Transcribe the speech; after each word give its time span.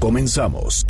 Comenzamos. 0.00 0.86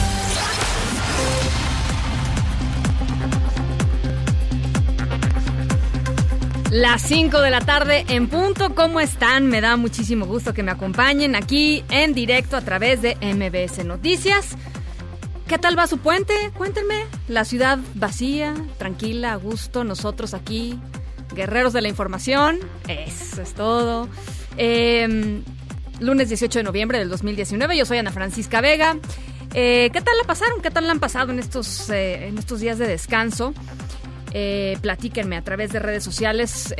Las 6.70 7.02
5 7.02 7.40
de 7.40 7.50
la 7.50 7.60
tarde 7.60 8.04
en 8.08 8.28
punto. 8.28 8.76
¿Cómo 8.76 9.00
están? 9.00 9.48
Me 9.48 9.60
da 9.60 9.76
muchísimo 9.76 10.26
gusto 10.26 10.54
que 10.54 10.62
me 10.62 10.70
acompañen 10.70 11.34
aquí 11.34 11.84
en 11.90 12.14
directo 12.14 12.56
a 12.56 12.60
través 12.60 13.02
de 13.02 13.16
MBS 13.16 13.84
Noticias. 13.84 14.56
¿Qué 15.48 15.58
tal 15.58 15.76
va 15.76 15.88
su 15.88 15.98
puente? 15.98 16.32
Cuéntenme. 16.56 17.04
La 17.26 17.44
ciudad 17.44 17.80
vacía, 17.96 18.54
tranquila, 18.78 19.32
a 19.32 19.36
gusto. 19.36 19.82
Nosotros 19.82 20.34
aquí, 20.34 20.78
guerreros 21.34 21.72
de 21.72 21.82
la 21.82 21.88
información. 21.88 22.60
Eso 22.86 23.42
es 23.42 23.54
todo. 23.54 24.08
Eh, 24.56 25.42
lunes 26.00 26.28
18 26.28 26.58
de 26.58 26.62
noviembre 26.64 26.98
del 26.98 27.08
2019. 27.08 27.76
Yo 27.76 27.86
soy 27.86 27.98
Ana 27.98 28.10
Francisca 28.10 28.60
Vega. 28.60 28.96
Eh, 29.54 29.90
¿Qué 29.92 30.00
tal 30.00 30.16
la 30.16 30.24
pasaron? 30.24 30.60
¿Qué 30.60 30.70
tal 30.70 30.86
la 30.86 30.92
han 30.92 31.00
pasado 31.00 31.30
en 31.30 31.38
estos, 31.38 31.90
eh, 31.90 32.28
en 32.28 32.38
estos 32.38 32.60
días 32.60 32.78
de 32.78 32.86
descanso? 32.86 33.52
Eh, 34.32 34.78
platíquenme 34.80 35.36
a 35.36 35.42
través 35.42 35.72
de 35.72 35.78
redes 35.78 36.02
sociales. 36.04 36.74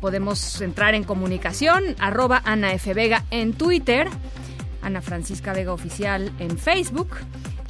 podemos 0.00 0.60
entrar 0.60 0.94
en 0.94 1.04
comunicación. 1.04 1.96
Arroba 1.98 2.42
Ana 2.44 2.72
F. 2.72 2.94
Vega 2.94 3.24
en 3.30 3.52
Twitter. 3.52 4.08
Ana 4.82 5.02
Francisca 5.02 5.52
Vega 5.52 5.72
Oficial 5.72 6.32
en 6.38 6.58
Facebook. 6.58 7.08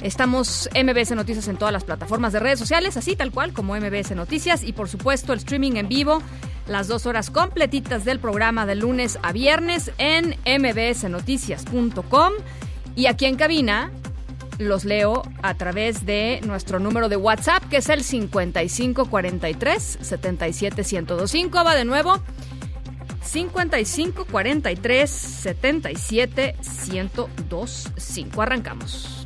Estamos 0.01 0.67
MBS 0.73 1.11
Noticias 1.11 1.47
en 1.47 1.57
todas 1.57 1.71
las 1.71 1.83
plataformas 1.83 2.33
de 2.33 2.39
redes 2.39 2.57
sociales, 2.57 2.97
así 2.97 3.15
tal 3.15 3.31
cual 3.31 3.53
como 3.53 3.75
MBS 3.75 4.15
Noticias. 4.15 4.63
Y 4.63 4.73
por 4.73 4.89
supuesto 4.89 5.31
el 5.31 5.39
streaming 5.39 5.73
en 5.73 5.87
vivo, 5.87 6.23
las 6.67 6.87
dos 6.87 7.05
horas 7.05 7.29
completitas 7.29 8.03
del 8.03 8.19
programa 8.19 8.65
de 8.65 8.75
lunes 8.75 9.19
a 9.21 9.31
viernes 9.31 9.91
en 9.99 10.35
mbsnoticias.com. 10.45 12.33
Y 12.95 13.05
aquí 13.05 13.25
en 13.25 13.35
cabina 13.35 13.91
los 14.57 14.85
leo 14.85 15.21
a 15.43 15.53
través 15.53 16.05
de 16.05 16.41
nuestro 16.45 16.79
número 16.79 17.07
de 17.07 17.17
WhatsApp, 17.17 17.63
que 17.69 17.77
es 17.77 17.89
el 17.89 18.03
5543 18.03 19.99
77125. 20.01 21.63
Va 21.63 21.75
de 21.75 21.85
nuevo. 21.85 22.19
5543 23.23 25.09
77 25.11 26.55
1025. 26.89 28.41
Arrancamos. 28.41 29.20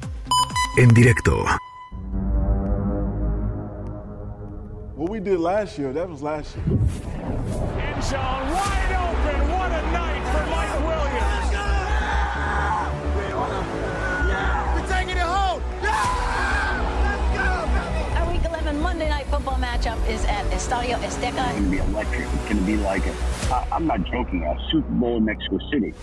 En 0.78 0.90
directo 0.94 1.46
What 4.96 5.10
we 5.10 5.22
did 5.22 5.40
last 5.40 5.78
year, 5.78 5.94
that 5.94 6.10
was 6.10 6.22
last 6.22 6.54
year. 6.58 6.66
End 6.68 8.04
zone 8.04 8.20
wide 8.52 8.92
open. 8.92 9.40
What 9.56 9.72
a 9.72 9.82
night 9.96 10.24
for 10.32 10.46
Mike 10.52 10.76
Williams. 10.84 11.52
We're 14.76 14.88
taking 14.90 15.16
it 15.16 15.24
home. 15.24 15.62
Our 18.18 18.32
Week 18.34 18.44
11 18.44 18.82
Monday 18.82 19.08
Night 19.08 19.28
Football 19.28 19.56
matchup 19.56 19.98
is 20.10 20.26
at 20.26 20.44
Estadio 20.52 20.98
Azteca. 21.00 21.52
going 21.52 21.64
to 21.64 21.70
be 21.70 21.78
electric. 21.78 22.28
It's 22.34 22.44
going 22.50 22.58
to 22.58 22.64
be 22.66 22.76
like 22.76 23.06
a, 23.06 23.14
I, 23.50 23.66
I'm 23.72 23.88
not 23.88 24.04
joking, 24.04 24.44
a 24.44 24.60
Super 24.70 24.92
Bowl 24.92 25.18
in 25.18 25.26
Mexico 25.26 25.58
City. 25.72 25.94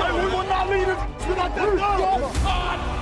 Hey, 0.00 0.12
we 0.12 0.24
will 0.24 0.44
not 0.44 0.70
leave 0.70 0.88
it. 0.88 0.96
That 1.36 2.99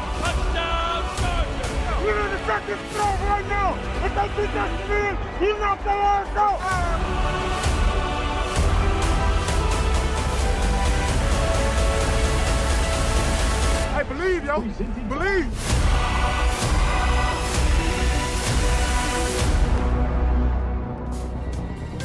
Believe. 15.08 15.48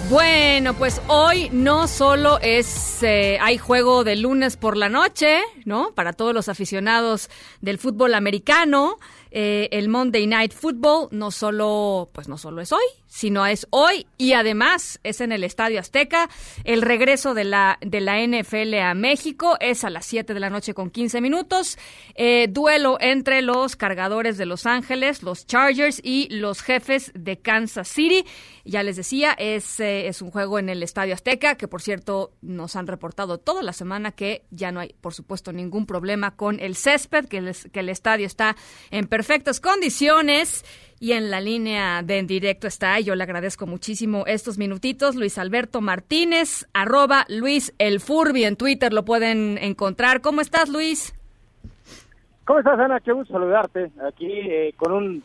Bueno, 0.09 0.75
pues 0.75 1.01
hoy 1.07 1.49
no 1.51 1.87
solo 1.87 2.37
es 2.41 3.01
eh, 3.01 3.39
hay 3.41 3.57
juego 3.57 4.03
de 4.03 4.15
lunes 4.15 4.57
por 4.57 4.77
la 4.77 4.87
noche, 4.87 5.39
¿no? 5.65 5.91
Para 5.95 6.13
todos 6.13 6.33
los 6.33 6.49
aficionados 6.49 7.29
del 7.61 7.79
fútbol 7.79 8.13
americano, 8.13 8.99
eh, 9.35 9.67
el 9.71 9.89
Monday 9.89 10.27
Night 10.27 10.53
Football 10.53 11.07
no 11.09 11.31
solo, 11.31 12.09
pues 12.13 12.27
no 12.27 12.37
solo 12.37 12.61
es 12.61 12.71
hoy, 12.71 12.83
sino 13.13 13.45
es 13.45 13.67
hoy 13.69 14.07
y 14.17 14.33
además 14.33 14.99
es 15.03 15.21
en 15.21 15.31
el 15.31 15.43
Estadio 15.43 15.79
Azteca. 15.79 16.31
El 16.63 16.81
regreso 16.81 17.35
de 17.35 17.43
la 17.43 17.77
de 17.79 18.01
la 18.01 18.19
NFL 18.25 18.73
a 18.79 18.95
México 18.95 19.55
es 19.59 19.83
a 19.83 19.91
las 19.91 20.07
7 20.07 20.33
de 20.33 20.39
la 20.39 20.49
noche 20.49 20.73
con 20.73 20.89
15 20.89 21.21
minutos. 21.21 21.77
Eh, 22.15 22.47
duelo 22.49 22.97
entre 22.99 23.43
los 23.43 23.75
cargadores 23.75 24.39
de 24.39 24.47
Los 24.47 24.65
Ángeles, 24.65 25.21
los 25.21 25.45
Chargers 25.45 26.01
y 26.03 26.27
los 26.31 26.63
jefes 26.63 27.11
de 27.13 27.37
Kansas 27.37 27.87
City. 27.87 28.25
Ya 28.65 28.81
les 28.81 28.95
decía, 28.95 29.33
es, 29.33 29.79
eh, 29.79 30.07
es 30.07 30.23
un 30.23 30.31
juego 30.31 30.57
en 30.57 30.69
el 30.69 30.81
Estadio 30.81 31.13
Azteca, 31.13 31.53
que 31.53 31.67
por 31.67 31.83
cierto 31.83 32.31
nos 32.41 32.75
han 32.75 32.87
reportado 32.87 33.37
toda 33.37 33.61
la 33.61 33.73
semana 33.73 34.13
que 34.13 34.45
ya 34.49 34.71
no 34.71 34.79
hay, 34.79 34.95
por 35.01 35.13
supuesto, 35.13 35.53
ningún 35.53 35.85
problema 35.85 36.35
con 36.35 36.59
el 36.59 36.75
césped, 36.75 37.27
que 37.27 37.37
el, 37.37 37.55
que 37.71 37.81
el 37.81 37.89
estadio 37.89 38.25
está 38.25 38.55
en 38.89 39.05
perfectas 39.05 39.59
condiciones. 39.59 40.65
Y 41.03 41.11
en 41.11 41.29
la 41.29 41.41
línea 41.41 42.01
de 42.01 42.17
en 42.17 42.27
directo 42.27 42.65
está, 42.65 42.97
yo 43.01 43.13
le 43.13 43.23
agradezco 43.23 43.67
muchísimo 43.67 44.23
estos 44.25 44.57
minutitos, 44.57 45.17
Luis 45.17 45.37
Alberto 45.37 45.81
Martínez, 45.81 46.65
arroba 46.73 47.25
Luis 47.27 47.75
El 47.77 47.99
Furby 47.99 48.45
en 48.45 48.55
Twitter, 48.55 48.93
lo 48.93 49.03
pueden 49.03 49.57
encontrar. 49.57 50.21
¿Cómo 50.21 50.39
estás, 50.39 50.69
Luis? 50.69 51.13
¿Cómo 52.45 52.59
estás, 52.59 52.79
Ana? 52.79 53.01
Qué 53.01 53.11
gusto 53.11 53.33
saludarte. 53.33 53.91
Aquí 54.07 54.31
eh, 54.31 54.73
con 54.77 54.93
un 54.93 55.23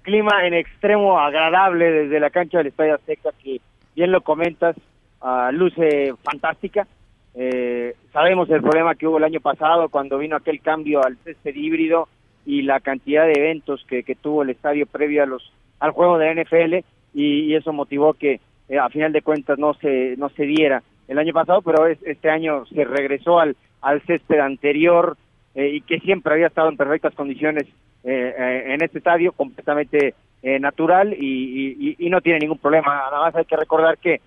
clima 0.00 0.46
en 0.46 0.54
extremo 0.54 1.20
agradable 1.20 1.90
desde 1.90 2.20
la 2.20 2.30
cancha 2.30 2.56
del 2.56 2.68
Estadio 2.68 2.94
Azteca, 2.94 3.28
que 3.44 3.60
bien 3.94 4.10
lo 4.10 4.22
comentas, 4.22 4.76
ah, 5.20 5.50
luce 5.52 6.14
fantástica. 6.22 6.86
Eh, 7.34 7.94
sabemos 8.14 8.48
el 8.48 8.62
problema 8.62 8.94
que 8.94 9.06
hubo 9.06 9.18
el 9.18 9.24
año 9.24 9.40
pasado 9.40 9.90
cuando 9.90 10.16
vino 10.16 10.36
aquel 10.36 10.62
cambio 10.62 11.04
al 11.04 11.18
césped 11.18 11.54
híbrido 11.54 12.08
y 12.48 12.62
la 12.62 12.80
cantidad 12.80 13.26
de 13.26 13.34
eventos 13.36 13.84
que, 13.86 14.02
que 14.02 14.14
tuvo 14.14 14.42
el 14.42 14.48
estadio 14.50 14.86
previo 14.86 15.22
a 15.22 15.26
los 15.26 15.52
al 15.80 15.90
juego 15.92 16.16
de 16.18 16.34
NFL 16.34 16.74
y, 17.14 17.40
y 17.42 17.54
eso 17.54 17.72
motivó 17.74 18.14
que 18.14 18.40
eh, 18.70 18.78
a 18.78 18.88
final 18.88 19.12
de 19.12 19.20
cuentas 19.22 19.58
no 19.58 19.74
se 19.74 20.16
no 20.16 20.30
se 20.30 20.44
diera 20.44 20.82
el 21.08 21.18
año 21.18 21.32
pasado, 21.34 21.60
pero 21.62 21.86
es- 21.86 22.02
este 22.04 22.30
año 22.30 22.64
se 22.66 22.84
regresó 22.84 23.38
al 23.38 23.54
al 23.82 24.00
césped 24.06 24.40
anterior 24.40 25.16
eh, 25.54 25.68
y 25.74 25.80
que 25.82 26.00
siempre 26.00 26.32
había 26.34 26.46
estado 26.48 26.68
en 26.70 26.76
perfectas 26.78 27.14
condiciones 27.14 27.64
eh, 28.04 28.34
eh, 28.38 28.64
en 28.74 28.82
este 28.82 28.98
estadio, 28.98 29.32
completamente 29.32 30.14
natural 30.60 31.12
y, 31.18 31.74
y- 31.80 31.96
y- 31.98 32.10
no 32.10 32.20
tiene 32.20 32.38
ningún 32.38 32.58
problema. 32.58 32.94
Nada 33.10 33.20
más 33.22 33.34
hay 33.34 33.44
que 33.44 33.56
recordar 33.56 33.98
que 33.98 34.20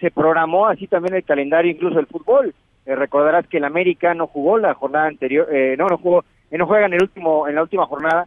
se 0.00 0.10
programó 0.10 0.66
así 0.66 0.86
también 0.86 1.14
el 1.14 1.22
calendario 1.24 1.70
incluso 1.70 1.98
el 2.00 2.06
fútbol. 2.06 2.54
Recordarás 2.86 3.46
que 3.46 3.58
el 3.58 3.64
América 3.64 4.14
no 4.14 4.26
jugó 4.26 4.56
la 4.58 4.72
jornada 4.74 5.06
anterior, 5.06 5.46
no, 5.78 5.86
no 5.88 5.98
jugó, 5.98 6.24
no 6.58 6.66
juega 6.66 6.86
en 6.86 6.94
el 6.94 7.02
último, 7.02 7.48
en 7.48 7.54
la 7.54 7.62
última 7.62 7.86
jornada 7.86 8.26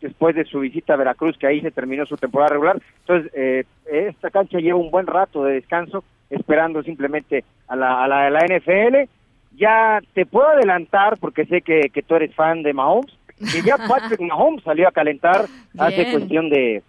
después 0.00 0.34
de 0.34 0.44
su 0.44 0.60
visita 0.60 0.94
a 0.94 0.96
Veracruz, 0.96 1.36
que 1.36 1.46
ahí 1.46 1.60
se 1.60 1.70
terminó 1.70 2.06
su 2.06 2.16
temporada 2.16 2.52
regular. 2.52 2.80
Entonces, 3.00 3.30
eh, 3.34 3.64
esta 3.90 4.30
cancha 4.30 4.58
lleva 4.58 4.78
un 4.78 4.90
buen 4.90 5.06
rato 5.06 5.44
de 5.44 5.54
descanso, 5.54 6.04
esperando 6.30 6.82
simplemente 6.82 7.44
a 7.68 7.76
la, 7.76 8.04
a 8.04 8.08
la, 8.08 8.26
a 8.26 8.30
la 8.30 8.40
NFL. 8.40 9.08
Ya 9.56 10.00
te 10.14 10.26
puedo 10.26 10.48
adelantar, 10.48 11.18
porque 11.18 11.44
sé 11.46 11.60
que, 11.60 11.90
que 11.92 12.02
tú 12.02 12.14
eres 12.14 12.34
fan 12.34 12.62
de 12.62 12.72
Mahomes, 12.72 13.14
que 13.52 13.62
ya 13.62 13.76
Patrick 13.88 14.20
Mahomes 14.20 14.62
salió 14.64 14.88
a 14.88 14.92
calentar 14.92 15.46
hace 15.78 16.10
cuestión 16.10 16.48
de 16.48 16.82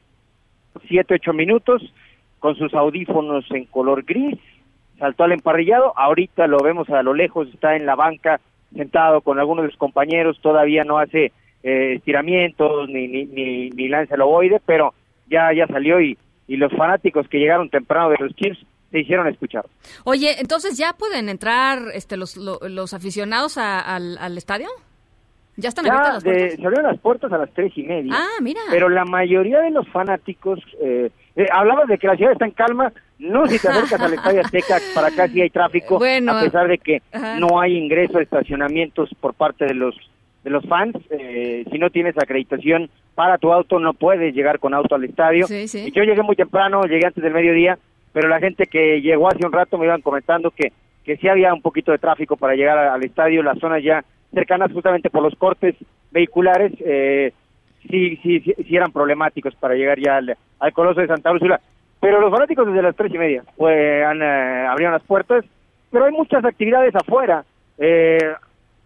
siete, 0.88 1.16
ocho 1.16 1.34
minutos, 1.34 1.82
con 2.40 2.56
sus 2.56 2.74
audífonos 2.74 3.46
en 3.52 3.66
color 3.66 4.04
gris, 4.04 4.40
saltó 4.98 5.24
al 5.24 5.32
emparrillado, 5.32 5.94
ahorita 5.98 6.48
lo 6.48 6.60
vemos 6.60 6.90
a 6.90 7.04
lo 7.04 7.14
lejos, 7.14 7.48
está 7.50 7.76
en 7.76 7.86
la 7.86 7.96
banca 7.96 8.40
sentado 8.76 9.22
con 9.22 9.40
algunos 9.40 9.64
de 9.66 9.72
sus 9.72 9.80
compañeros, 9.80 10.40
todavía 10.42 10.84
no 10.84 10.98
hace 11.00 11.32
eh, 11.64 11.94
estiramientos 11.96 12.88
ni, 12.90 13.08
ni, 13.08 13.26
ni, 13.26 13.70
ni 13.70 13.88
lanza 13.88 14.16
el 14.16 14.22
ovoide, 14.22 14.62
pero 14.66 14.94
ya, 15.30 15.54
ya 15.56 15.68
salió 15.68 16.00
y, 16.02 16.18
y 16.48 16.58
los 16.58 16.72
fanáticos 16.74 17.28
que 17.28 17.38
llegaron 17.40 17.70
temprano 17.70 18.10
de 18.10 18.18
los 18.20 18.36
Chiefs 18.36 18.60
se 18.92 19.00
hicieron 19.00 19.28
escuchar. 19.28 19.66
Oye, 20.04 20.36
entonces 20.40 20.78
ya 20.78 20.94
pueden 20.94 21.30
entrar 21.30 21.80
este, 21.94 22.18
los, 22.18 22.36
lo- 22.38 22.60
los 22.68 22.94
aficionados 22.94 23.58
a- 23.58 23.80
al, 23.80 24.18
al 24.18 24.38
estadio? 24.38 24.68
¿Ya 25.58 25.70
están 25.70 25.86
Ya, 25.86 25.92
abiertas 25.92 26.14
las 26.16 26.24
de- 26.24 26.32
puertas? 26.32 26.56
se 26.60 26.66
abrieron 26.66 26.92
las 26.92 27.00
puertas 27.02 27.32
a 27.34 27.38
las 27.38 27.50
tres 27.54 27.72
y 27.78 27.84
media. 27.84 28.12
Ah, 28.16 28.42
mira. 28.42 28.62
Pero 28.70 28.90
la 28.90 29.06
mayoría 29.06 29.60
de 29.62 29.70
los 29.72 29.88
fanáticos, 29.90 30.60
eh, 30.82 31.10
eh, 31.36 31.48
hablabas 31.52 31.88
de 31.88 31.98
que 31.98 32.08
la 32.08 32.16
ciudad 32.16 32.34
está 32.34 32.46
en 32.46 32.52
calma, 32.52 32.92
no 33.20 33.46
si 33.48 33.60
te 33.60 33.68
acercas 33.70 34.00
al 34.00 34.14
Estadio 34.16 34.42
Azteca, 34.42 34.78
para 34.94 35.08
acá 35.08 35.28
sí 35.28 35.42
hay 35.42 35.50
tráfico, 35.50 35.98
Bueno, 36.00 36.32
a 36.34 36.42
pesar 36.42 36.68
de 36.68 36.78
que 36.78 37.02
ajá. 37.12 37.40
no 37.40 37.60
hay 37.60 37.78
ingreso 37.78 38.18
a 38.18 38.22
estacionamientos 38.22 39.10
por 39.20 39.34
parte 39.34 39.66
de 39.66 39.74
los 39.74 39.96
de 40.44 40.50
los 40.50 40.66
fans, 40.66 40.96
eh, 41.12 41.66
si 41.72 41.78
no 41.78 41.92
tienes 41.92 42.18
acreditación 42.18 42.90
para 43.14 43.38
tu 43.38 43.54
auto 43.54 43.78
no 43.78 43.94
puedes 43.94 44.34
llegar 44.34 44.58
con 44.58 44.74
auto 44.74 44.96
al 44.96 45.04
estadio. 45.04 45.46
Sí, 45.46 45.92
Yo 45.94 46.04
llegué 46.04 46.24
muy 46.24 46.36
temprano, 46.36 46.82
llegué 46.86 47.06
antes 47.06 47.24
del 47.24 47.32
mediodía, 47.34 47.78
pero 48.12 48.28
la 48.28 48.40
gente 48.40 48.66
que 48.66 49.02
llegó 49.02 49.28
hace 49.28 49.46
un 49.46 49.52
rato 49.52 49.78
me 49.78 49.86
iban 49.86 50.02
comentando 50.02 50.50
que 50.50 50.72
que 51.04 51.18
sí 51.18 51.28
había 51.28 51.54
un 51.54 51.62
poquito 51.62 51.92
de 51.92 51.98
tráfico 51.98 52.38
para 52.38 52.56
llegar 52.56 52.78
al 52.78 53.04
estadio, 53.04 53.42
las 53.44 53.58
zonas 53.60 53.84
ya 53.84 54.04
cercanas 54.34 54.72
justamente 54.72 55.10
por 55.10 55.24
los 55.24 55.36
cortes 55.36 55.76
vehiculares, 56.12 56.72
eh, 56.80 57.34
sí, 57.90 58.18
sí, 58.24 58.40
sí, 58.42 58.54
sí 58.68 58.76
eran 58.76 58.92
problemáticos 58.92 59.56
para 59.56 59.76
llegar 59.76 60.00
ya 60.00 60.18
al, 60.18 60.74
Coloso 60.74 61.02
de 61.02 61.08
Santa 61.08 61.32
Úrsula. 61.32 61.60
Pero 62.00 62.20
los 62.20 62.32
fanáticos 62.32 62.66
desde 62.68 62.82
las 62.82 62.96
tres 62.96 63.14
y 63.14 63.18
media 63.18 63.44
pues, 63.58 64.04
han, 64.06 64.22
eh, 64.22 64.66
abrieron 64.68 64.94
las 64.94 65.04
puertas, 65.04 65.46
pero 65.92 66.06
hay 66.06 66.12
muchas 66.12 66.44
actividades 66.44 66.96
afuera. 66.96 67.44
Eh, 67.78 68.18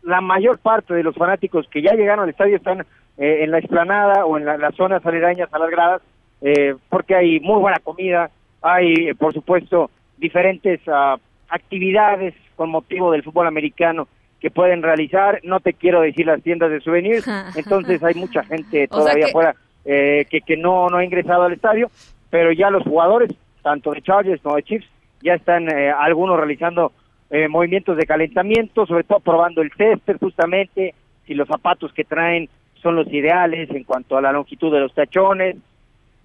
la 0.03 0.21
mayor 0.21 0.59
parte 0.59 0.93
de 0.93 1.03
los 1.03 1.15
fanáticos 1.15 1.67
que 1.69 1.81
ya 1.81 1.93
llegaron 1.93 2.23
al 2.23 2.29
estadio 2.29 2.57
están 2.57 2.81
eh, 3.17 3.43
en 3.43 3.51
la 3.51 3.59
explanada 3.59 4.25
o 4.25 4.37
en 4.37 4.45
la- 4.45 4.57
las 4.57 4.75
zonas 4.75 5.05
aledañas 5.05 5.47
a 5.53 5.59
las 5.59 5.69
gradas, 5.69 6.01
eh, 6.41 6.75
porque 6.89 7.15
hay 7.15 7.39
muy 7.39 7.59
buena 7.59 7.79
comida, 7.79 8.29
hay, 8.61 9.13
por 9.13 9.33
supuesto, 9.33 9.89
diferentes 10.17 10.81
ah, 10.87 11.15
actividades 11.49 12.33
con 12.55 12.69
motivo 12.69 13.11
del 13.11 13.23
fútbol 13.23 13.47
americano 13.47 14.07
que 14.39 14.51
pueden 14.51 14.83
realizar. 14.83 15.39
No 15.43 15.59
te 15.59 15.73
quiero 15.73 16.01
decir 16.01 16.25
las 16.25 16.41
tiendas 16.41 16.71
de 16.71 16.81
souvenirs, 16.81 17.25
entonces 17.55 18.03
hay 18.03 18.15
mucha 18.15 18.43
gente 18.43 18.87
O 18.91 18.95
sea 18.95 18.99
todavía 18.99 19.25
que- 19.25 19.31
afuera 19.31 19.55
eh, 19.85 20.25
que, 20.29 20.41
que 20.41 20.57
no, 20.57 20.89
no 20.89 20.97
ha 20.97 21.05
ingresado 21.05 21.43
al 21.43 21.53
estadio, 21.53 21.89
pero 22.29 22.51
ya 22.51 22.69
los 22.71 22.83
jugadores, 22.83 23.31
tanto 23.61 23.91
de 23.91 24.01
Chargers 24.01 24.41
como 24.41 24.55
de 24.55 24.63
Chiefs, 24.63 24.87
ya 25.21 25.35
están 25.35 25.69
eh, 25.69 25.91
algunos 25.91 26.37
realizando 26.37 26.91
eh, 27.29 27.47
movimientos 27.47 27.95
de 27.97 28.05
calentamiento, 28.05 28.85
sobre 28.85 29.03
todo 29.03 29.19
probando 29.19 29.61
el 29.61 29.71
césped 29.73 30.17
justamente, 30.19 30.93
si 31.25 31.33
los 31.33 31.47
zapatos 31.47 31.93
que 31.93 32.03
traen 32.03 32.49
son 32.81 32.95
los 32.95 33.07
ideales 33.11 33.69
en 33.71 33.83
cuanto 33.83 34.17
a 34.17 34.21
la 34.21 34.31
longitud 34.31 34.71
de 34.73 34.79
los 34.79 34.93
tachones, 34.93 35.55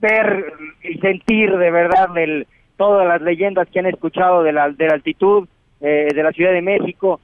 ver 0.01 0.53
y 0.83 0.99
sentir 0.99 1.57
de 1.57 1.71
verdad 1.71 2.17
el, 2.19 2.47
todas 2.77 3.07
las 3.07 3.21
leyendas 3.23 3.69
que 3.69 3.79
han 3.81 3.87
escuchado 3.87 4.43
de 4.43 4.53
la, 4.53 4.71
de 4.71 4.87
la 4.87 4.95
altitud 4.95 5.47
eh, 5.81 6.09
de 6.15 6.23
la 6.23 6.33
Ciudad 6.33 6.53
de 6.53 6.63
México, 6.63 7.21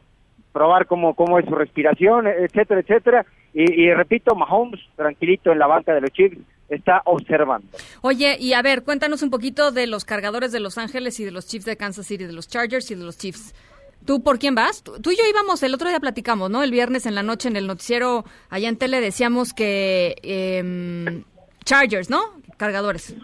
probar 0.57 0.87
cómo, 0.87 1.13
cómo 1.13 1.39
es 1.39 1.45
su 1.45 1.55
respiración, 1.55 2.27
etcétera, 2.27 2.81
etcétera. 2.81 3.27
Y, 3.53 3.83
y 3.83 3.93
repito, 3.93 4.35
Mahomes, 4.35 4.81
tranquilito 4.97 5.53
en 5.53 5.59
la 5.59 5.67
banca 5.67 5.93
de 5.93 6.01
los 6.01 6.11
Chiefs, 6.11 6.39
está 6.71 7.03
observando. 7.05 7.69
Oye, 8.01 8.39
y 8.41 8.55
a 8.55 8.63
ver, 8.63 8.83
cuéntanos 8.83 9.23
un 9.23 9.29
poquito 9.29 9.71
de 9.71 9.87
los 9.87 10.07
cargadores 10.07 10.53
de 10.53 10.61
Los 10.61 10.79
Ángeles 10.79 11.21
y 11.21 11.27
de 11.27 11.31
los 11.31 11.47
Chiefs 11.47 11.67
de 11.67 11.77
Kansas 11.77 12.07
City, 12.07 12.25
de 12.25 12.33
los 12.33 12.49
Chargers 12.49 12.91
y 12.91 12.95
de 12.95 13.05
los 13.05 13.19
Chiefs. 13.19 13.55
¿Tú 14.07 14.23
por 14.23 14.39
quién 14.39 14.55
vas? 14.55 14.83
Tú, 14.83 14.99
tú 15.03 15.11
y 15.11 15.17
yo 15.17 15.25
íbamos, 15.31 15.63
el 15.63 15.75
otro 15.75 15.91
día 15.91 16.01
platicamos, 16.01 16.49
¿no? 16.49 16.63
El 16.63 16.71
viernes 16.71 17.05
en 17.05 17.15
la 17.15 17.23
noche 17.23 17.51
en 17.51 17.57
el 17.57 17.67
noticiero 17.67 18.25
allá 18.49 18.71
en 18.71 18.79
tele 18.79 19.03
decíamos 19.03 19.53
que 19.53 20.15
em, 20.23 21.25
Chargers, 21.67 22.09
¿no? 22.09 22.21
Cargadores. 22.57 23.15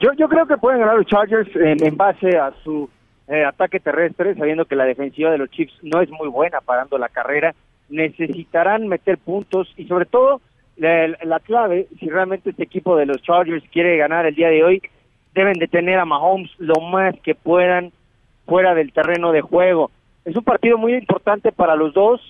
Yo, 0.00 0.10
yo 0.18 0.28
creo 0.28 0.46
que 0.46 0.56
pueden 0.56 0.80
ganar 0.80 0.96
los 0.96 1.06
Chargers 1.06 1.48
en, 1.54 1.86
en 1.86 1.96
base 1.96 2.36
a 2.36 2.52
su 2.64 2.90
eh, 3.28 3.44
ataque 3.44 3.80
terrestre, 3.80 4.34
sabiendo 4.34 4.64
que 4.64 4.76
la 4.76 4.84
defensiva 4.84 5.30
de 5.30 5.38
los 5.38 5.50
Chiefs 5.50 5.74
no 5.82 6.00
es 6.00 6.10
muy 6.10 6.28
buena 6.28 6.60
parando 6.60 6.98
la 6.98 7.08
carrera. 7.08 7.54
Necesitarán 7.88 8.88
meter 8.88 9.18
puntos 9.18 9.72
y 9.76 9.86
sobre 9.86 10.06
todo 10.06 10.40
la, 10.76 11.08
la 11.22 11.40
clave, 11.40 11.86
si 11.98 12.08
realmente 12.08 12.50
este 12.50 12.64
equipo 12.64 12.96
de 12.96 13.06
los 13.06 13.22
Chargers 13.22 13.64
quiere 13.70 13.96
ganar 13.96 14.26
el 14.26 14.34
día 14.34 14.48
de 14.48 14.64
hoy, 14.64 14.82
deben 15.34 15.58
de 15.58 15.68
tener 15.68 15.98
a 15.98 16.04
Mahomes 16.04 16.50
lo 16.58 16.74
más 16.80 17.14
que 17.20 17.34
puedan 17.34 17.92
fuera 18.46 18.74
del 18.74 18.92
terreno 18.92 19.32
de 19.32 19.40
juego. 19.40 19.90
Es 20.24 20.36
un 20.36 20.44
partido 20.44 20.78
muy 20.78 20.94
importante 20.94 21.52
para 21.52 21.76
los 21.76 21.94
dos, 21.94 22.20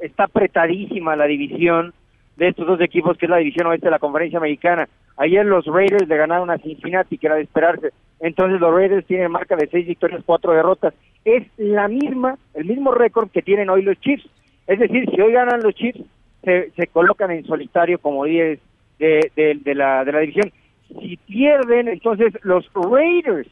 está 0.00 0.24
apretadísima 0.24 1.16
la 1.16 1.26
división 1.26 1.92
de 2.36 2.48
estos 2.48 2.66
dos 2.66 2.80
equipos, 2.80 3.16
que 3.16 3.26
es 3.26 3.30
la 3.30 3.38
división 3.38 3.66
oeste 3.66 3.86
de 3.86 3.92
la 3.92 3.98
conferencia 3.98 4.38
americana. 4.38 4.88
Ayer 5.16 5.44
los 5.46 5.66
Raiders 5.66 6.08
le 6.08 6.16
ganaron 6.16 6.50
a 6.50 6.58
Cincinnati, 6.58 7.18
que 7.18 7.26
era 7.26 7.36
de 7.36 7.42
esperarse. 7.42 7.92
Entonces 8.24 8.58
los 8.58 8.74
Raiders 8.74 9.04
tienen 9.04 9.30
marca 9.30 9.54
de 9.54 9.66
seis 9.66 9.86
victorias, 9.86 10.22
cuatro 10.24 10.52
derrotas. 10.52 10.94
Es 11.26 11.46
la 11.58 11.88
misma, 11.88 12.38
el 12.54 12.64
mismo 12.64 12.90
récord 12.90 13.28
que 13.28 13.42
tienen 13.42 13.68
hoy 13.68 13.82
los 13.82 14.00
Chiefs. 14.00 14.26
Es 14.66 14.78
decir, 14.78 15.04
si 15.10 15.20
hoy 15.20 15.34
ganan 15.34 15.60
los 15.62 15.74
Chiefs, 15.74 16.00
se, 16.42 16.86
colocan 16.90 17.30
en 17.32 17.44
solitario 17.44 17.98
como 17.98 18.24
10 18.24 18.58
de, 18.98 19.30
de, 19.36 19.58
de 19.62 19.74
la, 19.74 20.06
de 20.06 20.12
la 20.12 20.20
división. 20.20 20.50
Si 20.88 21.18
pierden, 21.18 21.88
entonces 21.88 22.32
los 22.44 22.66
Raiders 22.72 23.46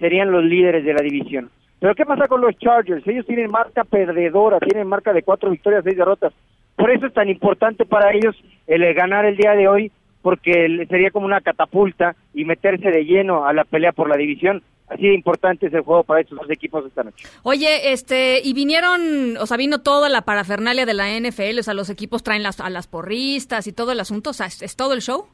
serían 0.00 0.32
los 0.32 0.42
líderes 0.42 0.84
de 0.84 0.92
la 0.92 1.02
división. 1.02 1.48
Pero 1.78 1.94
¿qué 1.94 2.04
pasa 2.04 2.26
con 2.26 2.40
los 2.40 2.58
Chargers? 2.58 3.06
Ellos 3.06 3.26
tienen 3.26 3.48
marca 3.48 3.84
perdedora, 3.84 4.58
tienen 4.58 4.88
marca 4.88 5.12
de 5.12 5.22
cuatro 5.22 5.50
victorias, 5.50 5.84
seis 5.84 5.96
derrotas. 5.96 6.32
Por 6.74 6.90
eso 6.90 7.06
es 7.06 7.14
tan 7.14 7.28
importante 7.28 7.84
para 7.84 8.12
ellos 8.12 8.34
el 8.66 8.82
eh, 8.82 8.92
ganar 8.92 9.24
el 9.24 9.36
día 9.36 9.52
de 9.52 9.68
hoy, 9.68 9.92
porque 10.22 10.86
sería 10.88 11.10
como 11.10 11.26
una 11.26 11.40
catapulta 11.40 12.14
y 12.34 12.44
meterse 12.44 12.90
de 12.90 13.04
lleno 13.04 13.46
a 13.46 13.52
la 13.52 13.64
pelea 13.64 13.92
por 13.92 14.08
la 14.08 14.16
división. 14.16 14.62
Así 14.88 15.02
de 15.06 15.14
importante 15.14 15.68
es 15.68 15.72
el 15.72 15.82
juego 15.82 16.02
para 16.02 16.20
estos 16.20 16.36
dos 16.36 16.50
equipos 16.50 16.84
esta 16.84 17.04
noche. 17.04 17.24
Oye, 17.44 17.92
este, 17.92 18.40
y 18.42 18.52
vinieron, 18.54 19.36
o 19.36 19.46
sea, 19.46 19.56
vino 19.56 19.82
toda 19.82 20.08
la 20.08 20.22
parafernalia 20.22 20.84
de 20.84 20.94
la 20.94 21.06
NFL, 21.16 21.60
o 21.60 21.62
sea, 21.62 21.74
los 21.74 21.90
equipos 21.90 22.24
traen 22.24 22.42
las, 22.42 22.58
a 22.60 22.68
las 22.70 22.88
porristas 22.88 23.68
y 23.68 23.72
todo 23.72 23.92
el 23.92 24.00
asunto, 24.00 24.30
o 24.30 24.32
sea, 24.32 24.46
¿es, 24.46 24.60
es 24.62 24.74
todo 24.74 24.92
el 24.94 25.00
show? 25.00 25.26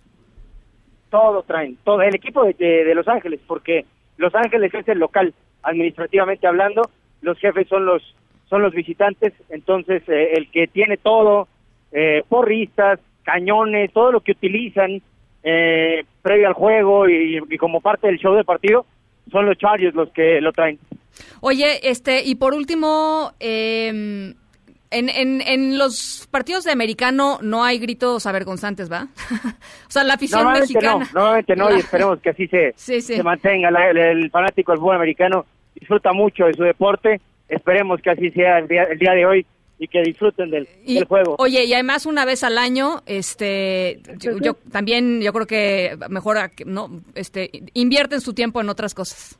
Todo 1.11 1.43
traen, 1.45 1.79
todo 1.85 2.03
el 2.03 2.15
equipo 2.15 2.45
de, 2.45 2.53
de- 2.55 2.85
de 2.85 2.95
Los 2.95 3.09
Ángeles, 3.09 3.41
porque 3.47 3.87
Los 4.19 4.35
Ángeles 4.35 4.75
es 4.75 4.87
el 4.89 4.99
local, 4.99 5.33
administrativamente 5.63 6.47
hablando, 6.47 6.83
los 7.23 7.39
jefes 7.39 7.67
son 7.69 7.87
los 7.87 8.03
son 8.51 8.63
los 8.63 8.73
visitantes, 8.75 9.33
entonces 9.49 10.03
eh, 10.09 10.35
el 10.35 10.49
que 10.51 10.69
tiene 10.69 10.97
todo, 10.99 11.49
eh, 11.93 12.23
porristas, 12.29 13.01
cañones, 13.27 13.93
todo 13.93 14.11
lo 14.13 14.21
que 14.21 14.33
utilizan 14.33 15.03
eh, 15.43 16.05
previo 16.23 16.49
al 16.49 16.55
juego 16.55 17.09
y, 17.09 17.39
y 17.51 17.59
como 17.59 17.83
parte 17.83 18.07
del 18.07 18.19
show 18.19 18.35
del 18.35 18.45
partido, 18.47 18.87
son 19.31 19.45
los 19.45 19.59
Chargers 19.59 19.95
los 19.95 20.11
que 20.13 20.41
lo 20.41 20.53
traen. 20.53 20.79
Oye, 21.41 21.89
este, 21.91 22.23
y 22.25 22.37
por 22.37 22.55
último, 22.55 23.33
eh, 23.41 23.89
en, 23.89 25.09
en, 25.09 25.41
en 25.43 25.79
los 25.79 26.29
partidos 26.31 26.65
de 26.65 26.73
americano 26.73 27.39
no 27.43 27.65
hay 27.65 27.79
gritos 27.79 28.25
avergonzantes, 28.27 28.91
¿va? 28.91 29.09
o 29.89 29.91
sea, 29.91 30.05
la 30.05 30.15
afición 30.15 30.51
mexicana. 30.53 31.05
no, 31.13 31.21
normalmente 31.21 31.57
no, 31.57 31.75
y 31.75 31.79
esperemos 31.81 32.21
que 32.21 32.31
así 32.31 32.47
se, 32.49 32.73
Sí, 32.77 33.01
sí. 33.01 33.17
se 33.17 33.23
mantenga. 33.23 33.71
La- 33.71 33.91
el, 33.91 33.99
el 33.99 34.31
fanático 34.31 34.73
del 34.73 34.81
fútbol 34.81 34.97
americano 34.97 35.45
disfruta 35.75 36.13
mucho 36.13 36.47
de 36.47 36.55
su 36.55 36.63
deporte, 36.63 37.21
esperemos 37.49 38.01
que 38.01 38.11
así 38.11 38.31
sea 38.31 38.59
el 38.59 38.69
día, 38.69 38.85
el 38.85 38.99
día 38.99 39.13
de 39.13 39.27
hoy 39.27 39.47
y 39.79 39.89
que 39.89 40.03
disfruten 40.03 40.51
del, 40.51 40.67
Y, 40.85 40.95
del 40.95 41.05
juego. 41.05 41.37
Oye, 41.39 41.65
y 41.65 41.73
además 41.75 42.07
una 42.07 42.25
vez 42.25 42.43
al 42.45 42.57
año, 42.59 43.03
este, 43.07 44.01
yo, 44.19 44.39
yo 44.41 44.55
también, 44.73 45.21
yo 45.21 45.33
creo 45.33 45.47
que 45.47 45.97
mejor, 46.09 46.39
no, 46.65 46.89
este, 47.15 47.51
invierten 47.75 48.21
su 48.21 48.33
tiempo 48.33 48.61
en 48.61 48.69
otras 48.71 48.95
cosas. 48.95 49.39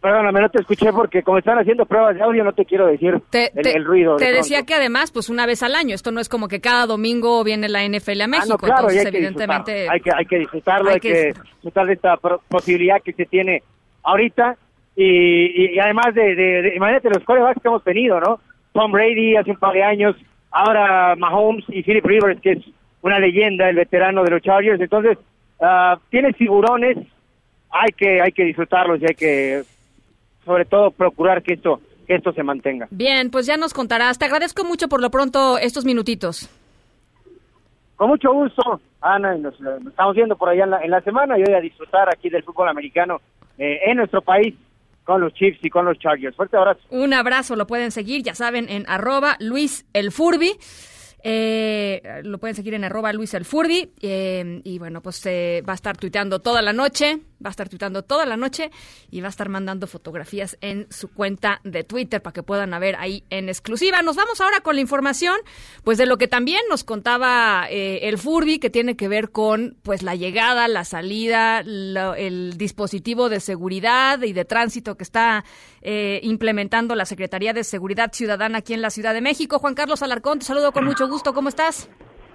Perdóname, 0.00 0.40
no 0.40 0.48
te 0.48 0.60
escuché 0.62 0.90
porque 0.94 1.22
como 1.22 1.36
están 1.38 1.58
haciendo 1.58 1.84
pruebas 1.84 2.14
de 2.16 2.22
audio 2.22 2.42
no 2.42 2.54
te 2.54 2.64
quiero 2.64 2.86
decir 2.86 3.20
Te, 3.28 3.50
el, 3.54 3.62
te- 3.62 3.76
el 3.76 3.84
ruido. 3.84 4.16
de 4.16 4.24
te 4.24 4.32
decía 4.32 4.64
que 4.64 4.72
además, 4.72 5.10
pues 5.12 5.28
una 5.28 5.44
vez 5.44 5.62
al 5.62 5.74
año, 5.74 5.94
esto 5.94 6.10
no 6.10 6.20
es 6.20 6.30
como 6.30 6.48
que 6.48 6.60
cada 6.62 6.86
domingo 6.86 7.44
viene 7.44 7.68
la 7.68 7.84
NFL 7.86 8.22
a 8.22 8.24
Ah, 8.24 8.28
México, 8.28 8.48
no, 8.52 8.58
claro, 8.58 8.80
entonces 8.88 9.04
hay 9.06 9.14
evidentemente... 9.14 9.88
Hay 9.90 10.00
que, 10.00 10.10
hay 10.10 10.24
que 10.24 10.38
disfrutarlo, 10.38 10.88
hay 10.88 10.94
hay, 10.94 11.00
que 11.00 11.12
que, 11.12 11.32
disfrutar 11.52 11.86
de 11.86 11.92
esta 11.92 12.16
posibilidad 12.16 13.02
que 13.02 13.12
se 13.12 13.26
tiene 13.26 13.62
ahorita. 14.02 14.56
Y, 14.96 15.04
y- 15.04 15.74
y 15.74 15.78
además 15.78 16.14
de, 16.14 16.34
de- 16.34 16.62
de- 16.62 16.76
imagínate 16.76 17.10
los 17.10 17.22
corebacks 17.24 17.60
que 17.60 17.68
hemos 17.68 17.84
tenido, 17.84 18.18
¿no? 18.20 18.40
Tom 18.72 18.92
Brady 18.92 19.36
hace 19.36 19.50
un 19.50 19.58
par 19.58 19.74
de 19.74 19.82
años, 19.82 20.16
ahora 20.50 21.16
Mahomes 21.16 21.64
y 21.68 21.82
Philip 21.82 22.04
Rivers, 22.04 22.40
que 22.40 22.52
es 22.52 22.64
una 23.02 23.18
leyenda, 23.18 23.68
el 23.68 23.76
veterano 23.76 24.22
de 24.22 24.30
los 24.30 24.42
Chargers. 24.42 24.80
Entonces, 24.80 25.18
ah, 25.60 25.98
tienes 26.10 26.36
figurones, 26.36 26.98
hay 27.70 27.90
que, 27.96 28.20
hay 28.20 28.32
que 28.32 28.44
disfrutarlos 28.44 29.00
y 29.00 29.06
hay 29.06 29.14
que, 29.14 29.62
sobre 30.44 30.64
todo, 30.64 30.90
procurar 30.90 31.42
que 31.42 31.54
esto, 31.54 31.80
que 32.06 32.14
esto 32.14 32.32
se 32.32 32.42
mantenga. 32.42 32.86
Bien, 32.90 33.30
pues 33.30 33.46
ya 33.46 33.56
nos 33.56 33.74
contarás. 33.74 34.18
Te 34.18 34.26
agradezco 34.26 34.64
mucho 34.64 34.88
por 34.88 35.00
lo 35.00 35.10
pronto 35.10 35.58
estos 35.58 35.84
minutitos. 35.84 36.48
Con 37.96 38.08
mucho 38.08 38.32
gusto, 38.32 38.80
Ana, 39.00 39.36
y 39.36 39.40
nos, 39.40 39.54
eh, 39.60 39.64
nos 39.80 39.88
estamos 39.88 40.14
viendo 40.14 40.36
por 40.36 40.48
allá 40.48 40.64
en 40.64 40.70
la, 40.70 40.80
en 40.82 40.90
la 40.90 41.00
semana 41.02 41.38
y 41.38 41.42
hoy 41.42 41.54
a 41.54 41.60
disfrutar 41.60 42.08
aquí 42.08 42.30
del 42.30 42.42
fútbol 42.42 42.68
americano 42.68 43.20
eh, 43.58 43.80
en 43.84 43.98
nuestro 43.98 44.22
país 44.22 44.54
con 45.04 45.20
los 45.20 45.32
Chiefs 45.34 45.58
y 45.62 45.70
con 45.70 45.84
los 45.84 45.98
Chargers. 45.98 46.36
Fuerte 46.36 46.56
abrazo. 46.56 46.80
Un 46.90 47.12
abrazo, 47.12 47.56
lo 47.56 47.66
pueden 47.66 47.90
seguir, 47.90 48.22
ya 48.22 48.34
saben, 48.34 48.68
en 48.68 48.84
arroba 48.88 49.36
Luis 49.40 49.86
el 49.92 50.12
Furby. 50.12 50.52
Eh, 51.22 52.20
lo 52.24 52.38
pueden 52.38 52.54
seguir 52.54 52.74
en 52.74 52.84
arroba 52.84 53.12
Luis 53.12 53.34
el 53.34 53.44
Furby. 53.44 53.92
eh, 54.00 54.60
y 54.64 54.78
bueno, 54.78 55.02
pues 55.02 55.24
eh, 55.26 55.62
va 55.68 55.72
a 55.72 55.76
estar 55.76 55.96
tuiteando 55.96 56.40
toda 56.40 56.62
la 56.62 56.72
noche 56.72 57.20
va 57.44 57.48
a 57.48 57.50
estar 57.50 57.68
tuitando 57.68 58.02
toda 58.02 58.26
la 58.26 58.36
noche 58.36 58.70
y 59.10 59.20
va 59.20 59.28
a 59.28 59.30
estar 59.30 59.48
mandando 59.48 59.86
fotografías 59.86 60.58
en 60.60 60.86
su 60.90 61.08
cuenta 61.08 61.60
de 61.64 61.84
Twitter 61.84 62.20
para 62.22 62.32
que 62.32 62.42
puedan 62.42 62.70
ver 62.80 62.96
ahí 62.96 63.24
en 63.30 63.48
exclusiva. 63.48 64.02
Nos 64.02 64.16
vamos 64.16 64.40
ahora 64.40 64.60
con 64.60 64.74
la 64.74 64.80
información, 64.80 65.36
pues 65.82 65.98
de 65.98 66.06
lo 66.06 66.18
que 66.18 66.28
también 66.28 66.60
nos 66.68 66.84
contaba 66.84 67.66
eh, 67.70 68.00
el 68.08 68.18
Furby, 68.18 68.58
que 68.58 68.70
tiene 68.70 68.96
que 68.96 69.08
ver 69.08 69.30
con 69.30 69.76
pues 69.82 70.02
la 70.02 70.14
llegada, 70.14 70.68
la 70.68 70.84
salida, 70.84 71.60
el 71.60 72.54
dispositivo 72.56 73.28
de 73.28 73.40
seguridad 73.40 74.22
y 74.22 74.32
de 74.32 74.44
tránsito 74.44 74.96
que 74.96 75.04
está 75.04 75.44
eh, 75.82 76.20
implementando 76.22 76.94
la 76.94 77.06
Secretaría 77.06 77.52
de 77.52 77.64
Seguridad 77.64 78.12
Ciudadana 78.12 78.58
aquí 78.58 78.74
en 78.74 78.82
la 78.82 78.90
Ciudad 78.90 79.14
de 79.14 79.20
México. 79.20 79.58
Juan 79.58 79.74
Carlos 79.74 80.02
Alarcón, 80.02 80.40
te 80.40 80.44
saludo 80.44 80.72
con 80.72 80.84
mucho 80.90 81.08
gusto. 81.08 81.09
¿Cómo 81.10 81.48
estás? 81.48 81.90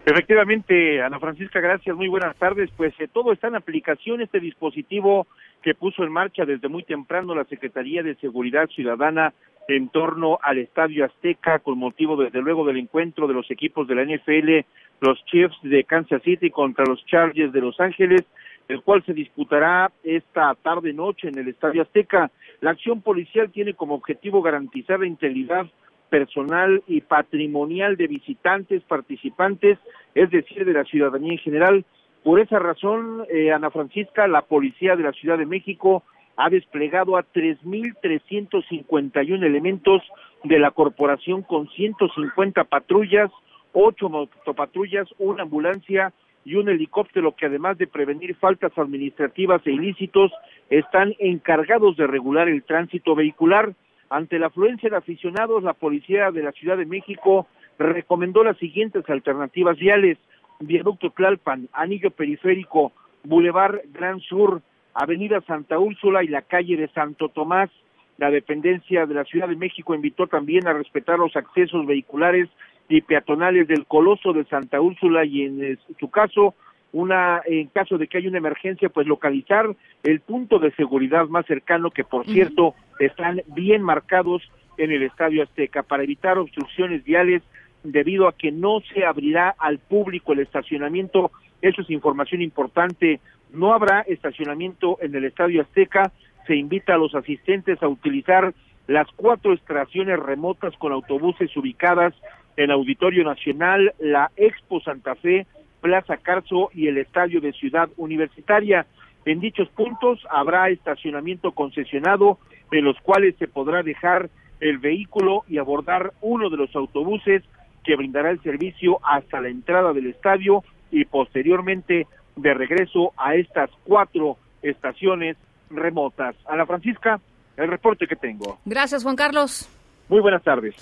Efectivamente, 0.05 1.01
Ana 1.01 1.17
Francisca, 1.17 1.61
gracias, 1.61 1.95
muy 1.95 2.09
buenas 2.09 2.35
tardes. 2.35 2.69
Pues 2.75 2.93
eh, 2.99 3.07
todo 3.11 3.31
está 3.31 3.47
en 3.47 3.55
aplicación, 3.55 4.21
este 4.21 4.41
dispositivo 4.41 5.27
que 5.63 5.73
puso 5.73 6.03
en 6.03 6.11
marcha 6.11 6.45
desde 6.45 6.67
muy 6.67 6.83
temprano 6.83 7.33
la 7.33 7.45
Secretaría 7.45 8.03
de 8.03 8.15
Seguridad 8.15 8.67
Ciudadana 8.67 9.33
en 9.69 9.87
torno 9.89 10.39
al 10.43 10.57
Estadio 10.57 11.05
Azteca, 11.05 11.59
con 11.59 11.77
motivo 11.77 12.17
desde 12.17 12.41
luego 12.41 12.67
del 12.67 12.77
encuentro 12.77 13.27
de 13.27 13.33
los 13.33 13.49
equipos 13.49 13.87
de 13.87 13.95
la 13.95 14.03
NFL, 14.03 14.67
los 14.99 15.23
Chiefs 15.25 15.57
de 15.63 15.85
Kansas 15.85 16.21
City 16.21 16.51
contra 16.51 16.85
los 16.85 17.03
Chargers 17.05 17.53
de 17.53 17.61
Los 17.61 17.79
Ángeles, 17.79 18.25
el 18.67 18.81
cual 18.81 19.03
se 19.05 19.13
disputará 19.13 19.89
esta 20.03 20.53
tarde-noche 20.55 21.29
en 21.29 21.37
el 21.37 21.47
Estadio 21.47 21.81
Azteca. 21.81 22.29
La 22.59 22.71
acción 22.71 23.01
policial 23.01 23.51
tiene 23.51 23.73
como 23.73 23.95
objetivo 23.95 24.41
garantizar 24.41 24.99
la 24.99 25.07
integridad 25.07 25.65
personal 26.09 26.83
y 26.87 27.01
patrimonial 27.01 27.97
de 27.97 28.07
visitantes, 28.07 28.83
participantes, 28.83 29.77
es 30.13 30.29
decir, 30.29 30.65
de 30.65 30.73
la 30.73 30.83
ciudadanía 30.83 31.33
en 31.33 31.39
general. 31.39 31.85
Por 32.23 32.39
esa 32.39 32.59
razón, 32.59 33.25
eh, 33.29 33.51
Ana 33.51 33.69
Francisca, 33.69 34.27
la 34.27 34.43
policía 34.43 34.95
de 34.95 35.03
la 35.03 35.11
Ciudad 35.11 35.37
de 35.37 35.45
México 35.45 36.03
ha 36.37 36.49
desplegado 36.49 37.17
a 37.17 37.23
3.351 37.23 39.45
elementos 39.45 40.01
de 40.43 40.59
la 40.59 40.71
corporación 40.71 41.43
con 41.43 41.69
150 41.69 42.65
patrullas, 42.65 43.31
ocho 43.73 44.09
motopatrullas, 44.09 45.07
una 45.17 45.43
ambulancia 45.43 46.11
y 46.43 46.55
un 46.55 46.67
helicóptero 46.69 47.35
que 47.35 47.45
además 47.47 47.77
de 47.77 47.87
prevenir 47.87 48.35
faltas 48.35 48.77
administrativas 48.77 49.65
e 49.65 49.71
ilícitos, 49.71 50.31
están 50.69 51.15
encargados 51.19 51.95
de 51.97 52.07
regular 52.07 52.47
el 52.47 52.63
tránsito 52.63 53.15
vehicular. 53.15 53.73
Ante 54.09 54.39
la 54.39 54.47
afluencia 54.47 54.89
de 54.89 54.97
aficionados, 54.97 55.63
la 55.63 55.73
policía 55.73 56.31
de 56.31 56.43
la 56.43 56.51
Ciudad 56.51 56.77
de 56.77 56.85
México 56.85 57.47
recomendó 57.79 58.43
las 58.43 58.57
siguientes 58.57 59.09
alternativas 59.09 59.77
viales: 59.77 60.17
Viaducto 60.59 61.09
Tlalpan, 61.09 61.69
Anillo 61.73 62.11
Periférico, 62.11 62.91
Boulevard 63.23 63.81
Gran 63.91 64.19
Sur, 64.19 64.61
Avenida 64.93 65.41
Santa 65.41 65.79
Úrsula 65.79 66.23
y 66.23 66.27
la 66.27 66.43
calle 66.43 66.77
de 66.77 66.87
Santo 66.89 67.29
Tomás. 67.29 67.69
La 68.17 68.31
dependencia 68.31 69.05
de 69.05 69.13
la 69.13 69.25
Ciudad 69.25 69.49
de 69.49 69.57
México 69.57 69.93
invitó 69.93 70.27
también 70.27 70.67
a 70.67 70.73
respetar 70.73 71.19
los 71.19 71.35
accesos 71.35 71.85
vehiculares 71.85 72.47
y 72.87 73.01
peatonales 73.01 73.67
del 73.67 73.85
Coloso 73.85 74.31
de 74.31 74.45
Santa 74.45 74.79
Úrsula 74.79 75.25
y 75.25 75.41
en 75.43 75.79
su 75.99 76.09
caso 76.09 76.53
una 76.93 77.41
en 77.45 77.67
caso 77.67 77.97
de 77.97 78.07
que 78.07 78.19
haya 78.19 78.29
una 78.29 78.37
emergencia 78.37 78.87
pues 78.87 79.05
localizar 79.05 79.75
el 80.03 80.21
punto 80.21 80.59
de 80.59 80.71
seguridad 80.75 81.27
más 81.27 81.45
cercano 81.45 81.91
que 81.91 82.05
por 82.05 82.25
cierto 82.25 82.73
están 82.99 83.41
bien 83.47 83.81
marcados 83.81 84.41
en 84.77 84.91
el 84.91 85.03
Estadio 85.03 85.43
Azteca 85.43 85.83
para 85.83 86.03
evitar 86.03 86.37
obstrucciones 86.37 87.03
viales 87.03 87.41
debido 87.83 88.27
a 88.27 88.33
que 88.33 88.51
no 88.51 88.81
se 88.93 89.05
abrirá 89.05 89.55
al 89.57 89.79
público 89.79 90.33
el 90.33 90.39
estacionamiento. 90.39 91.31
Eso 91.61 91.81
es 91.81 91.89
información 91.89 92.41
importante. 92.41 93.19
No 93.53 93.73
habrá 93.73 94.01
estacionamiento 94.01 94.97
en 95.01 95.15
el 95.15 95.25
Estadio 95.25 95.61
Azteca. 95.61 96.11
Se 96.47 96.55
invita 96.55 96.95
a 96.95 96.97
los 96.97 97.15
asistentes 97.15 97.81
a 97.81 97.87
utilizar 97.87 98.53
las 98.87 99.07
cuatro 99.15 99.53
estaciones 99.53 100.19
remotas 100.19 100.75
con 100.77 100.91
autobuses 100.91 101.55
ubicadas 101.57 102.13
en 102.57 102.71
Auditorio 102.71 103.23
Nacional, 103.23 103.93
la 103.99 104.31
Expo 104.35 104.79
Santa 104.81 105.15
Fe, 105.15 105.45
Plaza 105.81 106.17
Carso 106.17 106.69
y 106.73 106.87
el 106.87 106.97
Estadio 106.97 107.41
de 107.41 107.53
Ciudad 107.53 107.89
Universitaria. 107.97 108.85
En 109.25 109.39
dichos 109.39 109.67
puntos 109.69 110.25
habrá 110.29 110.69
estacionamiento 110.69 111.51
concesionado 111.51 112.39
en 112.75 112.85
los 112.85 112.99
cuales 113.01 113.35
se 113.37 113.47
podrá 113.47 113.83
dejar 113.83 114.29
el 114.59 114.77
vehículo 114.77 115.43
y 115.47 115.57
abordar 115.57 116.13
uno 116.21 116.49
de 116.49 116.57
los 116.57 116.75
autobuses 116.75 117.43
que 117.83 117.95
brindará 117.95 118.31
el 118.31 118.41
servicio 118.41 118.99
hasta 119.03 119.41
la 119.41 119.49
entrada 119.49 119.93
del 119.93 120.07
estadio 120.07 120.63
y 120.91 121.05
posteriormente 121.05 122.07
de 122.35 122.53
regreso 122.53 123.13
a 123.17 123.35
estas 123.35 123.69
cuatro 123.83 124.37
estaciones 124.61 125.37
remotas. 125.69 126.35
A 126.45 126.55
la 126.55 126.65
Francisca, 126.65 127.19
el 127.57 127.67
reporte 127.67 128.07
que 128.07 128.15
tengo. 128.15 128.59
Gracias, 128.65 129.03
Juan 129.03 129.15
Carlos. 129.15 129.69
Muy 130.09 130.19
buenas 130.21 130.43
tardes. 130.43 130.75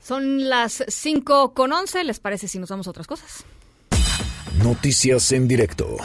Son 0.00 0.48
las 0.48 0.84
5 0.88 1.52
con 1.54 1.72
11. 1.72 2.04
¿Les 2.04 2.20
parece 2.20 2.48
si 2.48 2.58
nos 2.58 2.70
vamos 2.70 2.86
a 2.86 2.90
otras 2.90 3.06
cosas? 3.06 3.44
Noticias 4.62 5.32
en 5.32 5.46
directo. 5.46 5.96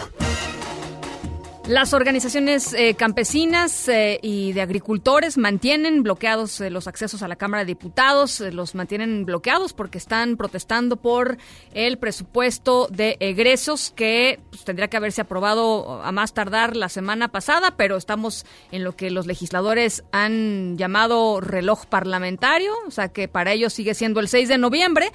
Las 1.68 1.96
organizaciones 1.96 2.74
eh, 2.74 2.94
campesinas 2.94 3.88
eh, 3.88 4.20
y 4.22 4.54
de 4.54 4.62
agricultores 4.62 5.36
mantienen 5.36 6.04
bloqueados 6.04 6.62
eh, 6.62 6.70
los 6.70 6.88
accesos 6.88 7.24
a 7.24 7.28
la 7.28 7.38
Cámara 7.38 7.64
de 7.64 7.70
Diputados, 7.70 8.40
los 8.40 8.76
mantienen 8.76 9.26
bloqueados 9.26 9.74
porque 9.74 9.98
están 9.98 10.38
protestando 10.38 10.96
por 10.98 11.40
el 11.74 11.98
presupuesto 11.98 12.88
de 12.92 13.18
egresos 13.20 13.92
que 13.96 14.40
pues, 14.52 14.64
tendría 14.64 14.90
que 14.90 14.98
haberse 14.98 15.22
aprobado 15.22 16.04
a 16.04 16.12
más 16.12 16.36
tardar 16.36 16.76
la 16.76 16.88
semana 16.88 17.30
pasada, 17.30 17.76
pero 17.76 17.98
estamos 17.98 18.46
en 18.72 18.84
lo 18.84 18.96
que 18.96 19.10
los 19.10 19.26
legisladores 19.26 20.04
han 20.12 20.78
llamado 20.78 21.42
reloj 21.42 21.88
parlamentario, 21.88 22.74
o 22.86 22.92
sea 22.92 23.08
que 23.08 23.28
para 23.28 23.54
ellos 23.54 23.74
sigue 23.74 23.96
siendo 23.96 24.20
el 24.20 24.28
6 24.28 24.50
de 24.50 24.60
noviembre. 24.60 25.12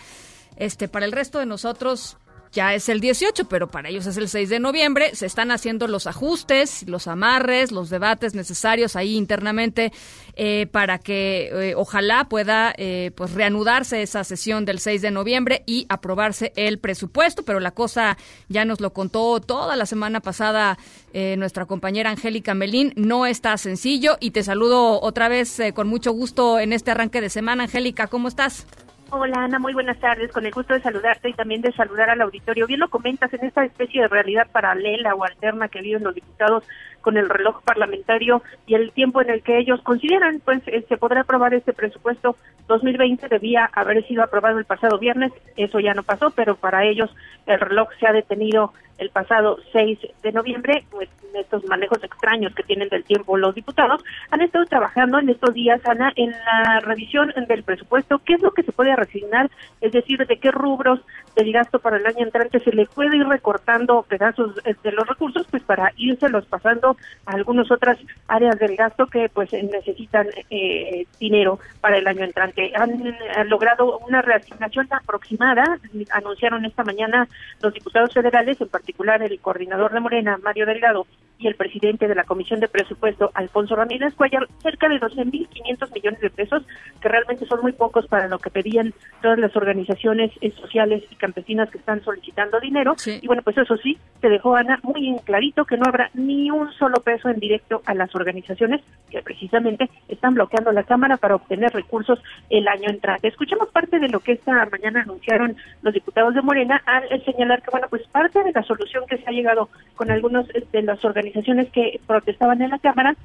Este, 0.56 0.88
para 0.88 1.06
el 1.06 1.12
resto 1.12 1.38
de 1.38 1.46
nosotros, 1.46 2.18
ya 2.52 2.74
es 2.74 2.88
el 2.88 3.00
18, 3.00 3.44
pero 3.48 3.68
para 3.68 3.88
ellos 3.88 4.06
es 4.06 4.16
el 4.16 4.28
6 4.28 4.48
de 4.48 4.58
noviembre. 4.58 5.14
Se 5.14 5.26
están 5.26 5.52
haciendo 5.52 5.86
los 5.86 6.06
ajustes, 6.06 6.84
los 6.88 7.06
amarres, 7.06 7.70
los 7.70 7.90
debates 7.90 8.34
necesarios 8.34 8.96
ahí 8.96 9.16
internamente 9.16 9.92
eh, 10.34 10.66
para 10.72 10.98
que 10.98 11.50
eh, 11.52 11.74
ojalá 11.76 12.28
pueda 12.28 12.74
eh, 12.76 13.12
pues 13.14 13.34
reanudarse 13.34 14.02
esa 14.02 14.24
sesión 14.24 14.64
del 14.64 14.80
6 14.80 15.00
de 15.00 15.10
noviembre 15.12 15.62
y 15.66 15.86
aprobarse 15.88 16.52
el 16.56 16.80
presupuesto. 16.80 17.44
Pero 17.44 17.60
la 17.60 17.70
cosa 17.70 18.18
ya 18.48 18.64
nos 18.64 18.80
lo 18.80 18.92
contó 18.92 19.40
toda 19.40 19.76
la 19.76 19.86
semana 19.86 20.20
pasada 20.20 20.78
nuestra 21.12 21.66
compañera 21.66 22.10
Angélica 22.10 22.54
Melín. 22.54 22.92
No 22.94 23.26
está 23.26 23.56
sencillo 23.56 24.16
y 24.20 24.30
te 24.30 24.44
saludo 24.44 25.00
otra 25.00 25.28
vez 25.28 25.58
con 25.74 25.88
mucho 25.88 26.12
gusto 26.12 26.60
en 26.60 26.72
este 26.72 26.92
arranque 26.92 27.20
de 27.20 27.30
semana. 27.30 27.64
Angélica, 27.64 28.06
¿cómo 28.06 28.28
estás? 28.28 28.64
Hola 29.12 29.42
Ana, 29.42 29.58
muy 29.58 29.74
buenas 29.74 29.98
tardes. 29.98 30.30
Con 30.30 30.46
el 30.46 30.52
gusto 30.52 30.72
de 30.72 30.82
saludarte 30.82 31.28
y 31.28 31.32
también 31.32 31.62
de 31.62 31.72
saludar 31.72 32.10
al 32.10 32.20
auditorio. 32.20 32.68
Bien 32.68 32.78
lo 32.78 32.88
comentas 32.88 33.32
en 33.34 33.44
esta 33.44 33.64
especie 33.64 34.02
de 34.02 34.08
realidad 34.08 34.46
paralela 34.52 35.16
o 35.16 35.24
alterna 35.24 35.66
que 35.66 35.80
viven 35.80 36.04
los 36.04 36.14
diputados 36.14 36.62
con 37.00 37.16
el 37.16 37.28
reloj 37.28 37.60
parlamentario 37.64 38.40
y 38.68 38.74
el 38.74 38.92
tiempo 38.92 39.20
en 39.20 39.30
el 39.30 39.42
que 39.42 39.58
ellos 39.58 39.80
consideran, 39.82 40.40
pues 40.44 40.62
eh, 40.66 40.84
se 40.88 40.96
podrá 40.96 41.22
aprobar 41.22 41.54
este 41.54 41.72
presupuesto 41.72 42.36
2020 42.68 43.28
debía 43.28 43.68
haber 43.72 44.06
sido 44.06 44.22
aprobado 44.22 44.58
el 44.58 44.64
pasado 44.64 44.98
viernes, 44.98 45.32
eso 45.56 45.80
ya 45.80 45.92
no 45.92 46.04
pasó, 46.04 46.30
pero 46.30 46.54
para 46.54 46.84
ellos 46.84 47.10
el 47.46 47.58
reloj 47.58 47.88
se 47.98 48.06
ha 48.06 48.12
detenido 48.12 48.72
el 49.00 49.10
pasado 49.10 49.58
6 49.72 49.98
de 50.22 50.32
noviembre, 50.32 50.84
pues 50.90 51.08
estos 51.34 51.64
manejos 51.64 52.02
extraños 52.02 52.54
que 52.54 52.62
tienen 52.62 52.88
del 52.88 53.04
tiempo 53.04 53.36
los 53.36 53.54
diputados, 53.54 54.04
han 54.30 54.42
estado 54.42 54.66
trabajando 54.66 55.18
en 55.18 55.30
estos 55.30 55.54
días, 55.54 55.80
Ana, 55.84 56.12
en 56.16 56.30
la 56.30 56.80
revisión 56.80 57.32
del 57.48 57.62
presupuesto, 57.62 58.20
qué 58.24 58.34
es 58.34 58.42
lo 58.42 58.50
que 58.52 58.62
se 58.62 58.72
puede 58.72 58.94
resignar, 58.96 59.50
es 59.80 59.92
decir, 59.92 60.26
de 60.26 60.38
qué 60.38 60.50
rubros 60.50 61.00
del 61.34 61.52
gasto 61.52 61.78
para 61.78 61.96
el 61.96 62.06
año 62.06 62.24
entrante 62.24 62.60
se 62.60 62.72
le 62.72 62.86
puede 62.86 63.16
ir 63.16 63.26
recortando 63.26 64.02
pedazos 64.02 64.56
de 64.56 64.92
los 64.92 65.06
recursos, 65.06 65.46
pues 65.50 65.62
para 65.62 65.92
los 66.30 66.44
pasando 66.46 66.96
a 67.24 67.32
algunas 67.32 67.70
otras 67.70 67.96
áreas 68.28 68.58
del 68.58 68.76
gasto 68.76 69.06
que 69.06 69.28
pues 69.28 69.52
necesitan 69.52 70.26
eh, 70.50 71.06
dinero 71.18 71.58
para 71.80 71.98
el 71.98 72.06
año 72.06 72.24
entrante. 72.24 72.72
Han, 72.74 73.16
han 73.34 73.48
logrado 73.48 73.98
una 73.98 74.20
reasignación 74.20 74.88
aproximada, 74.90 75.78
anunciaron 76.10 76.64
esta 76.64 76.84
mañana 76.84 77.28
los 77.62 77.72
diputados 77.72 78.12
federales, 78.12 78.60
en 78.60 78.68
particular 78.68 78.89
el 79.22 79.40
coordinador 79.40 79.92
de 79.92 80.00
Morena, 80.00 80.38
Mario 80.38 80.66
Delgado, 80.66 81.06
y 81.40 81.46
el 81.46 81.54
presidente 81.54 82.06
de 82.06 82.14
la 82.14 82.24
Comisión 82.24 82.60
de 82.60 82.68
Presupuesto, 82.68 83.30
Alfonso 83.34 83.74
Ramírez 83.74 84.14
Cuellar, 84.14 84.46
cerca 84.62 84.88
de 84.88 85.00
12.500 85.00 85.92
millones 85.94 86.20
de 86.20 86.30
pesos, 86.30 86.62
que 87.00 87.08
realmente 87.08 87.46
son 87.46 87.62
muy 87.62 87.72
pocos 87.72 88.06
para 88.06 88.28
lo 88.28 88.38
que 88.38 88.50
pedían 88.50 88.92
todas 89.22 89.38
las 89.38 89.56
organizaciones 89.56 90.30
eh, 90.42 90.52
sociales 90.52 91.02
y 91.10 91.14
campesinas 91.16 91.70
que 91.70 91.78
están 91.78 92.02
solicitando 92.04 92.60
dinero. 92.60 92.94
Y 93.06 93.26
bueno, 93.26 93.42
pues 93.42 93.56
eso 93.56 93.76
sí, 93.78 93.96
se 94.20 94.28
dejó 94.28 94.54
Ana 94.54 94.78
muy 94.82 95.08
en 95.08 95.18
clarito 95.18 95.64
que 95.64 95.78
no 95.78 95.86
habrá 95.86 96.10
ni 96.12 96.50
un 96.50 96.70
solo 96.72 97.00
peso 97.00 97.30
en 97.30 97.40
directo 97.40 97.80
a 97.86 97.94
las 97.94 98.14
organizaciones 98.14 98.82
que 99.10 99.22
precisamente 99.22 99.88
están 100.08 100.34
bloqueando 100.34 100.72
la 100.72 100.82
Cámara 100.82 101.16
para 101.16 101.36
obtener 101.36 101.72
recursos 101.72 102.22
el 102.50 102.68
año 102.68 102.90
entrante. 102.90 103.28
Escuchemos 103.28 103.70
parte 103.70 103.98
de 103.98 104.08
lo 104.08 104.20
que 104.20 104.32
esta 104.32 104.66
mañana 104.66 105.02
anunciaron 105.02 105.56
los 105.80 105.94
diputados 105.94 106.34
de 106.34 106.42
Morena 106.42 106.82
al 106.84 107.24
señalar 107.24 107.62
que, 107.62 107.70
bueno, 107.70 107.86
pues 107.88 108.06
parte 108.08 108.44
de 108.44 108.52
la 108.52 108.62
solución 108.62 109.04
que 109.08 109.16
se 109.16 109.24
ha 109.26 109.32
llegado 109.32 109.70
con 109.96 110.10
algunos 110.10 110.46
de 110.48 110.82
las 110.82 111.02
organizaciones 111.02 111.29
organizaciones 111.30 111.70
que 111.72 112.00
protestaban 112.06 112.60
en 112.62 112.70
la 112.70 112.78
Cámara 112.78 113.16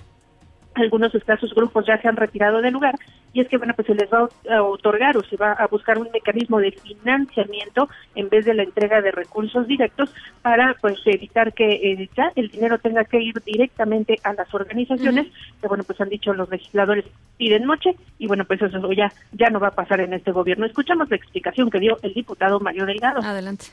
algunos 0.75 1.15
escasos 1.15 1.53
grupos 1.53 1.85
ya 1.87 1.99
se 2.01 2.07
han 2.07 2.17
retirado 2.17 2.61
del 2.61 2.73
lugar 2.73 2.95
y 3.33 3.41
es 3.41 3.47
que 3.47 3.57
bueno 3.57 3.73
pues 3.75 3.87
se 3.87 3.95
les 3.95 4.11
va 4.11 4.27
a 4.49 4.61
otorgar 4.61 5.15
o 5.17 5.23
se 5.23 5.37
va 5.37 5.53
a 5.53 5.67
buscar 5.67 5.97
un 5.97 6.09
mecanismo 6.11 6.59
de 6.59 6.71
financiamiento 6.71 7.89
en 8.13 8.29
vez 8.29 8.45
de 8.45 8.53
la 8.53 8.63
entrega 8.63 9.01
de 9.01 9.11
recursos 9.11 9.67
directos 9.67 10.13
para 10.41 10.75
pues 10.81 10.99
evitar 11.05 11.53
que 11.53 11.75
eh, 11.75 12.09
ya 12.15 12.31
el 12.35 12.49
dinero 12.49 12.77
tenga 12.77 13.05
que 13.05 13.21
ir 13.21 13.41
directamente 13.45 14.17
a 14.23 14.33
las 14.33 14.53
organizaciones 14.53 15.27
que 15.61 15.67
bueno 15.67 15.83
pues 15.83 15.99
han 16.01 16.09
dicho 16.09 16.33
los 16.33 16.49
legisladores 16.49 17.05
piden 17.37 17.65
noche 17.65 17.95
y 18.19 18.27
bueno 18.27 18.45
pues 18.45 18.61
eso 18.61 18.91
ya 18.91 19.11
ya 19.31 19.49
no 19.49 19.59
va 19.59 19.69
a 19.69 19.71
pasar 19.71 20.01
en 20.01 20.13
este 20.13 20.31
gobierno. 20.31 20.65
Escuchamos 20.65 21.09
la 21.09 21.15
explicación 21.15 21.69
que 21.69 21.79
dio 21.79 21.97
el 22.01 22.13
diputado 22.13 22.59
Mario 22.59 22.85
Delgado. 22.85 23.21
Adelante. 23.21 23.67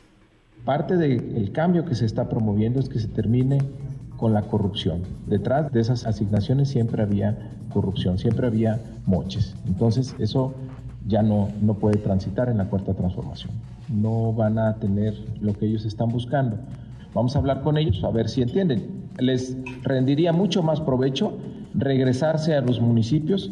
Parte 0.65 0.97
del 0.97 1.51
cambio 1.53 1.85
que 1.85 1.97
se 1.97 2.07
está 2.07 2.29
promoviendo 2.29 2.79
es 2.79 2.89
que 2.89 3.01
se 3.01 3.09
termine 3.09 3.59
con 4.23 4.33
la 4.33 4.43
corrupción. 4.43 5.01
Detrás 5.27 5.73
de 5.73 5.81
esas 5.81 6.07
asignaciones 6.07 6.69
siempre 6.69 7.03
había 7.03 7.37
corrupción, 7.73 8.19
siempre 8.19 8.47
había 8.47 8.79
moches. 9.05 9.57
Entonces 9.67 10.15
eso 10.21 10.55
ya 11.09 11.25
no, 11.25 11.49
no 11.61 11.75
puede 11.75 11.97
transitar 11.97 12.49
en 12.49 12.59
la 12.59 12.67
cuarta 12.67 12.95
transformación. 12.95 13.51
No 13.89 14.33
van 14.33 14.61
a 14.61 14.77
tener 14.77 15.13
lo 15.41 15.55
que 15.55 15.67
ellos 15.67 15.85
están 15.85 16.11
buscando. 16.11 16.57
Vamos 17.13 17.35
a 17.35 17.41
hablar 17.41 17.63
con 17.63 17.77
ellos 17.77 18.05
a 18.05 18.11
ver 18.11 18.29
si 18.29 18.43
entienden. 18.43 19.09
Les 19.19 19.57
rendiría 19.83 20.33
mucho 20.33 20.63
más 20.63 20.81
provecho 20.81 21.37
regresarse 21.75 22.55
a 22.55 22.61
los 22.61 22.81
municipios 22.81 23.51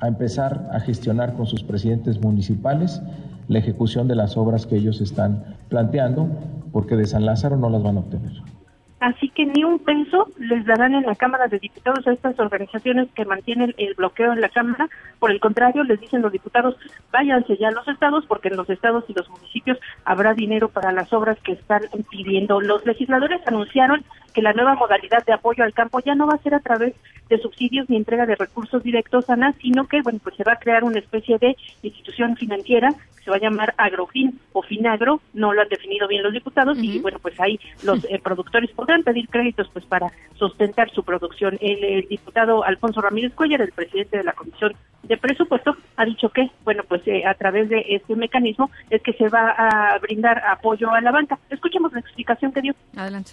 a 0.00 0.08
empezar 0.08 0.70
a 0.72 0.80
gestionar 0.80 1.34
con 1.34 1.44
sus 1.44 1.62
presidentes 1.62 2.22
municipales 2.22 3.02
la 3.48 3.58
ejecución 3.58 4.08
de 4.08 4.14
las 4.14 4.38
obras 4.38 4.64
que 4.64 4.76
ellos 4.76 5.02
están 5.02 5.44
planteando, 5.68 6.26
porque 6.72 6.96
de 6.96 7.04
San 7.04 7.26
Lázaro 7.26 7.58
no 7.58 7.68
las 7.68 7.82
van 7.82 7.98
a 7.98 8.00
obtener. 8.00 8.55
Así 8.98 9.28
que 9.28 9.44
ni 9.44 9.62
un 9.62 9.78
peso 9.78 10.28
les 10.38 10.64
darán 10.64 10.94
en 10.94 11.04
la 11.04 11.14
Cámara 11.14 11.48
de 11.48 11.58
Diputados 11.58 12.06
a 12.06 12.12
estas 12.12 12.38
organizaciones 12.38 13.08
que 13.14 13.26
mantienen 13.26 13.74
el 13.76 13.94
bloqueo 13.94 14.32
en 14.32 14.40
la 14.40 14.48
Cámara. 14.48 14.88
Por 15.18 15.30
el 15.30 15.38
contrario, 15.38 15.84
les 15.84 16.00
dicen 16.00 16.22
los 16.22 16.32
diputados, 16.32 16.76
váyanse 17.12 17.58
ya 17.58 17.68
a 17.68 17.72
los 17.72 17.86
estados, 17.88 18.24
porque 18.26 18.48
en 18.48 18.56
los 18.56 18.70
estados 18.70 19.04
y 19.08 19.12
los 19.12 19.28
municipios 19.28 19.78
habrá 20.04 20.32
dinero 20.32 20.68
para 20.68 20.92
las 20.92 21.12
obras 21.12 21.38
que 21.40 21.52
están 21.52 21.82
pidiendo. 22.10 22.60
Los 22.60 22.86
legisladores 22.86 23.40
anunciaron 23.46 24.02
que 24.32 24.42
la 24.42 24.52
nueva 24.52 24.74
modalidad 24.74 25.24
de 25.24 25.32
apoyo 25.32 25.64
al 25.64 25.72
campo 25.72 26.00
ya 26.00 26.14
no 26.14 26.26
va 26.26 26.34
a 26.34 26.42
ser 26.42 26.54
a 26.54 26.60
través 26.60 26.94
de 27.28 27.38
subsidios 27.38 27.88
ni 27.88 27.96
entrega 27.96 28.26
de 28.26 28.36
recursos 28.36 28.82
directos, 28.82 29.28
Ana, 29.30 29.54
sino 29.60 29.86
que, 29.86 30.02
bueno, 30.02 30.20
pues 30.22 30.36
se 30.36 30.44
va 30.44 30.52
a 30.52 30.58
crear 30.58 30.84
una 30.84 30.98
especie 30.98 31.38
de 31.38 31.56
institución 31.82 32.36
financiera 32.36 32.90
que 32.90 33.24
se 33.24 33.30
va 33.30 33.36
a 33.36 33.40
llamar 33.40 33.74
Agrofin 33.78 34.38
o 34.52 34.62
Finagro, 34.62 35.20
no 35.32 35.52
lo 35.52 35.62
han 35.62 35.68
definido 35.68 36.06
bien 36.06 36.22
los 36.22 36.32
diputados, 36.32 36.78
y 36.78 36.98
bueno, 37.00 37.18
pues 37.18 37.38
ahí 37.40 37.58
los 37.82 38.04
eh, 38.04 38.20
productores 38.22 38.70
podrán 38.86 39.02
pedir 39.02 39.28
créditos 39.28 39.68
pues 39.72 39.84
para 39.84 40.12
sustentar 40.36 40.88
su 40.90 41.02
producción. 41.02 41.58
El, 41.60 42.06
diputado 42.08 42.62
Alfonso 42.64 43.00
Ramírez 43.00 43.34
Cuellar, 43.34 43.60
el 43.60 43.72
presidente 43.72 44.18
de 44.18 44.22
la 44.22 44.32
Comisión 44.32 44.74
de 45.02 45.16
Presupuesto, 45.16 45.76
ha 45.96 46.04
dicho 46.04 46.28
que, 46.28 46.50
bueno, 46.64 46.84
pues 46.88 47.02
eh, 47.06 47.26
a 47.26 47.34
través 47.34 47.68
de 47.68 47.84
este 47.88 48.14
mecanismo 48.14 48.70
es 48.90 49.02
que 49.02 49.12
se 49.14 49.28
va 49.28 49.50
a 49.50 49.98
brindar 49.98 50.40
apoyo 50.46 50.92
a 50.92 51.00
la 51.00 51.10
banca. 51.10 51.36
Escuchemos 51.50 51.92
la 51.92 51.98
explicación 51.98 52.52
que 52.52 52.62
dio. 52.62 52.74
Adelante. 52.96 53.32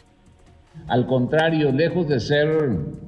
Al 0.87 1.05
contrario, 1.05 1.71
lejos 1.71 2.07
de 2.07 2.19
ser 2.19 2.47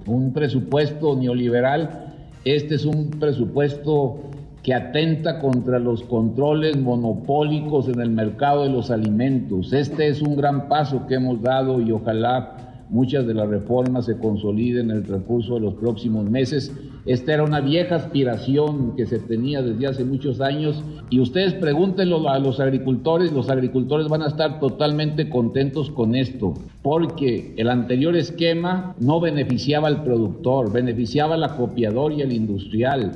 un 0.05 0.33
presupuesto 0.33 1.15
neoliberal, 1.15 2.13
este 2.43 2.75
es 2.75 2.85
un 2.85 3.09
presupuesto 3.09 4.19
que 4.65 4.73
atenta 4.73 5.37
contra 5.37 5.77
los 5.77 6.01
controles 6.01 6.75
monopólicos 6.75 7.87
en 7.87 8.01
el 8.01 8.09
mercado 8.09 8.63
de 8.63 8.69
los 8.69 8.89
alimentos. 8.89 9.71
Este 9.71 10.07
es 10.07 10.23
un 10.23 10.35
gran 10.35 10.67
paso 10.67 11.05
que 11.05 11.13
hemos 11.13 11.39
dado 11.39 11.79
y 11.79 11.91
ojalá 11.91 12.81
muchas 12.89 13.27
de 13.27 13.35
las 13.35 13.47
reformas 13.47 14.05
se 14.05 14.17
consoliden 14.17 14.89
en 14.89 14.97
el 14.97 15.03
recurso 15.03 15.53
de 15.53 15.59
los 15.59 15.75
próximos 15.75 16.27
meses. 16.27 16.73
Esta 17.05 17.35
era 17.35 17.43
una 17.43 17.61
vieja 17.61 17.93
aspiración 17.93 18.95
que 18.95 19.05
se 19.05 19.19
tenía 19.19 19.61
desde 19.61 19.85
hace 19.85 20.03
muchos 20.03 20.41
años 20.41 20.83
y 21.11 21.19
ustedes 21.19 21.53
pregúntenlo 21.53 22.27
a 22.27 22.39
los 22.39 22.59
agricultores, 22.59 23.31
los 23.31 23.51
agricultores 23.51 24.07
van 24.07 24.23
a 24.23 24.29
estar 24.29 24.59
totalmente 24.59 25.29
contentos 25.29 25.91
con 25.91 26.15
esto, 26.15 26.55
porque 26.81 27.53
el 27.57 27.69
anterior 27.69 28.15
esquema 28.15 28.95
no 28.99 29.19
beneficiaba 29.19 29.89
al 29.89 30.03
productor, 30.03 30.73
beneficiaba 30.73 31.35
al 31.35 31.43
acopiador 31.43 32.13
y 32.13 32.23
al 32.23 32.31
industrial. 32.31 33.15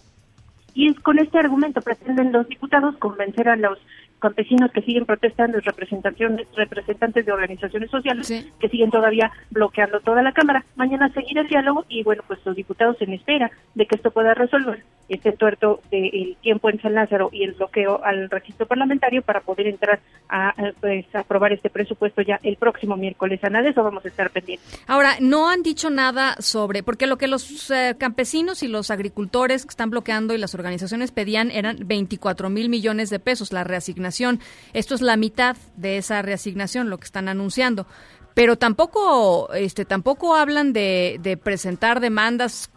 Y 0.73 0.93
con 0.95 1.19
este 1.19 1.39
argumento 1.39 1.81
pretenden 1.81 2.31
los 2.31 2.47
diputados 2.47 2.97
convencer 2.97 3.49
a 3.49 3.55
los 3.55 3.77
campesinos 4.19 4.71
que 4.71 4.81
siguen 4.81 5.05
protestando, 5.05 5.59
representaciones, 5.61 6.47
representantes 6.55 7.25
de 7.25 7.31
organizaciones 7.31 7.89
sociales 7.89 8.27
que 8.59 8.69
siguen 8.69 8.91
todavía 8.91 9.31
bloqueando 9.49 10.01
toda 10.01 10.21
la 10.21 10.33
Cámara. 10.33 10.65
Mañana 10.75 11.11
seguirá 11.13 11.41
el 11.41 11.47
diálogo 11.47 11.85
y 11.87 12.03
bueno, 12.03 12.23
pues 12.27 12.39
los 12.45 12.55
diputados 12.55 12.97
en 13.01 13.13
espera 13.13 13.49
de 13.75 13.85
que 13.85 13.95
esto 13.95 14.11
pueda 14.11 14.33
resolver 14.33 14.83
este 15.09 15.31
tuerto 15.31 15.81
del 15.91 16.37
tiempo 16.41 16.69
en 16.69 16.81
San 16.81 16.93
Lázaro 16.93 17.29
y 17.31 17.43
el 17.43 17.53
bloqueo 17.53 18.03
al 18.03 18.29
registro 18.29 18.67
parlamentario 18.67 19.21
para 19.21 19.41
poder 19.41 19.67
entrar 19.67 19.99
a 20.29 20.53
pues, 20.79 21.05
aprobar 21.13 21.51
este 21.51 21.69
presupuesto 21.69 22.21
ya 22.21 22.39
el 22.43 22.55
próximo 22.55 22.95
miércoles. 22.95 23.43
A 23.43 23.49
nada 23.49 23.65
de 23.65 23.71
eso 23.71 23.83
vamos 23.83 24.05
a 24.05 24.07
estar 24.07 24.29
pendientes. 24.29 24.79
Ahora, 24.87 25.15
no 25.19 25.49
han 25.49 25.63
dicho 25.63 25.89
nada 25.89 26.35
sobre, 26.39 26.83
porque 26.83 27.07
lo 27.07 27.17
que 27.17 27.27
los 27.27 27.71
eh, 27.71 27.95
campesinos 27.97 28.63
y 28.63 28.67
los 28.67 28.91
agricultores 28.91 29.65
que 29.65 29.69
están 29.69 29.89
bloqueando 29.89 30.33
y 30.33 30.37
las 30.37 30.53
organizaciones 30.53 31.11
pedían 31.11 31.51
eran 31.51 31.77
24 31.85 32.49
mil 32.49 32.69
millones 32.69 33.09
de 33.09 33.19
pesos, 33.19 33.51
la 33.51 33.63
reasignación. 33.63 34.39
Esto 34.73 34.95
es 34.95 35.01
la 35.01 35.17
mitad 35.17 35.57
de 35.75 35.97
esa 35.97 36.21
reasignación, 36.21 36.89
lo 36.89 36.97
que 36.97 37.05
están 37.05 37.27
anunciando 37.27 37.87
pero 38.35 38.57
tampoco 38.57 39.51
este 39.53 39.83
tampoco 39.83 40.35
hablan 40.35 40.71
de, 40.71 41.17
de 41.21 41.35
presentar 41.35 41.99
demandas 41.99 42.71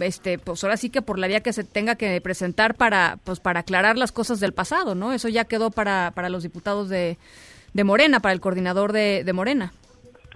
este, 0.00 0.38
pues 0.38 0.62
ahora 0.64 0.76
sí 0.76 0.90
que 0.90 1.02
por 1.02 1.18
la 1.18 1.26
vía 1.26 1.40
que 1.40 1.52
se 1.52 1.64
tenga 1.64 1.96
que 1.96 2.20
presentar 2.20 2.74
para, 2.74 3.18
pues 3.24 3.40
para 3.40 3.60
aclarar 3.60 3.96
las 3.96 4.12
cosas 4.12 4.40
del 4.40 4.52
pasado, 4.52 4.94
¿no? 4.94 5.12
Eso 5.12 5.28
ya 5.28 5.44
quedó 5.44 5.70
para, 5.70 6.12
para 6.14 6.28
los 6.28 6.42
diputados 6.42 6.88
de, 6.88 7.18
de 7.72 7.84
Morena, 7.84 8.20
para 8.20 8.32
el 8.32 8.40
coordinador 8.40 8.92
de, 8.92 9.30
Morena. 9.32 9.72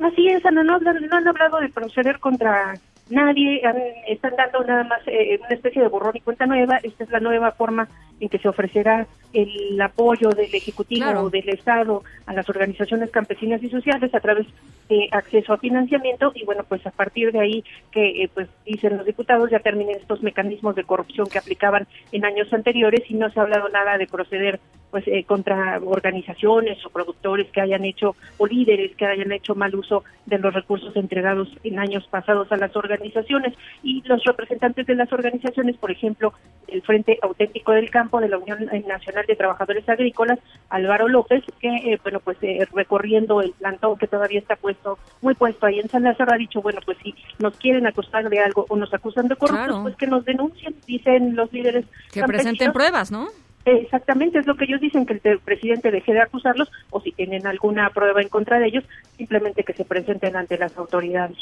Así 0.01 0.27
es, 0.29 0.43
no, 0.45 0.65
no, 0.65 0.79
no 0.79 1.17
han 1.17 1.29
hablado 1.29 1.61
de 1.61 1.69
proceder 1.69 2.19
contra 2.19 2.75
nadie, 3.11 3.63
están 4.09 4.35
dando 4.37 4.65
nada 4.65 4.85
más 4.85 5.01
eh, 5.07 5.39
una 5.41 5.55
especie 5.55 5.83
de 5.83 5.89
borrón 5.89 6.17
y 6.17 6.21
cuenta 6.21 6.47
nueva, 6.47 6.79
esta 6.83 7.05
es 7.05 7.11
la 7.11 7.21
nueva 7.21 7.53
forma 7.53 7.89
en 8.21 8.29
que 8.29 8.39
se 8.39 8.49
ofrecerá 8.49 9.07
el 9.33 9.81
apoyo 9.81 10.31
del 10.31 10.55
Ejecutivo 10.55 11.07
o 11.11 11.31
del 11.31 11.49
Estado 11.49 12.03
a 12.27 12.33
las 12.33 12.49
organizaciones 12.49 13.11
campesinas 13.11 13.63
y 13.63 13.69
sociales 13.69 14.15
a 14.15 14.21
través 14.21 14.47
de 14.89 15.09
acceso 15.11 15.53
a 15.53 15.59
financiamiento. 15.59 16.33
Y 16.35 16.45
bueno, 16.45 16.65
pues 16.69 16.87
a 16.87 16.93
partir 16.93 17.33
de 17.33 17.41
ahí 17.41 17.65
que 17.91 18.23
eh, 18.23 18.31
pues 18.33 18.49
dicen 18.65 18.97
los 18.97 19.07
diputados 19.07 19.51
ya 19.51 19.59
terminen 19.59 19.97
estos 19.97 20.23
mecanismos 20.23 20.77
de 20.77 20.85
corrupción 20.85 21.27
que 21.27 21.39
aplicaban 21.39 21.87
en 22.13 22.25
años 22.25 22.53
anteriores 22.53 23.03
y 23.11 23.15
no 23.15 23.29
se 23.31 23.41
ha 23.41 23.43
hablado 23.43 23.69
nada 23.69 23.99
de 23.99 24.07
proceder 24.07 24.61
pues 24.95 25.09
eh, 25.09 25.25
contra 25.25 25.81
organizaciones 25.85 26.79
o 26.87 26.89
productores 26.89 27.51
que 27.51 27.61
hayan 27.61 27.85
hecho 27.85 28.15
o 28.39 28.47
líderes 28.47 28.95
que 28.95 29.05
hayan 29.05 29.33
hecho 29.33 29.57
mal 29.57 29.75
uso 29.75 30.05
de 30.25 30.39
los 30.39 30.55
recursos 30.55 30.95
entregados 30.95 31.49
en 31.65 31.81
años 31.81 32.07
pasados 32.09 32.53
a 32.53 32.57
las 32.57 32.77
organizaciones. 32.77 33.55
Y 33.83 34.05
los 34.07 34.23
representantes 34.23 34.87
de 34.87 34.95
las 34.95 35.13
organizaciones, 35.13 35.77
por 35.79 35.91
ejemplo, 35.91 36.33
el 36.69 36.81
Frente 36.83 37.19
Auténtico 37.23 37.73
del 37.73 37.91
Campo 37.91 38.21
de 38.21 38.29
la 38.29 38.39
Unión 38.39 38.71
Nacional 38.87 39.27
de 39.27 39.35
Trabajadores 39.35 39.89
Agrícolas, 39.89 40.39
Álvaro 40.69 41.09
López, 41.09 41.43
que 41.59 41.75
eh, 41.75 41.99
bueno, 42.05 42.21
pues 42.21 42.39
eh, 42.43 42.65
recorriendo 42.73 43.43
el 43.43 43.51
plantón 43.51 43.99
que 43.99 44.07
todavía 44.07 44.39
está 44.39 44.55
puesto 44.55 45.01
muy 45.23 45.35
puesto 45.35 45.67
ahí 45.67 45.81
en 45.81 45.89
San 45.89 46.05
Lázaro 46.05 46.35
ha 46.35 46.39
dicho, 46.39 46.63
bueno, 46.63 46.79
pues 46.87 46.99
si 47.03 47.17
nos 47.41 47.57
quieren 47.57 47.89
acusar 47.89 48.31
de 48.31 48.39
algo 48.39 48.65
o 48.69 48.77
nos 48.77 48.95
acusan 48.95 49.27
de 49.27 49.35
corrupción, 49.35 49.83
pues 49.83 49.97
que 49.97 50.07
nos 50.07 50.25
denuncien, 50.25 50.77
dicen 50.87 51.35
los 51.35 51.53
líderes 51.53 51.85
que 52.13 52.23
presenten 52.23 52.73
pruebas, 52.73 53.11
¿no? 53.11 53.27
Exactamente, 53.65 54.39
es 54.39 54.47
lo 54.47 54.57
que 54.57 54.65
ellos 54.65 54.81
dicen, 54.81 55.07
que 55.07 55.21
el 55.25 55.39
presidente 55.41 55.91
deje 55.91 56.13
de 56.13 56.21
acusarlos 56.21 56.71
o 56.91 57.01
si 57.01 57.13
tienen 57.13 57.47
alguna 57.47 57.91
prueba 57.91 58.21
en 58.21 58.29
contra 58.29 58.59
de 58.59 58.67
ellos, 58.67 58.85
simplemente 59.17 59.65
que 59.65 59.73
se 59.73 59.85
presenten 59.85 60.37
ante 60.37 60.59
las 60.59 60.77
autoridades. 60.77 61.39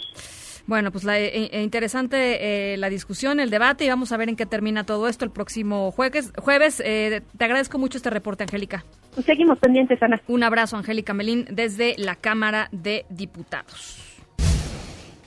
Bueno, 0.67 0.93
pues 0.93 1.05
la, 1.05 1.19
eh, 1.19 1.51
eh, 1.53 1.63
interesante 1.63 2.73
eh, 2.73 2.77
la 2.77 2.89
discusión, 2.89 3.41
el 3.41 3.51
debate 3.51 3.85
y 3.85 3.89
vamos 3.89 4.13
a 4.13 4.17
ver 4.17 4.29
en 4.29 4.37
qué 4.37 4.47
termina 4.47 4.85
todo 4.85 5.09
esto 5.09 5.25
el 5.25 5.31
próximo 5.31 5.91
jueves. 5.91 6.33
jueves 6.39 6.77
te 6.77 7.45
agradezco 7.45 7.79
mucho 7.79 7.99
este 7.99 8.11
reporte, 8.11 8.45
Angélica. 8.45 8.85
Seguimos 9.25 9.59
pendientes, 9.59 10.03
Ana. 10.03 10.21
Un 10.29 10.43
abrazo, 10.43 10.77
Angélica 10.77 11.15
Melín, 11.15 11.47
desde 11.51 11.95
la 11.99 12.15
Cámara 12.15 12.69
de 12.71 13.05
Diputados. 13.09 14.02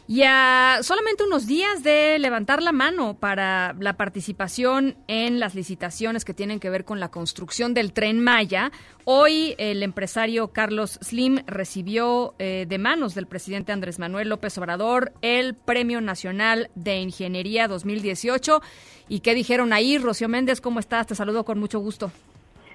Y 0.08 0.22
a 0.22 0.78
solamente 0.82 1.24
unos 1.24 1.48
días 1.48 1.82
de 1.82 2.20
levantar 2.20 2.62
la 2.62 2.72
mano 2.72 3.16
para 3.20 3.74
la 3.80 3.94
participación 3.94 4.98
en 5.08 5.40
las 5.40 5.56
licitaciones 5.56 6.24
que 6.24 6.36
tienen 6.36 6.60
que 6.60 6.70
ver 6.70 6.86
con 6.86 7.00
la 7.00 7.10
construcción 7.10 7.74
del 7.74 7.92
tren 7.92 8.24
Maya, 8.24 8.72
hoy 9.06 9.56
el 9.58 9.82
empresario 9.82 10.50
Carlos 10.50 11.00
Slim 11.02 11.40
recibió 11.48 12.36
eh, 12.38 12.68
de 12.70 12.78
manos 12.78 13.16
del 13.16 13.26
presidente 13.26 13.72
Andrés 13.72 13.98
Manuel 13.98 14.30
López 14.30 14.56
Obrador 14.60 15.12
el 15.24 15.56
Premio 15.56 16.02
Nacional 16.02 16.70
de 16.76 16.98
Ingeniería 16.98 17.68
2018. 17.68 18.62
¿Y 19.10 19.22
qué 19.22 19.34
dijeron 19.34 19.74
ahí? 19.74 19.98
Rocío 19.98 20.30
Méndez, 20.30 20.62
¿cómo 20.62 20.80
estás? 20.80 21.08
Te 21.08 21.16
saludo 21.16 21.46
con 21.46 21.60
mucho 21.60 21.80
gusto. 21.80 22.12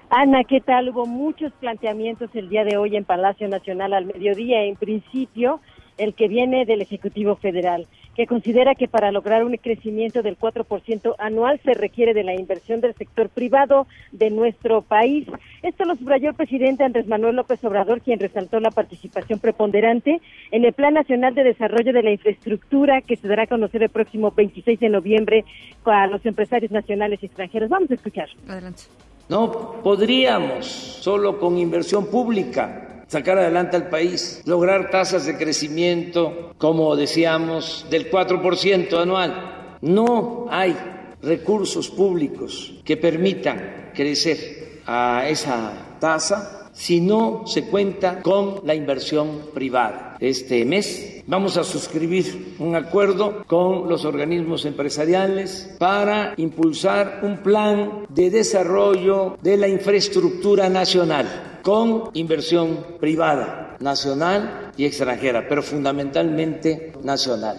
Ana, 0.09 0.43
¿qué 0.43 0.59
tal? 0.59 0.89
Hubo 0.89 1.05
muchos 1.05 1.53
planteamientos 1.61 2.29
el 2.33 2.49
día 2.49 2.65
de 2.65 2.75
hoy 2.75 2.97
en 2.97 3.05
Palacio 3.05 3.47
Nacional 3.47 3.93
al 3.93 4.05
mediodía. 4.05 4.63
En 4.65 4.75
principio, 4.75 5.61
el 5.97 6.13
que 6.13 6.27
viene 6.27 6.65
del 6.65 6.81
Ejecutivo 6.81 7.35
Federal, 7.35 7.87
que 8.15 8.27
considera 8.27 8.75
que 8.75 8.87
para 8.87 9.11
lograr 9.11 9.43
un 9.43 9.55
crecimiento 9.57 10.21
del 10.21 10.37
4% 10.37 11.15
anual 11.17 11.59
se 11.63 11.73
requiere 11.73 12.13
de 12.13 12.23
la 12.23 12.33
inversión 12.33 12.81
del 12.81 12.93
sector 12.95 13.29
privado 13.29 13.87
de 14.11 14.29
nuestro 14.29 14.81
país. 14.81 15.27
Esto 15.63 15.85
lo 15.85 15.95
subrayó 15.95 16.29
el 16.29 16.35
presidente 16.35 16.83
Andrés 16.83 17.07
Manuel 17.07 17.35
López 17.35 17.63
Obrador, 17.63 18.01
quien 18.01 18.19
resaltó 18.19 18.59
la 18.59 18.71
participación 18.71 19.39
preponderante 19.39 20.21
en 20.51 20.65
el 20.65 20.73
Plan 20.73 20.93
Nacional 20.93 21.35
de 21.35 21.43
Desarrollo 21.43 21.93
de 21.93 22.03
la 22.03 22.11
Infraestructura 22.11 23.01
que 23.01 23.15
se 23.15 23.27
dará 23.27 23.43
a 23.43 23.47
conocer 23.47 23.83
el 23.83 23.89
próximo 23.89 24.31
26 24.31 24.79
de 24.79 24.89
noviembre 24.89 25.45
a 25.85 26.07
los 26.07 26.25
empresarios 26.25 26.71
nacionales 26.71 27.19
y 27.21 27.27
extranjeros. 27.27 27.69
Vamos 27.69 27.91
a 27.91 27.95
escuchar. 27.95 28.29
Adelante. 28.47 28.83
No 29.29 29.81
podríamos 29.81 30.65
solo 30.65 31.39
con 31.39 31.57
inversión 31.57 32.07
pública 32.07 32.90
sacar 33.11 33.37
adelante 33.37 33.75
al 33.75 33.89
país, 33.89 34.41
lograr 34.45 34.89
tasas 34.89 35.25
de 35.25 35.35
crecimiento, 35.35 36.53
como 36.57 36.95
decíamos, 36.95 37.85
del 37.89 38.09
4% 38.09 39.01
anual. 39.01 39.77
No 39.81 40.47
hay 40.49 40.77
recursos 41.21 41.89
públicos 41.89 42.73
que 42.85 42.95
permitan 42.95 43.91
crecer 43.93 44.79
a 44.85 45.25
esa 45.27 45.97
tasa 45.99 46.69
si 46.71 47.01
no 47.01 47.43
se 47.47 47.65
cuenta 47.65 48.21
con 48.21 48.61
la 48.63 48.75
inversión 48.75 49.41
privada. 49.53 50.15
Este 50.21 50.63
mes 50.63 51.21
vamos 51.27 51.57
a 51.57 51.65
suscribir 51.65 52.55
un 52.59 52.77
acuerdo 52.77 53.43
con 53.45 53.89
los 53.89 54.05
organismos 54.05 54.63
empresariales 54.63 55.75
para 55.79 56.33
impulsar 56.37 57.19
un 57.23 57.39
plan 57.39 58.05
de 58.07 58.29
desarrollo 58.29 59.37
de 59.41 59.57
la 59.57 59.67
infraestructura 59.67 60.69
nacional 60.69 61.50
con 61.61 62.09
inversión 62.13 62.97
privada, 62.99 63.77
nacional 63.79 64.71
y 64.77 64.85
extranjera, 64.85 65.45
pero 65.47 65.61
fundamentalmente 65.61 66.93
nacional. 67.03 67.57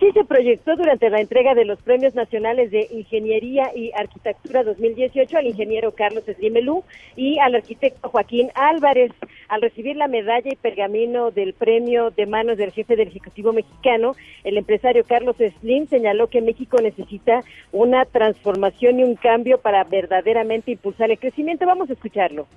Sí 0.00 0.10
se 0.12 0.24
proyectó 0.24 0.74
durante 0.74 1.10
la 1.10 1.20
entrega 1.20 1.54
de 1.54 1.64
los 1.64 1.80
Premios 1.80 2.14
Nacionales 2.16 2.72
de 2.72 2.88
Ingeniería 2.90 3.70
y 3.72 3.92
Arquitectura 3.92 4.64
2018 4.64 5.38
al 5.38 5.46
ingeniero 5.46 5.92
Carlos 5.92 6.26
Eslimelú 6.26 6.82
y 7.14 7.38
al 7.38 7.54
arquitecto 7.54 8.08
Joaquín 8.08 8.50
Álvarez. 8.54 9.12
Al 9.48 9.62
recibir 9.62 9.94
la 9.94 10.08
medalla 10.08 10.50
y 10.50 10.56
pergamino 10.56 11.30
del 11.30 11.52
premio 11.52 12.10
de 12.10 12.26
manos 12.26 12.56
del 12.58 12.72
jefe 12.72 12.96
del 12.96 13.08
Ejecutivo 13.08 13.52
mexicano, 13.52 14.16
el 14.42 14.56
empresario 14.56 15.04
Carlos 15.04 15.36
Slim 15.60 15.86
señaló 15.86 16.26
que 16.26 16.40
México 16.40 16.78
necesita 16.82 17.44
una 17.70 18.04
transformación 18.04 18.98
y 18.98 19.04
un 19.04 19.14
cambio 19.14 19.58
para 19.58 19.84
verdaderamente 19.84 20.72
impulsar 20.72 21.12
el 21.12 21.18
crecimiento. 21.20 21.64
Vamos 21.64 21.90
a 21.90 21.92
escucharlo 21.92 22.48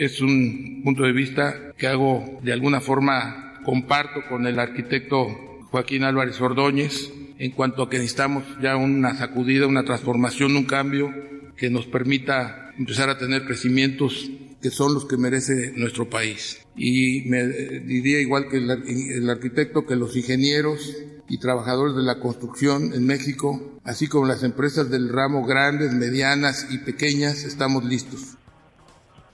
es 0.00 0.22
un 0.22 0.80
punto 0.82 1.02
de 1.02 1.12
vista 1.12 1.74
que 1.76 1.86
hago 1.86 2.40
de 2.42 2.54
alguna 2.54 2.80
forma 2.80 3.60
comparto 3.66 4.22
con 4.30 4.46
el 4.46 4.58
arquitecto 4.58 5.28
Joaquín 5.70 6.04
Álvarez 6.04 6.40
Ordóñez 6.40 7.12
en 7.38 7.50
cuanto 7.50 7.82
a 7.82 7.90
que 7.90 7.98
necesitamos 7.98 8.44
ya 8.62 8.76
una 8.76 9.14
sacudida, 9.14 9.66
una 9.66 9.84
transformación, 9.84 10.56
un 10.56 10.64
cambio 10.64 11.12
que 11.54 11.68
nos 11.68 11.86
permita 11.86 12.72
empezar 12.78 13.10
a 13.10 13.18
tener 13.18 13.44
crecimientos 13.44 14.30
que 14.62 14.70
son 14.70 14.94
los 14.94 15.04
que 15.04 15.18
merece 15.18 15.74
nuestro 15.76 16.08
país. 16.08 16.60
Y 16.76 17.28
me 17.28 17.46
diría 17.80 18.20
igual 18.20 18.48
que 18.48 18.56
el, 18.56 19.28
arquitecto 19.28 19.84
que 19.84 19.96
los 19.96 20.16
ingenieros 20.16 20.96
y 21.28 21.38
trabajadores 21.38 21.94
de 21.94 22.02
la 22.02 22.20
construcción 22.20 22.94
en 22.94 23.04
México, 23.04 23.78
así 23.84 24.06
como 24.06 24.24
las 24.24 24.44
empresas 24.44 24.90
del 24.90 25.10
ramo 25.10 25.44
grandes, 25.44 25.92
medianas 25.92 26.68
y 26.70 26.78
pequeñas, 26.78 27.44
estamos 27.44 27.84
listos. 27.84 28.38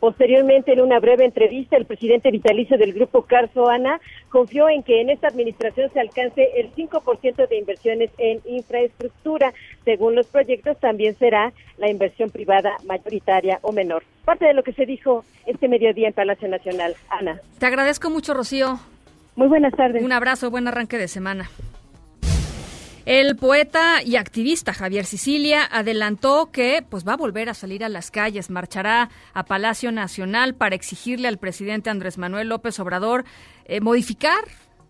Posteriormente, 0.01 0.73
en 0.73 0.81
una 0.81 1.01
breve 1.01 1.25
entrevista, 1.25 1.77
el 1.77 1.87
presidente 1.87 2.31
vitalicio 2.31 2.77
del 2.79 2.93
grupo 2.93 3.23
Carso 3.23 3.69
Ana 3.69 4.01
confió 4.29 4.69
en 4.69 4.83
que 4.83 5.01
en 5.01 5.11
esta 5.11 5.29
administración 5.29 5.91
se 5.93 6.01
alcance 6.01 6.49
el 6.57 6.73
5% 6.75 7.49
de 7.49 7.59
inversiones 7.59 8.11
en 8.19 8.41
infraestructura. 8.47 9.53
Según 9.85 10.15
los 10.15 10.27
proyectos, 10.27 10.79
también 10.79 11.17
será 11.17 11.53
la 11.79 11.91
inversión 11.91 12.31
privada 12.31 12.77
mayoritaria 12.85 13.59
o 13.63 13.73
menor. 13.73 14.05
Parte 14.25 14.47
de 14.47 14.55
lo 14.55 14.63
que 14.63 14.73
se 14.73 14.87
dijo 14.87 15.25
este 15.47 15.69
mediodía 15.69 16.09
en 16.09 16.15
Palacio 16.15 16.49
Nacional. 16.49 16.95
Ana. 17.09 17.41
Te 17.59 17.67
agradezco 17.67 18.11
mucho, 18.11 18.35
Rocío. 18.35 18.79
Muy 19.37 19.49
buenas 19.49 19.75
tardes. 19.75 20.03
Un 20.03 20.13
abrazo, 20.13 20.51
buen 20.51 20.67
arranque 20.67 20.99
de 20.99 21.09
semana. 21.09 21.49
El 23.07 23.37
poeta 23.37 24.03
y 24.03 24.17
activista 24.17 24.75
Javier 24.75 25.05
Sicilia 25.05 25.65
adelantó 25.71 26.51
que 26.51 26.85
pues 26.91 27.07
va 27.07 27.13
a 27.13 27.17
volver 27.17 27.49
a 27.49 27.55
salir 27.55 27.85
a 27.85 27.89
las 27.89 28.11
calles, 28.11 28.51
marchará 28.51 29.11
a 29.33 29.45
Palacio 29.45 29.93
Nacional 29.93 30.57
para 30.57 30.75
exigirle 30.75 31.29
al 31.29 31.39
presidente 31.39 31.89
Andrés 31.89 32.19
Manuel 32.19 32.49
López 32.49 32.81
Obrador 32.81 33.25
eh, 33.67 33.81
modificar 33.81 34.43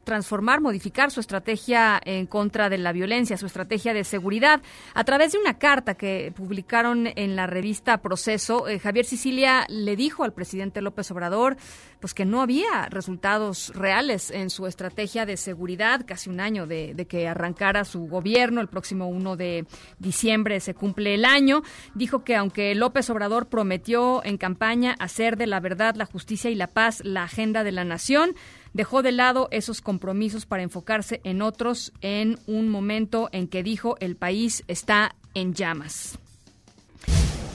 transformar, 0.07 0.61
modificar 0.61 1.11
su 1.11 1.19
estrategia 1.19 2.01
en 2.05 2.27
contra 2.27 2.71
de 2.71 2.79
la 2.79 2.93
violencia, 2.93 3.37
su 3.37 3.45
estrategia 3.45 3.93
de 3.93 4.05
seguridad. 4.05 4.63
A 4.95 5.03
través 5.03 5.33
de 5.33 5.39
una 5.39 5.59
carta 5.59 5.95
que 5.95 6.33
publicaron 6.35 7.09
en 7.17 7.35
la 7.35 7.49
revista 7.49 7.99
Proceso, 7.99 8.69
eh, 8.69 8.79
Javier 8.79 9.05
Sicilia 9.05 9.67
le 9.69 9.97
dijo 9.97 10.23
al 10.23 10.33
presidente 10.33 10.81
López 10.81 11.11
Obrador 11.11 11.57
pues 12.01 12.15
que 12.15 12.25
no 12.25 12.41
había 12.41 12.87
resultados 12.89 13.73
reales 13.75 14.31
en 14.31 14.49
su 14.49 14.67
estrategia 14.69 15.27
de 15.27 15.37
seguridad, 15.37 16.05
casi 16.07 16.31
un 16.31 16.39
año 16.39 16.67
de, 16.69 16.95
de 16.95 17.07
que 17.07 17.27
arrancara 17.27 17.85
su 17.85 18.07
gobierno, 18.07 18.61
el 18.61 18.69
próximo 18.69 19.09
1 19.09 19.37
de 19.37 19.67
diciembre 19.99 20.61
se 20.61 20.75
cumple 20.75 21.15
el 21.15 21.25
año. 21.25 21.63
Dijo 21.95 22.23
que 22.23 22.37
aunque 22.37 22.77
López 22.77 23.11
Obrador 23.11 23.49
prometió 23.49 24.25
en 24.25 24.37
campaña 24.37 24.95
hacer 25.01 25.37
de 25.37 25.49
la 25.49 25.59
verdad, 25.59 25.97
la 25.97 26.07
justicia 26.07 26.49
y 26.49 26.55
la 26.55 26.69
paz 26.69 27.03
la 27.05 27.25
agenda 27.25 27.65
de 27.65 27.73
la 27.73 27.83
nación, 27.83 28.37
dejó 28.73 29.03
de 29.03 29.13
lado 29.13 29.49
esos 29.51 29.81
compromisos 29.81 30.47
para 30.47 30.63
enfocarse 30.63 31.21
en 31.25 31.43
otros 31.43 31.93
en 32.01 32.39
un 32.47 32.69
momento 32.69 33.29
en 33.33 33.49
que 33.49 33.63
dijo 33.63 33.97
el 34.01 34.17
país 34.17 34.65
está 34.69 35.15
en 35.35 35.55
llamas. 35.55 36.19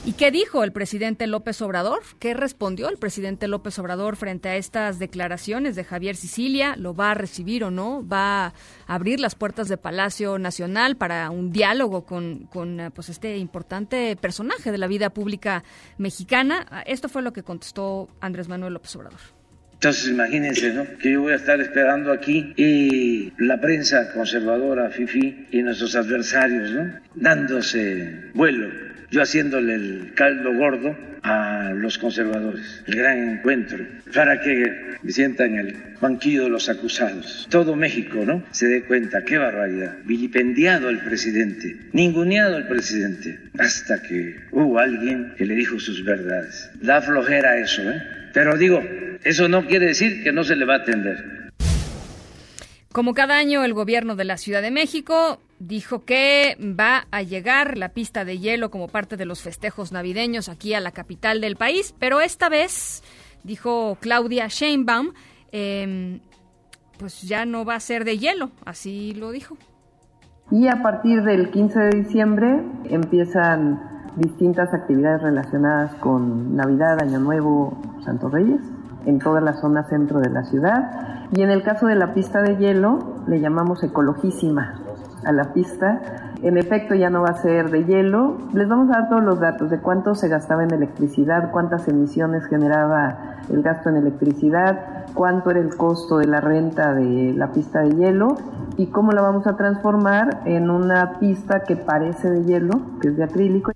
¿Y 0.04 0.14
qué 0.14 0.32
dijo 0.32 0.64
el 0.64 0.72
presidente 0.72 1.28
López 1.28 1.62
Obrador? 1.62 2.02
¿Qué 2.18 2.34
respondió 2.34 2.88
el 2.88 2.98
presidente 2.98 3.46
López 3.46 3.78
Obrador 3.78 4.16
frente 4.16 4.48
a 4.48 4.56
estas 4.56 4.98
declaraciones 4.98 5.76
de 5.76 5.84
Javier 5.84 6.16
Sicilia? 6.16 6.74
¿Lo 6.76 6.92
va 6.92 7.12
a 7.12 7.14
recibir 7.14 7.62
o 7.62 7.70
no? 7.70 8.04
¿Va 8.06 8.46
a 8.46 8.52
abrir 8.88 9.20
las 9.20 9.36
puertas 9.36 9.68
de 9.68 9.76
Palacio 9.76 10.40
Nacional 10.40 10.96
para 10.96 11.30
un 11.30 11.52
diálogo 11.52 12.04
con, 12.04 12.48
con 12.52 12.90
pues, 12.92 13.10
este 13.10 13.36
importante 13.36 14.16
personaje 14.16 14.72
de 14.72 14.78
la 14.78 14.88
vida 14.88 15.10
pública 15.10 15.62
mexicana? 15.98 16.82
Esto 16.84 17.08
fue 17.08 17.22
lo 17.22 17.32
que 17.32 17.44
contestó 17.44 18.08
Andrés 18.20 18.48
Manuel 18.48 18.72
López 18.72 18.96
Obrador. 18.96 19.41
Entonces 19.82 20.12
imagínense, 20.12 20.72
¿no? 20.74 20.86
Que 20.96 21.10
yo 21.10 21.22
voy 21.22 21.32
a 21.32 21.36
estar 21.36 21.60
esperando 21.60 22.12
aquí 22.12 22.52
y 22.56 23.32
la 23.38 23.60
prensa 23.60 24.12
conservadora, 24.12 24.90
FIFI, 24.90 25.48
y 25.50 25.62
nuestros 25.62 25.96
adversarios, 25.96 26.70
¿no? 26.70 26.92
Dándose 27.16 28.30
vuelo, 28.32 28.70
yo 29.10 29.22
haciéndole 29.22 29.74
el 29.74 30.12
caldo 30.14 30.54
gordo 30.54 30.96
a 31.24 31.72
los 31.74 31.98
conservadores, 31.98 32.84
el 32.86 32.94
gran 32.94 33.28
encuentro, 33.28 33.84
para 34.14 34.40
que 34.40 34.72
sientan 35.08 35.54
en 35.54 35.66
el 35.66 35.76
banquillo 36.00 36.44
de 36.44 36.50
los 36.50 36.68
acusados. 36.68 37.48
Todo 37.50 37.74
México, 37.74 38.22
¿no? 38.24 38.44
Se 38.52 38.68
dé 38.68 38.84
cuenta, 38.84 39.24
qué 39.24 39.36
barbaridad. 39.36 39.96
Vilipendiado 40.04 40.90
el 40.90 41.00
presidente, 41.00 41.76
ninguneado 41.92 42.56
el 42.56 42.68
presidente, 42.68 43.36
hasta 43.58 44.00
que 44.00 44.36
hubo 44.52 44.78
alguien 44.78 45.34
que 45.36 45.44
le 45.44 45.56
dijo 45.56 45.80
sus 45.80 46.04
verdades. 46.04 46.70
Da 46.80 47.02
flojera 47.02 47.58
eso, 47.58 47.82
¿eh? 47.90 48.00
Pero 48.32 48.56
digo, 48.56 48.80
eso 49.24 49.48
no 49.48 49.66
quiere 49.66 49.86
decir 49.86 50.22
que 50.22 50.32
no 50.32 50.44
se 50.44 50.56
le 50.56 50.64
va 50.64 50.74
a 50.74 50.78
atender. 50.78 51.52
Como 52.92 53.14
cada 53.14 53.38
año, 53.38 53.64
el 53.64 53.72
gobierno 53.72 54.16
de 54.16 54.24
la 54.24 54.36
Ciudad 54.36 54.60
de 54.60 54.70
México 54.70 55.38
dijo 55.58 56.04
que 56.04 56.58
va 56.60 57.06
a 57.10 57.22
llegar 57.22 57.78
la 57.78 57.90
pista 57.90 58.24
de 58.24 58.38
hielo 58.38 58.70
como 58.70 58.88
parte 58.88 59.16
de 59.16 59.24
los 59.24 59.40
festejos 59.40 59.92
navideños 59.92 60.50
aquí 60.50 60.74
a 60.74 60.80
la 60.80 60.90
capital 60.90 61.40
del 61.40 61.56
país, 61.56 61.94
pero 61.98 62.20
esta 62.20 62.50
vez, 62.50 63.02
dijo 63.44 63.96
Claudia 64.00 64.48
Sheinbaum, 64.48 65.12
eh, 65.52 66.20
pues 66.98 67.22
ya 67.22 67.46
no 67.46 67.64
va 67.64 67.76
a 67.76 67.80
ser 67.80 68.04
de 68.04 68.18
hielo, 68.18 68.50
así 68.66 69.14
lo 69.14 69.30
dijo. 69.30 69.56
Y 70.50 70.68
a 70.68 70.82
partir 70.82 71.22
del 71.22 71.50
15 71.50 71.78
de 71.78 72.02
diciembre 72.02 72.62
empiezan 72.90 73.80
distintas 74.16 74.74
actividades 74.74 75.22
relacionadas 75.22 75.94
con 75.94 76.56
Navidad, 76.56 77.00
Año 77.00 77.20
Nuevo, 77.20 77.80
Santos 78.04 78.30
Reyes 78.32 78.60
en 79.06 79.18
toda 79.18 79.40
la 79.40 79.54
zona 79.54 79.84
centro 79.84 80.20
de 80.20 80.30
la 80.30 80.44
ciudad. 80.44 81.28
Y 81.32 81.42
en 81.42 81.50
el 81.50 81.62
caso 81.62 81.86
de 81.86 81.94
la 81.94 82.14
pista 82.14 82.42
de 82.42 82.56
hielo, 82.56 82.98
le 83.26 83.40
llamamos 83.40 83.82
ecologísima 83.82 84.80
a 85.24 85.32
la 85.32 85.52
pista. 85.52 86.00
En 86.42 86.58
efecto, 86.58 86.94
ya 86.94 87.10
no 87.10 87.22
va 87.22 87.30
a 87.30 87.42
ser 87.42 87.70
de 87.70 87.84
hielo. 87.84 88.36
Les 88.52 88.68
vamos 88.68 88.90
a 88.90 89.00
dar 89.00 89.08
todos 89.08 89.22
los 89.22 89.40
datos 89.40 89.70
de 89.70 89.78
cuánto 89.78 90.14
se 90.14 90.28
gastaba 90.28 90.64
en 90.64 90.72
electricidad, 90.72 91.50
cuántas 91.50 91.86
emisiones 91.88 92.44
generaba 92.46 93.36
el 93.48 93.62
gasto 93.62 93.88
en 93.88 93.96
electricidad, 93.96 95.06
cuánto 95.14 95.50
era 95.50 95.60
el 95.60 95.76
costo 95.76 96.18
de 96.18 96.26
la 96.26 96.40
renta 96.40 96.94
de 96.94 97.32
la 97.36 97.52
pista 97.52 97.80
de 97.80 97.90
hielo 97.94 98.36
y 98.76 98.86
cómo 98.86 99.12
la 99.12 99.22
vamos 99.22 99.46
a 99.46 99.56
transformar 99.56 100.42
en 100.44 100.70
una 100.70 101.18
pista 101.18 101.60
que 101.60 101.76
parece 101.76 102.30
de 102.30 102.44
hielo, 102.44 102.80
que 103.00 103.08
es 103.08 103.16
de 103.16 103.24
acrílico. 103.24 103.72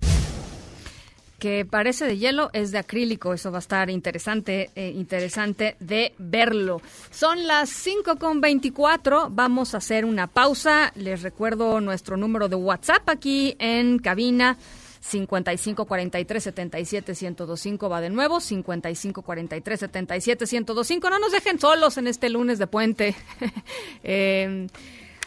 Que 1.38 1.64
parece 1.64 2.06
de 2.06 2.18
hielo 2.18 2.50
es 2.52 2.70
de 2.72 2.78
acrílico. 2.78 3.32
Eso 3.32 3.50
va 3.50 3.58
a 3.58 3.60
estar 3.60 3.90
interesante, 3.90 4.70
eh, 4.74 4.92
interesante 4.94 5.76
de 5.80 6.14
verlo. 6.18 6.80
Son 7.10 7.46
las 7.46 7.68
5 7.70 8.16
con 8.16 8.40
24. 8.40 9.28
Vamos 9.30 9.74
a 9.74 9.78
hacer 9.78 10.04
una 10.04 10.26
pausa. 10.26 10.92
Les 10.94 11.22
recuerdo 11.22 11.80
nuestro 11.80 12.16
número 12.16 12.48
de 12.48 12.56
WhatsApp 12.56 13.08
aquí 13.08 13.56
en 13.58 13.98
cabina. 13.98 14.56
55 15.00 15.84
43 15.84 16.42
77 16.42 17.12
1025 17.12 17.88
va 17.88 18.00
de 18.00 18.10
nuevo 18.10 18.40
55 18.40 19.22
43 19.22 19.80
77 19.80 20.44
1025 20.50 21.10
no 21.10 21.18
nos 21.20 21.30
dejen 21.30 21.60
solos 21.60 21.96
en 21.96 22.08
este 22.08 22.28
lunes 22.28 22.58
de 22.58 22.66
puente 22.66 23.14
eh, 24.02 24.66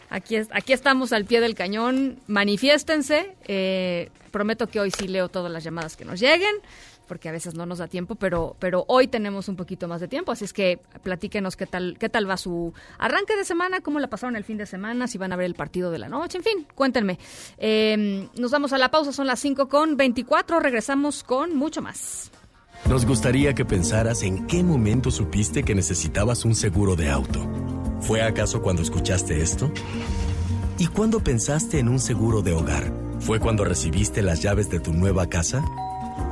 Aquí, 0.09 0.73
estamos 0.73 1.13
al 1.13 1.25
pie 1.25 1.39
del 1.39 1.55
cañón. 1.55 2.19
Manifiéstense. 2.27 3.35
Eh, 3.45 4.09
prometo 4.31 4.67
que 4.67 4.79
hoy 4.79 4.91
sí 4.91 5.07
leo 5.07 5.29
todas 5.29 5.51
las 5.51 5.63
llamadas 5.63 5.95
que 5.95 6.05
nos 6.05 6.19
lleguen, 6.19 6.55
porque 7.07 7.29
a 7.29 7.31
veces 7.31 7.55
no 7.55 7.65
nos 7.65 7.79
da 7.79 7.87
tiempo, 7.87 8.15
pero, 8.15 8.55
hoy 8.87 9.07
tenemos 9.07 9.49
un 9.49 9.55
poquito 9.55 9.87
más 9.87 10.01
de 10.01 10.07
tiempo. 10.07 10.31
Así 10.31 10.45
es 10.45 10.53
que 10.53 10.79
platíquenos 11.03 11.55
qué 11.55 11.65
tal, 11.65 11.97
qué 11.99 12.09
tal 12.09 12.29
va 12.29 12.37
su 12.37 12.73
arranque 12.97 13.35
de 13.35 13.43
semana, 13.43 13.81
cómo 13.81 13.99
la 13.99 14.07
pasaron 14.07 14.35
el 14.35 14.43
fin 14.43 14.57
de 14.57 14.65
semana, 14.65 15.07
si 15.07 15.17
van 15.17 15.33
a 15.33 15.35
ver 15.35 15.45
el 15.45 15.55
partido 15.55 15.91
de 15.91 15.99
la 15.99 16.09
noche, 16.09 16.37
en 16.37 16.43
fin, 16.43 16.67
cuéntenme. 16.75 17.19
Em, 17.57 18.29
nos 18.37 18.51
vamos 18.51 18.73
a 18.73 18.77
la 18.77 18.89
pausa, 18.91 19.11
son 19.11 19.27
las 19.27 19.39
5 19.39 19.67
con 19.67 19.97
24. 19.97 20.59
Regresamos 20.59 21.23
con 21.23 21.55
mucho 21.55 21.81
más. 21.81 22.31
Nos 22.87 23.05
gustaría 23.05 23.53
que 23.53 23.65
pensaras 23.65 24.23
en 24.23 24.47
qué 24.47 24.63
momento 24.63 25.11
supiste 25.11 25.63
que 25.63 25.75
necesitabas 25.75 26.45
un 26.45 26.55
seguro 26.55 26.95
de 26.95 27.09
auto. 27.09 27.78
¿Fue 28.01 28.21
acaso 28.21 28.61
cuando 28.61 28.81
escuchaste 28.81 29.41
esto? 29.41 29.71
¿Y 30.77 30.87
cuándo 30.87 31.19
pensaste 31.19 31.79
en 31.79 31.89
un 31.89 31.99
seguro 31.99 32.41
de 32.41 32.53
hogar? 32.53 32.93
¿Fue 33.19 33.39
cuando 33.39 33.65
recibiste 33.65 34.21
las 34.21 34.41
llaves 34.41 34.69
de 34.69 34.79
tu 34.79 34.93
nueva 34.93 35.27
casa? 35.27 35.63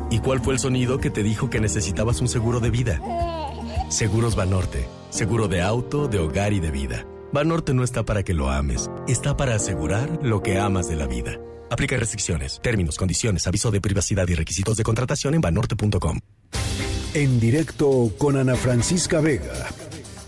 ¿Y 0.09 0.19
cuál 0.19 0.39
fue 0.39 0.53
el 0.53 0.59
sonido 0.59 0.99
que 0.99 1.09
te 1.09 1.23
dijo 1.23 1.49
que 1.49 1.59
necesitabas 1.59 2.21
un 2.21 2.29
seguro 2.29 2.59
de 2.59 2.69
vida? 2.69 3.01
Seguros 3.89 4.35
Banorte, 4.35 4.87
seguro 5.09 5.47
de 5.47 5.61
auto, 5.61 6.07
de 6.07 6.19
hogar 6.19 6.53
y 6.53 6.59
de 6.59 6.71
vida. 6.71 7.05
Banorte 7.33 7.73
no 7.73 7.83
está 7.83 8.03
para 8.03 8.23
que 8.23 8.33
lo 8.33 8.49
ames, 8.49 8.89
está 9.07 9.35
para 9.35 9.55
asegurar 9.55 10.19
lo 10.23 10.41
que 10.41 10.57
amas 10.59 10.87
de 10.87 10.95
la 10.95 11.07
vida. 11.07 11.37
Aplica 11.69 11.97
restricciones, 11.97 12.61
términos, 12.63 12.97
condiciones, 12.97 13.45
aviso 13.45 13.69
de 13.69 13.81
privacidad 13.81 14.25
y 14.29 14.35
requisitos 14.35 14.77
de 14.77 14.83
contratación 14.83 15.33
en 15.33 15.41
banorte.com. 15.41 16.19
En 17.13 17.39
directo 17.41 18.11
con 18.17 18.37
Ana 18.37 18.55
Francisca 18.55 19.19
Vega 19.19 19.67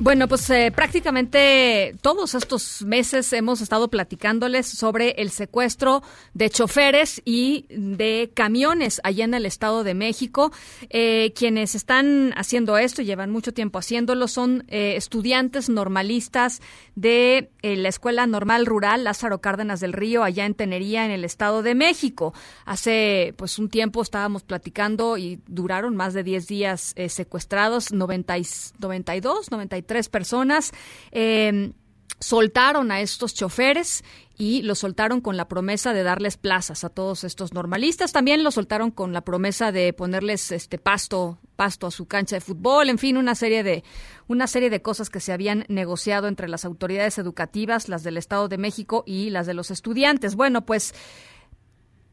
Bueno, 0.00 0.28
pues 0.28 0.48
eh, 0.50 0.70
prácticamente 0.72 1.96
todos 2.02 2.36
estos 2.36 2.82
meses 2.82 3.32
hemos 3.32 3.60
estado 3.60 3.88
platicándoles 3.88 4.68
sobre 4.68 5.10
el 5.18 5.30
secuestro 5.30 6.04
de 6.34 6.50
choferes 6.50 7.20
y 7.24 7.66
de 7.68 8.30
camiones 8.32 9.00
allá 9.02 9.24
en 9.24 9.34
el 9.34 9.44
Estado 9.44 9.82
de 9.82 9.94
México. 9.94 10.52
Eh, 10.88 11.32
quienes 11.34 11.74
están 11.74 12.32
haciendo 12.36 12.78
esto, 12.78 13.02
llevan 13.02 13.32
mucho 13.32 13.52
tiempo 13.52 13.80
haciéndolo, 13.80 14.28
son 14.28 14.64
eh, 14.68 14.94
estudiantes 14.96 15.68
normalistas 15.68 16.62
de 16.94 17.50
la 17.62 17.88
Escuela 17.88 18.26
Normal 18.28 18.66
Rural 18.66 19.02
Lázaro 19.02 19.40
Cárdenas 19.40 19.80
del 19.80 19.92
Río, 19.92 20.22
allá 20.22 20.46
en 20.46 20.54
Tenería, 20.54 21.06
en 21.06 21.10
el 21.10 21.24
Estado 21.24 21.62
de 21.62 21.74
México. 21.74 22.32
Hace 22.66 23.34
pues 23.36 23.58
un 23.58 23.68
tiempo 23.68 24.00
estábamos 24.00 24.44
platicando 24.44 25.18
y 25.18 25.40
duraron 25.48 25.96
más 25.96 26.14
de 26.14 26.22
10 26.22 26.46
días 26.46 26.94
secuestrados, 27.08 27.92
90, 27.92 28.36
92, 28.78 29.50
93 29.50 29.87
personas. 30.08 30.72
Eh, 31.12 31.72
soltaron 32.20 32.90
a 32.90 33.00
estos 33.00 33.34
choferes 33.34 34.02
y 34.36 34.62
los 34.62 34.78
soltaron 34.78 35.20
con 35.20 35.36
la 35.36 35.48
promesa 35.48 35.92
de 35.92 36.02
darles 36.02 36.36
plazas 36.36 36.84
a 36.84 36.88
todos 36.88 37.24
estos 37.24 37.52
normalistas. 37.52 38.12
También 38.12 38.44
los 38.44 38.54
soltaron 38.54 38.90
con 38.90 39.12
la 39.12 39.22
promesa 39.22 39.72
de 39.72 39.92
ponerles 39.92 40.52
este 40.52 40.78
pasto, 40.78 41.38
pasto 41.56 41.88
a 41.88 41.90
su 41.90 42.06
cancha 42.06 42.36
de 42.36 42.40
fútbol, 42.40 42.88
en 42.88 42.98
fin, 42.98 43.16
una 43.16 43.34
serie 43.34 43.62
de 43.62 43.84
una 44.28 44.46
serie 44.46 44.70
de 44.70 44.82
cosas 44.82 45.10
que 45.10 45.20
se 45.20 45.32
habían 45.32 45.64
negociado 45.68 46.28
entre 46.28 46.48
las 46.48 46.64
autoridades 46.64 47.18
educativas, 47.18 47.88
las 47.88 48.04
del 48.04 48.16
Estado 48.16 48.48
de 48.48 48.58
México 48.58 49.02
y 49.06 49.30
las 49.30 49.46
de 49.46 49.54
los 49.54 49.70
estudiantes. 49.70 50.36
Bueno, 50.36 50.64
pues 50.64 50.94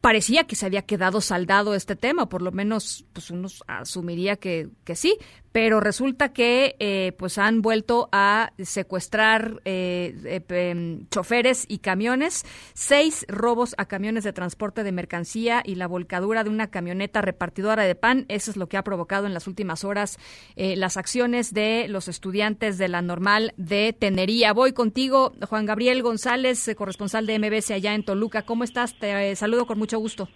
parecía 0.00 0.44
que 0.44 0.56
se 0.56 0.66
había 0.66 0.82
quedado 0.82 1.20
saldado 1.20 1.74
este 1.74 1.96
tema, 1.96 2.28
por 2.28 2.42
lo 2.42 2.52
menos 2.52 3.04
pues 3.12 3.30
uno 3.30 3.48
asumiría 3.66 4.36
que, 4.36 4.68
que 4.84 4.94
sí, 4.94 5.16
pero 5.56 5.80
resulta 5.80 6.34
que 6.34 6.76
eh, 6.80 7.14
pues 7.16 7.38
han 7.38 7.62
vuelto 7.62 8.10
a 8.12 8.52
secuestrar 8.62 9.62
eh, 9.64 10.14
eh, 10.26 10.42
em, 10.50 11.08
choferes 11.08 11.64
y 11.66 11.78
camiones, 11.78 12.44
seis 12.74 13.24
robos 13.26 13.74
a 13.78 13.86
camiones 13.86 14.22
de 14.24 14.34
transporte 14.34 14.84
de 14.84 14.92
mercancía 14.92 15.62
y 15.64 15.76
la 15.76 15.86
volcadura 15.86 16.44
de 16.44 16.50
una 16.50 16.66
camioneta 16.66 17.22
repartidora 17.22 17.84
de 17.84 17.94
pan. 17.94 18.26
Eso 18.28 18.50
es 18.50 18.58
lo 18.58 18.68
que 18.68 18.76
ha 18.76 18.84
provocado 18.84 19.26
en 19.26 19.32
las 19.32 19.46
últimas 19.46 19.82
horas 19.82 20.18
las 20.56 20.98
acciones 20.98 21.54
de 21.54 21.86
los 21.88 22.08
estudiantes 22.08 22.76
de 22.76 22.88
la 22.88 23.00
normal 23.00 23.54
de 23.56 23.94
Tenería. 23.98 24.52
Voy 24.52 24.74
contigo, 24.74 25.32
Juan 25.48 25.64
Gabriel 25.64 26.02
González, 26.02 26.70
corresponsal 26.76 27.24
de 27.24 27.38
MBS 27.38 27.70
allá 27.70 27.94
en 27.94 28.04
Toluca. 28.04 28.42
¿Cómo 28.42 28.62
estás? 28.62 28.98
Te 28.98 29.34
saludo 29.36 29.66
con 29.66 29.78
mucho 29.78 29.98
gusto. 29.98 30.28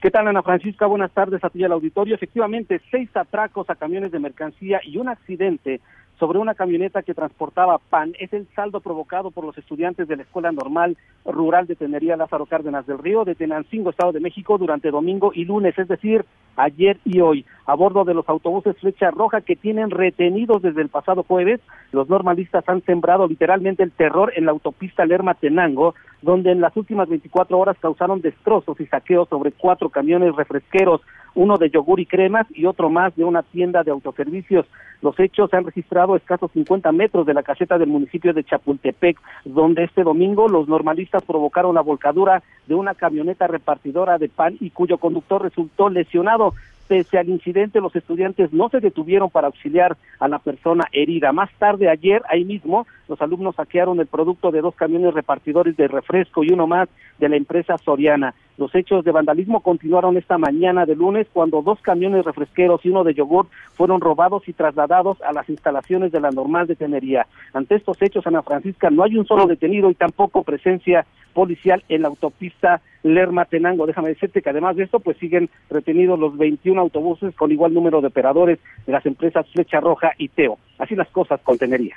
¿Qué 0.00 0.10
tal, 0.10 0.28
Ana 0.28 0.42
Francisca? 0.42 0.84
Buenas 0.86 1.10
tardes 1.12 1.42
a 1.42 1.48
ti 1.48 1.60
y 1.60 1.64
al 1.64 1.72
auditorio. 1.72 2.14
Efectivamente, 2.14 2.82
seis 2.90 3.08
atracos 3.16 3.70
a 3.70 3.76
camiones 3.76 4.12
de 4.12 4.18
mercancía 4.18 4.78
y 4.84 4.98
un 4.98 5.08
accidente 5.08 5.80
sobre 6.18 6.38
una 6.38 6.54
camioneta 6.54 7.02
que 7.02 7.14
transportaba 7.14 7.78
pan. 7.78 8.12
Es 8.18 8.32
el 8.34 8.46
saldo 8.54 8.80
provocado 8.80 9.30
por 9.30 9.44
los 9.44 9.56
estudiantes 9.56 10.06
de 10.06 10.16
la 10.16 10.22
Escuela 10.22 10.52
Normal 10.52 10.96
Rural 11.24 11.66
de 11.66 11.76
Tenería 11.76 12.16
Lázaro 12.16 12.46
Cárdenas 12.46 12.86
del 12.86 12.98
Río 12.98 13.24
de 13.24 13.34
Tenancingo, 13.34 13.90
Estado 13.90 14.12
de 14.12 14.20
México, 14.20 14.58
durante 14.58 14.90
domingo 14.90 15.32
y 15.34 15.44
lunes, 15.44 15.78
es 15.78 15.88
decir, 15.88 16.24
ayer 16.56 16.98
y 17.04 17.20
hoy, 17.20 17.44
a 17.66 17.74
bordo 17.74 18.04
de 18.04 18.14
los 18.14 18.28
autobuses 18.28 18.78
Flecha 18.78 19.10
Roja 19.10 19.42
que 19.42 19.56
tienen 19.56 19.90
retenidos 19.90 20.62
desde 20.62 20.82
el 20.82 20.88
pasado 20.88 21.22
jueves. 21.22 21.60
Los 21.92 22.08
normalistas 22.08 22.66
han 22.68 22.82
sembrado 22.82 23.26
literalmente 23.26 23.82
el 23.82 23.92
terror 23.92 24.32
en 24.36 24.46
la 24.46 24.52
autopista 24.52 25.04
Lerma-Tenango, 25.04 25.94
donde 26.22 26.52
en 26.52 26.60
las 26.60 26.76
últimas 26.76 27.08
24 27.08 27.58
horas 27.58 27.76
causaron 27.80 28.20
destrozos 28.20 28.80
y 28.80 28.86
saqueos 28.86 29.28
sobre 29.28 29.52
cuatro 29.52 29.90
camiones 29.90 30.34
refresqueros 30.34 31.00
uno 31.36 31.58
de 31.58 31.70
yogur 31.70 32.00
y 32.00 32.06
cremas 32.06 32.46
y 32.50 32.64
otro 32.64 32.90
más 32.90 33.14
de 33.14 33.22
una 33.22 33.42
tienda 33.42 33.84
de 33.84 33.92
autoservicios. 33.92 34.66
Los 35.02 35.20
hechos 35.20 35.50
se 35.50 35.56
han 35.56 35.66
registrado 35.66 36.14
a 36.14 36.16
escasos 36.16 36.50
50 36.52 36.90
metros 36.92 37.26
de 37.26 37.34
la 37.34 37.42
caseta 37.42 37.78
del 37.78 37.90
municipio 37.90 38.32
de 38.32 38.42
Chapultepec, 38.42 39.20
donde 39.44 39.84
este 39.84 40.02
domingo 40.02 40.48
los 40.48 40.66
normalistas 40.66 41.22
provocaron 41.22 41.74
la 41.74 41.82
volcadura 41.82 42.42
de 42.66 42.74
una 42.74 42.94
camioneta 42.94 43.46
repartidora 43.46 44.16
de 44.18 44.30
pan 44.30 44.56
y 44.60 44.70
cuyo 44.70 44.96
conductor 44.96 45.42
resultó 45.42 45.90
lesionado. 45.90 46.54
Pese 46.88 47.18
al 47.18 47.28
incidente, 47.28 47.80
los 47.80 47.96
estudiantes 47.96 48.52
no 48.52 48.68
se 48.68 48.80
detuvieron 48.80 49.28
para 49.28 49.48
auxiliar 49.48 49.96
a 50.20 50.28
la 50.28 50.38
persona 50.38 50.84
herida. 50.92 51.32
Más 51.32 51.50
tarde, 51.58 51.88
ayer, 51.88 52.22
ahí 52.28 52.44
mismo, 52.44 52.86
los 53.08 53.20
alumnos 53.20 53.56
saquearon 53.56 53.98
el 53.98 54.06
producto 54.06 54.50
de 54.50 54.60
dos 54.60 54.74
camiones 54.76 55.14
repartidores 55.14 55.76
de 55.76 55.88
refresco 55.88 56.44
y 56.44 56.52
uno 56.52 56.66
más 56.66 56.88
de 57.18 57.28
la 57.28 57.36
empresa 57.36 57.76
Soriana. 57.78 58.34
Los 58.56 58.74
hechos 58.74 59.04
de 59.04 59.12
vandalismo 59.12 59.60
continuaron 59.60 60.16
esta 60.16 60.38
mañana 60.38 60.86
de 60.86 60.96
lunes 60.96 61.26
cuando 61.32 61.60
dos 61.60 61.80
camiones 61.80 62.24
refresqueros 62.24 62.84
y 62.84 62.90
uno 62.90 63.04
de 63.04 63.14
yogur 63.14 63.48
fueron 63.74 64.00
robados 64.00 64.48
y 64.48 64.52
trasladados 64.52 65.20
a 65.22 65.32
las 65.32 65.48
instalaciones 65.48 66.12
de 66.12 66.20
la 66.20 66.30
normal 66.30 66.66
de 66.66 66.76
Tenería. 66.76 67.26
Ante 67.52 67.74
estos 67.74 68.00
hechos, 68.00 68.26
Ana 68.26 68.42
Francisca, 68.42 68.90
no 68.90 69.02
hay 69.02 69.16
un 69.16 69.26
solo 69.26 69.46
detenido 69.46 69.90
y 69.90 69.94
tampoco 69.94 70.42
presencia 70.42 71.04
policial 71.36 71.84
en 71.90 72.00
la 72.00 72.08
autopista 72.08 72.80
Lerma-Tenango. 73.02 73.86
Déjame 73.86 74.08
decirte 74.08 74.40
que 74.40 74.48
además 74.48 74.74
de 74.74 74.84
esto, 74.84 75.00
pues 75.00 75.18
siguen 75.18 75.50
retenidos 75.68 76.18
los 76.18 76.38
21 76.38 76.80
autobuses 76.80 77.34
con 77.34 77.52
igual 77.52 77.74
número 77.74 78.00
de 78.00 78.06
operadores 78.06 78.58
de 78.86 78.92
las 78.92 79.04
empresas 79.04 79.46
Flecha 79.52 79.78
Roja 79.80 80.12
y 80.16 80.28
Teo. 80.28 80.56
Así 80.78 80.96
las 80.96 81.08
cosas 81.10 81.38
con 81.42 81.58
Tenería. 81.58 81.96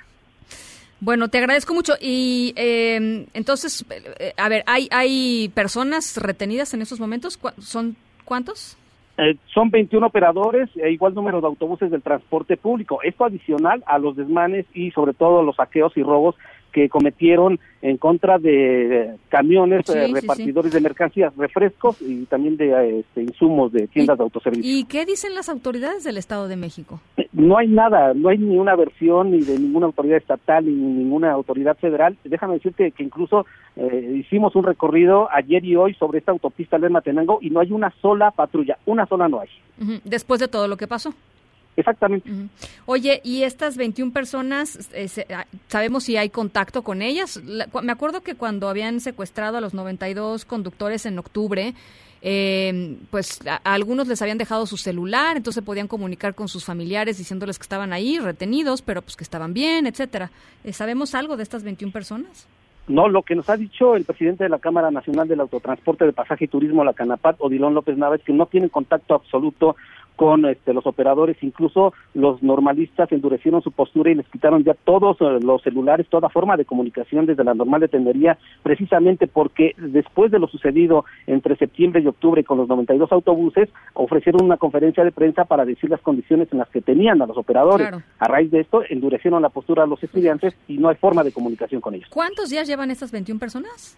Bueno, 0.99 1.29
te 1.29 1.37
agradezco 1.37 1.73
mucho. 1.73 1.93
Y 2.01 2.53
eh, 2.57 3.25
entonces, 3.33 3.85
eh, 4.19 4.33
a 4.35 4.49
ver, 4.49 4.63
¿hay, 4.67 4.89
¿hay 4.91 5.49
personas 5.55 6.21
retenidas 6.21 6.73
en 6.73 6.81
estos 6.81 6.99
momentos? 6.99 7.39
¿Son 7.59 7.95
cuántos? 8.25 8.77
Eh, 9.21 9.35
son 9.53 9.69
21 9.69 10.05
operadores 10.07 10.69
e 10.75 10.91
igual 10.91 11.13
número 11.13 11.41
de 11.41 11.47
autobuses 11.47 11.91
del 11.91 12.01
transporte 12.01 12.57
público. 12.57 12.99
Esto 13.03 13.25
adicional 13.25 13.83
a 13.85 13.99
los 13.99 14.15
desmanes 14.15 14.65
y 14.73 14.91
sobre 14.91 15.13
todo 15.13 15.43
los 15.43 15.55
saqueos 15.55 15.95
y 15.97 16.03
robos 16.03 16.35
que 16.71 16.89
cometieron 16.89 17.59
en 17.81 17.97
contra 17.97 18.37
de 18.37 19.15
camiones 19.29 19.89
eh, 19.89 20.07
repartidores 20.13 20.71
de 20.71 20.81
mercancías, 20.81 21.35
refrescos 21.37 22.01
y 22.01 22.25
también 22.25 22.57
de 22.57 22.99
este, 22.99 23.21
insumos 23.21 23.71
de 23.71 23.87
tiendas 23.87 24.17
de 24.17 24.23
autoservicio. 24.23 24.77
¿Y 24.77 24.83
qué 24.85 25.05
dicen 25.05 25.33
las 25.33 25.49
autoridades 25.49 26.03
del 26.03 26.17
Estado 26.17 26.47
de 26.47 26.55
México? 26.55 26.99
no 27.31 27.57
hay 27.57 27.67
nada, 27.67 28.13
no 28.13 28.29
hay 28.29 28.37
ni 28.37 28.57
una 28.57 28.75
versión 28.75 29.31
ni 29.31 29.41
de 29.41 29.57
ninguna 29.57 29.87
autoridad 29.87 30.17
estatal 30.17 30.65
ni 30.65 30.71
ninguna 30.71 31.31
autoridad 31.31 31.77
federal. 31.77 32.17
Déjame 32.23 32.55
decirte 32.55 32.91
que 32.91 33.03
incluso 33.03 33.45
eh, 33.75 34.15
hicimos 34.17 34.55
un 34.55 34.63
recorrido 34.63 35.29
ayer 35.31 35.63
y 35.63 35.75
hoy 35.75 35.93
sobre 35.93 36.19
esta 36.19 36.31
autopista 36.31 36.77
Lerma 36.77 37.01
Tenango 37.01 37.39
y 37.41 37.49
no 37.49 37.59
hay 37.59 37.71
una 37.71 37.93
sola 38.01 38.31
patrulla, 38.31 38.77
una 38.85 39.05
sola 39.05 39.27
no 39.29 39.39
hay. 39.39 39.49
Después 40.03 40.39
de 40.39 40.47
todo 40.47 40.67
lo 40.67 40.77
que 40.77 40.87
pasó. 40.87 41.13
Exactamente. 41.79 42.29
Oye, 42.85 43.21
¿y 43.23 43.43
estas 43.43 43.77
21 43.77 44.11
personas, 44.11 44.89
eh, 44.93 45.07
ah, 45.33 45.45
sabemos 45.67 46.03
si 46.03 46.17
hay 46.17 46.29
contacto 46.29 46.83
con 46.83 47.01
ellas? 47.01 47.41
me 47.43 47.91
acuerdo 47.91 48.21
que 48.21 48.35
cuando 48.35 48.67
habían 48.67 48.99
secuestrado 48.99 49.57
a 49.57 49.61
los 49.61 49.73
92 49.73 50.45
conductores 50.45 51.05
en 51.05 51.17
octubre, 51.19 51.73
eh, 52.21 52.97
pues 53.11 53.39
a, 53.47 53.61
algunos 53.63 54.07
les 54.07 54.21
habían 54.21 54.37
dejado 54.37 54.65
su 54.65 54.75
celular, 54.75 55.37
entonces 55.37 55.63
podían 55.63 55.87
comunicar 55.87 56.35
con 56.35 56.49
sus 56.49 56.65
familiares 56.65 57.17
diciéndoles 57.17 57.57
que 57.57 57.63
estaban 57.63 57.93
ahí 57.93 58.19
retenidos, 58.19 58.81
pero 58.81 59.01
pues 59.01 59.15
que 59.15 59.23
estaban 59.23 59.53
bien, 59.53 59.87
etcétera. 59.87 60.31
Eh, 60.63 60.73
¿Sabemos 60.73 61.15
algo 61.15 61.37
de 61.37 61.43
estas 61.43 61.63
21 61.63 61.93
personas? 61.93 62.47
No, 62.89 63.07
lo 63.07 63.21
que 63.21 63.35
nos 63.35 63.47
ha 63.51 63.55
dicho 63.55 63.95
el 63.95 64.03
presidente 64.03 64.43
de 64.43 64.49
la 64.49 64.57
Cámara 64.57 64.89
Nacional 64.89 65.27
del 65.27 65.41
Autotransporte 65.41 66.05
de 66.05 66.11
Pasaje 66.11 66.45
y 66.45 66.47
Turismo, 66.47 66.83
la 66.83 66.93
Canapat, 66.93 67.35
Odilón 67.37 67.75
López 67.75 67.95
Nava, 67.95 68.15
es 68.15 68.23
que 68.23 68.33
no 68.33 68.47
tienen 68.47 68.69
contacto 68.69 69.13
absoluto 69.13 69.75
con 70.19 70.45
este, 70.47 70.73
los 70.73 70.85
operadores, 70.85 71.37
incluso 71.39 71.93
los 72.13 72.43
normalistas 72.43 73.09
endurecieron 73.13 73.61
su 73.61 73.71
postura 73.71 74.11
y 74.11 74.15
les 74.15 74.27
quitaron 74.27 74.65
ya 74.65 74.73
todos 74.73 75.15
eh, 75.21 75.39
los 75.41 75.61
celulares, 75.61 76.07
toda 76.09 76.27
forma 76.27 76.57
de 76.57 76.65
comunicación 76.65 77.25
desde 77.25 77.45
la 77.45 77.53
normal 77.53 77.79
de 77.79 77.87
tendería, 77.87 78.37
precisamente 78.61 79.27
porque 79.27 79.75
después 79.77 80.29
de 80.29 80.39
lo 80.39 80.47
sucedido 80.47 81.05
entre 81.25 81.55
septiembre 81.55 82.01
y 82.01 82.07
octubre 82.07 82.43
con 82.43 82.57
los 82.57 82.67
92 82.67 83.09
autobuses, 83.13 83.69
ofrecieron 83.93 84.43
una 84.43 84.57
conferencia 84.57 85.05
de 85.05 85.13
prensa 85.13 85.45
para 85.45 85.63
decir 85.63 85.89
las 85.89 86.01
condiciones 86.01 86.49
en 86.51 86.57
las 86.57 86.67
que 86.67 86.81
tenían 86.81 87.21
a 87.21 87.25
los 87.25 87.37
operadores. 87.37 87.89
A 88.19 88.27
raíz 88.27 88.51
de 88.51 88.59
esto, 88.59 88.81
endurecieron 88.89 89.41
la 89.41 89.47
postura 89.47 89.83
a 89.83 89.87
los 89.87 90.03
estudiantes 90.03 90.53
y 90.67 90.79
no 90.79 90.89
hay 90.89 90.97
forma 90.97 91.23
de 91.23 91.31
comunicación 91.31 91.79
con 91.79 91.95
ellos. 91.95 92.09
¿Cuántos 92.09 92.49
días 92.49 92.67
llevan 92.67 92.91
estas 92.91 93.13
21 93.13 93.39
personas? 93.39 93.97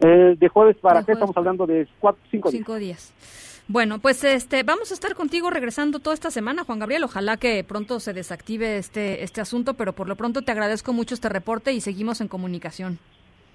Eh, 0.00 0.34
de 0.38 0.48
jueves 0.48 0.78
para 0.78 1.00
acá 1.00 1.12
estamos 1.12 1.36
hablando 1.36 1.66
de 1.66 1.86
cuatro, 2.00 2.22
cinco, 2.30 2.50
cinco 2.50 2.76
días. 2.76 3.12
Bueno, 3.70 3.98
pues 3.98 4.24
este, 4.24 4.62
vamos 4.62 4.90
a 4.90 4.94
estar 4.94 5.14
contigo 5.14 5.50
regresando 5.50 5.98
toda 5.98 6.14
esta 6.14 6.30
semana, 6.30 6.64
Juan 6.64 6.78
Gabriel. 6.78 7.04
Ojalá 7.04 7.36
que 7.36 7.62
pronto 7.64 8.00
se 8.00 8.14
desactive 8.14 8.78
este, 8.78 9.22
este 9.22 9.42
asunto, 9.42 9.74
pero 9.74 9.92
por 9.92 10.08
lo 10.08 10.16
pronto 10.16 10.40
te 10.40 10.52
agradezco 10.52 10.94
mucho 10.94 11.14
este 11.14 11.28
reporte 11.28 11.74
y 11.74 11.82
seguimos 11.82 12.22
en 12.22 12.28
comunicación. 12.28 12.98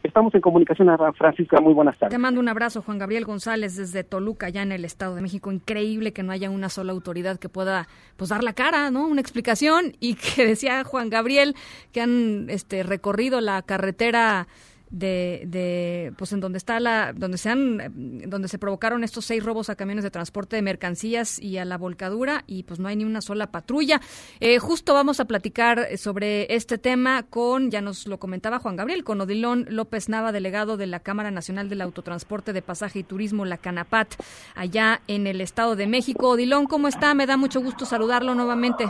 Estamos 0.04 0.36
en 0.36 0.42
comunicación, 0.42 0.88
Francisca. 1.18 1.60
Muy 1.62 1.74
buenas 1.74 1.98
tardes. 1.98 2.12
Te 2.14 2.20
mando 2.20 2.40
un 2.40 2.48
abrazo, 2.48 2.84
Juan 2.84 3.00
Gabriel 3.00 3.26
González, 3.26 3.76
desde 3.76 4.04
Toluca, 4.04 4.50
ya 4.50 4.62
en 4.62 4.72
el 4.72 4.86
Estado 4.86 5.16
de 5.16 5.22
México. 5.22 5.52
Increíble 5.52 6.14
que 6.14 6.22
no 6.22 6.32
haya 6.32 6.52
una 6.52 6.70
sola 6.70 6.92
autoridad 6.92 7.40
que 7.40 7.50
pueda 7.50 7.88
pues 8.16 8.30
dar 8.30 8.44
la 8.44 8.54
cara, 8.54 8.92
¿no? 8.92 9.08
Una 9.08 9.22
explicación 9.22 9.94
y 10.00 10.14
que 10.36 10.46
decía 10.46 10.84
Juan 10.84 11.10
Gabriel 11.10 11.56
que 11.92 12.02
han 12.02 12.52
este, 12.52 12.84
recorrido 12.84 13.42
la 13.42 13.64
carretera 13.64 14.48
de, 14.94 15.44
de, 15.48 16.14
pues 16.18 16.32
en 16.34 16.40
donde 16.40 16.60
está 16.60 16.80
la 16.80 17.14
donde 17.14 17.40
se 17.40 17.50
han 17.50 18.30
donde 18.30 18.48
se 18.48 18.60
provocaron 18.60 19.04
estos 19.04 19.26
seis 19.26 19.44
robos 19.44 19.70
a 19.70 19.76
camiones 19.76 20.04
de 20.04 20.12
transporte 20.12 20.56
de 20.56 20.62
mercancías 20.62 21.40
y 21.40 21.58
a 21.58 21.66
la 21.66 21.80
volcadura 21.80 22.44
y 22.46 22.64
pues 22.64 22.80
no 22.80 22.88
hay 22.88 22.96
ni 22.96 23.04
una 23.04 23.22
sola 23.22 23.48
patrulla. 23.48 24.00
Eh, 24.40 24.60
justo 24.60 24.94
vamos 24.94 25.20
a 25.20 25.26
platicar 25.26 25.98
sobre 25.98 26.54
este 26.54 26.78
tema 26.78 27.24
con 27.24 27.72
ya 27.72 27.82
nos 27.82 28.06
lo 28.06 28.20
comentaba 28.20 28.60
Juan 28.60 28.76
Gabriel 28.76 29.04
con 29.04 29.20
Odilón 29.20 29.66
López 29.68 30.10
Nava 30.10 30.32
delegado 30.32 30.78
de 30.78 30.86
la 30.86 31.00
Cámara 31.00 31.32
Nacional 31.32 31.70
del 31.70 31.82
Autotransporte 31.82 32.54
de 32.54 32.62
Pasaje 32.62 33.00
y 33.00 33.04
Turismo 33.04 33.46
la 33.46 33.58
Canapat 33.58 34.14
allá 34.54 35.02
en 35.08 35.26
el 35.26 35.42
Estado 35.42 35.76
de 35.76 35.88
México. 35.88 36.30
Odilón 36.30 36.68
cómo 36.68 36.88
está 36.88 37.16
me 37.16 37.26
da 37.26 37.36
mucho 37.36 37.62
gusto 37.62 37.86
saludarlo 37.86 38.36
nuevamente 38.36 38.86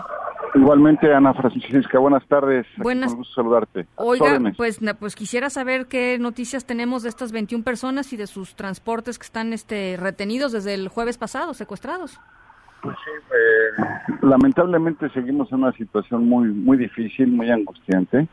Igualmente, 0.56 1.12
Ana 1.12 1.34
Francisca, 1.34 1.98
buenas 1.98 2.26
tardes. 2.28 2.68
Buenas. 2.78 3.16
gusto 3.16 3.34
saludarte. 3.34 3.88
Oiga, 3.96 4.40
pues, 4.56 4.80
pues 5.00 5.16
quisiera 5.16 5.50
saber 5.50 5.88
qué 5.88 6.20
noticias 6.20 6.66
tenemos 6.66 7.02
de 7.02 7.10
estas 7.10 7.32
21 7.32 7.64
personas 7.64 8.14
y 8.14 8.18
de 8.18 8.28
sus 8.28 8.56
transportes 8.56 9.18
que 9.18 9.26
están 9.26 9.52
este, 9.52 9.98
retenidos 10.00 10.52
desde 10.52 10.76
el 10.76 10.90
jueves 10.90 11.18
pasado, 11.18 11.56
secuestrados. 11.56 12.20
Pues 12.84 12.96
sí, 13.04 13.12
eh, 13.12 14.18
lamentablemente 14.22 15.10
seguimos 15.10 15.52
en 15.52 15.64
una 15.64 15.72
situación 15.72 16.28
muy, 16.28 16.50
muy 16.50 16.78
difícil, 16.78 17.32
muy 17.32 17.50
angustiante. 17.50 18.28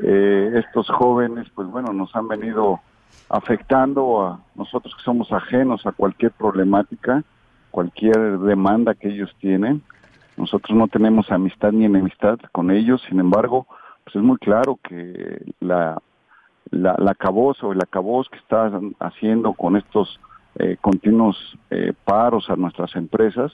Eh, 0.00 0.52
estos 0.54 0.88
jóvenes, 0.88 1.48
pues 1.54 1.66
bueno, 1.68 1.92
nos 1.92 2.14
han 2.14 2.28
venido 2.28 2.80
afectando 3.28 4.22
a 4.22 4.40
nosotros 4.54 4.94
que 4.94 5.02
somos 5.02 5.32
ajenos 5.32 5.84
a 5.86 5.92
cualquier 5.92 6.30
problemática, 6.30 7.24
cualquier 7.72 8.38
demanda 8.38 8.94
que 8.94 9.08
ellos 9.08 9.34
tienen 9.40 9.82
nosotros 10.36 10.76
no 10.76 10.88
tenemos 10.88 11.30
amistad 11.30 11.72
ni 11.72 11.84
enemistad 11.84 12.38
con 12.52 12.70
ellos, 12.70 13.02
sin 13.08 13.20
embargo, 13.20 13.66
pues 14.04 14.16
es 14.16 14.22
muy 14.22 14.36
claro 14.38 14.78
que 14.82 15.42
la, 15.60 16.00
la, 16.70 16.96
la 16.98 17.16
o 17.62 17.72
el 17.72 17.80
acabos 17.80 18.28
que 18.28 18.38
está 18.38 18.70
haciendo 18.98 19.52
con 19.52 19.76
estos 19.76 20.20
eh, 20.56 20.76
continuos 20.80 21.36
eh, 21.70 21.92
paros 22.04 22.48
a 22.50 22.56
nuestras 22.56 22.94
empresas, 22.96 23.52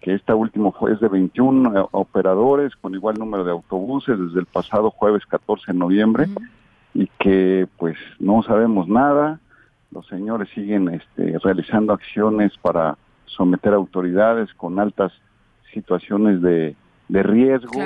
que 0.00 0.14
esta 0.14 0.34
último 0.34 0.74
es 0.90 1.00
de 1.00 1.08
21 1.08 1.78
eh, 1.78 1.86
operadores 1.92 2.74
con 2.76 2.94
igual 2.94 3.16
número 3.18 3.44
de 3.44 3.50
autobuses 3.50 4.18
desde 4.18 4.40
el 4.40 4.46
pasado 4.46 4.90
jueves 4.90 5.26
14 5.26 5.72
de 5.72 5.78
noviembre 5.78 6.26
y 6.94 7.06
que 7.18 7.68
pues 7.76 7.96
no 8.18 8.42
sabemos 8.42 8.88
nada, 8.88 9.40
los 9.90 10.06
señores 10.06 10.48
siguen 10.54 10.88
este, 10.88 11.38
realizando 11.42 11.92
acciones 11.92 12.56
para 12.58 12.96
someter 13.26 13.74
autoridades 13.74 14.52
con 14.54 14.78
altas 14.78 15.12
situaciones 15.72 16.40
de, 16.42 16.76
de 17.08 17.22
riesgo. 17.22 17.80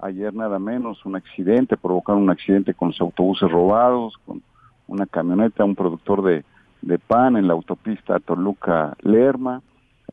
Ayer 0.00 0.32
nada 0.32 0.58
menos 0.58 1.04
un 1.04 1.16
accidente, 1.16 1.76
provocaron 1.76 2.22
un 2.22 2.30
accidente 2.30 2.72
con 2.72 2.88
los 2.88 3.00
autobuses 3.00 3.50
robados, 3.50 4.16
con 4.24 4.42
una 4.86 5.06
camioneta, 5.06 5.64
un 5.64 5.74
productor 5.74 6.22
de, 6.22 6.44
de 6.82 6.98
pan 6.98 7.36
en 7.36 7.48
la 7.48 7.54
autopista 7.54 8.20
Toluca-Lerma, 8.20 9.60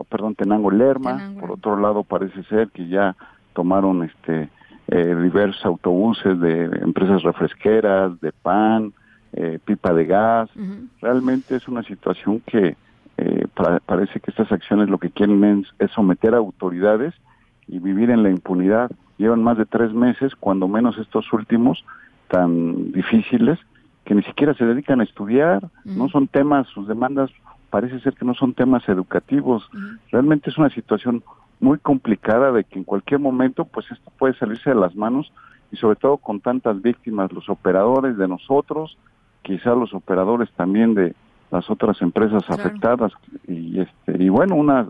perdón, 0.10 0.36
Tenango-Lerma. 0.36 1.34
Por 1.40 1.52
otro 1.52 1.80
lado, 1.80 2.04
parece 2.04 2.44
ser 2.46 2.70
que 2.70 2.88
ya 2.88 3.16
tomaron 3.54 4.04
este 4.04 4.50
eh, 4.88 5.16
diversos 5.16 5.66
autobuses 5.66 6.40
de 6.40 6.66
empresas 6.82 7.24
refresqueras, 7.24 8.20
de 8.22 8.32
pan, 8.32 8.94
eh, 9.34 9.60
pipa 9.64 9.94
de 9.94 10.06
gas. 10.06 10.50
Realmente 11.02 11.56
es 11.56 11.68
una 11.68 11.84
situación 11.84 12.42
que 12.46 12.76
eh, 13.18 13.48
parece 13.86 14.20
que 14.20 14.32
estas 14.32 14.52
acciones 14.52 14.90
lo 14.90 14.98
que 14.98 15.10
quieren 15.10 15.66
es, 15.80 15.92
someter 15.92 16.34
a 16.34 16.38
autoridades 16.38 17.14
y 17.68 17.80
vivir 17.80 18.10
en 18.10 18.24
la 18.24 18.30
impunidad. 18.30 18.92
Llevan 19.18 19.44
más 19.44 19.58
de 19.58 19.66
tres 19.66 19.94
meses, 19.94 20.36
cuando 20.36 20.68
menos 20.68 20.98
estos 20.98 21.32
últimos, 21.32 21.86
tan 22.28 22.92
difíciles, 22.92 23.60
que 24.04 24.16
ni 24.16 24.24
siquiera 24.24 24.54
se 24.54 24.66
dedican 24.66 25.00
a 25.00 25.04
estudiar, 25.04 25.70
no 25.84 26.10
son 26.10 26.28
temas, 26.28 26.68
sus 26.68 26.88
demandas 26.88 27.32
parece 27.70 28.00
ser 28.00 28.14
que 28.14 28.26
no 28.26 28.34
son 28.34 28.54
temas 28.54 28.88
educativos. 28.88 29.70
Realmente 30.12 30.50
es 30.50 30.58
una 30.58 30.70
situación 30.70 31.24
muy 31.60 31.78
complicada 31.78 32.52
de 32.52 32.64
que 32.64 32.80
en 32.80 32.86
cualquier 32.86 33.20
momento 33.20 33.66
pues 33.66 33.90
esto 33.92 34.12
puede 34.18 34.34
salirse 34.36 34.70
de 34.70 34.78
las 34.78 34.96
manos 34.96 35.32
y 35.72 35.78
sobre 35.78 35.98
todo 35.98 36.18
con 36.18 36.40
tantas 36.40 36.82
víctimas, 36.82 37.32
los 37.32 37.50
operadores 37.50 38.18
de 38.18 38.28
nosotros, 38.28 38.98
quizá 39.42 39.72
los 39.76 39.94
operadores 39.94 40.50
también 40.52 40.94
de, 40.94 41.16
las 41.52 41.70
otras 41.70 42.02
empresas 42.02 42.44
afectadas 42.50 43.12
y 43.48 43.80
este 43.80 44.24
y 44.24 44.30
bueno 44.30 44.56
una 44.56 44.88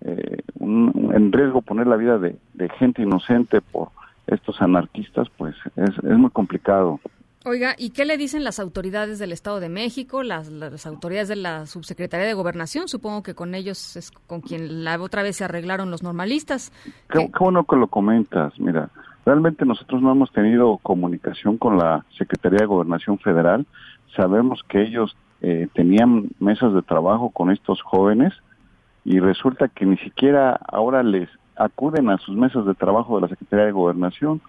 eh, 0.00 0.42
en 0.60 1.32
riesgo 1.32 1.62
poner 1.62 1.86
la 1.86 1.96
vida 1.96 2.18
de, 2.18 2.36
gente 2.78 3.02
inocente 3.02 3.60
por 3.60 3.88
estos 4.26 4.60
anarquistas 4.60 5.28
pues 5.36 5.54
es, 5.76 5.90
es 5.90 6.18
muy 6.18 6.30
complicado 6.30 7.00
Oiga, 7.46 7.74
¿y 7.76 7.90
qué 7.90 8.06
le 8.06 8.16
dicen 8.16 8.42
las 8.42 8.58
autoridades 8.58 9.18
del 9.18 9.30
Estado 9.30 9.60
de 9.60 9.68
México, 9.68 10.22
las, 10.22 10.48
las, 10.48 10.86
autoridades 10.86 11.28
de 11.28 11.36
la 11.36 11.66
Subsecretaría 11.66 12.26
de 12.26 12.32
Gobernación? 12.32 12.88
Supongo 12.88 13.22
que 13.22 13.34
con 13.34 13.54
ellos 13.54 13.96
es 13.96 14.10
con 14.12 14.40
quien 14.40 14.82
la 14.82 14.98
otra 14.98 15.22
vez 15.22 15.36
se 15.36 15.44
arreglaron 15.44 15.90
los 15.90 16.02
normalistas. 16.02 16.72
Qué, 17.10 17.18
qué 17.18 17.38
bueno 17.38 17.64
que 17.64 17.76
lo 17.76 17.88
comentas. 17.88 18.58
Mira, 18.58 18.88
realmente 19.26 19.66
nosotros 19.66 20.00
no 20.00 20.12
hemos 20.12 20.32
tenido 20.32 20.78
comunicación 20.78 21.58
con 21.58 21.76
la 21.76 22.06
Secretaría 22.16 22.60
de 22.60 22.66
Gobernación 22.66 23.18
Federal. 23.18 23.66
Sabemos 24.16 24.62
que 24.66 24.80
ellos 24.80 25.14
eh, 25.46 25.68
tenían 25.74 26.30
mesas 26.40 26.72
de 26.72 26.80
trabajo 26.80 27.28
con 27.28 27.50
estos 27.50 27.82
jóvenes 27.82 28.32
y 29.04 29.20
resulta 29.20 29.68
que 29.68 29.84
ni 29.84 29.98
siquiera 29.98 30.58
ahora 30.68 31.02
les 31.02 31.28
acuden 31.54 32.08
a 32.08 32.16
sus 32.16 32.34
mesas 32.34 32.64
de 32.64 32.72
trabajo 32.72 33.16
de 33.16 33.20
la 33.20 33.28
Secretaría 33.28 33.66
de 33.66 33.72
Gobernación, 33.72 34.40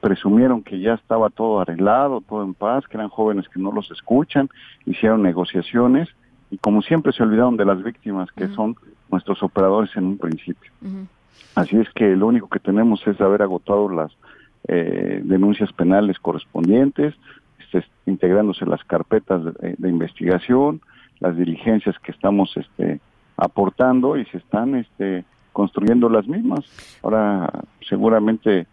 presumieron 0.00 0.64
que 0.64 0.80
ya 0.80 0.94
estaba 0.94 1.30
todo 1.30 1.60
arreglado, 1.60 2.20
todo 2.20 2.42
en 2.42 2.54
paz, 2.54 2.84
que 2.88 2.96
eran 2.96 3.10
jóvenes 3.10 3.48
que 3.48 3.60
no 3.60 3.70
los 3.70 3.92
escuchan, 3.92 4.48
hicieron 4.86 5.22
negociaciones 5.22 6.08
y 6.50 6.58
como 6.58 6.82
siempre 6.82 7.12
se 7.12 7.22
olvidaron 7.22 7.56
de 7.56 7.66
las 7.66 7.80
víctimas 7.84 8.28
que 8.32 8.48
son 8.48 8.74
nuestros 9.08 9.44
operadores 9.44 9.94
en 9.94 10.04
un 10.04 10.18
principio. 10.18 10.72
Así 11.54 11.76
es 11.76 11.88
que 11.90 12.16
lo 12.16 12.26
único 12.26 12.48
que 12.48 12.58
tenemos 12.58 13.06
es 13.06 13.20
haber 13.20 13.42
agotado 13.42 13.88
las 13.88 14.10
eh, 14.66 15.20
denuncias 15.22 15.72
penales 15.72 16.18
correspondientes, 16.18 17.14
integrándose 18.06 18.66
las 18.66 18.82
carpetas 18.84 19.42
de, 19.44 19.88
investigación, 19.88 20.80
las 21.20 21.36
diligencias 21.36 21.98
que 21.98 22.12
estamos 22.12 22.56
este, 22.56 23.00
aportando 23.36 24.16
y 24.16 24.24
se 24.26 24.38
están 24.38 24.74
este, 24.74 25.24
construyendo 25.52 26.08
las 26.08 26.26
mismas. 26.26 26.64
Ahora 27.02 27.50
seguramente 27.88 28.66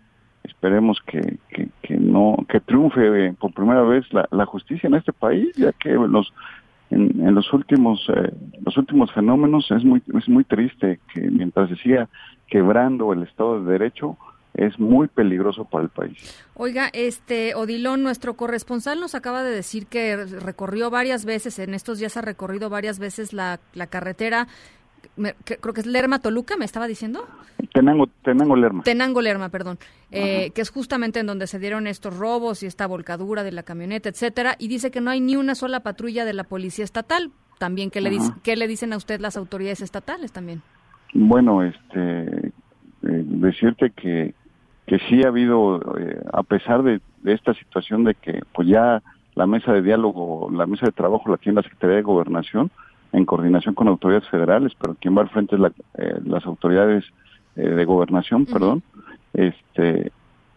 esperemos 0.43 1.00
que, 1.06 1.38
que, 1.50 1.70
que 1.82 1.98
no 1.98 2.38
que 2.48 2.60
triunfe 2.60 3.34
por 3.34 3.54
primera 3.54 3.82
vez 3.82 4.12
la, 4.14 4.28
la, 4.32 4.45
justicia 4.45 4.88
en 4.88 4.95
este 4.95 5.12
país, 5.12 5.54
ya 5.58 5.74
que 5.74 5.89
los 5.89 6.34
en, 6.89 7.36
los 7.36 7.52
últimos 7.54 8.06
eh, 8.10 8.32
los 8.64 8.78
últimos 8.78 9.12
fenómenos 9.12 9.70
es 9.72 9.84
muy 9.84 10.02
es 10.18 10.30
muy 10.30 10.43
triste 10.45 11.00
que 11.14 11.22
mientras 11.22 11.70
siga 11.80 12.08
quebrando 12.48 13.12
el 13.12 13.24
Estado 13.24 13.62
de 13.62 13.72
Derecho 13.72 14.18
es 14.58 14.80
muy 14.80 15.08
peligroso 15.08 15.66
para 15.66 15.86
el 15.86 15.89
país. 15.89 16.18
Oiga, 16.55 16.89
este 16.93 17.55
Odilón, 17.55 18.03
nuestro 18.03 18.36
corresponsal 18.36 18.99
nos 18.99 19.16
acaba 19.16 19.43
de 19.43 19.51
decir 19.51 19.88
que 19.88 20.18
recorrió 20.18 20.89
varias 20.89 21.26
veces, 21.26 21.60
en 21.60 21.74
estos 21.74 21.99
días 21.99 22.18
ha 22.18 22.22
recorrido 22.22 22.70
varias 22.70 22.99
veces 22.99 23.34
la, 23.34 23.60
la 23.74 23.88
carretera 23.88 24.47
creo 25.43 25.74
que 25.74 25.82
es 25.82 25.88
Lerma 25.88 26.20
Toluca, 26.20 26.58
me 26.58 26.66
estaba 26.66 26.88
diciendo. 26.88 27.28
Tenango, 27.74 28.08
Tenango 28.24 28.55
Lerma. 28.55 28.84
Tenango 28.84 29.22
Lerma, 29.22 29.49
perdón. 29.49 29.78
Eh, 30.12 30.51
que 30.51 30.62
es 30.62 30.70
justamente 30.70 31.20
en 31.20 31.28
donde 31.28 31.47
se 31.47 31.60
dieron 31.60 31.88
estos 31.88 32.18
robos 32.18 32.64
y 32.64 32.66
esta 32.66 32.86
volcadura 32.88 33.43
de 33.43 33.51
la 33.51 33.64
camioneta, 33.64 34.10
etcétera. 34.10 34.55
Y 34.60 34.68
dice 34.68 34.91
que 34.91 35.01
no 35.01 35.10
hay 35.10 35.22
ni 35.22 35.36
una 35.36 35.55
sola 35.55 35.82
patrulla 35.82 36.26
de 36.26 36.34
la 36.34 36.43
policía 36.43 36.86
estatal. 36.86 37.32
También, 37.58 37.89
¿qué 37.89 38.01
le, 38.01 38.12
dice, 38.12 38.32
¿qué 38.43 38.55
le 38.55 38.68
dicen 38.68 38.93
a 38.93 38.97
usted 38.97 39.20
las 39.20 39.36
autoridades 39.36 39.82
estatales 39.82 40.32
también? 40.32 40.62
Bueno, 41.14 41.64
este, 41.64 42.47
eh, 42.47 42.51
decirte 43.01 43.91
que, 43.91 44.36
que 44.88 44.99
sí 44.99 45.23
ha 45.23 45.27
habido, 45.27 45.79
eh, 45.99 46.19
a 46.33 46.41
pesar 46.43 46.81
de, 46.81 47.01
de 47.21 47.33
esta 47.33 47.53
situación 47.53 48.03
de 48.03 48.15
que 48.15 48.41
pues 48.53 48.67
ya 48.67 49.03
la 49.35 49.45
mesa 49.45 49.71
de 49.71 49.83
diálogo, 49.83 50.49
la 50.51 50.65
mesa 50.65 50.88
de 50.88 50.91
trabajo 50.91 51.29
la 51.29 51.38
tiene 51.38 51.57
la 51.57 51.63
Secretaría 51.63 51.97
de 51.97 52.01
Gobernación, 52.01 52.71
en 53.13 53.25
coordinación 53.25 53.75
con 53.75 53.88
autoridades 53.88 54.27
federales, 54.29 54.73
pero 54.79 54.95
quien 54.99 55.15
va 55.15 55.21
al 55.21 55.29
frente 55.29 55.55
es 55.55 55.61
la, 55.61 55.71
eh, 55.97 56.19
las 56.25 56.45
autoridades 56.45 57.05
eh, 57.55 57.69
de 57.69 57.85
gobernación, 57.85 58.45
perdón, 58.45 58.83
este, 59.33 60.11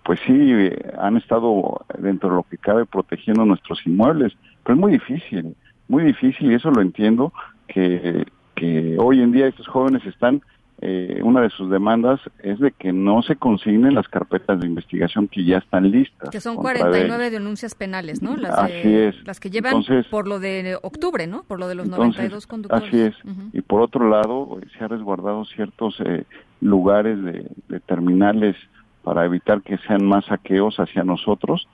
pues 0.05 0.19
sí, 0.27 0.33
eh, 0.33 0.93
han 0.99 1.17
estado 1.17 1.85
dentro 1.99 2.31
de 2.31 2.37
lo 2.37 2.43
que 2.45 2.59
cabe 2.59 2.87
protegiendo 2.87 3.45
nuestros 3.45 3.87
inmuebles, 3.87 4.33
pero 4.65 4.75
es 4.75 4.81
muy 4.81 4.93
difícil, 4.93 5.55
muy 5.89 6.05
difícil 6.05 6.51
y 6.51 6.55
eso 6.55 6.71
lo 6.71 6.81
entiendo, 6.81 7.33
que, 7.69 8.27
que 8.55 8.97
hoy 8.99 9.23
en 9.23 9.33
día 9.33 9.47
estos 9.47 9.69
jóvenes 9.69 10.05
están 10.07 10.43
eh, 10.83 11.21
una 11.23 11.43
de 11.43 11.51
sus 11.51 11.69
demandas 11.69 12.21
es 12.39 12.59
de 12.59 12.73
que 12.73 12.91
no 12.91 13.21
se 13.21 13.37
consignen 13.37 13.95
las 13.95 14.09
carpetas 14.09 14.61
de 14.61 14.67
investigación 14.67 15.29
que 15.29 15.45
ya 15.45 15.59
están 15.59 15.91
listas. 15.91 16.31
Que 16.31 16.41
son 16.41 16.57
49 16.57 17.25
de 17.25 17.31
denuncias 17.31 17.75
penales, 17.75 18.23
¿no? 18.23 18.35
Las, 18.35 18.57
así 18.57 18.95
es. 18.95 19.15
Las 19.27 19.41
que 19.41 19.51
llevan 19.51 19.85
por 20.11 20.27
lo 20.27 20.41
de 20.41 20.79
octubre, 20.81 21.27
¿no? 21.27 21.43
Por 21.43 21.59
lo 21.61 21.69
de 21.69 21.75
los 21.75 21.87
92 21.87 22.47
conductores. 22.47 22.89
Así 22.89 22.99
es. 22.99 23.15
Y 23.53 23.61
por 23.61 23.83
otro 23.83 24.09
lado, 24.09 24.59
se 24.73 24.83
han 24.83 24.89
resguardado 24.89 25.45
ciertos 25.45 26.01
eh, 26.01 26.25
lugares 26.63 27.23
de, 27.23 27.81
terminales 27.81 28.57
para 29.03 29.27
evitar 29.27 29.61
que 29.61 29.77
sean 29.87 30.07
más 30.07 30.25
saqueos 30.27 30.81
hacia 30.81 31.05
nosotros. 31.05 31.69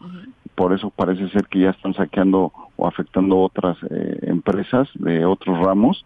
Por 0.57 0.73
eso 0.73 0.91
parece 0.91 1.29
ser 1.29 1.47
que 1.47 1.61
ya 1.61 1.71
están 1.71 1.95
saqueando 1.95 2.53
o 2.75 2.89
afectando 2.89 3.39
otras 3.39 3.77
eh, 3.89 4.19
empresas 4.23 4.89
de 4.95 5.25
otros 5.25 5.61
ramos 5.61 6.05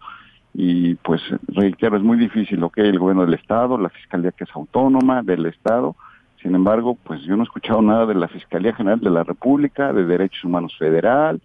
y 0.53 0.95
pues 0.95 1.21
reitero, 1.47 1.97
es 1.97 2.03
muy 2.03 2.17
difícil 2.17 2.59
lo 2.59 2.69
que 2.69 2.81
el 2.81 2.99
gobierno 2.99 3.25
del 3.25 3.35
Estado, 3.35 3.77
la 3.77 3.89
Fiscalía 3.89 4.31
que 4.31 4.43
es 4.43 4.49
autónoma 4.53 5.21
del 5.23 5.45
Estado, 5.45 5.95
sin 6.41 6.55
embargo, 6.55 6.97
pues 7.03 7.21
yo 7.21 7.35
no 7.35 7.43
he 7.43 7.45
escuchado 7.45 7.81
nada 7.81 8.05
de 8.07 8.15
la 8.15 8.27
Fiscalía 8.27 8.73
General 8.73 8.99
de 8.99 9.11
la 9.11 9.23
República, 9.23 9.93
de 9.93 10.05
Derechos 10.05 10.43
Humanos 10.43 10.75
Federal, 10.77 11.39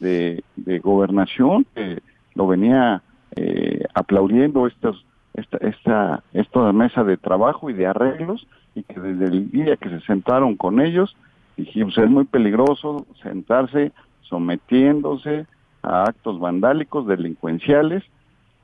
de, 0.00 0.42
Gobernación, 0.82 1.66
que 1.74 2.00
lo 2.34 2.46
venía 2.46 3.02
eh, 3.36 3.84
aplaudiendo 3.94 4.66
estos, 4.66 5.04
esta, 5.34 5.58
esta, 5.58 6.22
esta 6.32 6.72
mesa 6.72 7.04
de 7.04 7.18
trabajo 7.18 7.68
y 7.68 7.74
de 7.74 7.86
arreglos, 7.86 8.46
y 8.74 8.84
que 8.84 8.98
desde 8.98 9.26
el 9.26 9.50
día 9.50 9.76
que 9.76 9.90
se 9.90 10.00
sentaron 10.00 10.56
con 10.56 10.80
ellos, 10.80 11.14
dijimos, 11.56 11.98
es 11.98 12.08
muy 12.08 12.24
peligroso 12.24 13.06
sentarse 13.22 13.92
sometiéndose 14.22 15.46
a 15.82 16.04
actos 16.04 16.38
vandálicos, 16.38 17.06
delincuenciales, 17.06 18.02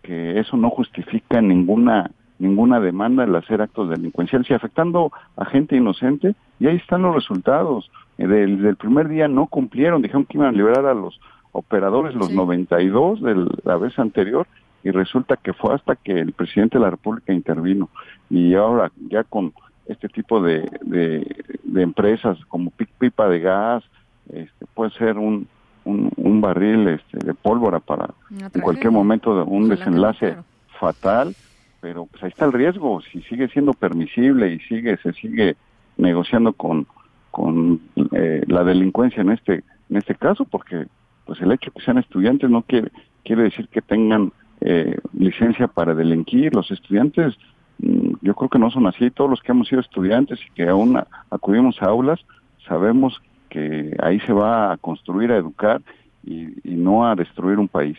que 0.04 0.38
eso 0.38 0.56
no 0.56 0.70
justifica 0.70 1.40
ninguna 1.40 2.10
ninguna 2.38 2.80
demanda 2.80 3.24
el 3.24 3.34
hacer 3.36 3.62
actos 3.62 3.88
delincuenciales 3.88 4.50
y 4.50 4.54
afectando 4.54 5.12
a 5.36 5.44
gente 5.44 5.76
inocente 5.76 6.34
y 6.58 6.66
ahí 6.66 6.76
están 6.76 7.02
los 7.02 7.14
resultados. 7.14 7.90
Eh, 8.18 8.26
del, 8.26 8.60
del 8.60 8.76
primer 8.76 9.08
día 9.08 9.28
no 9.28 9.46
cumplieron 9.46 10.02
dijeron 10.02 10.24
que 10.24 10.36
iban 10.36 10.48
a 10.48 10.52
liberar 10.52 10.84
a 10.86 10.94
los 10.94 11.18
operadores 11.52 12.14
los 12.14 12.32
92 12.32 13.22
de 13.22 13.46
la 13.64 13.76
vez 13.76 13.98
anterior 13.98 14.46
y 14.82 14.90
resulta 14.90 15.36
que 15.36 15.52
fue 15.52 15.74
hasta 15.74 15.96
que 15.96 16.12
el 16.12 16.32
presidente 16.32 16.78
de 16.78 16.84
la 16.84 16.90
República 16.90 17.32
intervino. 17.32 17.88
Y 18.28 18.54
ahora 18.54 18.92
ya 19.08 19.24
con 19.24 19.52
este 19.86 20.08
tipo 20.08 20.42
de, 20.42 20.68
de, 20.82 21.82
empresas 21.82 22.38
como 22.48 22.70
Pipa 22.70 23.28
de 23.28 23.40
Gas 23.40 23.84
este, 24.32 24.66
puede 24.74 24.90
ser 24.92 25.18
un, 25.18 25.46
un, 25.84 26.40
barril 26.40 26.88
este, 26.88 27.18
de 27.18 27.34
pólvora 27.34 27.80
para 27.80 28.10
en 28.30 28.60
cualquier 28.60 28.92
momento 28.92 29.36
de 29.36 29.42
un 29.42 29.68
desenlace 29.68 30.36
fatal, 30.78 31.34
pero 31.80 32.06
pues 32.06 32.22
ahí 32.22 32.28
está 32.30 32.44
el 32.44 32.52
riesgo, 32.52 33.00
si 33.00 33.22
sigue 33.22 33.48
siendo 33.48 33.72
permisible 33.72 34.52
y 34.52 34.58
sigue 34.60 34.96
se 34.98 35.12
sigue 35.14 35.56
negociando 35.96 36.52
con 36.52 36.86
con 37.30 37.80
eh, 38.12 38.42
la 38.46 38.64
delincuencia 38.64 39.22
en 39.22 39.30
este 39.30 39.64
en 39.90 39.96
este 39.96 40.14
caso, 40.14 40.44
porque 40.44 40.86
pues 41.24 41.40
el 41.40 41.52
hecho 41.52 41.70
de 41.70 41.78
que 41.78 41.84
sean 41.84 41.98
estudiantes 41.98 42.50
no 42.50 42.62
quiere 42.62 42.90
quiere 43.22 43.44
decir 43.44 43.68
que 43.68 43.82
tengan 43.82 44.32
eh, 44.60 44.96
licencia 45.12 45.66
para 45.68 45.94
delinquir. 45.94 46.54
Los 46.54 46.70
estudiantes, 46.70 47.34
mm, 47.78 48.14
yo 48.22 48.34
creo 48.34 48.48
que 48.48 48.58
no 48.58 48.70
son 48.70 48.86
así. 48.86 49.10
Todos 49.10 49.28
los 49.28 49.42
que 49.42 49.52
hemos 49.52 49.68
sido 49.68 49.80
estudiantes 49.80 50.38
y 50.40 50.50
que 50.54 50.68
aún 50.68 50.98
acudimos 51.30 51.80
a 51.82 51.86
aulas, 51.86 52.20
sabemos 52.66 53.20
que 53.54 53.96
ahí 54.02 54.18
se 54.20 54.32
va 54.32 54.72
a 54.72 54.76
construir, 54.78 55.30
a 55.30 55.36
educar 55.36 55.80
y, 56.24 56.48
no 56.64 57.06
a 57.06 57.14
destruir 57.14 57.60
un 57.60 57.68
país. 57.68 57.96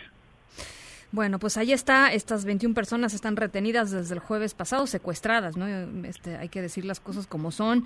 Bueno, 1.15 1.39
pues 1.39 1.55
ahí 1.55 1.71
está, 1.71 2.11
estas 2.11 2.43
21 2.43 2.75
personas 2.75 3.13
están 3.13 3.37
retenidas 3.37 3.89
desde 3.89 4.15
el 4.15 4.19
jueves 4.19 4.53
pasado, 4.53 4.85
secuestradas, 4.85 5.55
¿no? 5.55 5.65
Este, 6.05 6.35
hay 6.35 6.49
que 6.49 6.61
decir 6.61 6.83
las 6.83 6.99
cosas 6.99 7.25
como 7.25 7.51
son. 7.51 7.85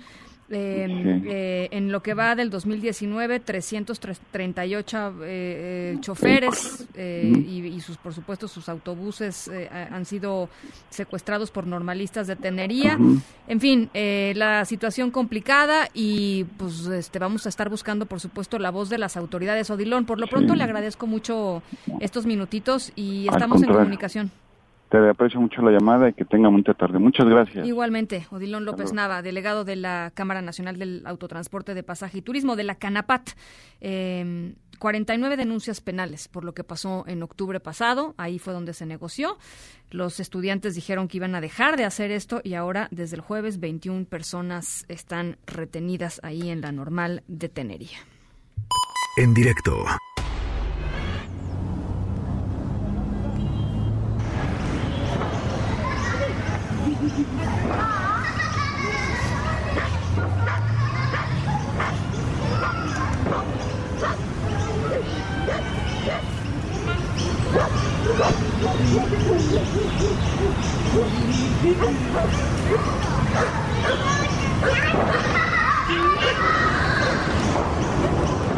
Em, 0.52 1.22
eh, 1.28 1.68
en 1.70 1.92
lo 1.92 2.02
que 2.02 2.12
va 2.12 2.34
del 2.34 2.50
2019, 2.50 3.38
338 3.38 4.98
eh, 4.98 5.14
eh, 5.22 5.96
choferes 6.00 6.88
y, 6.96 7.80
sus, 7.80 7.96
por 7.98 8.12
supuesto, 8.12 8.48
sus 8.48 8.68
autobuses 8.68 9.48
han 9.70 10.04
sido 10.04 10.48
secuestrados 10.90 11.52
por 11.52 11.68
normalistas 11.68 12.26
de 12.26 12.34
tenería. 12.34 12.98
En 13.46 13.60
fin, 13.60 13.90
la 13.94 14.64
situación 14.64 15.12
complicada 15.12 15.88
y 15.94 16.44
pues 16.56 16.86
este, 16.86 17.20
vamos 17.20 17.46
a 17.46 17.48
estar 17.48 17.68
buscando, 17.68 18.06
por 18.06 18.18
supuesto, 18.18 18.58
la 18.58 18.70
voz 18.70 18.90
de 18.90 18.98
las 18.98 19.16
autoridades. 19.16 19.70
Odilón, 19.70 20.04
por 20.04 20.18
lo 20.18 20.26
pronto 20.26 20.56
le 20.56 20.64
agradezco 20.64 21.06
mucho 21.06 21.62
estos 22.00 22.26
minutitos 22.26 22.92
y 22.96 23.19
estamos 23.28 23.62
en 23.62 23.68
comunicación. 23.68 24.30
Te 24.90 25.08
aprecio 25.08 25.40
mucho 25.40 25.62
la 25.62 25.70
llamada 25.70 26.08
y 26.08 26.12
que 26.14 26.24
tenga 26.24 26.50
mucha 26.50 26.74
tarde. 26.74 26.98
Muchas 26.98 27.26
gracias. 27.26 27.64
Igualmente, 27.64 28.26
Odilón 28.30 28.64
López 28.64 28.92
Nava, 28.92 29.22
delegado 29.22 29.64
de 29.64 29.76
la 29.76 30.10
Cámara 30.14 30.42
Nacional 30.42 30.78
del 30.78 31.02
Autotransporte 31.06 31.74
de 31.74 31.84
Pasaje 31.84 32.18
y 32.18 32.22
Turismo 32.22 32.56
de 32.56 32.64
la 32.64 32.74
CANAPAT. 32.74 33.30
Eh, 33.80 34.54
49 34.80 35.36
denuncias 35.36 35.80
penales 35.80 36.26
por 36.26 36.44
lo 36.44 36.54
que 36.54 36.64
pasó 36.64 37.04
en 37.06 37.22
octubre 37.22 37.60
pasado. 37.60 38.14
Ahí 38.16 38.40
fue 38.40 38.52
donde 38.52 38.72
se 38.72 38.86
negoció. 38.86 39.38
Los 39.90 40.18
estudiantes 40.18 40.74
dijeron 40.74 41.06
que 41.06 41.18
iban 41.18 41.36
a 41.36 41.40
dejar 41.40 41.76
de 41.76 41.84
hacer 41.84 42.10
esto 42.10 42.40
y 42.42 42.54
ahora, 42.54 42.88
desde 42.90 43.14
el 43.14 43.22
jueves, 43.22 43.60
21 43.60 44.06
personas 44.06 44.86
están 44.88 45.36
retenidas 45.46 46.20
ahí 46.24 46.50
en 46.50 46.62
la 46.62 46.72
normal 46.72 47.22
de 47.28 47.48
Tenería. 47.48 47.98
En 49.16 49.34
directo. 49.34 49.84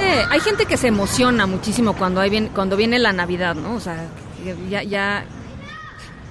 Eh, 0.01 0.27
hay 0.31 0.41
gente 0.41 0.67
que 0.67 0.77
se 0.77 0.89
emociona 0.89 1.47
muchísimo 1.47 1.95
cuando 1.95 2.77
viene 2.77 2.99
la 2.99 3.13
Navidad, 3.13 3.55
¿no? 3.55 3.75
O 3.75 3.81
sea, 3.81 4.07
ya, 4.69 4.83
ya 4.83 5.25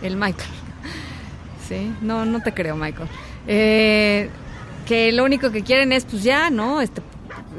el 0.02 0.18
Michael. 0.18 0.61
Sí, 1.72 1.93
no, 2.01 2.26
no 2.26 2.41
te 2.41 2.53
creo, 2.53 2.76
Michael. 2.76 3.07
Eh, 3.47 4.30
que 4.86 5.13
lo 5.13 5.24
único 5.24 5.51
que 5.51 5.63
quieren 5.63 5.93
es, 5.93 6.03
pues 6.03 6.22
ya, 6.22 6.49
¿no? 6.49 6.82
Este, 6.82 7.01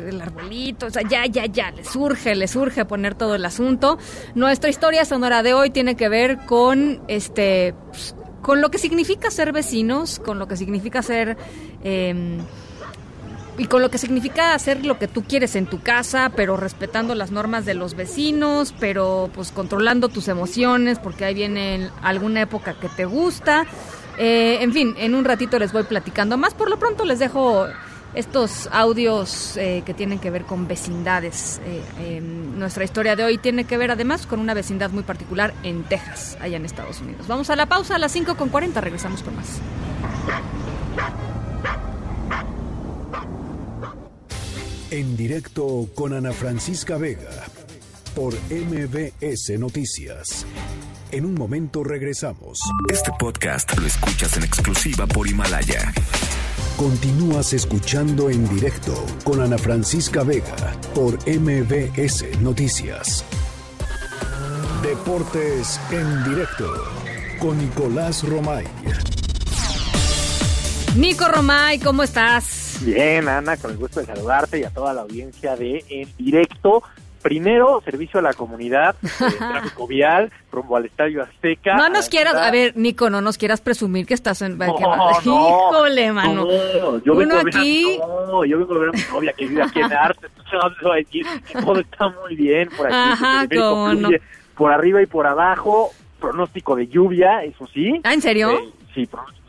el 0.07 0.21
arbolito, 0.21 0.85
o 0.85 0.91
sea, 0.91 1.01
ya, 1.09 1.25
ya, 1.25 1.47
ya, 1.47 1.71
le 1.71 1.83
surge, 1.83 2.35
le 2.35 2.47
surge 2.47 2.85
poner 2.85 3.15
todo 3.15 3.37
el 3.37 3.45
asunto. 3.47 3.99
Nuestra 4.35 4.69
historia 4.69 5.07
sonora 5.07 5.43
de 5.43 5.55
hoy 5.55 5.71
tiene 5.71 5.95
que 5.97 6.11
ver 6.11 6.41
con 6.45 7.01
este 7.09 7.75
pues, 7.91 8.15
con 8.43 8.61
lo 8.61 8.71
que 8.71 8.77
significa 8.77 9.31
ser 9.31 9.53
vecinos, 9.53 10.19
con 10.19 10.39
lo 10.39 10.47
que 10.47 10.57
significa 10.59 11.01
ser... 11.01 11.39
Eh, 11.83 12.39
y 13.59 13.67
con 13.67 13.83
lo 13.83 13.91
que 13.91 13.99
significa 13.99 14.55
hacer 14.55 14.85
lo 14.87 14.99
que 14.99 15.09
tú 15.09 15.25
quieres 15.25 15.57
en 15.57 15.67
tu 15.67 15.81
casa, 15.81 16.33
pero 16.35 16.57
respetando 16.57 17.15
las 17.15 17.31
normas 17.31 17.67
de 17.67 17.75
los 17.75 17.95
vecinos, 17.95 18.75
pero 18.81 19.31
pues 19.35 19.53
controlando 19.53 20.09
tus 20.09 20.29
emociones, 20.29 20.99
porque 20.99 21.27
ahí 21.27 21.35
viene 21.35 21.91
alguna 22.03 22.41
época 22.41 22.75
que 22.75 22.89
te 22.89 23.05
gusta. 23.05 23.67
Eh, 24.25 24.63
en 24.63 24.73
fin, 24.73 24.95
en 24.99 25.17
un 25.17 25.25
ratito 25.25 25.59
les 25.59 25.73
voy 25.73 25.83
platicando 25.83 26.39
más. 26.39 26.55
Por 26.55 26.71
lo 26.71 26.79
pronto 26.79 27.05
les 27.05 27.19
dejo 27.19 27.67
estos 28.15 28.69
audios 28.71 29.57
eh, 29.57 29.83
que 29.85 29.95
tienen 29.95 30.21
que 30.21 30.31
ver 30.31 30.45
con 30.45 30.69
vecindades. 30.69 31.61
Eh, 31.99 32.21
nuestra 32.21 32.85
historia 32.85 33.17
de 33.17 33.25
hoy 33.25 33.39
tiene 33.39 33.65
que 33.65 33.77
ver 33.77 33.91
además 33.91 34.29
con 34.29 34.39
una 34.39 34.55
vecindad 34.55 34.91
muy 34.91 35.03
particular 35.03 35.53
en 35.65 35.83
Texas, 35.83 36.39
allá 36.41 36.57
en 36.57 36.65
Estados 36.65 37.01
Unidos. 37.01 37.27
Vamos 37.27 37.51
a 37.51 37.57
la 37.57 37.67
pausa 37.67 37.97
a 37.97 37.99
las 37.99 38.15
5.40, 38.15 38.75
regresamos 38.75 39.25
con 39.25 39.35
más. 39.35 39.59
En 44.93 45.17
directo 45.17 45.89
con 45.97 46.13
Ana 46.13 46.31
Francisca 46.31 46.97
Vega 46.97 47.45
por 48.15 48.35
MBS 48.35 49.59
Noticias. 49.59 50.47
En 51.13 51.27
un 51.27 51.35
momento 51.35 51.85
regresamos. 51.85 52.59
Este 52.91 53.11
podcast 53.19 53.79
lo 53.79 53.87
escuchas 53.87 54.35
en 54.39 54.45
exclusiva 54.45 55.07
por 55.07 55.29
Himalaya. 55.29 55.93
Continúas 56.79 57.53
escuchando 57.53 58.31
en 58.31 58.49
directo 58.49 58.95
con 59.23 59.43
Ana 59.43 59.59
Francisca 59.59 60.23
Vega 60.23 60.57
por 60.95 61.19
MBS 61.29 62.41
Noticias. 62.41 63.27
Deportes 64.83 65.79
en 65.91 66.25
directo 66.25 66.73
con 67.39 67.59
Nicolás 67.59 68.27
Romay. 68.27 68.65
Nico 70.97 71.29
Romay, 71.29 71.79
¿cómo 71.79 72.05
estás? 72.05 72.79
Bien, 72.81 73.29
Ana, 73.29 73.59
con 73.59 73.73
el 73.73 73.77
gusto 73.77 74.01
de 74.01 74.07
saludarte 74.07 74.61
y 74.61 74.65
a 74.65 74.71
toda 74.71 74.95
la 74.95 75.03
audiencia 75.03 75.57
de 75.57 75.85
En 75.91 76.09
Directo. 76.17 76.83
Primero, 77.23 77.81
servicio 77.85 78.19
a 78.19 78.23
la 78.23 78.33
comunidad, 78.35 78.97
eh, 79.03 79.07
tráfico 79.39 79.87
vial, 79.87 80.33
rumbo 80.51 80.77
al 80.77 80.87
Estadio 80.87 81.23
Azteca. 81.23 81.77
No 81.77 81.89
nos 81.89 82.09
quieras, 82.09 82.35
a 82.35 82.51
ver, 82.51 82.77
Nico, 82.77 83.11
no 83.11 83.21
nos 83.21 83.39
quieras 83.39 83.61
presumir 83.61 84.07
que 84.07 84.15
estás 84.15 84.43
en... 84.43 84.59
No, 84.59 84.77
que- 84.77 84.83
no, 84.83 85.11
Híjole, 85.23 86.13
mano. 86.13 86.45
No, 86.45 86.99
yo 86.99 87.13
Uno 87.13 87.15
vengo 87.15 87.35
a 87.39 87.43
ver 87.45 87.55
a- 87.55 87.59
aquí... 87.61 87.99
no, 87.99 88.45
yo 88.45 88.59
vengo 88.59 88.75
a 88.75 88.79
ver 88.79 88.89
a 88.89 88.93
mi 88.93 89.03
novia 89.13 89.33
que 89.35 89.47
vive 89.47 89.63
aquí 89.63 89.81
en 89.81 89.93
Arte, 89.93 90.27
entonces 90.37 90.79
voy 90.83 90.93
a 90.93 90.95
decir 90.97 91.27
que 91.47 91.63
todo 91.63 91.81
está 91.81 92.09
muy 92.09 92.35
bien 92.35 92.69
por 92.77 92.87
aquí. 92.87 92.95
Ajá, 92.97 93.47
cómo 93.57 93.95
no. 93.95 94.09
Por 94.57 94.73
arriba 94.73 95.01
y 95.01 95.07
por 95.07 95.27
abajo, 95.27 95.91
pronóstico 96.21 96.77
de 96.77 96.87
lluvia, 96.89 97.43
eso 97.45 97.67
sí. 97.73 98.01
¿Ah, 98.05 98.13
en 98.15 98.21
serio? 98.21 98.51
Eh, 98.51 98.69
sí, 98.95 99.07
pronóstico 99.07 99.42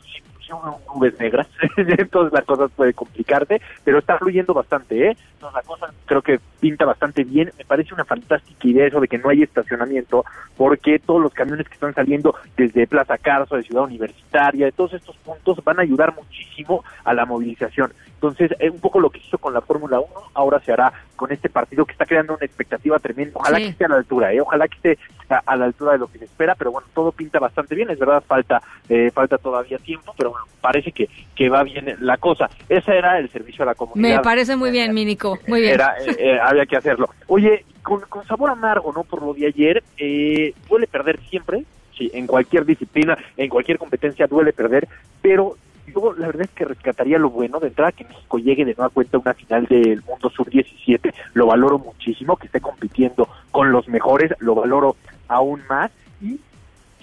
nubes 0.94 1.20
negras, 1.20 1.48
entonces 1.78 2.34
la 2.34 2.42
cosa 2.42 2.68
puede 2.68 2.94
complicarte, 2.94 3.62
pero 3.84 4.00
está 4.00 4.18
fluyendo 4.18 4.54
bastante, 4.54 5.10
¿eh? 5.10 5.18
Entonces 5.34 5.56
la 5.56 5.62
cosa 5.64 5.94
creo 6.06 6.22
que 6.22 6.40
pinta 6.60 6.86
bastante 6.86 7.24
bien, 7.24 7.52
me 7.58 7.66
parece 7.66 7.94
una 7.94 8.06
fantástica 8.06 8.68
idea 8.68 8.88
eso 8.88 9.00
de 9.02 9.08
que 9.08 9.18
no 9.18 9.30
hay 9.30 9.44
estacionamiento, 9.44 10.26
porque 10.56 11.00
todos 11.00 11.22
los 11.22 11.34
camiones 11.34 11.68
que 11.68 11.74
están 11.74 11.94
saliendo 11.94 12.36
desde 12.56 12.88
Plaza 12.88 13.18
Carso, 13.18 13.56
de 13.56 13.64
Ciudad 13.64 13.84
Universitaria, 13.84 14.66
de 14.68 14.72
todos 14.72 14.94
estos 14.94 15.16
puntos 15.18 15.64
van 15.64 15.80
a 15.80 15.82
ayudar 15.82 16.14
muchísimo 16.16 16.84
a 17.04 17.14
la 17.14 17.26
movilización. 17.26 17.92
Entonces, 18.16 18.52
es 18.60 18.72
un 18.72 18.80
poco 18.80 19.02
lo 19.02 19.10
que 19.10 19.20
hizo 19.20 19.38
con 19.38 19.54
la 19.54 19.60
Fórmula 19.60 20.00
1, 20.00 20.08
ahora 20.34 20.60
se 20.62 20.72
hará 20.72 20.94
con 21.18 21.32
este 21.34 21.50
partido 21.50 21.86
que 21.86 21.92
está 21.92 22.06
creando 22.06 22.36
una 22.36 22.46
expectativa 22.46 22.98
tremenda. 23.00 23.34
Ojalá 23.36 23.58
Sí. 23.58 23.64
que 23.66 23.70
esté 23.72 23.86
a 23.86 23.90
la 23.90 23.96
altura, 23.98 24.34
¿eh? 24.34 24.40
ojalá 24.42 24.68
que 24.68 24.76
esté 24.76 25.00
a, 25.30 25.42
a 25.46 25.56
la 25.58 25.66
altura 25.66 25.94
de 25.94 25.98
lo 25.98 26.08
que 26.08 26.20
se 26.20 26.26
espera, 26.26 26.56
pero 26.56 26.72
bueno, 26.72 26.88
todo 26.94 27.12
pinta 27.12 27.40
bastante 27.40 27.76
bien, 27.76 27.90
es 27.90 28.00
verdad, 28.00 28.24
falta 28.26 28.62
eh, 28.90 29.12
falta 29.14 29.38
todavía 29.38 29.78
tiempo, 29.78 30.14
pero 30.18 30.32
bueno, 30.32 30.43
parece 30.62 30.92
que, 30.92 31.10
que 31.36 31.50
va 31.50 31.64
bien 31.64 31.96
la 32.00 32.18
cosa. 32.18 32.50
Ese 32.70 32.98
era 32.98 33.20
el 33.20 33.30
servicio 33.30 33.64
a 33.64 33.68
la 33.68 33.76
comunidad. 33.76 34.18
Me 34.18 34.24
parece 34.24 34.56
muy 34.56 34.72
bien, 34.72 34.94
mi 34.94 35.06
Nico, 35.06 35.40
muy 35.48 35.62
bien. 35.62 35.74
Era, 35.74 35.96
eh, 36.00 36.16
eh, 36.18 36.40
había 36.42 36.66
que 36.66 36.78
hacerlo. 36.78 37.10
Oye, 37.28 37.66
con, 37.82 38.02
con 38.02 38.26
sabor 38.26 38.50
amargo, 38.50 38.94
¿no? 38.94 39.04
Por 39.04 39.22
lo 39.22 39.34
de 39.34 39.48
ayer, 39.48 39.84
eh, 39.98 40.54
duele 40.70 40.88
perder 40.88 41.20
siempre, 41.30 41.66
sí, 41.98 42.10
en 42.14 42.28
cualquier 42.28 42.66
disciplina, 42.66 43.18
en 43.38 43.50
cualquier 43.50 43.78
competencia 43.78 44.28
duele 44.28 44.54
perder, 44.54 44.88
pero 45.22 45.58
yo 45.94 46.14
la 46.14 46.28
verdad 46.28 46.44
es 46.44 46.52
que 46.52 46.66
rescataría 46.66 47.20
lo 47.20 47.30
bueno 47.30 47.60
de 47.60 47.68
entrada 47.68 47.92
que 47.92 48.06
México 48.06 48.38
llegue 48.40 48.66
de 48.66 48.74
nueva 48.74 48.90
cuenta 48.90 49.18
a 49.18 49.20
una 49.20 49.34
final 49.34 49.66
del 49.66 50.02
Mundo 50.04 50.30
Sub-17, 50.30 51.14
lo 51.34 51.48
valoro 51.48 51.78
muchísimo, 51.78 52.38
que 52.38 52.48
esté 52.48 52.62
compitiendo 52.62 53.28
con 53.52 53.72
los 53.72 53.88
mejores, 53.88 54.32
lo 54.40 54.56
valoro 54.56 54.96
aún 55.28 55.62
más 55.70 55.92
y 56.22 56.40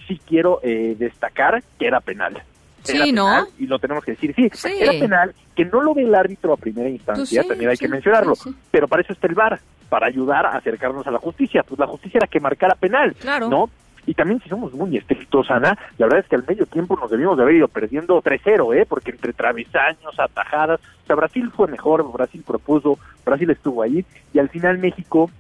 sí 0.09 0.21
quiero 0.27 0.61
eh, 0.63 0.97
destacar 0.99 1.63
que 1.79 1.87
era 1.87 2.01
penal. 2.01 2.43
Sí, 2.91 2.97
Era 2.99 3.07
¿no? 3.13 3.25
penal, 3.27 3.47
y 3.59 3.67
lo 3.67 3.79
tenemos 3.79 4.05
que 4.05 4.11
decir, 4.13 4.35
sí, 4.35 4.51
Sí. 4.53 4.73
era 4.81 4.93
penal, 4.93 5.35
que 5.55 5.65
no 5.65 5.81
lo 5.83 5.95
ve 5.95 6.03
el 6.03 6.15
árbitro 6.15 6.53
a 6.53 6.57
primera 6.57 6.89
instancia, 6.89 7.43
sí, 7.43 7.49
también 7.49 7.71
hay 7.71 7.77
que 7.77 7.89
mencionarlo, 7.89 8.35
sí. 8.35 8.55
pero 8.71 8.89
para 8.89 9.03
eso 9.03 9.13
está 9.13 9.27
el 9.27 9.35
VAR, 9.35 9.61
para 9.89 10.07
ayudar 10.07 10.47
a 10.47 10.51
acercarnos 10.57 11.07
a 11.07 11.11
la 11.11 11.19
justicia, 11.19 11.63
pues 11.63 11.79
la 11.79 11.87
justicia 11.87 12.19
era 12.19 12.27
que 12.27 12.41
marcara 12.41 12.75
penal, 12.75 13.15
Claro. 13.15 13.49
¿no? 13.49 13.71
Y 14.07 14.15
también 14.15 14.41
si 14.41 14.49
somos 14.49 14.73
muy 14.73 14.97
estrictos, 14.97 15.51
Ana, 15.51 15.77
la 15.99 16.07
verdad 16.07 16.21
es 16.21 16.27
que 16.29 16.35
al 16.37 16.45
medio 16.49 16.65
tiempo 16.67 16.97
nos 16.97 17.11
debimos 17.11 17.37
de 17.37 17.43
haber 17.43 17.57
ido 17.57 17.69
perdiendo 17.69 18.21
3-0, 18.23 18.73
¿eh? 18.75 18.87
Porque 18.89 19.11
entre 19.11 19.33
travesaños, 19.35 20.19
atajadas, 20.19 20.81
o 21.05 21.07
sea, 21.07 21.17
Brasil 21.17 21.51
fue 21.55 21.69
mejor, 21.69 22.11
Brasil 22.11 22.43
propuso, 22.47 22.99
Brasil 23.27 23.51
estuvo 23.51 23.83
ahí, 23.83 24.05
y 24.33 24.39
al 24.39 24.49
final 24.49 24.79
México 24.79 25.31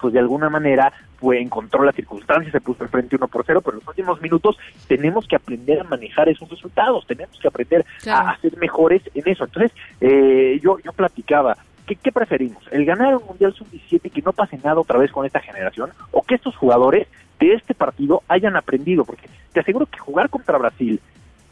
pues 0.00 0.12
de 0.12 0.18
alguna 0.20 0.48
manera 0.50 0.92
fue 1.18 1.40
encontró 1.40 1.84
las 1.84 1.94
circunstancias, 1.94 2.52
se 2.52 2.60
puso 2.60 2.82
al 2.84 2.90
frente 2.90 3.16
uno 3.16 3.28
por 3.28 3.44
cero, 3.46 3.60
pero 3.62 3.76
en 3.76 3.80
los 3.80 3.88
últimos 3.88 4.20
minutos 4.20 4.56
tenemos 4.86 5.26
que 5.26 5.36
aprender 5.36 5.80
a 5.80 5.84
manejar 5.84 6.28
esos 6.28 6.48
resultados, 6.50 7.06
tenemos 7.06 7.38
que 7.38 7.48
aprender 7.48 7.84
Claro. 8.02 8.28
a, 8.28 8.30
a 8.32 8.38
ser 8.40 8.56
mejores 8.58 9.02
en 9.14 9.22
eso. 9.26 9.44
Entonces, 9.44 9.72
eh, 10.00 10.60
yo, 10.62 10.78
yo 10.80 10.92
platicaba, 10.92 11.56
¿qué, 11.86 11.96
¿qué 11.96 12.12
preferimos? 12.12 12.62
¿El 12.70 12.84
ganar 12.84 13.16
un 13.16 13.24
Mundial 13.26 13.54
Sub-17 13.54 14.00
y 14.04 14.10
que 14.10 14.22
no 14.22 14.32
pase 14.32 14.58
nada 14.62 14.80
otra 14.80 14.98
vez 14.98 15.10
con 15.10 15.24
esta 15.24 15.40
generación? 15.40 15.90
¿O 16.10 16.22
que 16.22 16.34
estos 16.34 16.56
jugadores 16.56 17.06
de 17.40 17.54
este 17.54 17.74
partido 17.74 18.22
hayan 18.28 18.56
aprendido? 18.56 19.04
Porque 19.04 19.28
te 19.52 19.60
aseguro 19.60 19.86
que 19.86 19.98
jugar 19.98 20.28
contra 20.28 20.58
Brasil 20.58 21.00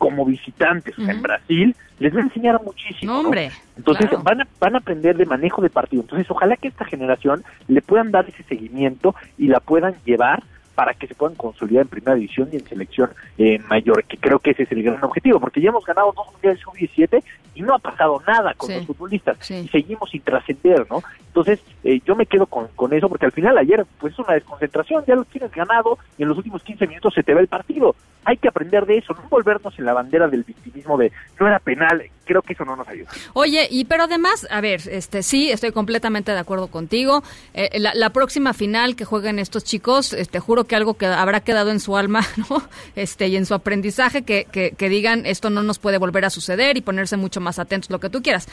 como 0.02 0.24
visitantes, 0.24 0.98
en. 0.98 1.22
Brasil, 1.22 1.76
les 2.00 2.12
va 2.12 2.18
a 2.18 2.22
enseñar 2.24 2.60
muchísimo. 2.64 3.12
No, 3.12 3.18
¿no? 3.22 3.28
hombre, 3.28 3.52
Entonces 3.76 4.08
claro. 4.08 4.24
van, 4.24 4.40
a, 4.40 4.48
van 4.58 4.74
a 4.74 4.78
aprender 4.78 5.16
de 5.16 5.26
manejo 5.26 5.62
de 5.62 5.70
partido. 5.70 6.02
Entonces 6.02 6.28
ojalá 6.28 6.56
que 6.56 6.66
esta 6.66 6.84
generación 6.84 7.44
le 7.68 7.80
puedan 7.82 8.10
dar 8.10 8.28
ese 8.28 8.42
seguimiento 8.42 9.14
y 9.38 9.46
la 9.46 9.60
puedan 9.60 9.94
llevar 10.04 10.42
para 10.74 10.94
que 10.94 11.06
se 11.06 11.14
puedan 11.14 11.36
consolidar 11.36 11.82
en 11.82 11.88
primera 11.88 12.14
división 12.16 12.48
y 12.50 12.56
en 12.56 12.66
selección 12.66 13.10
eh, 13.38 13.58
mayor, 13.68 14.02
que 14.04 14.16
creo 14.16 14.38
que 14.40 14.50
ese 14.50 14.62
es 14.64 14.72
el 14.72 14.82
gran 14.82 15.04
objetivo, 15.04 15.38
porque 15.38 15.60
ya 15.60 15.68
hemos 15.68 15.84
ganado 15.84 16.12
dos 16.16 16.32
mundiales 16.32 16.60
sub-17 16.62 17.22
y 17.54 17.62
no 17.62 17.74
ha 17.74 17.78
pasado 17.78 18.20
nada 18.26 18.54
con 18.54 18.68
Sí. 18.70 18.76
los 18.76 18.86
futbolistas 18.86 19.50
y 19.50 19.68
seguimos 19.68 20.10
sin 20.10 20.22
trascender, 20.22 20.86
¿no? 20.90 21.02
Entonces 21.28 21.60
eh, 21.84 22.00
yo 22.06 22.16
me 22.16 22.24
quedo 22.26 22.46
con, 22.46 22.68
con 22.74 22.92
eso, 22.94 23.08
porque 23.10 23.26
al 23.26 23.32
final 23.32 23.58
ayer 23.58 23.84
pues 24.00 24.14
es 24.14 24.18
una 24.18 24.32
desconcentración, 24.34 25.04
ya 25.06 25.14
lo 25.14 25.24
tienes 25.24 25.52
ganado 25.52 25.98
y 26.18 26.22
en 26.22 26.28
los 26.30 26.38
últimos 26.38 26.62
15 26.64 26.86
minutos 26.88 27.12
se 27.14 27.22
te 27.22 27.34
va 27.34 27.40
el 27.40 27.48
partido. 27.48 27.94
Hay 28.24 28.36
que 28.36 28.48
aprender 28.48 28.86
de 28.86 28.98
eso, 28.98 29.14
no 29.14 29.28
volvernos 29.28 29.76
en 29.78 29.84
la 29.84 29.92
bandera 29.92 30.28
del 30.28 30.44
victimismo 30.44 30.96
de 30.96 31.10
no 31.40 31.48
era 31.48 31.58
penal, 31.58 32.02
creo 32.24 32.40
que 32.42 32.52
eso 32.52 32.64
no 32.64 32.76
nos 32.76 32.86
ayuda. 32.86 33.10
Oye, 33.32 33.66
y 33.70 33.84
pero 33.84 34.04
además, 34.04 34.46
a 34.50 34.60
ver, 34.60 34.80
este 34.88 35.22
sí, 35.22 35.50
estoy 35.50 35.72
completamente 35.72 36.32
de 36.32 36.38
acuerdo 36.38 36.68
contigo. 36.68 37.22
Eh, 37.54 37.80
la, 37.80 37.94
la 37.94 38.10
próxima 38.10 38.52
final 38.52 38.94
que 38.94 39.04
jueguen 39.04 39.38
estos 39.38 39.64
chicos, 39.64 40.12
este 40.12 40.38
juro 40.38 40.64
que 40.64 40.76
algo 40.76 40.94
que 40.94 41.06
habrá 41.06 41.40
quedado 41.40 41.70
en 41.70 41.80
su 41.80 41.96
alma, 41.96 42.20
¿no? 42.50 42.62
Este 42.94 43.28
y 43.28 43.36
en 43.36 43.46
su 43.46 43.54
aprendizaje 43.54 44.22
que, 44.22 44.44
que, 44.44 44.72
que 44.72 44.88
digan 44.88 45.26
esto 45.26 45.50
no 45.50 45.62
nos 45.62 45.78
puede 45.78 45.98
volver 45.98 46.24
a 46.24 46.30
suceder 46.30 46.76
y 46.76 46.80
ponerse 46.80 47.16
mucho 47.16 47.40
más 47.40 47.58
atentos, 47.58 47.90
lo 47.90 47.98
que 47.98 48.08
tú 48.08 48.22
quieras. 48.22 48.48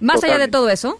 Más 0.00 0.24
allá 0.24 0.38
de 0.38 0.48
todo 0.48 0.70
eso, 0.70 0.98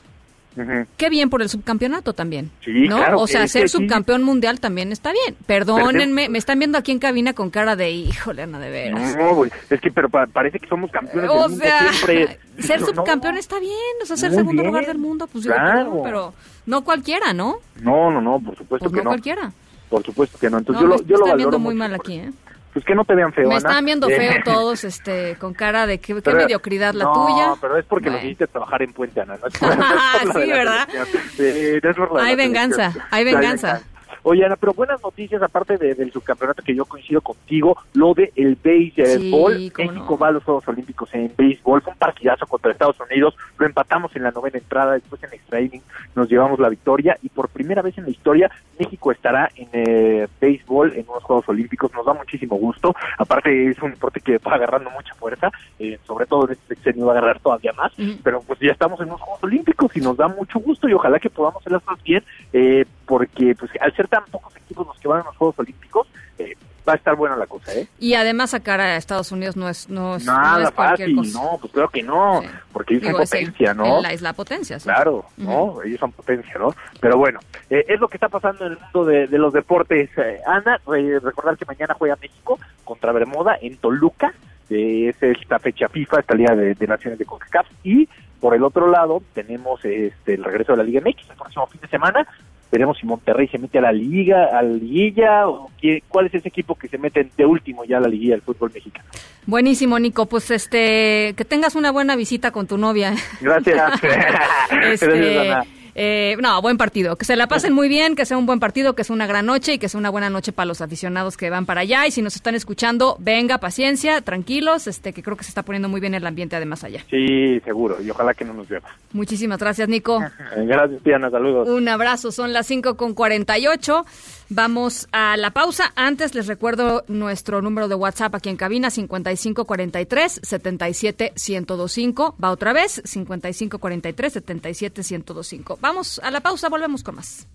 Qué 0.96 1.09
bien 1.09 1.30
por 1.30 1.42
el 1.42 1.48
subcampeonato 1.48 2.12
también. 2.12 2.51
Sí, 2.64 2.88
¿no? 2.88 2.96
claro, 2.98 3.20
o 3.20 3.26
sea, 3.26 3.46
ser 3.48 3.62
que 3.62 3.68
sí. 3.68 3.78
subcampeón 3.78 4.22
mundial 4.22 4.61
también 4.61 4.92
está 4.92 5.12
bien. 5.12 5.36
Perdónenme, 5.46 6.28
me 6.28 6.38
están 6.38 6.59
viendo 6.59 6.76
aquí 6.76 6.92
en 6.92 6.98
cabina 6.98 7.32
con 7.32 7.51
cara 7.51 7.76
de 7.76 7.90
híjole, 7.92 8.42
Ana, 8.42 8.59
de 8.59 8.70
veras. 8.70 9.16
No, 9.16 9.34
güey, 9.36 9.51
es 9.70 9.80
que 9.80 9.90
pero 9.90 10.09
pa- 10.09 10.26
parece 10.26 10.59
que 10.59 10.66
somos 10.68 10.90
campeones 10.90 11.30
O 11.30 11.34
del 11.42 11.51
mundo 11.51 11.64
sea, 11.64 11.92
siempre. 11.92 12.38
ser 12.59 12.80
No, 12.80 12.86
subcampeón 12.86 13.36
está 13.38 13.59
bien, 13.61 13.72
o 14.03 14.07
sea, 14.07 14.16
ser 14.16 14.32
segundo 14.32 14.62
bien, 14.62 14.66
lugar 14.66 14.86
del 14.86 14.98
mundo, 14.98 15.26
pues 15.28 15.44
digo, 15.44 15.55
claro. 15.55 15.84
perdón, 15.84 16.01
pero 16.05 16.34
no 16.66 16.82
cualquiera, 16.84 17.32
¿no? 17.32 17.57
No, 17.80 18.11
no, 18.11 18.20
no, 18.20 18.40
por 18.40 18.57
supuesto 18.57 18.90
Pues 18.90 18.92
que 18.92 18.98
no, 18.98 19.05
no. 19.05 19.11
cualquiera. 19.11 19.53
Por 19.88 20.03
supuesto 20.05 20.36
que 20.38 20.51
no. 20.51 20.59
Entonces 20.59 20.82
No, 20.84 20.88
yo 20.90 20.96
lo, 20.96 21.03
yo 21.03 21.05
me 21.05 21.09
lo 21.11 21.14
están 21.14 21.28
valoro 21.30 21.36
viendo 21.36 21.59
muy 21.59 21.74
mucho. 21.74 21.78
mal 21.88 21.94
aquí, 21.94 22.14
¿eh? 22.14 22.30
Pues 22.73 22.85
que 22.85 22.95
no 22.95 23.05
te 23.05 23.16
vean 23.16 23.33
feo, 23.33 23.49
me 23.49 23.57
Ana. 23.57 23.68
están 23.68 23.85
viendo 23.85 24.09
Eh, 24.09 24.16
feo 24.16 24.33
todos, 24.45 24.85
este, 24.85 25.37
con 25.41 25.55
cara 25.55 25.87
de 25.87 25.99
qué, 25.99 26.21
qué 26.23 26.33
mediocridad 26.35 26.95
la 26.95 27.05
no, 27.05 27.12
tuya. 27.12 27.55
pero 27.61 27.77
es 27.77 27.85
porque 27.85 28.11
Bueno. 28.11 28.25
hiciste 28.25 28.47
trabajar 28.47 28.83
en 28.83 28.93
Puente, 28.93 29.21
Ana. 29.21 29.37
No 29.41 29.49
es 29.49 29.55
por, 29.59 29.77
no 29.77 29.85
es 29.85 30.33
por 30.33 30.43
Sí, 30.45 30.51
¿verdad? 30.51 30.89
Sí, 31.37 31.43
no 31.83 31.91
es 31.91 31.97
por 31.97 32.12
la 32.14 32.23
de 32.23 32.29
Hay 32.29 32.37
venganza, 32.37 32.93
hay 33.11 33.25
venganza. 33.25 33.81
Oye, 34.23 34.45
Ana, 34.45 34.57
pero 34.57 34.73
buenas 34.75 35.03
noticias, 35.03 35.43
aparte 35.43 35.77
de- 35.79 35.95
del 35.95 36.12
subcampeonato 36.12 36.62
que 36.62 36.75
yo 36.75 36.85
coincido 36.85 37.21
contigo, 37.21 37.77
lo 37.95 38.14
de 38.14 38.33
el 38.37 38.57
béisbol. 38.62 39.55
Sí, 39.57 39.73
México 39.79 40.18
va 40.18 40.29
a 40.29 40.33
los 40.33 40.45
Juegos 40.45 40.66
Olímpicos 40.68 41.12
en 41.14 41.33
béisbol. 41.37 41.83
Fue 41.83 41.93
un 41.93 41.99
partidazo 41.99 42.47
contra 42.47 42.73
Estados 42.73 42.97
Unidos. 43.01 43.35
Lo 43.59 43.66
empatamos 43.66 44.14
en 44.16 44.23
la 44.23 44.31
novena 44.31 44.59
entrada, 44.59 44.93
después 44.95 45.23
en 45.23 45.33
extra 45.33 45.61
inning 45.61 45.83
nos 46.14 46.29
llevamos 46.29 46.59
la 46.59 46.68
victoria 46.68 47.16
y 47.23 47.29
por 47.29 47.49
primera 47.49 47.83
vez 47.83 47.97
en 47.99 48.05
la 48.05 48.11
historia 48.11 48.51
México 48.79 49.12
estará 49.12 49.51
en 49.57 49.68
eh, 49.73 50.27
béisbol 50.41 50.95
en 50.97 51.07
unos 51.09 51.23
Juegos 51.23 51.49
Olímpicos, 51.49 51.93
nos 51.95 52.05
da 52.07 52.12
muchísimo 52.14 52.57
gusto, 52.57 52.95
aparte 53.18 53.68
es 53.71 53.81
un 53.81 53.91
deporte 53.93 54.21
que 54.21 54.39
va 54.39 54.55
agarrando 54.55 54.91
mucha 54.91 55.14
fuerza, 55.14 55.51
eh, 55.79 55.99
sobre 56.07 56.27
todo 56.27 56.47
en 56.47 56.53
este 56.53 56.75
sexenio 56.75 57.07
va 57.07 57.14
a 57.14 57.18
agarrar 57.18 57.41
todavía 57.41 57.73
más, 57.75 57.93
pero 58.25 58.43
pues 58.47 58.59
ya 58.61 58.73
estamos 58.73 59.01
en 59.01 59.07
unos 59.09 59.21
Juegos 59.21 59.45
Olímpicos 59.45 59.97
y 59.97 60.01
nos 60.01 60.16
da 60.16 60.29
mucho 60.29 60.59
gusto 60.59 60.89
y 60.89 60.93
ojalá 60.95 61.18
que 61.21 61.31
podamos 61.31 61.61
hacer 61.61 61.73
las 61.73 61.83
cosas 61.83 62.03
bien, 62.03 62.25
eh, 62.53 62.85
porque 63.07 63.55
pues 63.55 63.71
al 63.81 63.95
ser 63.95 64.09
tan 64.11 64.25
pocos 64.27 64.55
equipos 64.57 64.87
los 64.87 64.99
que 64.99 65.09
van 65.09 65.23
a 65.23 65.25
los 65.25 65.37
Juegos 65.37 65.59
Olímpicos, 65.59 66.07
eh, 66.39 66.55
va 66.89 66.95
a 66.95 66.97
estar 66.97 67.15
buena 67.15 67.37
la 67.37 67.47
cosa, 67.47 67.73
¿eh? 67.75 67.87
Y 67.99 68.15
además 68.15 68.51
sacar 68.51 68.81
a 68.81 68.97
Estados 68.97 69.31
Unidos 69.33 69.57
no 69.57 69.69
es, 69.69 69.89
no 69.89 70.17
es, 70.17 70.25
Nada 70.25 70.59
no 70.59 70.69
es 70.69 70.71
cualquier 70.75 71.11
fácil, 71.11 71.33
cosa. 71.33 71.43
no, 71.43 71.59
pues 71.59 71.73
claro 71.73 71.89
que 71.91 72.03
no, 72.03 72.43
porque 72.73 72.95
ellos 72.95 73.07
Digo, 73.07 73.17
son 73.19 73.23
es 73.23 73.33
el- 73.35 73.39
potencia, 73.47 73.75
¿no? 73.75 74.01
la 74.03 74.13
isla 74.15 74.33
potencia, 74.33 74.79
sí. 74.81 74.85
Claro, 74.85 75.25
¿no? 75.37 75.83
Ellos 75.83 76.01
son 76.01 76.13
potencia, 76.13 76.55
¿no? 76.59 76.75
Pero 77.01 77.17
bueno, 77.19 77.39
eh, 77.69 77.85
es 77.89 78.01
lo 78.01 78.09
que 78.09 78.17
está 78.17 78.29
pasando 78.29 78.67
en 78.67 78.73
el 78.73 78.79
mundo 78.81 79.05
de, 79.05 79.27
de 79.27 79.39
los 79.39 79.53
deportes. 79.53 80.11
Eh, 80.17 80.41
Ana, 80.47 80.81
re- 80.87 81.21
recordar 81.21 81.57
que 81.57 81.65
mañana 81.67 81.95
juega 81.99 82.17
México 82.21 82.59
contra 82.85 83.13
Bermuda 83.13 83.57
en 83.61 83.77
Toluca. 83.77 84.33
Eh, 84.71 85.09
es 85.09 85.23
esta 85.23 85.59
fecha 85.59 85.89
FIFA, 85.89 86.21
esta 86.21 86.35
Liga 86.35 86.55
de, 86.55 86.75
de 86.75 86.87
Naciones 86.87 87.19
de 87.19 87.25
CONCACAF. 87.27 87.67
Y 87.85 88.09
por 88.41 88.55
el 88.55 88.63
otro 88.63 88.89
lado 88.91 89.21
tenemos 89.35 89.85
este, 89.85 90.35
el 90.35 90.45
regreso 90.45 90.73
de 90.73 90.79
la 90.79 90.85
Liga 90.85 91.01
MX 91.05 91.29
el 91.31 91.37
próximo 91.37 91.67
fin 91.67 91.81
de 91.81 91.89
semana. 91.89 92.27
Veremos 92.73 92.99
si 92.99 93.07
Monterrey 93.07 93.49
se 93.49 93.59
mete 93.59 93.79
a 93.79 93.83
la 93.83 93.93
Liga, 93.93 94.47
a 94.57 94.62
la 94.62 94.73
Liguilla, 94.75 95.49
o 95.49 95.71
qué- 95.81 96.03
cuál 96.09 96.27
es 96.27 96.35
ese 96.35 96.49
equipo 96.49 96.75
que 96.77 96.87
se 96.89 96.99
mete 96.99 97.29
de 97.37 97.45
último 97.47 97.85
ya 97.85 97.97
a 97.99 98.01
la 98.01 98.09
Liguilla 98.09 98.33
del 98.35 98.43
fútbol 98.43 98.71
mexicano. 98.73 99.09
Buenísimo, 99.47 99.99
Nico. 99.99 100.27
Pues 100.27 100.51
este, 100.51 101.35
que 101.37 101.45
tengas 101.45 101.75
una 101.75 101.91
buena 101.91 102.14
visita 102.14 102.51
con 102.53 102.66
tu 102.66 102.79
novia. 102.79 103.14
Gracias. 103.41 103.93
Este, 104.93 105.07
Gracias, 105.07 105.47
Ana. 105.47 105.64
Eh, 105.95 106.36
no, 106.41 106.61
buen 106.62 106.76
partido. 106.76 107.16
Que 107.16 107.24
se 107.24 107.36
la 107.36 107.47
pasen 107.47 107.72
muy 107.72 107.88
bien, 107.88 108.16
que 108.16 108.24
sea 108.24 108.36
un 108.36 108.47
buen 108.47 108.61
partido, 108.61 108.95
que 108.95 109.05
sea 109.05 109.14
una 109.14 109.26
gran 109.26 109.47
noche 109.47 109.74
y 109.74 109.78
que 109.78 109.88
sea 109.88 109.99
una 109.99 110.11
buena 110.11 110.30
noche 110.30 110.53
para 110.53 110.66
los 110.66 110.80
aficionados 110.80 111.36
que 111.36 111.51
van 111.51 111.66
para 111.66 111.82
allá. 111.82 112.07
Y 112.07 112.11
si 112.11 112.22
nos 112.22 112.36
están 112.36 112.55
escuchando, 112.55 113.16
venga, 113.18 113.59
paciencia, 113.59 114.20
tranquilos, 114.22 114.86
este, 114.86 115.12
que 115.12 115.22
creo 115.22 115.36
que 115.36 115.45
se 115.45 115.51
está 115.51 115.62
poniendo 115.62 115.88
muy 115.88 116.01
bien 116.01 116.14
el 116.14 116.26
ambiente 116.26 116.57
además 116.57 116.84
allá. 116.84 117.05
Sí, 117.11 117.61
seguro, 117.61 118.03
y 118.03 118.11
ojalá 118.11 118.34
que 118.34 118.45
no 118.45 118.55
nos 118.55 118.68
llueva. 118.70 118.88
Muchísimas 119.12 119.59
gracias, 119.59 119.88
Nico. 119.88 120.20
Gracias, 120.57 121.03
Diana, 121.03 121.30
saludos. 121.30 121.68
Un 121.68 121.88
abrazo, 121.88 122.30
son 122.30 122.53
las 122.53 122.66
5 122.66 122.97
con 122.97 123.14
48. 123.14 124.05
Vamos 124.53 125.07
a 125.12 125.36
la 125.36 125.53
pausa. 125.53 125.92
Antes 125.94 126.34
les 126.34 126.48
recuerdo 126.48 127.05
nuestro 127.07 127.62
número 127.62 127.86
de 127.86 127.94
WhatsApp 127.94 128.34
aquí 128.34 128.48
en 128.48 128.57
cabina, 128.57 128.90
5543 128.90 130.40
77 130.42 131.32
1025. 131.36 132.34
Va 132.42 132.51
otra 132.51 132.72
vez, 132.72 133.01
5543 133.05 134.32
77 134.32 135.03
1025. 135.09 135.78
Vamos 135.80 136.20
a 136.24 136.32
la 136.32 136.40
pausa, 136.40 136.68
volvemos 136.68 137.05
con 137.05 137.14
más. 137.14 137.46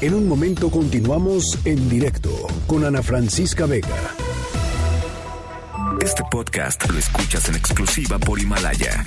En 0.00 0.14
un 0.14 0.28
momento 0.28 0.70
continuamos 0.70 1.58
en 1.64 1.88
directo 1.88 2.30
con 2.68 2.84
Ana 2.84 3.02
Francisca 3.02 3.66
Vega. 3.66 4.14
Este 6.00 6.22
podcast 6.30 6.88
lo 6.88 6.96
escuchas 6.96 7.48
en 7.48 7.56
exclusiva 7.56 8.20
por 8.20 8.38
Himalaya. 8.38 9.04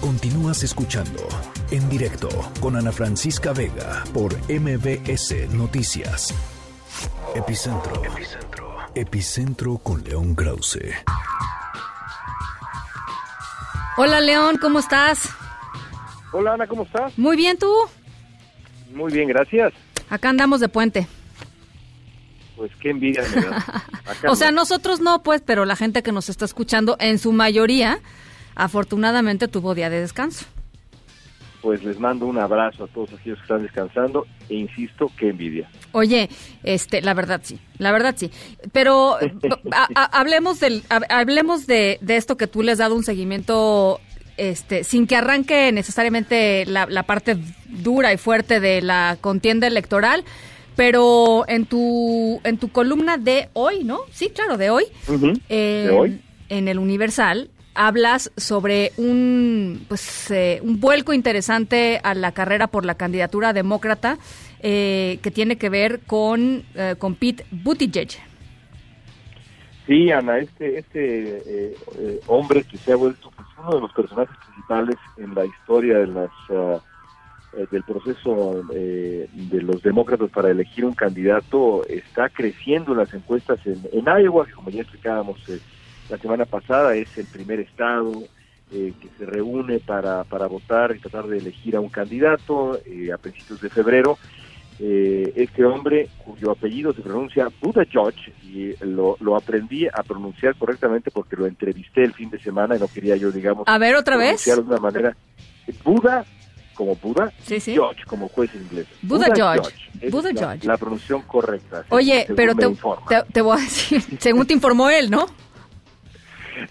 Continúas 0.00 0.64
escuchando 0.64 1.28
en 1.70 1.88
directo 1.88 2.28
con 2.60 2.76
Ana 2.76 2.90
Francisca 2.90 3.52
Vega 3.52 4.04
por 4.12 4.34
MBS 4.48 5.48
Noticias. 5.52 6.34
Epicentro. 7.34 8.02
Epicentro. 8.04 8.76
Epicentro 8.94 9.78
con 9.78 10.02
León 10.02 10.34
Krause. 10.34 10.80
Hola, 13.96 14.20
León, 14.20 14.56
¿cómo 14.60 14.80
estás? 14.80 15.28
Hola 16.32 16.54
Ana, 16.54 16.66
¿cómo 16.66 16.84
estás? 16.84 17.16
Muy 17.18 17.36
bien, 17.36 17.56
¿tú? 17.56 17.72
Muy 18.92 19.12
bien, 19.12 19.28
gracias. 19.28 19.72
Acá 20.08 20.28
andamos 20.30 20.60
de 20.60 20.68
puente. 20.68 21.06
Pues 22.56 22.72
qué 22.80 22.90
envidia 22.90 23.22
me 23.34 23.42
da. 23.42 23.56
Acá 24.06 24.30
O 24.30 24.34
sea, 24.34 24.50
nosotros 24.50 25.00
no, 25.00 25.22
pues, 25.22 25.40
pero 25.40 25.64
la 25.64 25.76
gente 25.76 26.02
que 26.02 26.12
nos 26.12 26.28
está 26.28 26.44
escuchando, 26.44 26.96
en 26.98 27.18
su 27.18 27.32
mayoría, 27.32 28.00
afortunadamente 28.56 29.46
tuvo 29.46 29.74
día 29.74 29.88
de 29.88 30.00
descanso. 30.00 30.46
Pues 31.62 31.82
les 31.84 31.98
mando 31.98 32.26
un 32.26 32.38
abrazo 32.38 32.84
a 32.84 32.86
todos 32.88 33.12
aquellos 33.12 33.38
que 33.38 33.42
están 33.42 33.62
descansando 33.62 34.26
e 34.48 34.54
insisto, 34.54 35.10
qué 35.18 35.28
envidia. 35.30 35.68
Oye, 35.92 36.28
este, 36.62 37.02
la 37.02 37.14
verdad 37.14 37.40
sí, 37.42 37.58
la 37.78 37.92
verdad 37.92 38.14
sí. 38.16 38.30
Pero 38.72 39.16
hablemos 39.94 40.60
del, 40.60 40.82
hab- 40.88 41.06
hablemos 41.08 41.66
de, 41.66 41.98
de 42.00 42.16
esto 42.16 42.36
que 42.36 42.46
tú 42.46 42.62
les 42.62 42.72
has 42.74 42.78
dado 42.78 42.94
un 42.96 43.02
seguimiento, 43.04 44.00
este, 44.36 44.84
sin 44.84 45.06
que 45.06 45.16
arranque 45.16 45.70
necesariamente 45.72 46.64
la, 46.66 46.86
la 46.86 47.02
parte 47.04 47.36
dura 47.68 48.12
y 48.12 48.16
fuerte 48.16 48.60
de 48.60 48.80
la 48.82 49.18
contienda 49.20 49.66
electoral, 49.66 50.24
pero 50.76 51.44
en 51.48 51.66
tu, 51.66 52.40
en 52.44 52.56
tu 52.58 52.70
columna 52.70 53.16
de 53.18 53.48
hoy, 53.52 53.84
¿no? 53.84 54.00
Sí, 54.12 54.30
claro, 54.30 54.56
de 54.56 54.70
hoy. 54.70 54.84
eh, 55.48 55.84
¿De 55.88 55.90
hoy? 55.90 56.20
En 56.48 56.68
el 56.68 56.78
Universal 56.78 57.50
hablas 57.80 58.30
sobre 58.36 58.92
un 58.98 59.86
pues 59.88 60.30
eh, 60.30 60.60
un 60.62 60.80
vuelco 60.80 61.14
interesante 61.14 61.98
a 62.02 62.14
la 62.14 62.32
carrera 62.32 62.66
por 62.66 62.84
la 62.84 62.94
candidatura 62.94 63.54
demócrata 63.54 64.18
eh, 64.60 65.18
que 65.22 65.30
tiene 65.30 65.56
que 65.56 65.70
ver 65.70 66.00
con 66.00 66.62
eh, 66.74 66.96
con 66.98 67.14
Pete 67.14 67.46
Buttigieg. 67.50 68.10
Sí, 69.86 70.12
Ana, 70.12 70.38
este, 70.38 70.78
este 70.78 71.38
eh, 71.38 71.74
eh, 71.98 72.20
hombre 72.26 72.64
que 72.64 72.76
se 72.76 72.92
ha 72.92 72.96
vuelto 72.96 73.30
pues, 73.34 73.48
uno 73.58 73.74
de 73.76 73.80
los 73.80 73.92
personajes 73.94 74.36
principales 74.44 74.96
en 75.16 75.34
la 75.34 75.46
historia 75.46 75.98
de 76.00 76.06
las, 76.06 76.30
eh, 76.50 77.66
del 77.70 77.82
proceso 77.82 78.62
de 78.72 79.62
los 79.62 79.82
demócratas 79.82 80.30
para 80.30 80.50
elegir 80.50 80.84
un 80.84 80.94
candidato 80.94 81.82
está 81.88 82.28
creciendo 82.28 82.92
en 82.92 82.98
las 82.98 83.14
encuestas 83.14 83.58
en, 83.66 83.80
en 83.90 84.04
Iowa, 84.04 84.46
como 84.54 84.68
ya 84.68 84.82
explicábamos 84.82 85.40
la 86.10 86.18
semana 86.18 86.44
pasada, 86.44 86.94
es 86.96 87.16
el 87.18 87.26
primer 87.26 87.60
estado 87.60 88.12
eh, 88.72 88.92
que 89.00 89.08
se 89.18 89.26
reúne 89.26 89.78
para, 89.78 90.24
para 90.24 90.46
votar 90.46 90.94
y 90.94 90.98
tratar 91.00 91.26
de 91.26 91.38
elegir 91.38 91.76
a 91.76 91.80
un 91.80 91.88
candidato 91.88 92.78
eh, 92.84 93.12
a 93.12 93.18
principios 93.18 93.60
de 93.60 93.68
febrero. 93.70 94.18
Eh, 94.82 95.32
este 95.36 95.62
hombre 95.64 96.08
cuyo 96.24 96.50
apellido 96.50 96.94
se 96.94 97.02
pronuncia 97.02 97.48
Buda 97.60 97.84
George 97.84 98.32
y 98.42 98.74
lo, 98.84 99.16
lo 99.20 99.36
aprendí 99.36 99.86
a 99.86 100.02
pronunciar 100.02 100.54
correctamente 100.56 101.10
porque 101.10 101.36
lo 101.36 101.46
entrevisté 101.46 102.02
el 102.02 102.14
fin 102.14 102.30
de 102.30 102.38
semana 102.40 102.76
y 102.76 102.80
no 102.80 102.88
quería 102.88 103.14
yo, 103.16 103.30
digamos, 103.30 103.64
A 103.68 103.76
ver, 103.76 103.94
¿otra 103.94 104.16
vez? 104.16 104.42
de 104.44 104.54
una 104.58 104.78
manera. 104.78 105.14
Buda 105.84 106.24
como 106.74 106.96
Buda, 106.96 107.30
Sí, 107.42 107.60
sí. 107.60 107.72
George 107.74 108.02
como 108.06 108.28
juez 108.28 108.50
inglés. 108.54 108.86
Buda 109.02 109.26
George. 109.34 109.70
Esa 110.00 110.16
Buda 110.16 110.32
la, 110.32 110.40
George. 110.40 110.66
la 110.66 110.76
pronunciación 110.78 111.22
correcta. 111.22 111.84
Oye, 111.90 112.26
pero 112.34 112.54
te, 112.54 112.66
te, 113.08 113.22
te 113.34 113.40
voy 113.42 113.58
a 113.58 113.60
decir, 113.60 114.00
según 114.18 114.46
te 114.46 114.54
informó 114.54 114.88
él, 114.88 115.10
¿no? 115.10 115.26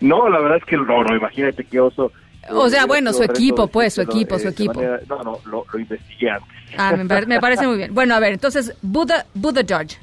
No, 0.01 0.29
la 0.29 0.39
verdad 0.39 0.57
es 0.57 0.65
que 0.65 0.77
no, 0.77 1.03
no, 1.03 1.15
imagínate 1.15 1.63
qué 1.63 1.79
oso. 1.79 2.11
O 2.49 2.67
Eh, 2.67 2.69
sea, 2.69 2.85
bueno, 2.85 3.11
su 3.13 3.23
equipo, 3.23 3.67
pues, 3.67 3.93
su 3.93 4.01
equipo, 4.01 4.37
su 4.39 4.45
de 4.45 4.49
equipo. 4.51 4.73
manera- 4.73 4.99
no, 5.09 5.23
no, 5.23 5.39
lo, 5.45 5.65
lo 5.71 5.79
investigué 5.79 6.29
antes. 6.31 6.49
Ah, 6.77 6.95
me 6.95 7.39
parece 7.39 7.67
muy 7.67 7.77
bien. 7.77 7.93
Bueno, 7.93 8.15
a 8.15 8.19
ver, 8.19 8.33
entonces 8.33 8.75
Buda 8.81 9.25
Buda 9.33 9.61
George. 9.67 9.97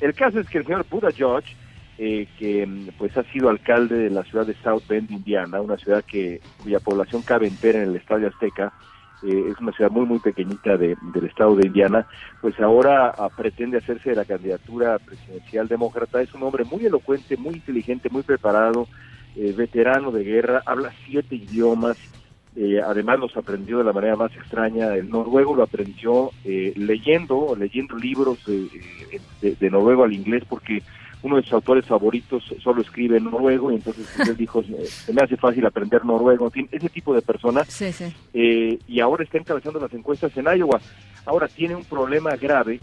El 0.00 0.14
caso 0.14 0.38
es 0.40 0.48
que 0.48 0.58
el 0.58 0.64
señor 0.66 0.86
Buda 0.88 1.08
George, 1.10 1.56
eh, 1.98 2.28
que 2.38 2.66
mm, 2.66 2.88
pues 2.98 3.16
ha 3.16 3.24
sido 3.32 3.48
alcalde 3.48 3.96
de 3.96 4.10
la 4.10 4.22
ciudad 4.24 4.46
de 4.46 4.54
South 4.62 4.82
Bend, 4.88 5.10
Indiana, 5.10 5.60
una 5.60 5.76
ciudad 5.76 6.04
que 6.04 6.40
cuya 6.62 6.78
población 6.80 7.22
cabe 7.22 7.48
entera 7.48 7.82
en 7.82 7.90
el 7.90 7.96
Estadio 7.96 8.28
Azteca, 8.28 8.72
eh, 9.22 9.50
es 9.52 9.60
una 9.60 9.72
ciudad 9.72 9.90
muy 9.90 10.06
muy 10.06 10.20
pequeñita 10.20 10.76
de- 10.76 10.96
del 11.00 11.26
estado 11.26 11.56
de 11.56 11.66
Indiana, 11.66 12.06
pues 12.40 12.58
ahora 12.60 13.08
ah, 13.16 13.30
pretende 13.30 13.78
hacerse 13.78 14.10
de 14.10 14.16
la 14.16 14.24
candidatura 14.24 14.98
presidencial 14.98 15.68
demócrata. 15.68 16.20
Es 16.22 16.32
un 16.34 16.42
hombre 16.44 16.64
muy 16.64 16.84
elocuente, 16.86 17.36
muy 17.36 17.56
inteligente, 17.56 18.08
muy 18.10 18.22
preparado, 18.22 18.88
eh, 19.34 19.52
veterano 19.52 20.10
de 20.12 20.24
guerra, 20.24 20.62
habla 20.66 20.92
siete 21.04 21.34
idiomas, 21.36 21.96
eh, 22.56 22.80
además 22.80 23.18
los 23.20 23.36
aprendió 23.36 23.78
de 23.78 23.84
la 23.84 23.92
manera 23.92 24.16
más 24.16 24.34
extraña. 24.36 24.94
El 24.96 25.08
noruego 25.10 25.54
lo 25.54 25.62
aprendió 25.62 26.32
eh, 26.44 26.72
leyendo, 26.76 27.54
leyendo 27.56 27.96
libros 27.96 28.42
de, 28.46 28.68
de- 29.40 29.56
de 29.56 29.70
noruego 29.70 30.04
al 30.04 30.12
inglés, 30.12 30.44
porque 30.48 30.82
uno 31.22 31.36
de 31.36 31.42
sus 31.42 31.52
autores 31.52 31.84
favoritos 31.86 32.44
solo 32.62 32.82
escribe 32.82 33.16
en 33.16 33.24
noruego, 33.24 33.72
y 33.72 33.76
entonces 33.76 34.08
pues, 34.16 34.28
él 34.28 34.36
dijo, 34.36 34.60
"Eh, 34.60 34.84
se 34.86 35.12
me 35.12 35.22
hace 35.22 35.36
fácil 35.36 35.66
aprender 35.66 36.04
noruego, 36.04 36.46
en 36.46 36.52
fin, 36.52 36.68
ese 36.70 36.88
tipo 36.88 37.14
de 37.14 37.22
personas. 37.22 37.66
Sí, 37.68 37.92
sí. 37.92 38.12
Eh, 38.34 38.78
y 38.86 39.00
ahora 39.00 39.24
está 39.24 39.38
encabezando 39.38 39.80
las 39.80 39.92
encuestas 39.92 40.36
en 40.36 40.46
Iowa. 40.46 40.80
Ahora 41.26 41.48
tiene 41.48 41.74
un 41.74 41.84
problema 41.84 42.36
grave, 42.36 42.80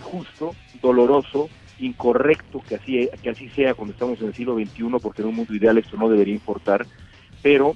justo, 0.00 0.54
doloroso, 0.82 1.48
incorrecto 1.78 2.62
que 2.68 2.74
así, 2.74 3.08
que 3.22 3.30
así 3.30 3.48
sea 3.50 3.74
cuando 3.74 3.92
estamos 3.92 4.20
en 4.20 4.28
el 4.28 4.34
siglo 4.34 4.54
XXI, 4.54 4.98
porque 5.00 5.22
en 5.22 5.28
un 5.28 5.36
mundo 5.36 5.54
ideal 5.54 5.78
esto 5.78 5.96
no 5.96 6.08
debería 6.08 6.34
importar, 6.34 6.86
pero 7.42 7.74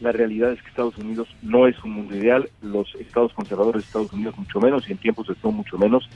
la 0.00 0.12
realidad 0.12 0.52
es 0.52 0.62
que 0.62 0.68
Estados 0.68 0.96
Unidos 0.98 1.28
no 1.42 1.66
es 1.66 1.82
un 1.82 1.92
mundo 1.92 2.14
ideal, 2.14 2.50
los 2.62 2.94
estados 2.96 3.32
conservadores 3.32 3.82
de 3.82 3.86
Estados 3.86 4.12
Unidos 4.12 4.36
mucho 4.36 4.60
menos 4.60 4.88
y 4.88 4.92
en 4.92 4.98
tiempos 4.98 5.26
de 5.26 5.32
esto 5.32 5.50
mucho 5.50 5.78
menos. 5.78 6.08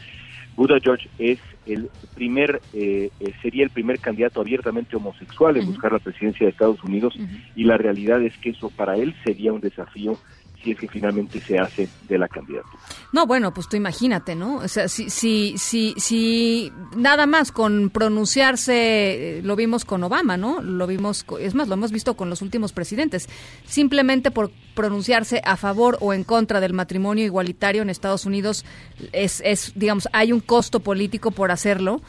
Buda 0.56 0.78
George 0.82 1.08
es 1.18 1.38
el 1.66 1.90
primer, 2.14 2.60
eh, 2.72 3.10
eh, 3.20 3.32
sería 3.42 3.64
el 3.64 3.70
primer 3.70 3.98
candidato 3.98 4.40
abiertamente 4.40 4.96
homosexual 4.96 5.56
en 5.56 5.66
buscar 5.66 5.92
la 5.92 5.98
presidencia 5.98 6.46
de 6.46 6.50
Estados 6.50 6.82
Unidos 6.84 7.14
y 7.54 7.64
la 7.64 7.78
realidad 7.78 8.22
es 8.22 8.36
que 8.38 8.50
eso 8.50 8.70
para 8.70 8.96
él 8.96 9.14
sería 9.24 9.52
un 9.52 9.60
desafío 9.60 10.18
si 10.62 10.72
es 10.72 10.78
que 10.78 10.88
finalmente 10.88 11.40
se 11.40 11.58
hace 11.58 11.88
de 12.08 12.18
la 12.18 12.28
candidatura. 12.28 12.78
No, 13.12 13.26
bueno, 13.26 13.52
pues 13.52 13.68
tú 13.68 13.76
imagínate, 13.76 14.34
¿no? 14.34 14.56
O 14.56 14.68
sea, 14.68 14.88
si, 14.88 15.10
si, 15.10 15.54
si, 15.56 15.94
si 15.96 16.72
nada 16.96 17.26
más 17.26 17.52
con 17.52 17.90
pronunciarse, 17.90 19.38
eh, 19.38 19.42
lo 19.42 19.56
vimos 19.56 19.84
con 19.84 20.02
Obama, 20.04 20.36
¿no? 20.36 20.62
Lo 20.62 20.86
vimos, 20.86 21.24
es 21.40 21.54
más, 21.54 21.68
lo 21.68 21.74
hemos 21.74 21.92
visto 21.92 22.14
con 22.14 22.30
los 22.30 22.42
últimos 22.42 22.72
presidentes. 22.72 23.28
Simplemente 23.64 24.30
por 24.30 24.50
pronunciarse 24.74 25.40
a 25.44 25.56
favor 25.56 25.98
o 26.00 26.12
en 26.12 26.24
contra 26.24 26.60
del 26.60 26.72
matrimonio 26.72 27.24
igualitario 27.24 27.82
en 27.82 27.90
Estados 27.90 28.26
Unidos, 28.26 28.64
es, 29.12 29.42
es 29.44 29.72
digamos, 29.74 30.08
hay 30.12 30.32
un 30.32 30.40
costo 30.40 30.80
político 30.80 31.30
por 31.30 31.50
hacerlo. 31.50 32.00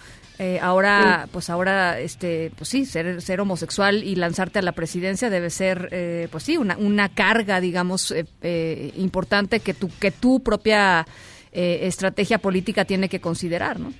Eh, 0.43 0.57
ahora, 0.59 1.27
pues 1.31 1.51
ahora, 1.51 1.99
este, 1.99 2.51
pues 2.57 2.67
sí, 2.67 2.85
ser, 2.85 3.21
ser 3.21 3.41
homosexual 3.41 4.03
y 4.03 4.15
lanzarte 4.15 4.57
a 4.57 4.63
la 4.63 4.71
presidencia 4.71 5.29
debe 5.29 5.51
ser, 5.51 5.89
eh, 5.91 6.27
pues 6.31 6.45
sí, 6.45 6.57
una, 6.57 6.77
una 6.77 7.09
carga, 7.09 7.61
digamos, 7.61 8.11
eh, 8.11 8.91
importante 8.97 9.59
que 9.59 9.75
tu, 9.75 9.91
que 9.99 10.09
tu 10.09 10.39
propia 10.39 11.05
estrategia 11.53 12.39
política 12.39 12.85
tiene 12.85 13.07
que 13.07 13.21
considerar, 13.21 13.79
¿no? 13.79 13.93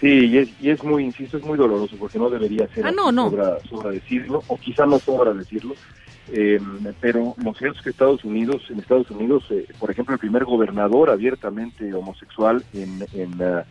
Sí, 0.00 0.26
y 0.26 0.38
es, 0.38 0.48
y 0.60 0.70
es 0.70 0.84
muy, 0.84 1.02
insisto, 1.02 1.38
es 1.38 1.44
muy 1.44 1.58
doloroso 1.58 1.96
porque 1.98 2.20
no 2.20 2.30
debería 2.30 2.68
ser 2.68 2.86
ah, 2.86 2.92
no, 2.92 3.10
no. 3.10 3.28
Sobra, 3.68 3.90
decirlo, 3.90 4.44
o 4.46 4.56
quizá 4.58 4.86
no 4.86 5.00
sobra 5.00 5.32
decirlo, 5.34 5.74
pero 7.00 7.34
lo 7.42 7.54
cierto 7.54 7.78
es 7.78 7.82
que 7.82 7.90
Estados 7.90 8.22
Unidos, 8.22 8.62
en 8.68 8.78
Estados 8.78 9.10
Unidos, 9.10 9.44
por 9.80 9.90
ejemplo, 9.90 10.14
el 10.14 10.20
primer 10.20 10.44
gobernador 10.44 11.10
abiertamente 11.10 11.92
homosexual 11.94 12.62
en, 12.74 13.04
en 13.12 13.32
eh, 13.40 13.64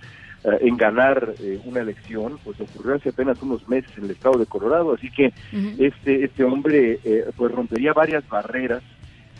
en 0.62 0.78
ganar 0.78 1.34
eh, 1.40 1.60
una 1.66 1.82
elección, 1.82 2.38
pues 2.44 2.60
ocurrió 2.62 2.96
hace 2.96 3.10
apenas 3.10 3.42
unos 3.42 3.68
meses 3.68 3.92
en 3.98 4.06
el 4.06 4.12
estado 4.12 4.38
de 4.38 4.46
Colorado, 4.46 4.94
así 4.94 5.10
que 5.10 5.34
este 5.80 6.24
este 6.24 6.44
hombre 6.44 7.00
eh, 7.04 7.26
pues 7.36 7.52
rompería 7.52 7.94
varias 7.94 8.28
barreras 8.30 8.84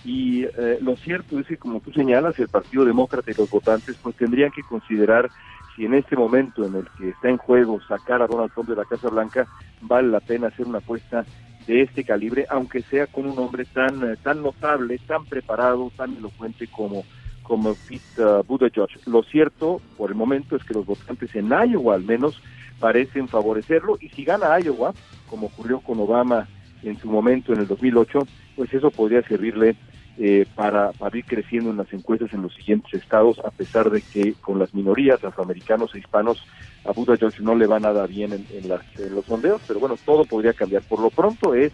y 0.04 0.46
lo 0.82 0.96
cierto 0.98 1.40
es 1.40 1.48
que 1.48 1.58
como 1.58 1.80
tú 1.80 1.92
señalas, 1.92 2.38
el 2.38 2.48
Partido 2.48 2.86
Demócrata 2.86 3.32
y 3.32 3.34
los 3.34 3.50
votantes 3.50 3.98
pues 4.04 4.16
tendrían 4.16 4.52
que 4.52 4.62
considerar 4.62 5.32
si 5.76 5.86
en 5.86 5.96
este 5.96 6.16
momento 6.16 6.64
en 6.64 6.76
el 6.76 6.88
que 6.96 7.10
está 7.10 7.30
en 7.30 7.38
juego 7.38 7.82
sacar 7.88 8.22
a 8.22 8.28
Donald 8.28 8.52
Trump 8.54 8.70
de 8.70 8.76
la 8.76 8.86
Casa 8.86 9.10
Blanca 9.10 9.48
vale 9.82 10.10
la 10.10 10.20
pena 10.20 10.48
hacer 10.48 10.68
una 10.68 10.78
apuesta 10.78 11.26
de 11.66 11.82
este 11.82 12.04
calibre, 12.04 12.46
aunque 12.50 12.84
sea 12.84 13.08
con 13.08 13.26
un 13.26 13.38
hombre 13.40 13.66
tan 13.66 14.16
tan 14.18 14.44
notable, 14.44 15.00
tan 15.08 15.26
preparado, 15.26 15.92
tan 15.98 16.16
elocuente 16.16 16.68
como 16.68 17.04
como 17.48 17.76
Pete 17.88 18.24
uh, 18.24 18.44
Buttigieg. 18.44 18.90
Lo 19.06 19.24
cierto, 19.24 19.82
por 19.98 20.10
el 20.10 20.16
momento, 20.16 20.56
es 20.56 20.64
que 20.64 20.74
los 20.74 20.86
votantes 20.86 21.34
en 21.36 21.50
Iowa, 21.50 21.96
al 21.96 22.04
menos, 22.04 22.42
parecen 22.80 23.28
favorecerlo. 23.28 23.98
Y 24.02 24.10
si 24.10 24.26
gana 24.26 24.60
Iowa, 24.60 24.94
como 25.30 25.48
ocurrió 25.48 25.80
con 25.80 26.00
Obama 26.00 26.48
en 26.84 26.98
su 26.98 27.10
momento 27.10 27.54
en 27.54 27.60
el 27.60 27.68
2008, 27.68 28.28
pues 28.56 28.74
eso 28.74 28.92
podría 28.92 29.22
servirle 29.24 29.76
eh, 30.18 30.46
para, 30.56 30.92
para, 30.94 31.18
ir 31.18 31.26
creciendo 31.26 31.72
en 31.72 31.78
las 31.78 31.92
encuestas 31.92 32.34
en 32.34 32.42
los 32.42 32.54
siguientes 32.54 32.94
estados, 32.94 33.40
a 33.40 33.52
pesar 33.52 33.90
de 33.90 34.02
que 34.02 34.34
con 34.34 34.60
las 34.60 34.74
minorías 34.74 35.24
afroamericanos 35.24 35.94
e 35.94 36.00
hispanos 36.00 36.42
a 36.86 36.94
Buttigieg 36.94 37.42
no 37.42 37.56
le 37.56 37.68
va 37.68 37.80
nada 37.80 38.08
bien 38.08 38.32
en, 38.32 38.46
en, 38.52 38.70
las, 38.70 38.82
en 38.98 39.14
los 39.14 39.26
sondeos, 39.26 39.62
pero 39.68 39.80
bueno, 39.80 39.98
todo 40.06 40.26
podría 40.26 40.54
cambiar. 40.54 40.84
Por 40.84 41.02
lo 41.02 41.10
pronto 41.10 41.54
es 41.54 41.74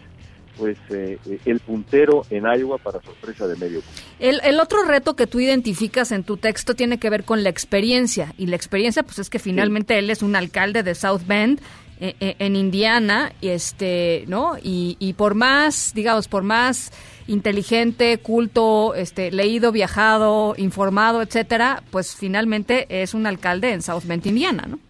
pues 0.56 0.76
eh, 0.90 1.18
el 1.44 1.60
puntero 1.60 2.24
en 2.30 2.44
Iowa 2.44 2.78
para 2.78 3.00
sorpresa 3.02 3.46
de 3.46 3.56
medio. 3.56 3.82
El, 4.18 4.40
el, 4.44 4.60
otro 4.60 4.84
reto 4.84 5.16
que 5.16 5.26
tú 5.26 5.40
identificas 5.40 6.12
en 6.12 6.24
tu 6.24 6.36
texto 6.36 6.74
tiene 6.74 6.98
que 6.98 7.10
ver 7.10 7.24
con 7.24 7.42
la 7.42 7.48
experiencia 7.48 8.34
y 8.38 8.46
la 8.46 8.56
experiencia 8.56 9.02
pues 9.02 9.18
es 9.18 9.30
que 9.30 9.38
finalmente 9.38 9.98
él 9.98 10.10
es 10.10 10.22
un 10.22 10.36
alcalde 10.36 10.82
de 10.82 10.94
South 10.94 11.22
Bend 11.26 11.60
eh, 12.00 12.16
eh, 12.18 12.34
en 12.40 12.56
Indiana 12.56 13.32
y 13.40 13.50
este 13.50 14.24
no 14.26 14.56
y, 14.60 14.96
y 14.98 15.12
por 15.12 15.36
más 15.36 15.92
digamos 15.94 16.26
por 16.26 16.42
más 16.42 16.90
inteligente 17.28 18.18
culto 18.18 18.96
este 18.96 19.30
leído 19.30 19.70
viajado 19.70 20.54
informado 20.56 21.22
etcétera 21.22 21.84
pues 21.92 22.16
finalmente 22.16 22.86
es 22.88 23.14
un 23.14 23.24
alcalde 23.26 23.72
en 23.72 23.82
South 23.82 24.02
Bend 24.04 24.26
Indiana 24.26 24.64
no 24.66 24.80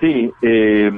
Sí, 0.00 0.30
eh, 0.42 0.90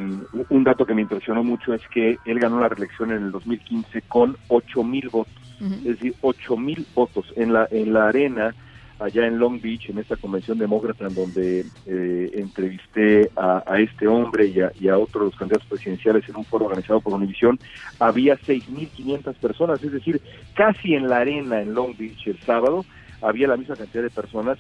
un 0.48 0.64
dato 0.64 0.86
que 0.86 0.94
me 0.94 1.02
impresionó 1.02 1.44
mucho 1.44 1.74
es 1.74 1.82
que 1.88 2.18
él 2.24 2.38
ganó 2.38 2.60
la 2.60 2.68
reelección 2.68 3.12
en 3.12 3.24
el 3.24 3.32
2015 3.32 4.02
con 4.02 4.36
ocho 4.48 4.82
mil 4.82 5.08
votos, 5.10 5.34
es 5.60 5.84
decir, 5.84 6.14
ocho 6.22 6.56
mil 6.56 6.86
votos 6.94 7.32
en 7.36 7.52
la 7.52 7.68
en 7.70 7.92
la 7.92 8.08
arena 8.08 8.54
allá 8.98 9.26
en 9.26 9.38
Long 9.38 9.60
Beach, 9.60 9.90
en 9.90 9.98
esta 9.98 10.16
convención 10.16 10.58
demócrata 10.58 11.06
en 11.06 11.14
donde 11.14 11.66
eh, 11.86 12.30
entrevisté 12.34 13.30
a, 13.36 13.62
este 13.78 14.06
hombre 14.06 14.46
y 14.46 14.60
a, 14.60 14.72
y 14.80 14.88
a 14.88 14.96
otros 14.96 15.24
de 15.24 15.26
los 15.26 15.36
candidatos 15.36 15.68
presidenciales 15.68 16.26
en 16.28 16.36
un 16.36 16.44
foro 16.44 16.66
organizado 16.66 17.00
por 17.00 17.12
Univision, 17.12 17.58
había 18.00 18.38
6.500 18.38 19.34
personas, 19.34 19.82
es 19.82 19.92
decir, 19.92 20.20
casi 20.54 20.94
en 20.94 21.08
la 21.08 21.18
arena 21.18 21.60
en 21.60 21.74
Long 21.74 21.96
Beach 21.96 22.26
el 22.26 22.40
sábado 22.40 22.84
había 23.20 23.48
la 23.48 23.56
misma 23.56 23.76
cantidad 23.76 24.02
de 24.02 24.10
personas 24.10 24.58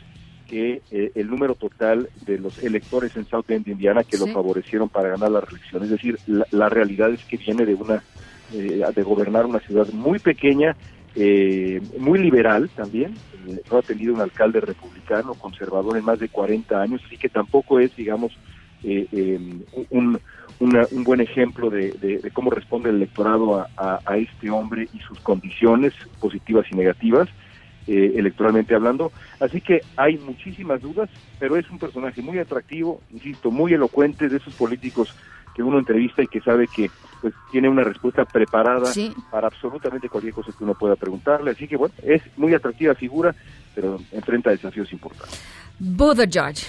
que 0.48 0.82
eh, 0.90 1.12
el 1.14 1.28
número 1.28 1.54
total 1.54 2.08
de 2.24 2.38
los 2.38 2.62
electores 2.62 3.16
en 3.16 3.26
South 3.26 3.44
Bend, 3.46 3.68
Indiana, 3.68 4.04
que 4.04 4.16
lo 4.16 4.26
favorecieron 4.26 4.88
para 4.88 5.10
ganar 5.10 5.30
la 5.30 5.40
reelección. 5.40 5.82
Es 5.82 5.90
decir, 5.90 6.18
la, 6.26 6.68
realidad 6.68 7.10
es 7.10 7.24
que 7.24 7.36
viene 7.36 7.66
de 7.66 7.74
una 7.74 8.02
eh, 8.52 8.82
de 8.94 9.02
gobernar 9.02 9.46
una 9.46 9.60
ciudad 9.60 9.88
muy 9.92 10.18
pequeña, 10.18 10.76
eh, 11.14 11.80
muy 11.98 12.18
liberal 12.20 12.70
también. 12.74 13.14
no 13.70 13.78
ha 13.78 13.82
tenido 13.82 14.14
un 14.14 14.20
alcalde 14.20 14.60
republicano, 14.60 15.34
conservador 15.34 15.96
en 15.96 16.04
más 16.04 16.18
de 16.18 16.28
40 16.28 16.80
años, 16.80 17.02
así 17.06 17.16
que 17.16 17.28
tampoco 17.28 17.80
es, 17.80 17.94
digamos, 17.96 18.32
un, 19.90 20.20
un 20.60 21.04
buen 21.04 21.20
ejemplo 21.20 21.70
de, 21.70 22.20
cómo 22.32 22.50
responde 22.50 22.90
el 22.90 22.96
electorado 22.96 23.66
a, 23.76 24.00
a 24.04 24.16
este 24.16 24.50
hombre 24.50 24.88
y 24.92 25.00
sus 25.00 25.18
condiciones 25.20 25.92
positivas 26.20 26.66
y 26.70 26.76
negativas. 26.76 27.28
Eh, 27.88 28.14
electoralmente 28.16 28.74
hablando. 28.74 29.12
Así 29.38 29.60
que 29.60 29.80
hay 29.96 30.18
muchísimas 30.18 30.82
dudas, 30.82 31.08
pero 31.38 31.56
es 31.56 31.70
un 31.70 31.78
personaje 31.78 32.20
muy 32.20 32.36
atractivo, 32.40 33.00
insisto, 33.12 33.52
muy 33.52 33.74
elocuente 33.74 34.28
de 34.28 34.38
esos 34.38 34.54
políticos 34.54 35.14
que 35.54 35.62
uno 35.62 35.78
entrevista 35.78 36.20
y 36.20 36.26
que 36.26 36.40
sabe 36.40 36.66
que 36.66 36.90
pues 37.20 37.32
tiene 37.52 37.68
una 37.68 37.84
respuesta 37.84 38.24
preparada 38.24 38.90
para 39.30 39.46
absolutamente 39.46 40.08
cualquier 40.08 40.34
cosa 40.34 40.50
que 40.50 40.64
uno 40.64 40.74
pueda 40.74 40.96
preguntarle. 40.96 41.52
Así 41.52 41.68
que 41.68 41.76
bueno, 41.76 41.94
es 42.02 42.22
muy 42.36 42.54
atractiva 42.54 42.96
figura, 42.96 43.32
pero 43.72 44.00
enfrenta 44.10 44.50
desafíos 44.50 44.92
importantes. 44.92 45.40
Buddha 45.78 46.26
George. 46.28 46.66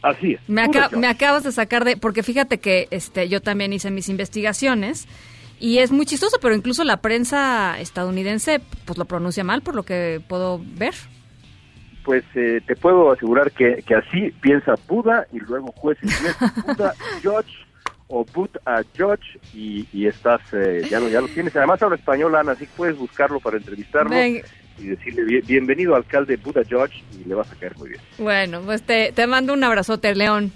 Así 0.00 0.34
es. 0.34 0.40
Me, 0.48 0.68
me 0.96 1.08
acabas 1.08 1.42
de 1.42 1.50
sacar 1.50 1.84
de, 1.84 1.96
porque 1.96 2.22
fíjate 2.22 2.58
que 2.58 2.86
este, 2.92 3.28
yo 3.28 3.40
también 3.40 3.72
hice 3.72 3.90
mis 3.90 4.08
investigaciones 4.08 5.08
y 5.62 5.78
es 5.78 5.92
muy 5.92 6.06
chistoso, 6.06 6.38
pero 6.42 6.56
incluso 6.56 6.82
la 6.82 6.96
prensa 6.96 7.78
estadounidense 7.78 8.60
pues 8.84 8.98
lo 8.98 9.04
pronuncia 9.04 9.44
mal 9.44 9.62
por 9.62 9.76
lo 9.76 9.84
que 9.84 10.20
puedo 10.28 10.60
ver. 10.60 10.92
Pues 12.04 12.24
eh, 12.34 12.60
te 12.66 12.74
puedo 12.74 13.12
asegurar 13.12 13.52
que, 13.52 13.76
que 13.86 13.94
así 13.94 14.32
piensa 14.40 14.74
Buda 14.88 15.24
y 15.32 15.38
luego 15.38 15.70
juez 15.76 15.98
Buda 16.66 16.94
Judge 17.22 17.54
o 18.08 18.24
Buddha 18.24 18.82
Judge 18.98 19.38
y, 19.54 19.86
y 19.92 20.08
estás, 20.08 20.40
eh, 20.52 20.84
ya, 20.90 20.98
lo, 20.98 21.08
ya 21.08 21.20
lo 21.20 21.28
tienes. 21.28 21.54
Además 21.54 21.80
habla 21.80 21.94
español, 21.94 22.34
Ana, 22.34 22.52
así 22.52 22.66
puedes 22.76 22.98
buscarlo 22.98 23.38
para 23.38 23.56
entrevistarlo. 23.56 24.16
y 24.20 24.42
decirle 24.78 25.42
bienvenido 25.42 25.94
alcalde 25.94 26.38
Buddha 26.38 26.62
Judge 26.68 27.04
y 27.20 27.28
le 27.28 27.36
vas 27.36 27.52
a 27.52 27.54
caer 27.54 27.78
muy 27.78 27.90
bien. 27.90 28.00
Bueno, 28.18 28.62
pues 28.62 28.82
te, 28.82 29.12
te 29.12 29.28
mando 29.28 29.52
un 29.52 29.62
abrazote, 29.62 30.12
León. 30.16 30.52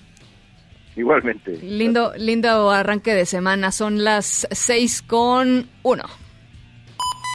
Igualmente. 1.01 1.59
Lindo, 1.59 2.13
lindo 2.17 2.71
arranque 2.71 3.15
de 3.15 3.27
semana. 3.27 3.71
Son 3.71 4.03
las 4.03 4.49
seis 4.51 5.03
con 5.03 5.69
uno. 5.83 6.05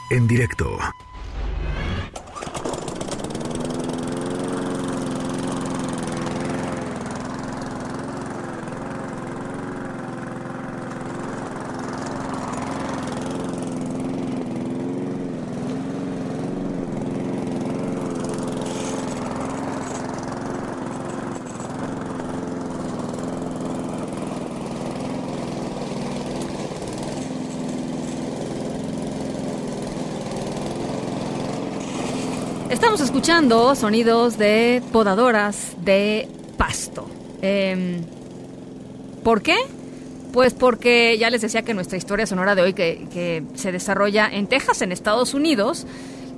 En 0.09 0.27
directo. 0.27 0.77
Estamos 32.81 33.01
escuchando 33.01 33.75
sonidos 33.75 34.39
de 34.39 34.81
podadoras 34.91 35.75
de 35.85 36.27
pasto. 36.57 37.07
Em, 37.43 38.01
¿Por 39.23 39.43
qué? 39.43 39.55
Pues 40.33 40.55
porque 40.55 41.15
ya 41.19 41.29
les 41.29 41.41
decía 41.43 41.61
que 41.61 41.75
nuestra 41.75 41.99
historia 41.99 42.25
sonora 42.25 42.55
de 42.55 42.63
hoy, 42.63 42.73
que, 42.73 43.43
se 43.53 43.71
desarrolla 43.71 44.27
en 44.27 44.47
Texas, 44.47 44.81
en 44.81 44.91
Estados 44.91 45.35
Unidos, 45.35 45.85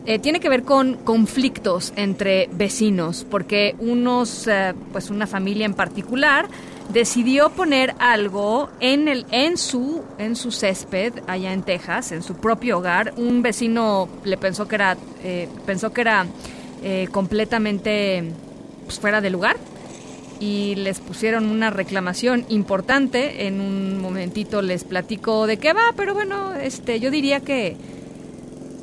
eh, 0.06 0.20
tiene 0.20 0.42
que 0.42 0.50
ver 0.50 0.64
con 0.64 0.96
conflictos 0.96 1.94
entre 1.96 2.50
vecinos, 2.52 3.26
porque 3.32 3.78
unos, 3.80 4.46
eh, 4.46 4.74
pues 4.92 5.10
una 5.10 5.28
familia 5.28 5.66
en 5.66 5.74
particular 5.74 6.50
decidió 6.90 7.50
poner 7.50 7.96
algo 8.00 8.70
en 8.80 9.08
el 9.08 9.26
en 9.32 9.58
su 9.58 10.04
en 10.18 10.36
su 10.36 10.52
césped 10.52 11.14
allá 11.28 11.54
en 11.54 11.64
Texas, 11.64 12.12
en 12.12 12.24
su 12.24 12.36
propio 12.36 12.80
hogar. 12.80 13.14
Un 13.18 13.42
vecino 13.42 14.10
le 14.24 14.38
pensó 14.38 14.68
que 14.68 14.76
era 14.76 14.98
eh, 15.24 15.48
pensó 15.66 15.94
que 15.94 16.02
era 16.02 16.26
completamente 17.12 18.34
pues, 18.86 19.00
fuera 19.00 19.22
de 19.22 19.30
lugar 19.30 19.56
y 20.44 20.76
les 20.76 21.00
pusieron 21.00 21.46
una 21.46 21.70
reclamación 21.70 22.46
importante. 22.50 23.48
En 23.48 23.62
un 23.62 24.02
momentito 24.02 24.62
les 24.62 24.84
platico 24.84 25.48
de 25.48 25.58
qué 25.58 25.72
va, 25.72 25.94
pero 25.96 26.14
bueno, 26.14 26.54
este 26.54 27.00
yo 27.00 27.12
diría 27.12 27.40
que 27.40 27.78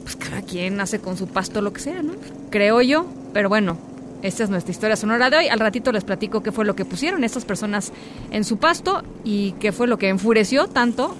pues, 0.02 0.16
cada 0.16 0.40
quien 0.40 0.80
hace 0.80 1.00
con 1.00 1.18
su 1.18 1.26
pasto 1.26 1.60
lo 1.60 1.72
que 1.74 1.80
sea, 1.80 2.02
¿no? 2.02 2.14
Creo 2.50 2.80
yo, 2.80 3.06
pero 3.34 3.50
bueno, 3.50 3.76
esta 4.22 4.44
es 4.44 4.50
nuestra 4.50 4.70
historia 4.70 4.96
sonora 4.96 5.30
de 5.30 5.38
hoy. 5.38 5.48
Al 5.48 5.60
ratito 5.60 5.92
les 5.92 6.04
platico 6.04 6.42
qué 6.42 6.52
fue 6.52 6.64
lo 6.64 6.74
que 6.76 6.84
pusieron 6.84 7.24
estas 7.24 7.44
personas 7.44 7.92
en 8.30 8.44
su 8.44 8.58
pasto 8.58 9.02
y 9.24 9.52
qué 9.52 9.72
fue 9.72 9.86
lo 9.86 9.98
que 9.98 10.08
enfureció 10.08 10.66
tanto 10.68 11.16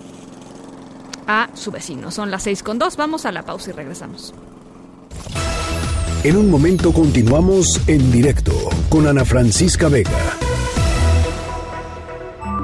a 1.27 1.49
su 1.55 1.71
vecino. 1.71 2.11
Son 2.11 2.31
las 2.31 2.43
seis 2.43 2.63
con 2.63 2.79
dos. 2.79 2.97
Vamos 2.97 3.25
a 3.25 3.33
la 3.33 3.43
pausa 3.43 3.71
y 3.71 3.73
regresamos. 3.73 4.35
En 6.23 6.37
un 6.37 6.51
momento 6.51 6.93
continuamos 6.93 7.81
en 7.89 8.13
directo 8.13 8.53
con 8.91 9.07
Ana 9.07 9.25
Francisca 9.25 9.89
Vega. 9.89 10.37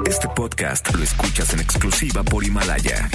Este 0.05 0.27
podcast 0.29 0.93
lo 0.95 1.03
escuchas 1.03 1.53
en 1.53 1.61
exclusiva 1.61 2.23
por 2.23 2.43
Himalaya. 2.43 3.09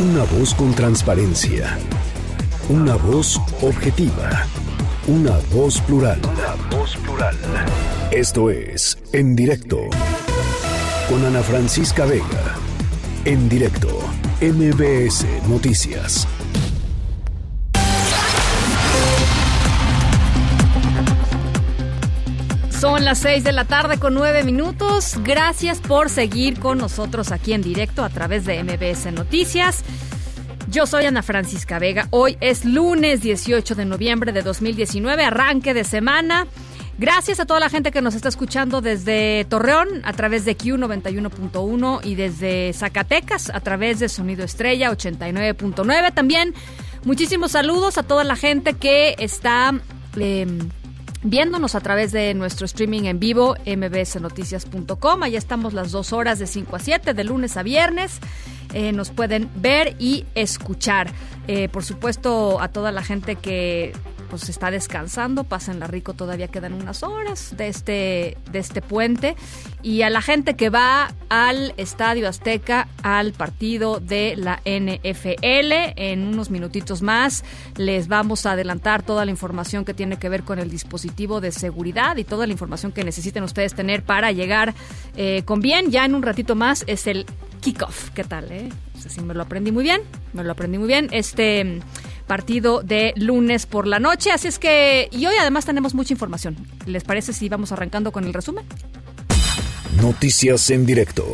Una 0.00 0.24
voz 0.24 0.54
con 0.54 0.74
transparencia. 0.74 1.78
Una 2.70 2.96
voz 2.96 3.38
objetiva. 3.60 4.46
Una 5.08 5.36
voz 5.52 5.80
plural. 5.80 6.20
Una 6.22 6.76
voz 6.76 6.96
plural. 6.98 7.36
Esto 8.12 8.50
es 8.50 8.96
En 9.12 9.34
Directo. 9.34 9.78
Con 11.08 11.24
Ana 11.24 11.42
Francisca 11.42 12.04
Vega. 12.04 12.54
En 13.24 13.48
directo. 13.48 13.88
MBS 14.40 15.26
Noticias. 15.48 16.28
Son 22.70 23.04
las 23.04 23.18
6 23.18 23.42
de 23.42 23.52
la 23.52 23.64
tarde 23.64 23.98
con 23.98 24.14
9 24.14 24.44
minutos. 24.44 25.18
Gracias 25.24 25.80
por 25.80 26.10
seguir 26.10 26.60
con 26.60 26.78
nosotros 26.78 27.32
aquí 27.32 27.54
en 27.54 27.62
directo 27.62 28.04
a 28.04 28.08
través 28.08 28.44
de 28.44 28.62
MBS 28.62 29.12
Noticias. 29.12 29.82
Yo 30.68 30.86
soy 30.86 31.04
Ana 31.04 31.22
Francisca 31.22 31.78
Vega. 31.78 32.06
Hoy 32.10 32.36
es 32.40 32.64
lunes 32.64 33.20
18 33.20 33.74
de 33.74 33.84
noviembre 33.84 34.32
de 34.32 34.42
2019, 34.42 35.24
arranque 35.24 35.74
de 35.74 35.84
semana. 35.84 36.46
Gracias 36.98 37.40
a 37.40 37.46
toda 37.46 37.58
la 37.58 37.68
gente 37.68 37.90
que 37.90 38.00
nos 38.00 38.14
está 38.14 38.28
escuchando 38.28 38.80
desde 38.80 39.44
Torreón 39.48 39.88
a 40.04 40.12
través 40.12 40.44
de 40.44 40.56
Q91.1 40.56 42.00
y 42.04 42.14
desde 42.14 42.72
Zacatecas 42.74 43.50
a 43.50 43.60
través 43.60 43.98
de 43.98 44.08
Sonido 44.08 44.44
Estrella 44.44 44.90
89.9. 44.90 46.14
También 46.14 46.54
muchísimos 47.04 47.52
saludos 47.52 47.98
a 47.98 48.02
toda 48.02 48.24
la 48.24 48.36
gente 48.36 48.74
que 48.74 49.16
está... 49.18 49.74
Em, 50.16 50.70
viéndonos 51.24 51.76
a 51.76 51.80
través 51.80 52.10
de 52.10 52.34
nuestro 52.34 52.66
streaming 52.66 53.04
en 53.04 53.20
vivo, 53.20 53.54
mbsnoticias.com. 53.64 55.22
Allá 55.22 55.38
estamos 55.38 55.72
las 55.72 55.92
dos 55.92 56.12
horas 56.12 56.38
de 56.38 56.46
5 56.46 56.76
a 56.76 56.78
7, 56.80 57.14
de 57.14 57.24
lunes 57.24 57.56
a 57.56 57.62
viernes. 57.62 58.18
Eh, 58.72 58.92
nos 58.92 59.10
pueden 59.10 59.50
ver 59.56 59.96
y 59.98 60.24
escuchar. 60.34 61.10
Eh, 61.48 61.68
por 61.68 61.84
supuesto, 61.84 62.60
a 62.60 62.68
toda 62.68 62.92
la 62.92 63.02
gente 63.02 63.36
que 63.36 63.92
pues 64.32 64.48
está 64.48 64.70
descansando, 64.70 65.44
pásenla 65.44 65.88
rico, 65.88 66.14
todavía 66.14 66.48
quedan 66.48 66.72
unas 66.72 67.02
horas 67.02 67.54
de 67.54 67.68
este, 67.68 68.38
de 68.50 68.58
este 68.60 68.80
puente. 68.80 69.36
Y 69.82 70.00
a 70.00 70.08
la 70.08 70.22
gente 70.22 70.56
que 70.56 70.70
va 70.70 71.12
al 71.28 71.74
Estadio 71.76 72.26
Azteca, 72.26 72.88
al 73.02 73.34
partido 73.34 74.00
de 74.00 74.34
la 74.38 74.62
NFL, 74.64 75.92
en 75.96 76.28
unos 76.28 76.48
minutitos 76.48 77.02
más 77.02 77.44
les 77.76 78.08
vamos 78.08 78.46
a 78.46 78.52
adelantar 78.52 79.02
toda 79.02 79.26
la 79.26 79.30
información 79.30 79.84
que 79.84 79.92
tiene 79.92 80.16
que 80.16 80.30
ver 80.30 80.44
con 80.44 80.58
el 80.58 80.70
dispositivo 80.70 81.42
de 81.42 81.52
seguridad 81.52 82.16
y 82.16 82.24
toda 82.24 82.46
la 82.46 82.54
información 82.54 82.90
que 82.90 83.04
necesiten 83.04 83.42
ustedes 83.42 83.74
tener 83.74 84.02
para 84.02 84.32
llegar 84.32 84.72
eh, 85.14 85.42
con 85.44 85.60
bien. 85.60 85.90
Ya 85.90 86.06
en 86.06 86.14
un 86.14 86.22
ratito 86.22 86.54
más 86.54 86.84
es 86.86 87.06
el 87.06 87.26
kickoff. 87.60 88.08
¿Qué 88.14 88.24
tal? 88.24 88.50
Eh? 88.50 88.70
si 88.96 89.20
me 89.20 89.34
lo 89.34 89.42
aprendí 89.42 89.72
muy 89.72 89.82
bien, 89.82 90.00
me 90.32 90.42
lo 90.42 90.52
aprendí 90.52 90.78
muy 90.78 90.88
bien. 90.88 91.08
Este 91.10 91.82
partido 92.26 92.82
de 92.82 93.12
lunes 93.16 93.66
por 93.66 93.86
la 93.86 93.98
noche. 93.98 94.30
Así 94.30 94.48
es 94.48 94.58
que, 94.58 95.08
y 95.10 95.26
hoy 95.26 95.34
además 95.40 95.64
tenemos 95.66 95.94
mucha 95.94 96.12
información. 96.12 96.56
¿Les 96.86 97.04
parece 97.04 97.32
si 97.32 97.48
vamos 97.48 97.72
arrancando 97.72 98.12
con 98.12 98.24
el 98.24 98.32
resumen? 98.32 98.64
Noticias 100.00 100.70
en 100.70 100.86
directo. 100.86 101.24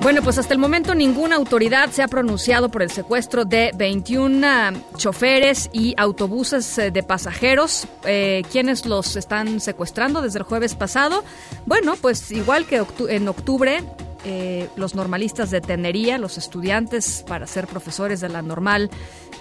Bueno, 0.00 0.22
pues 0.22 0.38
hasta 0.38 0.54
el 0.54 0.60
momento 0.60 0.94
ninguna 0.94 1.34
autoridad 1.34 1.90
se 1.90 2.02
ha 2.02 2.08
pronunciado 2.08 2.70
por 2.70 2.82
el 2.82 2.90
secuestro 2.90 3.44
de 3.44 3.72
21 3.76 4.46
ah, 4.46 4.72
choferes 4.96 5.68
y 5.72 5.94
autobuses 5.96 6.78
eh, 6.78 6.90
de 6.92 7.02
pasajeros. 7.02 7.88
Eh, 8.04 8.42
¿Quiénes 8.52 8.86
los 8.86 9.16
están 9.16 9.60
secuestrando 9.60 10.22
desde 10.22 10.38
el 10.38 10.44
jueves 10.44 10.76
pasado? 10.76 11.24
Bueno, 11.66 11.96
pues 12.00 12.30
igual 12.30 12.64
que 12.66 12.84
en 13.08 13.26
octubre 13.26 13.82
eh, 14.24 14.68
los 14.76 14.94
normalistas 14.94 15.50
de 15.50 15.60
Tenería, 15.60 16.16
los 16.16 16.38
estudiantes 16.38 17.24
para 17.26 17.46
ser 17.46 17.66
profesores 17.66 18.20
de 18.20 18.28
la 18.28 18.40
normal 18.40 18.90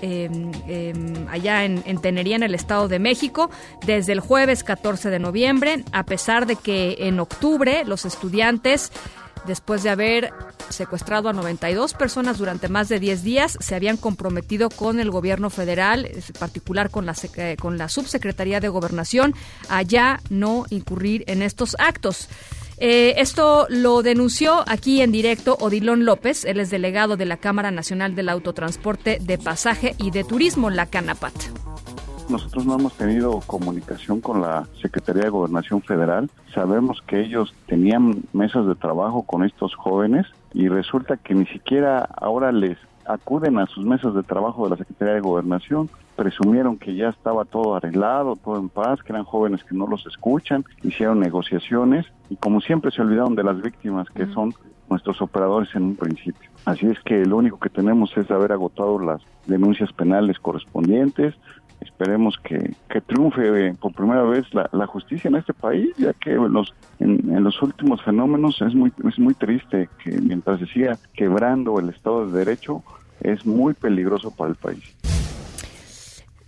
em, 0.02 0.52
em, 0.68 1.28
allá 1.30 1.66
en, 1.66 1.84
en, 1.86 2.00
Tenería, 2.00 2.36
en 2.36 2.44
el 2.44 2.56
Estado 2.56 2.88
de 2.88 3.00
México, 3.00 3.50
desde 3.86 4.14
el 4.14 4.20
jueves 4.20 4.64
14 4.64 5.10
de 5.10 5.20
noviembre, 5.20 5.84
a 5.92 6.04
pesar 6.04 6.46
de 6.46 6.56
que 6.56 6.96
en 7.00 7.20
octubre 7.20 7.84
los 7.86 8.06
estudiantes 8.06 8.92
después 9.48 9.82
de 9.82 9.90
haber 9.90 10.34
secuestrado 10.70 11.30
a 11.30 11.34
92 11.34 11.94
personas 11.94 12.38
durante 12.38 12.68
más 12.68 12.90
de 12.90 13.00
10 13.00 13.24
días, 13.24 13.58
se 13.60 13.74
habían 13.74 13.98
comprometido 13.98 14.70
con 14.70 15.00
el 15.00 15.10
gobierno 15.10 15.50
federal, 15.50 16.06
en 16.06 16.22
particular 16.38 16.92
con 16.92 17.06
la, 17.06 17.16
eh, 17.38 17.56
con 17.60 17.78
la 17.78 17.90
subsecretaría 17.90 18.60
de 18.60 18.70
gobernación, 18.70 19.34
a 19.70 19.84
no 20.30 20.66
incurrir 20.70 21.24
en 21.28 21.42
estos 21.42 21.76
actos. 21.80 22.28
Eh, 22.80 23.16
esto 23.18 23.66
lo 23.70 24.04
denunció 24.04 24.64
aquí 24.68 25.02
en 25.02 25.12
directo 25.12 25.58
Odilón 25.60 26.06
López, 26.06 26.46
él 26.46 26.60
es 26.60 26.70
delegado 26.70 27.18
de 27.18 27.26
la 27.26 27.38
Cámara 27.38 27.72
Nacional 27.72 28.14
del 28.14 28.30
Autotransporte 28.30 29.18
de 29.20 29.40
Pasaje 29.40 29.96
y 29.98 30.12
de 30.12 30.24
Turismo, 30.24 30.70
la 30.70 30.86
CANAPAT. 30.86 31.34
Nosotros 32.30 32.66
no 32.66 32.76
hemos 32.76 32.94
tenido 32.94 33.40
comunicación 33.48 34.22
con 34.22 34.42
la 34.42 34.68
Secretaría 34.82 35.24
de 35.24 35.30
Gobernación 35.30 35.82
Federal. 35.82 36.30
Sabemos 36.54 37.02
que 37.08 37.22
ellos 37.22 37.56
tenían 37.68 38.24
mesas 38.34 38.68
de 38.68 38.76
trabajo 38.76 39.24
con 39.24 39.44
estos 39.44 39.74
jóvenes 39.74 40.28
y 40.54 40.68
resulta 40.68 41.18
que 41.18 41.34
ni 41.34 41.46
siquiera 41.48 42.08
ahora 42.18 42.52
les 42.52 42.78
acuden 43.06 43.58
a 43.58 43.66
sus 43.66 43.86
mesas 43.86 44.14
de 44.14 44.24
trabajo 44.24 44.66
de 44.66 44.72
la 44.72 44.78
Secretaría 44.78 45.16
de 45.16 45.22
Gobernación, 45.22 45.90
presumieron 46.18 46.78
que 46.78 46.96
ya 46.96 47.10
estaba 47.10 47.46
todo 47.46 47.76
arreglado, 47.76 48.36
todo 48.36 48.58
en 48.58 48.70
paz, 48.70 49.02
que 49.04 49.14
eran 49.14 49.24
jóvenes 49.24 49.64
que 49.64 49.76
no 49.76 49.86
los 49.88 50.06
escuchan, 50.08 50.66
hicieron 50.84 51.20
negociaciones 51.20 52.08
y 52.30 52.36
como 52.36 52.60
siempre 52.60 52.92
se 52.92 53.02
olvidaron 53.02 53.36
de 53.36 53.44
las 53.44 53.62
víctimas 53.62 54.10
que 54.10 54.26
son 54.34 54.54
nuestros 54.90 55.22
operadores 55.22 55.70
en 55.76 55.84
un 55.84 55.96
principio. 55.96 56.50
Así 56.66 56.88
es 56.88 57.00
que 57.02 57.24
lo 57.26 57.38
único 57.38 57.60
que 57.60 57.70
tenemos 57.70 58.16
es 58.18 58.32
haber 58.32 58.52
agotado 58.52 59.00
las 59.00 59.22
denuncias 59.46 59.94
penales 59.94 60.40
correspondientes. 60.40 61.36
Esperemos 61.82 62.36
que, 62.44 62.74
triunfe 63.06 63.68
eh, 63.68 63.76
por 63.80 63.94
primera 63.94 64.24
vez 64.24 64.46
la, 64.54 64.88
justicia 64.88 65.28
en 65.28 65.36
este 65.36 65.54
país, 65.54 65.90
ya 65.98 66.14
que 66.14 66.32
los, 66.32 66.74
en, 67.00 67.44
los 67.44 67.62
últimos 67.62 68.02
fenómenos 68.02 68.60
es 68.62 68.74
muy, 68.74 68.92
es 69.08 69.20
muy 69.20 69.36
triste 69.36 69.88
que 70.04 70.20
mientras 70.20 70.60
se 70.60 70.66
siga 70.66 70.98
quebrando 71.14 71.80
el 71.80 71.90
Estado 71.90 72.26
de 72.26 72.40
Derecho, 72.40 72.82
es 73.22 73.46
muy 73.46 73.76
peligroso 73.76 74.32
para 74.32 74.50
el 74.50 74.56
país. 74.56 74.96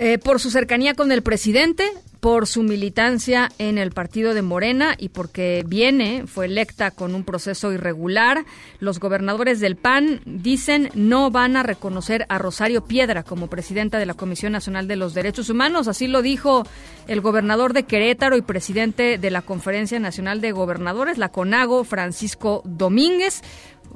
Eh, 0.01 0.17
por 0.17 0.39
su 0.39 0.49
cercanía 0.49 0.93
con 0.93 1.11
el 1.11 1.21
presidente, 1.21 1.83
por 2.21 2.47
su 2.47 2.63
militancia 2.63 3.49
en 3.57 3.77
el 3.77 3.91
partido 3.91 4.33
de 4.33 4.41
Morena 4.41 4.95
y 4.97 5.09
porque 5.09 5.65
viene, 5.67 6.25
fue 6.25 6.45
electa 6.45 6.91
con 6.91 7.15
un 7.15 7.25
proceso 7.25 7.73
irregular. 7.73 8.45
Los 8.79 9.01
gobernadores 9.01 9.59
del 9.59 9.75
PAN 9.75 10.21
dicen 10.25 10.89
no 10.93 11.31
van 11.31 11.57
a 11.57 11.63
reconocer 11.63 12.25
a 12.29 12.37
Rosario 12.37 12.85
Piedra 12.85 13.23
como 13.23 13.47
presidenta 13.47 13.99
de 13.99 14.05
la 14.05 14.13
Comisión 14.13 14.53
Nacional 14.53 14.87
de 14.87 14.95
los 14.95 15.13
Derechos 15.13 15.49
Humanos. 15.49 15.89
Así 15.89 16.07
lo 16.07 16.21
dijo 16.21 16.65
el 17.07 17.19
gobernador 17.19 17.73
de 17.73 17.83
Querétaro 17.83 18.37
y 18.37 18.41
presidente 18.41 19.17
de 19.17 19.31
la 19.31 19.41
Conferencia 19.41 19.99
Nacional 19.99 20.39
de 20.39 20.53
Gobernadores, 20.53 21.17
la 21.17 21.29
CONAGO, 21.29 21.83
Francisco 21.83 22.61
Domínguez 22.63 23.41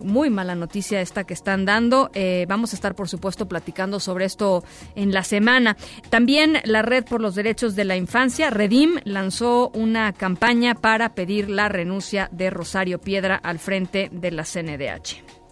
muy 0.03 0.29
mala 0.29 0.55
noticia 0.55 1.01
esta 1.01 1.23
que 1.23 1.33
están 1.33 1.65
dando. 1.65 2.11
Eh, 2.13 2.45
vamos 2.47 2.73
a 2.73 2.75
estar, 2.75 2.95
por 2.95 3.09
supuesto, 3.09 3.47
platicando 3.47 3.99
sobre 3.99 4.25
esto 4.25 4.63
en 4.95 5.13
la 5.13 5.23
semana. 5.23 5.77
También 6.09 6.57
la 6.65 6.81
Red 6.81 7.05
por 7.05 7.21
los 7.21 7.35
Derechos 7.35 7.75
de 7.75 7.85
la 7.85 7.95
Infancia, 7.95 8.49
Redim, 8.49 8.99
lanzó 9.03 9.69
una 9.73 10.13
campaña 10.13 10.75
para 10.75 11.15
pedir 11.15 11.49
la 11.49 11.69
renuncia 11.69 12.29
de 12.31 12.49
Rosario 12.49 12.99
Piedra 12.99 13.35
al 13.35 13.59
frente 13.59 14.09
de 14.11 14.31
la 14.31 14.43
CNDH. 14.43 15.42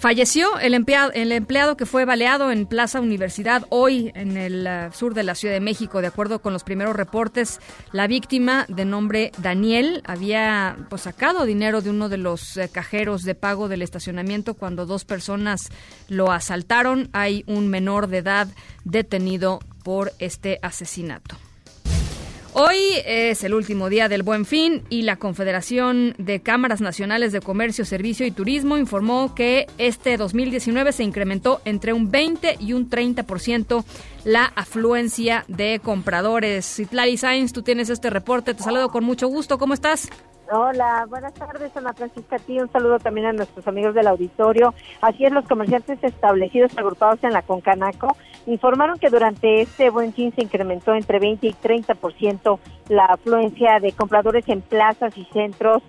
Falleció 0.00 0.58
el 0.58 0.72
empleado, 0.72 1.12
el 1.12 1.30
empleado 1.30 1.76
que 1.76 1.84
fue 1.84 2.06
baleado 2.06 2.50
en 2.50 2.64
Plaza 2.64 3.02
Universidad 3.02 3.66
hoy 3.68 4.10
en 4.14 4.38
el 4.38 4.66
uh, 4.66 4.90
sur 4.96 5.12
de 5.12 5.22
la 5.24 5.34
Ciudad 5.34 5.52
de 5.52 5.60
México. 5.60 6.00
De 6.00 6.06
acuerdo 6.06 6.38
con 6.38 6.54
los 6.54 6.64
primeros 6.64 6.96
reportes, 6.96 7.60
la 7.92 8.06
víctima 8.06 8.64
de 8.70 8.86
nombre 8.86 9.30
Daniel 9.36 10.02
había 10.06 10.78
pues, 10.88 11.02
sacado 11.02 11.44
dinero 11.44 11.82
de 11.82 11.90
uno 11.90 12.08
de 12.08 12.16
los 12.16 12.56
eh, 12.56 12.70
cajeros 12.72 13.24
de 13.24 13.34
pago 13.34 13.68
del 13.68 13.82
estacionamiento 13.82 14.54
cuando 14.54 14.86
dos 14.86 15.04
personas 15.04 15.68
lo 16.08 16.32
asaltaron. 16.32 17.10
Hay 17.12 17.44
un 17.46 17.68
menor 17.68 18.06
de 18.06 18.18
edad 18.18 18.48
detenido 18.84 19.60
por 19.84 20.12
este 20.18 20.60
asesinato. 20.62 21.36
Hoy 22.52 22.76
es 23.06 23.44
el 23.44 23.54
último 23.54 23.88
día 23.88 24.08
del 24.08 24.24
Buen 24.24 24.44
Fin 24.44 24.82
y 24.90 25.02
la 25.02 25.16
Confederación 25.16 26.14
de 26.18 26.40
Cámaras 26.40 26.80
Nacionales 26.80 27.30
de 27.30 27.40
Comercio, 27.40 27.84
Servicio 27.84 28.26
y 28.26 28.32
Turismo 28.32 28.76
informó 28.76 29.36
que 29.36 29.68
este 29.78 30.16
2019 30.16 30.90
se 30.90 31.04
incrementó 31.04 31.60
entre 31.64 31.92
un 31.92 32.10
20 32.10 32.56
y 32.58 32.72
un 32.72 32.90
30% 32.90 33.84
la 34.24 34.46
afluencia 34.56 35.44
de 35.46 35.80
compradores. 35.80 36.66
Citlali 36.66 37.16
Sainz, 37.16 37.52
tú 37.52 37.62
tienes 37.62 37.88
este 37.88 38.10
reporte, 38.10 38.52
te 38.52 38.64
saludo 38.64 38.90
con 38.90 39.04
mucho 39.04 39.28
gusto, 39.28 39.56
¿cómo 39.56 39.72
estás? 39.72 40.08
Hola, 40.52 41.06
buenas 41.08 41.32
tardes, 41.34 41.76
Ana 41.76 41.92
Francisca. 41.92 42.34
A 42.34 42.62
un 42.62 42.72
saludo 42.72 42.98
también 42.98 43.28
a 43.28 43.32
nuestros 43.32 43.68
amigos 43.68 43.94
del 43.94 44.08
auditorio. 44.08 44.74
Así 45.00 45.24
es, 45.24 45.30
los 45.30 45.46
comerciantes 45.46 46.02
establecidos 46.02 46.76
agrupados 46.76 47.22
en 47.22 47.32
la 47.32 47.42
Concanaco 47.42 48.16
informaron 48.46 48.98
que 48.98 49.10
durante 49.10 49.60
este 49.60 49.90
buen 49.90 50.12
fin 50.12 50.34
se 50.34 50.42
incrementó 50.42 50.92
entre 50.92 51.20
20 51.20 51.46
y 51.46 51.52
30% 51.52 52.58
la 52.88 53.04
afluencia 53.04 53.78
de 53.78 53.92
compradores 53.92 54.48
en 54.48 54.60
plazas 54.60 55.16
y 55.16 55.24
centros 55.26 55.84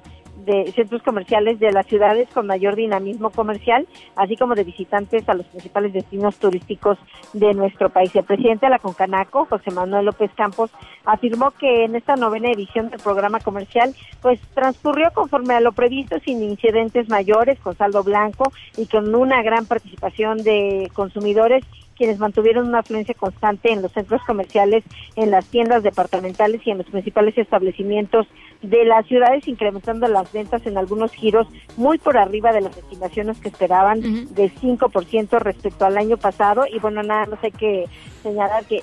de 0.46 0.72
centros 0.74 1.02
comerciales 1.04 1.60
de 1.60 1.72
las 1.72 1.86
ciudades 1.88 2.30
con 2.34 2.48
mayor 2.48 2.76
dinamismo 2.76 3.30
comercial, 3.30 3.88
así 4.16 4.36
como 4.36 4.56
de 4.56 4.64
visitantes 4.64 5.28
a 5.30 5.34
los 5.34 5.46
principales 5.48 5.94
destinos 5.94 6.38
turísticos 6.38 6.98
de 7.34 7.54
nuestro 7.54 7.90
país. 7.90 8.16
El 8.16 8.24
presidente 8.24 8.66
de 8.66 8.72
la 8.72 8.80
Concanaco, 8.80 9.46
José 9.46 9.72
Manuel 9.72 10.06
López 10.06 10.32
Campos, 10.36 10.72
afirmó 11.06 11.52
que 11.52 11.86
en 11.86 11.96
esta 11.96 12.16
novena 12.16 12.52
edición 12.52 12.90
del 12.90 13.00
programa 13.00 13.40
comercial, 13.40 13.96
pues 14.22 14.40
transcurrió 14.54 15.12
conforme 15.14 15.54
a 15.54 15.62
lo 15.62 15.72
previsto, 15.72 16.20
sin 16.20 16.44
incidentes 16.44 17.10
mayores, 17.10 17.60
con 17.60 17.76
saldo 17.76 18.04
blanco 18.04 18.52
y 18.78 18.88
con 18.88 19.14
una 19.14 19.42
gran 19.42 19.66
participación 19.66 20.38
de 20.44 20.90
consumidores 20.94 21.64
quienes 22.02 22.18
mantuvieron 22.18 22.68
una 22.68 22.80
afluencia 22.80 23.14
constante 23.14 23.72
en 23.72 23.84
los 23.84 23.92
centros 23.92 24.24
comerciales, 24.26 24.84
en 25.16 25.30
las 25.30 25.46
tiendas 25.46 25.84
departamentales 25.84 26.60
y 26.66 26.72
en 26.72 26.80
los 26.80 26.88
principales 26.88 27.38
establecimientos 27.38 28.26
de 28.64 28.86
las 28.86 29.06
ciudades, 29.06 29.48
incrementando 29.48 30.08
las 30.08 30.34
ventas 30.34 30.66
en 30.66 30.80
algunos 30.80 31.12
giros 31.12 31.46
muy 31.78 32.00
por 32.00 32.18
arriba 32.18 32.54
de 32.54 32.62
las 32.62 32.76
estimaciones 32.76 33.40
que 33.40 33.50
esperaban 33.50 34.02
de 34.02 34.52
5% 34.52 35.40
respecto 35.42 35.86
al 35.86 35.96
año 35.96 36.18
pasado. 36.18 36.64
Y 36.66 36.80
bueno, 36.80 37.04
nada, 37.04 37.28
no 37.28 37.40
sé 37.40 37.52
qué 37.52 37.86
señalar 38.24 38.66
que 38.66 38.82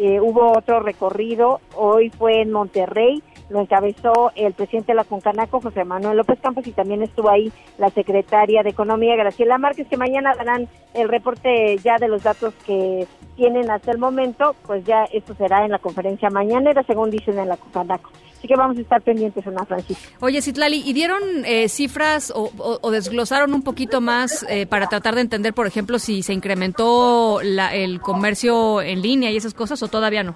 eh, 0.00 0.18
hubo 0.18 0.58
otro 0.58 0.80
recorrido, 0.80 1.60
hoy 1.76 2.10
fue 2.10 2.40
en 2.40 2.50
Monterrey, 2.50 3.22
lo 3.48 3.60
encabezó 3.60 4.32
el 4.34 4.52
presidente 4.54 4.92
de 4.92 4.96
la 4.96 5.04
Concanaco, 5.04 5.60
José 5.60 5.84
Manuel 5.84 6.16
López 6.16 6.38
Campos, 6.40 6.66
y 6.66 6.72
también 6.72 7.02
estuvo 7.02 7.30
ahí 7.30 7.52
la 7.78 7.90
secretaria 7.90 8.62
de 8.62 8.70
Economía, 8.70 9.16
Graciela 9.16 9.58
Márquez, 9.58 9.86
que 9.88 9.96
mañana 9.96 10.34
darán 10.36 10.68
el 10.94 11.08
reporte 11.08 11.76
ya 11.82 11.96
de 11.98 12.08
los 12.08 12.22
datos 12.22 12.54
que 12.66 13.06
tienen 13.36 13.70
hasta 13.70 13.92
el 13.92 13.98
momento, 13.98 14.56
pues 14.66 14.84
ya 14.84 15.04
esto 15.12 15.34
será 15.34 15.64
en 15.64 15.70
la 15.70 15.78
conferencia 15.78 16.30
mañanera, 16.30 16.82
según 16.84 17.10
dicen 17.10 17.38
en 17.38 17.48
la 17.48 17.56
Concanaco. 17.56 18.10
Así 18.36 18.48
que 18.48 18.56
vamos 18.56 18.76
a 18.76 18.80
estar 18.80 19.00
pendientes, 19.02 19.46
Ana 19.46 19.64
Francisca. 19.64 20.08
Oye, 20.20 20.42
Citlali, 20.42 20.82
¿y 20.84 20.92
dieron 20.92 21.22
eh, 21.44 21.68
cifras 21.68 22.32
o, 22.34 22.90
desglosaron 22.90 23.54
un 23.54 23.62
poquito 23.62 24.00
más 24.00 24.44
eh, 24.48 24.66
para 24.66 24.88
tratar 24.88 25.14
de 25.14 25.22
entender, 25.22 25.54
por 25.54 25.66
ejemplo, 25.66 25.98
si 25.98 26.22
se 26.22 26.32
incrementó 26.32 27.40
la, 27.42 27.74
el 27.74 28.00
comercio 28.00 28.82
en 28.82 29.02
línea 29.02 29.30
y 29.30 29.36
esas 29.36 29.54
cosas 29.54 29.82
o 29.82 29.88
todavía 29.88 30.22
no? 30.22 30.34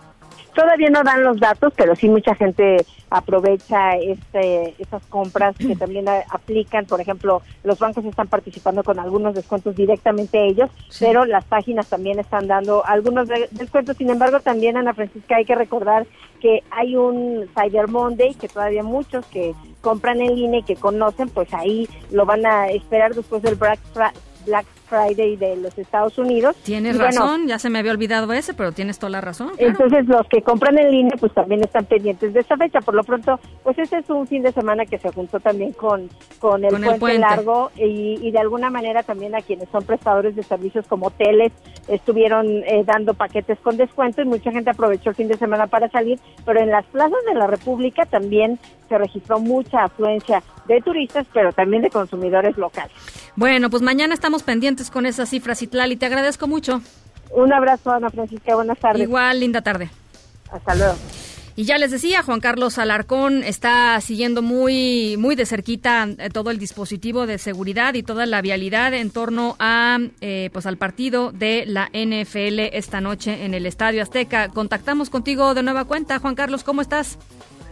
Todavía 0.55 0.91
no 0.91 1.03
dan 1.03 1.25
los 1.25 1.39
datos, 1.39 1.73
pero 1.77 1.95
sí 1.95 2.09
mucha 2.09 2.35
gente 2.35 2.85
aprovecha 3.11 3.97
este, 3.97 4.75
esas 4.79 5.05
compras 5.07 5.57
que 5.57 5.77
también 5.79 6.07
aplican. 6.09 6.87
Por 6.87 7.01
ejemplo, 7.01 7.43
los 7.65 7.79
bancos 7.79 8.05
están 8.05 8.29
participando 8.29 8.83
con 8.83 8.99
algunos 8.99 9.35
descuentos 9.35 9.77
directamente 9.77 10.47
ellos, 10.47 10.71
pero 10.99 11.25
las 11.25 11.45
páginas 11.45 11.89
también 11.89 12.19
están 12.19 12.47
dando 12.47 12.85
algunos 12.85 13.29
descuentos. 13.51 13.97
Sin 13.97 14.11
embargo, 14.11 14.41
también, 14.41 14.77
Ana 14.77 14.95
Francisca, 14.95 15.37
hay 15.37 15.45
que 15.45 15.55
recordar 15.55 16.07
que 16.41 16.63
hay 16.71 16.97
un 16.97 17.49
Cyber 17.55 17.89
Monday 17.89 18.35
que 18.35 18.49
todavía 18.49 18.83
muchos 18.83 19.27
que 19.27 19.55
compran 19.81 20.21
en 20.21 20.35
línea 20.35 20.61
y 20.61 20.65
que 20.65 20.77
conocen, 20.77 21.29
pues 21.29 21.53
ahí 21.55 21.89
lo 22.11 22.27
van 22.27 22.47
a 22.47 22.69
esperar 22.69 23.15
después 23.15 23.43
del 23.43 23.55
Black, 23.55 23.79
Black 24.47 24.67
Friday 24.91 25.37
de 25.37 25.57
los 25.57 25.79
Estados 25.79 26.19
Unidos. 26.19 26.57
Tienes 26.65 26.99
razón, 26.99 27.47
ya 27.47 27.59
se 27.59 27.71
me 27.71 27.79
había 27.79 27.93
olvidado 27.93 28.33
ese, 28.33 28.53
pero 28.53 28.73
tienes 28.73 28.99
toda 28.99 29.11
la 29.11 29.21
razón. 29.21 29.53
Entonces 29.57 30.07
los 30.07 30.27
que 30.29 30.43
compran 30.43 30.77
en 30.79 30.91
línea 30.91 31.15
pues 31.19 31.33
también 31.33 31.63
están 31.63 31.85
pendientes 31.85 32.35
de 32.35 32.41
esa 32.41 32.57
fecha. 32.57 32.81
Por 32.81 32.95
lo 32.95 33.05
pronto, 33.05 33.39
pues 33.63 33.79
ese 33.79 33.99
es 33.99 34.11
un 34.11 34.27
fin 34.27 34.43
de 34.43 34.53
semana 34.53 34.85
que 34.85 34.99
se 34.99 35.11
juntó 35.13 35.39
también 35.39 35.73
con, 35.73 36.11
con, 36.41 36.65
el, 36.65 36.75
puente 36.99 37.19
largo 37.19 37.71
y, 37.77 38.31
de 38.31 38.39
alguna 38.39 38.71
manera 38.71 39.03
también 39.03 39.35
a 39.35 39.41
quienes 39.41 39.69
son 39.71 39.85
prestadores 39.85 40.35
de 40.35 40.43
servicios 40.43 40.87
como 40.89 41.07
hoteles 41.07 41.53
estuvieron 41.87 42.47
eh, 42.47 42.83
dando 42.85 43.15
paquetes 43.15 43.59
con 43.61 43.77
descuento 43.77 44.23
y 44.23 44.25
mucha 44.25 44.51
gente 44.51 44.71
aprovechó 44.71 45.11
el 45.11 45.17
fin 45.17 45.29
de 45.29 45.37
semana 45.37 45.67
para 45.67 45.89
salir, 45.91 46.19
pero 46.45 46.61
en 46.61 46.71
las 46.71 46.85
plazas 46.87 47.19
de 47.27 47.35
la 47.35 47.47
República 47.47 48.07
también 48.07 48.59
se 48.89 48.99
registró 48.99 49.39
mucha 49.39 49.85
afluencia 49.85 50.43
de 50.67 50.81
turistas, 50.81 51.27
pero 51.33 51.53
también 51.53 51.83
de 51.83 51.91
consumidores 51.91 52.57
locales. 52.57 52.93
Bueno, 53.37 53.71
pues 53.71 53.83
mañana 53.83 54.15
estamos 54.15 54.43
pendientes 54.43 54.80
con 54.89 55.05
esas 55.05 55.29
cifras, 55.29 55.61
Itlali. 55.61 55.97
Te 55.97 56.07
agradezco 56.07 56.47
mucho. 56.47 56.81
Un 57.33 57.53
abrazo, 57.53 57.91
Ana 57.91 58.09
Francisca. 58.09 58.55
Buenas 58.55 58.79
tardes. 58.79 59.03
Igual, 59.03 59.41
linda 59.41 59.61
tarde. 59.61 59.91
Hasta 60.51 60.75
luego. 60.77 60.95
Y 61.57 61.65
ya 61.65 61.79
les 61.79 61.91
decía, 61.91 62.23
Juan 62.23 62.41
Carlos 62.41 62.79
Alarcón 62.79 63.43
está 63.45 64.01
siguiendo 64.01 64.41
muy, 64.41 65.17
muy 65.19 65.35
de 65.35 65.45
cerquita 65.45 66.09
eh, 66.17 66.31
todo 66.31 66.51
el 66.51 66.59
dispositivo 66.59 67.27
de 67.27 67.39
seguridad 67.39 67.95
y 67.95 68.03
toda 68.03 68.25
la 68.25 68.41
vialidad 68.41 68.95
en 68.95 69.11
torno 69.11 69.57
a, 69.59 69.99
eh, 70.21 70.49
pues 70.53 70.65
al 70.67 70.79
partido 70.79 71.33
de 71.33 71.65
la 71.67 71.91
NFL 71.93 72.61
esta 72.73 73.01
noche 73.01 73.45
en 73.45 73.55
el 73.55 73.67
Estadio 73.67 74.03
Azteca. 74.03 74.49
Contactamos 74.49 75.11
contigo 75.11 75.53
de 75.53 75.63
nueva 75.63 75.85
cuenta, 75.85 76.19
Juan 76.19 76.35
Carlos, 76.35 76.65
¿cómo 76.65 76.81
estás? 76.81 77.19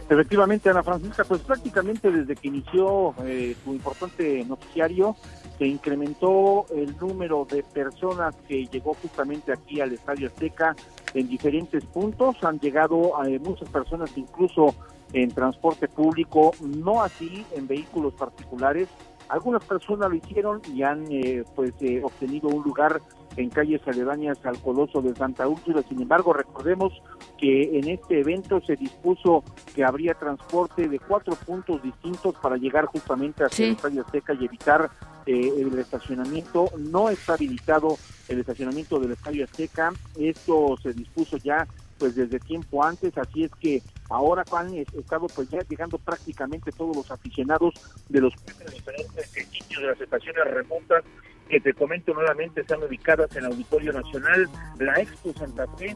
Efectivamente, 0.09 0.69
Ana 0.69 0.83
Francisca, 0.83 1.23
pues 1.23 1.41
prácticamente 1.41 2.11
desde 2.11 2.35
que 2.35 2.47
inició 2.47 3.13
eh, 3.23 3.55
su 3.63 3.73
importante 3.73 4.43
noticiario, 4.43 5.15
se 5.59 5.67
incrementó 5.67 6.65
el 6.73 6.97
número 6.97 7.45
de 7.45 7.63
personas 7.63 8.33
que 8.47 8.65
llegó 8.67 8.93
justamente 8.93 9.51
aquí 9.51 9.81
al 9.81 9.91
Estadio 9.91 10.27
Azteca 10.27 10.73
en 11.13 11.27
diferentes 11.27 11.83
puntos. 11.85 12.37
Han 12.43 12.59
llegado 12.59 13.11
eh, 13.25 13.37
muchas 13.39 13.69
personas 13.69 14.09
incluso 14.15 14.73
en 15.11 15.29
transporte 15.31 15.89
público, 15.89 16.51
no 16.61 17.03
así 17.03 17.45
en 17.55 17.67
vehículos 17.67 18.13
particulares. 18.13 18.87
Algunas 19.27 19.63
personas 19.65 20.09
lo 20.09 20.15
hicieron 20.15 20.61
y 20.73 20.81
han 20.81 21.05
eh, 21.11 21.43
pues 21.55 21.73
eh, 21.81 22.01
obtenido 22.03 22.47
un 22.47 22.63
lugar 22.63 23.01
en 23.35 23.49
calles 23.49 23.81
aledañas 23.85 24.43
al 24.45 24.59
Coloso 24.59 25.01
de 25.01 25.13
Santa 25.13 25.47
Úrsula. 25.47 25.83
Sin 25.87 26.01
embargo, 26.01 26.33
recordemos 26.33 26.93
que 27.37 27.77
en 27.77 27.89
este 27.89 28.21
evento 28.21 28.61
se 28.65 28.75
dispuso 28.75 29.43
que 29.75 29.83
habría 29.83 30.13
transporte 30.13 30.87
de 30.87 30.99
cuatro 30.99 31.35
puntos 31.35 31.81
distintos 31.83 32.35
para 32.41 32.57
llegar 32.57 32.85
justamente 32.85 33.43
hacia 33.43 33.67
el 33.67 33.71
Estadio 33.73 34.01
Azteca 34.01 34.33
y 34.33 34.45
evitar 34.45 34.89
eh, 35.29 35.53
el 35.61 35.77
estacionamiento. 35.77 36.71
No 36.75 37.07
está 37.07 37.33
habilitado 37.33 37.99
el 38.27 38.39
estacionamiento 38.39 38.99
del 38.99 39.11
Estadio 39.11 39.43
Azteca. 39.45 39.93
Esto 40.17 40.75
se 40.81 40.91
dispuso 40.91 41.37
ya 41.37 41.67
pues 41.99 42.15
desde 42.15 42.39
tiempo 42.39 42.83
antes, 42.83 43.15
así 43.17 43.43
es 43.43 43.51
que 43.59 43.83
ahora 44.09 44.43
han 44.53 44.73
estado 44.73 45.27
pues 45.27 45.49
ya 45.49 45.59
llegando 45.69 45.99
prácticamente 45.99 46.71
todos 46.71 46.95
los 46.95 47.11
aficionados 47.11 47.73
de 48.07 48.21
los 48.21 48.33
diferentes 48.73 49.29
sitios 49.29 49.81
de 49.81 49.87
las 49.87 50.01
estaciones 50.01 50.45
remotas 50.45 51.03
que 51.49 51.59
te 51.59 51.73
comento 51.73 52.13
nuevamente 52.13 52.61
están 52.61 52.81
ubicadas 52.81 53.29
en 53.35 53.39
el 53.39 53.51
Auditorio 53.51 53.91
Nacional, 53.91 54.49
la 54.79 54.93
Expo 54.95 55.33
Santa 55.33 55.67
Fe, 55.77 55.95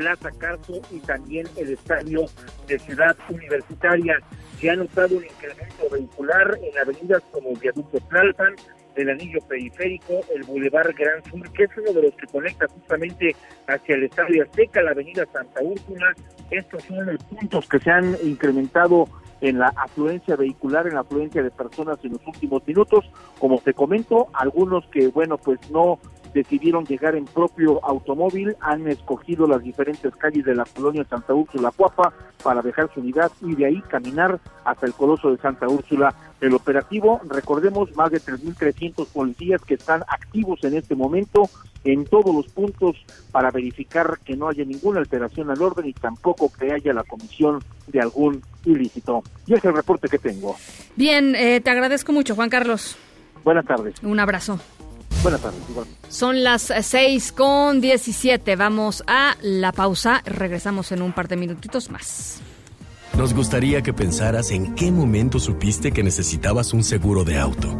Plaza 0.00 0.30
Carso 0.38 0.80
y 0.90 0.98
también 1.00 1.46
el 1.56 1.74
Estadio 1.74 2.24
de 2.66 2.78
Ciudad 2.78 3.14
Universitaria. 3.28 4.18
Se 4.58 4.70
ha 4.70 4.76
notado 4.76 5.18
un 5.18 5.24
incremento 5.24 5.90
vehicular 5.92 6.58
en 6.62 6.78
avenidas 6.78 7.22
como 7.30 7.54
Viaducto 7.56 7.98
Tlalpan, 8.08 8.54
el 8.96 9.10
anillo 9.10 9.40
periférico, 9.46 10.20
el 10.34 10.44
Boulevard 10.44 10.94
Gran 10.96 11.22
Sur, 11.24 11.52
que 11.52 11.64
es 11.64 11.70
uno 11.76 11.92
de 11.92 12.02
los 12.04 12.14
que 12.14 12.26
conecta 12.28 12.66
justamente 12.68 13.36
hacia 13.66 13.94
el 13.94 14.04
Estadio 14.04 14.42
Azteca, 14.42 14.80
la 14.80 14.92
avenida 14.92 15.26
Santa 15.34 15.60
Úrsula. 15.60 16.14
Estos 16.50 16.82
son 16.84 17.04
los 17.04 17.22
puntos 17.24 17.68
que 17.68 17.78
se 17.78 17.90
han 17.90 18.16
incrementado 18.22 19.06
en 19.42 19.58
la 19.58 19.68
afluencia 19.76 20.34
vehicular, 20.34 20.86
en 20.86 20.94
la 20.94 21.00
afluencia 21.00 21.42
de 21.42 21.50
personas 21.50 21.98
en 22.04 22.12
los 22.12 22.26
últimos 22.26 22.66
minutos. 22.66 23.04
Como 23.38 23.58
te 23.58 23.74
comento, 23.74 24.28
algunos 24.32 24.86
que, 24.86 25.08
bueno, 25.08 25.36
pues 25.36 25.58
no 25.70 25.98
decidieron 26.32 26.84
llegar 26.84 27.14
en 27.14 27.24
propio 27.24 27.84
automóvil, 27.84 28.56
han 28.60 28.86
escogido 28.88 29.46
las 29.46 29.62
diferentes 29.62 30.14
calles 30.16 30.44
de 30.44 30.54
la 30.54 30.64
colonia 30.64 31.04
Santa 31.04 31.34
Úrsula 31.34 31.72
Cuapa 31.76 32.12
para 32.42 32.62
dejar 32.62 32.92
su 32.92 33.00
unidad 33.00 33.30
y 33.40 33.54
de 33.54 33.66
ahí 33.66 33.80
caminar 33.82 34.40
hasta 34.64 34.86
el 34.86 34.94
Coloso 34.94 35.30
de 35.30 35.38
Santa 35.38 35.68
Úrsula. 35.68 36.14
El 36.40 36.54
operativo, 36.54 37.20
recordemos, 37.28 37.94
más 37.96 38.10
de 38.10 38.20
3.300 38.20 39.06
policías 39.08 39.60
que 39.62 39.74
están 39.74 40.02
activos 40.08 40.62
en 40.64 40.74
este 40.74 40.94
momento 40.94 41.50
en 41.84 42.04
todos 42.04 42.34
los 42.34 42.46
puntos 42.48 42.96
para 43.32 43.50
verificar 43.50 44.18
que 44.24 44.36
no 44.36 44.48
haya 44.48 44.64
ninguna 44.64 45.00
alteración 45.00 45.50
al 45.50 45.62
orden 45.62 45.86
y 45.86 45.92
tampoco 45.92 46.50
que 46.52 46.72
haya 46.72 46.92
la 46.92 47.04
comisión 47.04 47.62
de 47.86 48.00
algún 48.00 48.42
ilícito. 48.64 49.22
Y 49.46 49.54
es 49.54 49.64
el 49.64 49.74
reporte 49.74 50.08
que 50.08 50.18
tengo. 50.18 50.56
Bien, 50.96 51.34
eh, 51.34 51.60
te 51.60 51.70
agradezco 51.70 52.12
mucho, 52.12 52.34
Juan 52.34 52.50
Carlos. 52.50 52.96
Buenas 53.44 53.64
tardes. 53.64 53.94
Un 54.02 54.20
abrazo. 54.20 54.60
Buenas 55.22 55.40
tardes. 55.40 55.60
Igual. 55.68 55.86
Son 56.08 56.42
las 56.42 56.72
6 56.80 57.32
con 57.32 57.80
17. 57.80 58.56
Vamos 58.56 59.04
a 59.06 59.36
la 59.42 59.72
pausa. 59.72 60.22
Regresamos 60.24 60.92
en 60.92 61.02
un 61.02 61.12
par 61.12 61.28
de 61.28 61.36
minutitos 61.36 61.90
más. 61.90 62.40
Nos 63.16 63.34
gustaría 63.34 63.82
que 63.82 63.92
pensaras 63.92 64.50
en 64.50 64.74
qué 64.74 64.90
momento 64.90 65.38
supiste 65.38 65.92
que 65.92 66.02
necesitabas 66.02 66.72
un 66.72 66.84
seguro 66.84 67.24
de 67.24 67.38
auto. 67.38 67.76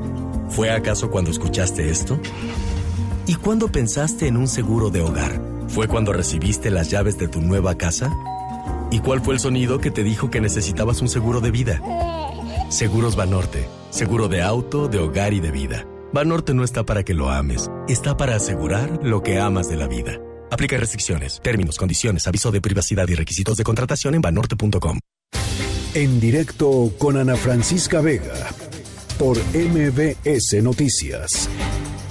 ¿Fue 0.50 0.70
acaso 0.70 1.10
cuando 1.10 1.30
escuchaste 1.30 1.88
esto? 1.88 2.20
¿Y 3.26 3.36
cuándo 3.36 3.70
pensaste 3.70 4.26
en 4.26 4.36
un 4.36 4.48
seguro 4.48 4.90
de 4.90 5.00
hogar? 5.00 5.40
¿Fue 5.68 5.86
cuando 5.86 6.12
recibiste 6.12 6.70
las 6.70 6.90
llaves 6.90 7.16
de 7.16 7.28
tu 7.28 7.40
nueva 7.40 7.76
casa? 7.76 8.10
¿Y 8.90 8.98
cuál 8.98 9.20
fue 9.20 9.34
el 9.34 9.40
sonido 9.40 9.78
que 9.78 9.92
te 9.92 10.02
dijo 10.02 10.30
que 10.30 10.40
necesitabas 10.40 11.00
un 11.00 11.08
seguro 11.08 11.40
de 11.40 11.52
vida? 11.52 11.80
Seguros 12.70 13.14
Banorte. 13.14 13.68
Seguro 13.90 14.28
de 14.28 14.42
auto, 14.42 14.88
de 14.88 14.98
hogar 14.98 15.32
y 15.32 15.40
de 15.40 15.52
vida. 15.52 15.86
Banorte 16.12 16.54
no 16.54 16.64
está 16.64 16.84
para 16.84 17.04
que 17.04 17.14
lo 17.14 17.30
ames, 17.30 17.70
está 17.88 18.16
para 18.16 18.34
asegurar 18.34 18.98
lo 19.04 19.22
que 19.22 19.38
amas 19.38 19.68
de 19.68 19.76
la 19.76 19.86
vida. 19.86 20.18
Aplica 20.50 20.76
restricciones, 20.76 21.40
términos, 21.40 21.78
condiciones, 21.78 22.26
aviso 22.26 22.50
de 22.50 22.60
privacidad 22.60 23.06
y 23.08 23.14
requisitos 23.14 23.56
de 23.56 23.62
contratación 23.62 24.16
en 24.16 24.20
banorte.com. 24.20 24.98
En 25.94 26.20
directo 26.20 26.92
con 26.98 27.16
Ana 27.16 27.36
Francisca 27.36 28.00
Vega 28.00 28.34
por 29.18 29.38
MBS 29.54 30.60
Noticias. 30.62 31.48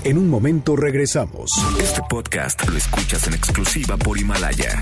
En 0.05 0.17
un 0.17 0.29
momento 0.29 0.77
regresamos. 0.77 1.51
Este 1.77 2.01
podcast 2.09 2.65
lo 2.69 2.77
escuchas 2.77 3.27
en 3.27 3.33
exclusiva 3.33 3.97
por 3.97 4.17
Himalaya. 4.17 4.81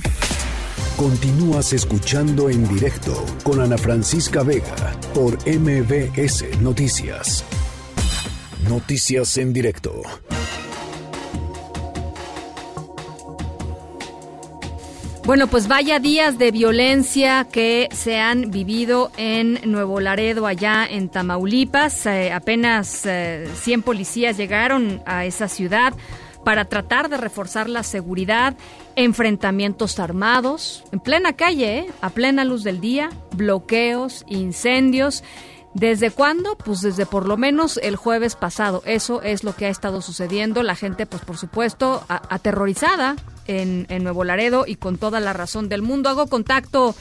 Continúas 0.96 1.74
escuchando 1.74 2.52
en 2.52 2.68
directo 2.68 3.26
con 3.42 3.62
Ana 3.62 3.80
Francisca 3.80 4.44
Vega 4.44 5.00
por 5.16 5.38
MBS 5.48 6.60
Noticias. 6.62 7.44
Noticias 8.70 9.38
en 9.38 9.54
directo. 9.54 10.02
Bueno, 15.24 15.48
pues 15.48 15.68
vaya 15.68 16.00
días 16.00 16.38
de 16.38 16.52
violencia 16.52 17.48
que 17.50 17.88
se 17.94 18.18
han 18.18 18.52
vivido 18.52 19.12
en 19.18 19.60
Nuevo 19.66 20.00
Laredo, 20.00 20.48
allá 20.48 20.86
en 20.86 21.08
Tamaulipas. 21.08 22.06
Eh, 22.06 22.32
apenas 22.34 23.06
eh, 23.06 23.48
100 23.56 23.84
policías 23.84 24.38
llegaron 24.38 25.02
a 25.06 25.26
esa 25.26 25.48
ciudad 25.48 25.94
para 26.44 26.66
tratar 26.66 27.10
de 27.10 27.18
reforzar 27.18 27.70
la 27.70 27.84
seguridad, 27.84 28.56
enfrentamientos 28.96 30.00
armados, 30.00 30.84
en 30.92 31.00
plena 31.00 31.34
calle, 31.34 31.80
¿eh? 31.80 31.92
a 32.02 32.10
plena 32.10 32.46
luz 32.46 32.64
del 32.64 32.82
día, 32.82 33.10
bloqueos, 33.32 34.26
incendios. 34.28 35.24
¿Desde 35.74 36.10
cuándo? 36.12 36.58
Pues 36.58 36.82
desde 36.82 37.06
por 37.06 37.28
lo 37.28 37.38
menos 37.38 37.78
el 37.78 37.96
jueves 37.96 38.36
pasado. 38.36 38.82
Eso 38.86 39.22
es 39.22 39.44
lo 39.44 39.56
que 39.56 39.68
ha 39.68 39.70
estado 39.70 40.02
sucediendo. 40.02 40.64
La 40.64 40.76
gente, 40.76 41.06
pues 41.06 41.24
por 41.24 41.38
supuesto, 41.38 42.04
aterrorizada 42.08 43.16
en, 43.46 43.86
en 43.90 44.04
Nuevo 44.04 44.24
Laredo 44.24 44.66
y 44.66 44.76
con 44.76 44.98
toda 44.98 45.20
la 45.20 45.34
razón 45.34 45.70
del 45.70 45.82
mundo. 45.82 46.10
Hago 46.10 46.28
contacto 46.28 46.96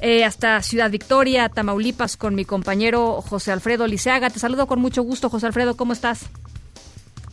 eh, 0.00 0.24
hasta 0.24 0.60
Ciudad 0.62 0.90
Victoria, 0.90 1.48
Tamaulipas, 1.48 2.16
con 2.16 2.34
mi 2.34 2.44
compañero 2.44 3.22
José 3.22 3.52
Alfredo 3.52 3.86
Liceaga. 3.86 4.30
Te 4.30 4.38
saludo 4.38 4.66
con 4.66 4.80
mucho 4.80 5.02
gusto, 5.02 5.30
José 5.30 5.46
Alfredo. 5.46 5.76
¿Cómo 5.76 5.92
estás? 5.92 6.26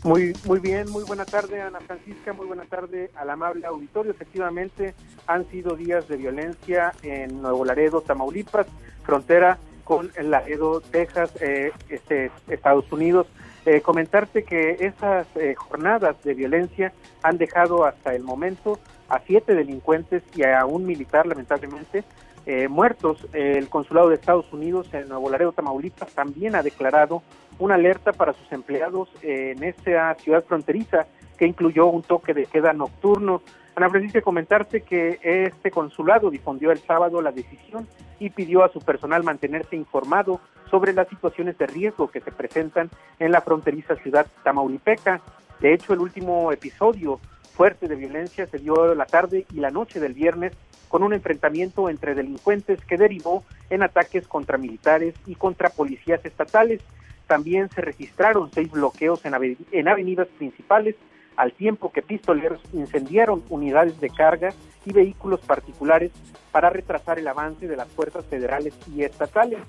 Muy, 0.03 0.35
muy 0.43 0.59
bien, 0.59 0.89
muy 0.89 1.05
buena 1.05 1.23
tarde 1.23 1.61
Ana 1.61 1.79
Francisca, 1.79 2.33
muy 2.33 2.45
buena 2.45 2.65
tarde 2.65 3.09
al 3.15 3.29
amable 3.29 3.65
auditorio. 3.65 4.11
Efectivamente, 4.11 4.93
han 5.27 5.49
sido 5.49 5.75
días 5.75 6.07
de 6.09 6.17
violencia 6.17 6.93
en 7.03 7.41
Nuevo 7.41 7.63
Laredo, 7.63 8.01
Tamaulipas, 8.01 8.67
frontera 9.05 9.57
con 9.83 10.11
Laredo, 10.21 10.81
Texas, 10.81 11.33
eh, 11.41 11.71
este, 11.89 12.31
Estados 12.47 12.91
Unidos. 12.91 13.27
Eh, 13.65 13.79
comentarte 13.79 14.43
que 14.43 14.71
esas 14.81 15.25
eh, 15.35 15.55
jornadas 15.55 16.21
de 16.23 16.33
violencia 16.33 16.91
han 17.21 17.37
dejado 17.37 17.85
hasta 17.85 18.13
el 18.13 18.21
momento 18.21 18.77
a 19.07 19.19
siete 19.19 19.55
delincuentes 19.55 20.21
y 20.35 20.43
a 20.43 20.65
un 20.65 20.85
militar, 20.85 21.25
lamentablemente, 21.25 22.03
eh, 22.45 22.67
muertos. 22.67 23.25
el 23.31 23.69
consulado 23.69 24.09
de 24.09 24.15
Estados 24.15 24.51
Unidos 24.51 24.93
en 24.93 25.07
Nuevo 25.07 25.29
Laredo, 25.29 25.53
Tamaulipas, 25.53 26.11
también 26.11 26.55
ha 26.55 26.63
declarado 26.63 27.23
una 27.57 27.75
alerta 27.75 28.11
para 28.11 28.33
sus 28.33 28.51
empleados 28.51 29.07
en 29.21 29.63
esta 29.63 30.13
ciudad 30.15 30.43
fronteriza 30.43 31.05
que 31.37 31.45
incluyó 31.45 31.85
un 31.85 32.01
toque 32.01 32.33
de 32.33 32.47
queda 32.47 32.73
nocturno. 32.73 33.41
Ana 33.75 33.89
Francisca, 33.89 34.21
comentarte 34.21 34.81
que 34.81 35.19
este 35.23 35.71
consulado 35.71 36.29
difundió 36.29 36.71
el 36.71 36.77
sábado 36.79 37.21
la 37.21 37.31
decisión 37.31 37.87
y 38.19 38.29
pidió 38.29 38.63
a 38.63 38.69
su 38.71 38.79
personal 38.79 39.23
mantenerse 39.23 39.75
informado 39.75 40.39
sobre 40.69 40.93
las 40.93 41.07
situaciones 41.07 41.57
de 41.57 41.65
riesgo 41.67 42.09
que 42.11 42.21
se 42.21 42.31
presentan 42.31 42.89
en 43.19 43.31
la 43.31 43.41
fronteriza 43.41 43.95
ciudad 43.95 44.27
tamaulipeca. 44.43 45.21
De 45.59 45.73
hecho, 45.73 45.93
el 45.93 45.99
último 46.01 46.51
episodio 46.51 47.19
fuerte 47.55 47.87
de 47.87 47.95
violencia 47.95 48.45
se 48.47 48.59
dio 48.59 48.93
la 48.93 49.05
tarde 49.05 49.45
y 49.51 49.59
la 49.59 49.71
noche 49.71 49.99
del 49.99 50.13
viernes 50.13 50.53
con 50.87 51.01
un 51.01 51.13
enfrentamiento 51.13 51.89
entre 51.89 52.13
delincuentes 52.13 52.83
que 52.85 52.97
derivó 52.97 53.43
en 53.71 53.81
ataques 53.81 54.27
contra 54.27 54.59
militares 54.59 55.15
y 55.25 55.33
contra 55.33 55.69
policías 55.69 56.23
estatales. 56.25 56.81
También 57.25 57.69
se 57.71 57.81
registraron 57.81 58.51
seis 58.51 58.69
bloqueos 58.69 59.25
en, 59.25 59.33
ave- 59.33 59.57
en 59.71 59.87
avenidas 59.87 60.27
principales, 60.37 60.95
al 61.35 61.53
tiempo 61.53 61.91
que 61.91 62.01
pistoleros 62.01 62.61
incendiaron 62.73 63.43
unidades 63.49 63.99
de 63.99 64.09
carga 64.09 64.53
y 64.85 64.93
vehículos 64.93 65.39
particulares 65.41 66.11
para 66.51 66.69
retrasar 66.69 67.19
el 67.19 67.27
avance 67.27 67.67
de 67.67 67.75
las 67.75 67.87
fuerzas 67.89 68.25
federales 68.25 68.73
y 68.93 69.03
estatales. 69.03 69.59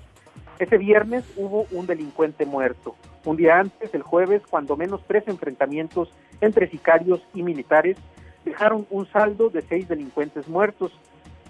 Ese 0.59 0.77
viernes 0.77 1.25
hubo 1.35 1.65
un 1.71 1.85
delincuente 1.85 2.45
muerto. 2.45 2.95
Un 3.25 3.37
día 3.37 3.59
antes, 3.59 3.93
el 3.93 4.03
jueves, 4.03 4.41
cuando 4.49 4.77
menos 4.77 5.01
tres 5.07 5.27
enfrentamientos 5.27 6.09
entre 6.41 6.69
sicarios 6.69 7.21
y 7.33 7.43
militares 7.43 7.97
dejaron 8.45 8.85
un 8.89 9.07
saldo 9.07 9.49
de 9.49 9.61
seis 9.63 9.87
delincuentes 9.87 10.47
muertos. 10.47 10.91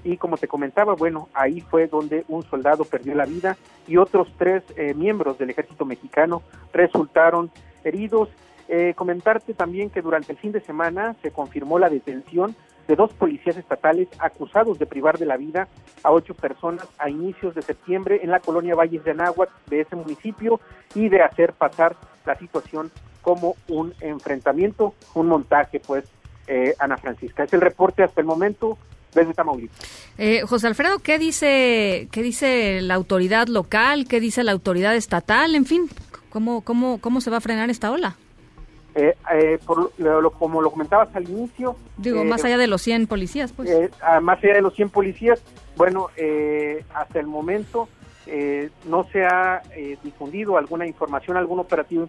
Y 0.03 0.17
como 0.17 0.37
te 0.37 0.47
comentaba, 0.47 0.93
bueno, 0.95 1.29
ahí 1.33 1.61
fue 1.61 1.87
donde 1.87 2.23
un 2.27 2.43
soldado 2.43 2.85
perdió 2.85 3.13
la 3.15 3.25
vida 3.25 3.57
y 3.87 3.97
otros 3.97 4.31
tres 4.37 4.63
eh, 4.77 4.93
miembros 4.93 5.37
del 5.37 5.49
ejército 5.49 5.85
mexicano 5.85 6.41
resultaron 6.73 7.51
heridos. 7.83 8.29
Eh, 8.67 8.93
comentarte 8.95 9.53
también 9.53 9.89
que 9.89 10.01
durante 10.01 10.31
el 10.31 10.37
fin 10.37 10.51
de 10.51 10.61
semana 10.61 11.15
se 11.21 11.31
confirmó 11.31 11.77
la 11.77 11.89
detención 11.89 12.55
de 12.87 12.95
dos 12.95 13.13
policías 13.13 13.57
estatales 13.57 14.07
acusados 14.19 14.79
de 14.79 14.85
privar 14.85 15.17
de 15.17 15.25
la 15.25 15.37
vida 15.37 15.67
a 16.03 16.11
ocho 16.11 16.33
personas 16.33 16.87
a 16.97 17.09
inicios 17.09 17.55
de 17.55 17.61
septiembre 17.61 18.19
en 18.23 18.31
la 18.31 18.39
colonia 18.39 18.75
Valles 18.75 19.03
de 19.03 19.11
Anáhuac 19.11 19.49
de 19.67 19.81
ese 19.81 19.95
municipio 19.95 20.59
y 20.93 21.09
de 21.09 21.21
hacer 21.21 21.53
pasar 21.53 21.95
la 22.25 22.37
situación 22.37 22.91
como 23.21 23.55
un 23.67 23.93
enfrentamiento, 24.01 24.93
un 25.15 25.27
montaje, 25.27 25.79
pues, 25.79 26.05
eh, 26.47 26.75
Ana 26.77 26.97
Francisca. 26.97 27.43
Es 27.43 27.53
el 27.53 27.61
reporte 27.61 28.03
hasta 28.03 28.21
el 28.21 28.27
momento 28.27 28.77
desde 29.15 29.33
Tamaulipas. 29.33 29.79
Eh, 30.17 30.41
José 30.41 30.67
Alfredo, 30.67 30.99
¿qué 30.99 31.17
dice, 31.17 32.07
¿qué 32.11 32.21
dice 32.21 32.81
la 32.81 32.93
autoridad 32.93 33.47
local? 33.47 34.05
¿Qué 34.07 34.19
dice 34.19 34.43
la 34.43 34.51
autoridad 34.51 34.95
estatal? 34.95 35.55
En 35.55 35.65
fin, 35.65 35.89
¿cómo, 36.29 36.61
cómo, 36.61 36.99
cómo 37.01 37.19
se 37.19 37.31
va 37.31 37.37
a 37.37 37.41
frenar 37.41 37.69
esta 37.71 37.91
ola? 37.91 38.15
Eh, 38.97 39.13
eh, 39.33 39.59
por 39.65 39.91
lo, 39.99 40.31
como 40.31 40.61
lo 40.61 40.71
comentabas 40.71 41.13
al 41.15 41.29
inicio, 41.29 41.75
Digo, 41.97 42.21
eh, 42.21 42.23
más 42.25 42.45
allá 42.45 42.57
de 42.57 42.67
los 42.67 42.81
100 42.81 43.07
policías, 43.07 43.51
pues. 43.51 43.69
Eh, 43.69 43.91
a- 44.01 44.21
más 44.21 44.41
allá 44.41 44.53
de 44.53 44.61
los 44.61 44.73
100 44.73 44.89
policías, 44.89 45.43
bueno, 45.75 46.07
eh, 46.15 46.83
hasta 46.93 47.19
el 47.19 47.27
momento 47.27 47.89
eh, 48.25 48.69
no 48.85 49.03
se 49.11 49.25
ha 49.25 49.61
eh, 49.75 49.97
difundido 50.01 50.57
alguna 50.57 50.87
información, 50.87 51.35
algún 51.35 51.59
operativo 51.59 52.07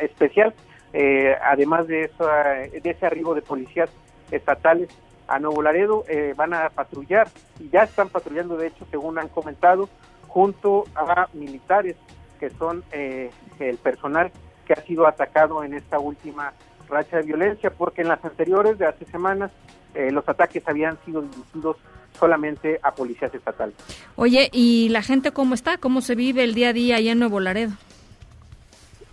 especial, 0.00 0.54
eh, 0.92 1.34
además 1.44 1.86
de, 1.88 2.04
esa, 2.04 2.42
de 2.52 2.80
ese 2.90 3.06
arribo 3.06 3.34
de 3.34 3.42
policías 3.42 3.90
estatales 4.30 4.88
a 5.26 5.38
Nuevo 5.38 5.60
Laredo, 5.60 6.04
eh, 6.08 6.34
van 6.36 6.54
a 6.54 6.70
patrullar 6.70 7.28
y 7.60 7.68
ya 7.68 7.82
están 7.82 8.08
patrullando, 8.08 8.56
de 8.56 8.68
hecho, 8.68 8.86
según 8.90 9.18
han 9.18 9.28
comentado, 9.28 9.88
junto 10.28 10.84
a 10.94 11.26
militares 11.34 11.96
que 12.40 12.48
son 12.50 12.84
eh, 12.92 13.30
el 13.58 13.76
personal 13.78 14.30
que 14.68 14.74
ha 14.74 14.82
sido 14.82 15.08
atacado 15.08 15.64
en 15.64 15.74
esta 15.74 15.98
última 15.98 16.52
racha 16.88 17.16
de 17.16 17.24
violencia, 17.24 17.70
porque 17.70 18.02
en 18.02 18.08
las 18.08 18.24
anteriores 18.24 18.78
de 18.78 18.86
hace 18.86 19.04
semanas 19.06 19.50
eh, 19.94 20.12
los 20.12 20.28
ataques 20.28 20.62
habían 20.68 20.96
sido 21.04 21.22
dirigidos 21.22 21.76
solamente 22.18 22.78
a 22.82 22.94
policías 22.94 23.34
estatales. 23.34 23.74
Oye, 24.14 24.48
¿y 24.52 24.88
la 24.90 25.02
gente 25.02 25.32
cómo 25.32 25.54
está? 25.54 25.78
¿Cómo 25.78 26.02
se 26.02 26.14
vive 26.14 26.44
el 26.44 26.54
día 26.54 26.68
a 26.68 26.72
día 26.72 26.96
allá 26.96 27.12
en 27.12 27.18
Nuevo 27.18 27.40
Laredo? 27.40 27.72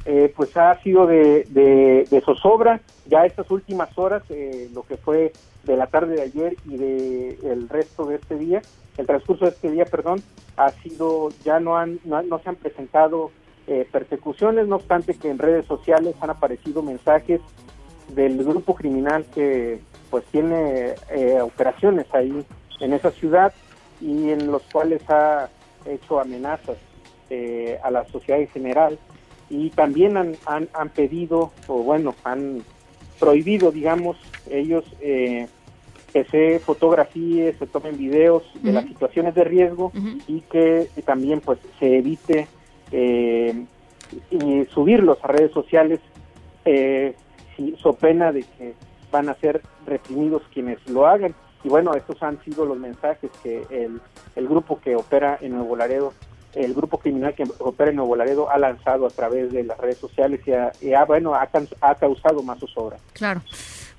eh, 0.06 0.32
pues 0.36 0.56
ha 0.56 0.80
sido 0.82 1.08
de, 1.08 1.46
de, 1.50 2.22
zozobra. 2.22 2.80
Ya 3.08 3.26
estas 3.26 3.50
últimas 3.52 3.96
horas, 3.98 4.24
eh, 4.30 4.70
lo 4.74 4.84
que 4.84 4.98
fue 4.98 5.34
de 5.64 5.78
la 5.78 5.88
tarde 5.88 6.16
de 6.16 6.22
ayer 6.22 6.56
y 6.66 6.78
de 6.78 7.40
el 7.44 7.68
resto 7.68 8.06
de 8.06 8.16
este 8.16 8.38
día, 8.38 8.62
el 8.98 9.08
transcurso 9.08 9.46
de 9.46 9.52
este 9.52 9.72
día, 9.72 9.86
perdón, 9.86 10.22
ha 10.58 10.70
sido, 10.70 11.30
ya 11.44 11.60
no 11.60 11.78
han, 11.78 12.00
no, 12.06 12.40
se 12.40 12.50
han 12.50 12.56
presentado 12.56 13.32
eh, 13.68 13.88
persecuciones, 13.92 14.68
no 14.68 14.78
obstante 14.78 15.16
que 15.16 15.30
en 15.30 15.38
redes 15.38 15.66
sociales 15.66 16.16
han 16.22 16.30
aparecido 16.30 16.82
mensajes 16.82 17.42
del 18.14 18.44
grupo 18.44 18.76
criminal 18.76 19.26
que 19.34 19.80
pues 20.10 20.24
tiene 20.26 20.94
operaciones 21.42 22.06
ahí 22.14 22.46
en 22.80 22.94
esa 22.94 23.10
ciudad 23.12 23.52
y 24.00 24.30
en 24.30 24.52
los 24.52 24.62
cuales 24.72 25.02
ha 25.10 25.50
hecho 25.86 26.20
amenazas 26.20 26.78
a 27.84 27.92
la 27.92 28.06
sociedad 28.06 28.40
en 28.40 28.48
general. 28.48 29.00
Y 29.50 29.72
también 29.72 30.16
han, 30.16 30.38
han, 30.46 30.90
pedido, 30.90 31.52
o 31.68 31.84
bueno, 31.84 32.16
han 32.24 32.64
prohibido, 33.20 33.72
digamos, 33.72 34.18
ellos 34.50 34.86
eh, 35.02 35.48
que 36.14 36.24
se 36.26 36.60
fotografíe, 36.60 37.54
se 37.54 37.68
tomen 37.68 37.98
videos 37.98 38.44
de 38.62 38.72
las 38.72 38.86
situaciones 38.86 39.36
de 39.36 39.44
riesgo 39.44 39.92
y 40.28 40.42
que 40.42 40.88
también 41.06 41.42
pues 41.42 41.60
se 41.78 41.98
evite 41.98 42.48
eh, 42.92 43.66
y 44.30 44.66
subirlos 44.66 45.18
a 45.24 45.28
redes 45.28 45.52
sociales 45.52 46.00
eh, 46.66 47.16
so 47.82 47.94
pena 47.94 48.32
de 48.32 48.44
que 48.44 48.74
van 49.12 49.30
a 49.30 49.36
ser 49.36 49.62
reprimidos 49.86 50.42
quienes 50.54 50.78
lo 50.90 51.08
hagan. 51.08 51.34
Y 51.64 51.70
bueno, 51.70 51.94
estos 51.96 52.22
han 52.22 52.44
sido 52.44 52.66
los 52.66 52.78
mensajes 52.78 53.32
que 53.42 53.66
el, 53.70 54.00
el 54.36 54.48
grupo 54.48 54.80
que 54.80 54.96
opera 54.96 55.38
en 55.42 55.56
Nuevo 55.56 55.76
Laredo 55.76 56.14
el 56.56 56.74
grupo 56.74 56.98
criminal 56.98 57.36
que 57.36 57.44
opera 57.60 57.90
en 57.92 57.98
Nuevo 57.98 58.16
Laredo 58.16 58.50
ha 58.50 58.58
lanzado 58.58 59.06
a 59.06 59.10
través 59.10 59.52
de 59.52 59.64
las 59.64 59.78
redes 59.78 59.98
sociales 59.98 60.42
y 60.82 60.94
ha, 60.94 61.06
bueno, 61.06 61.36
ha, 61.36 61.96
causado 61.96 62.42
más 62.44 62.60
zozobra. 62.60 62.98
Claro. 63.14 63.42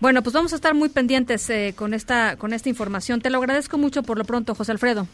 Bueno, 0.00 0.22
pues 0.22 0.34
vamos 0.34 0.52
a 0.52 0.56
estar 0.56 0.74
muy 0.74 0.88
pendientes 0.88 1.48
eh, 1.48 1.74
con 1.76 1.94
esta 1.94 2.36
con 2.36 2.52
esta 2.52 2.68
información. 2.68 3.20
Te 3.20 3.30
lo 3.30 3.38
agradezco 3.38 3.78
mucho 3.78 4.02
por 4.02 4.18
lo 4.18 4.24
pronto, 4.24 4.54
José 4.54 4.72
Alfredo. 4.72 5.06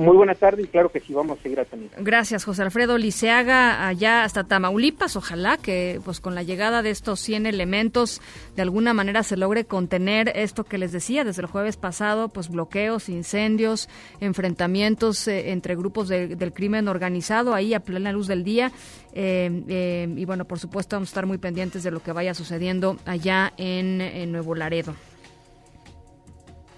Muy 0.00 0.16
buena 0.16 0.34
tarde 0.34 0.62
y 0.62 0.66
claro 0.66 0.90
que 0.90 0.98
sí, 0.98 1.12
vamos 1.12 1.38
a 1.38 1.42
seguir 1.42 1.60
atendiendo. 1.60 1.94
Gracias, 2.00 2.44
José 2.44 2.62
Alfredo 2.62 2.96
Liceaga, 2.96 3.86
allá 3.86 4.24
hasta 4.24 4.44
Tamaulipas. 4.44 5.14
Ojalá 5.14 5.58
que 5.58 6.00
pues 6.02 6.20
con 6.20 6.34
la 6.34 6.42
llegada 6.42 6.80
de 6.80 6.88
estos 6.88 7.20
100 7.20 7.44
elementos 7.44 8.22
de 8.56 8.62
alguna 8.62 8.94
manera 8.94 9.22
se 9.22 9.36
logre 9.36 9.66
contener 9.66 10.32
esto 10.34 10.64
que 10.64 10.78
les 10.78 10.92
decía 10.92 11.22
desde 11.22 11.42
el 11.42 11.48
jueves 11.48 11.76
pasado, 11.76 12.30
pues 12.30 12.48
bloqueos, 12.48 13.10
incendios, 13.10 13.90
enfrentamientos 14.20 15.28
eh, 15.28 15.50
entre 15.50 15.76
grupos 15.76 16.08
del 16.08 16.52
crimen 16.54 16.88
organizado 16.88 17.52
ahí 17.52 17.74
a 17.74 17.80
plena 17.80 18.10
luz 18.10 18.26
del 18.26 18.42
día. 18.42 18.72
Eh, 19.12 19.64
eh, 19.68 20.14
y 20.16 20.24
bueno, 20.24 20.46
por 20.46 20.58
supuesto 20.58 20.96
vamos 20.96 21.10
a 21.10 21.10
estar 21.10 21.26
muy 21.26 21.36
pendientes 21.36 21.82
de 21.82 21.90
lo 21.90 22.02
que 22.02 22.12
vaya 22.12 22.32
sucediendo 22.32 22.96
allá 23.04 23.52
en, 23.58 24.00
en 24.00 24.32
Nuevo 24.32 24.54
Laredo. 24.54 24.94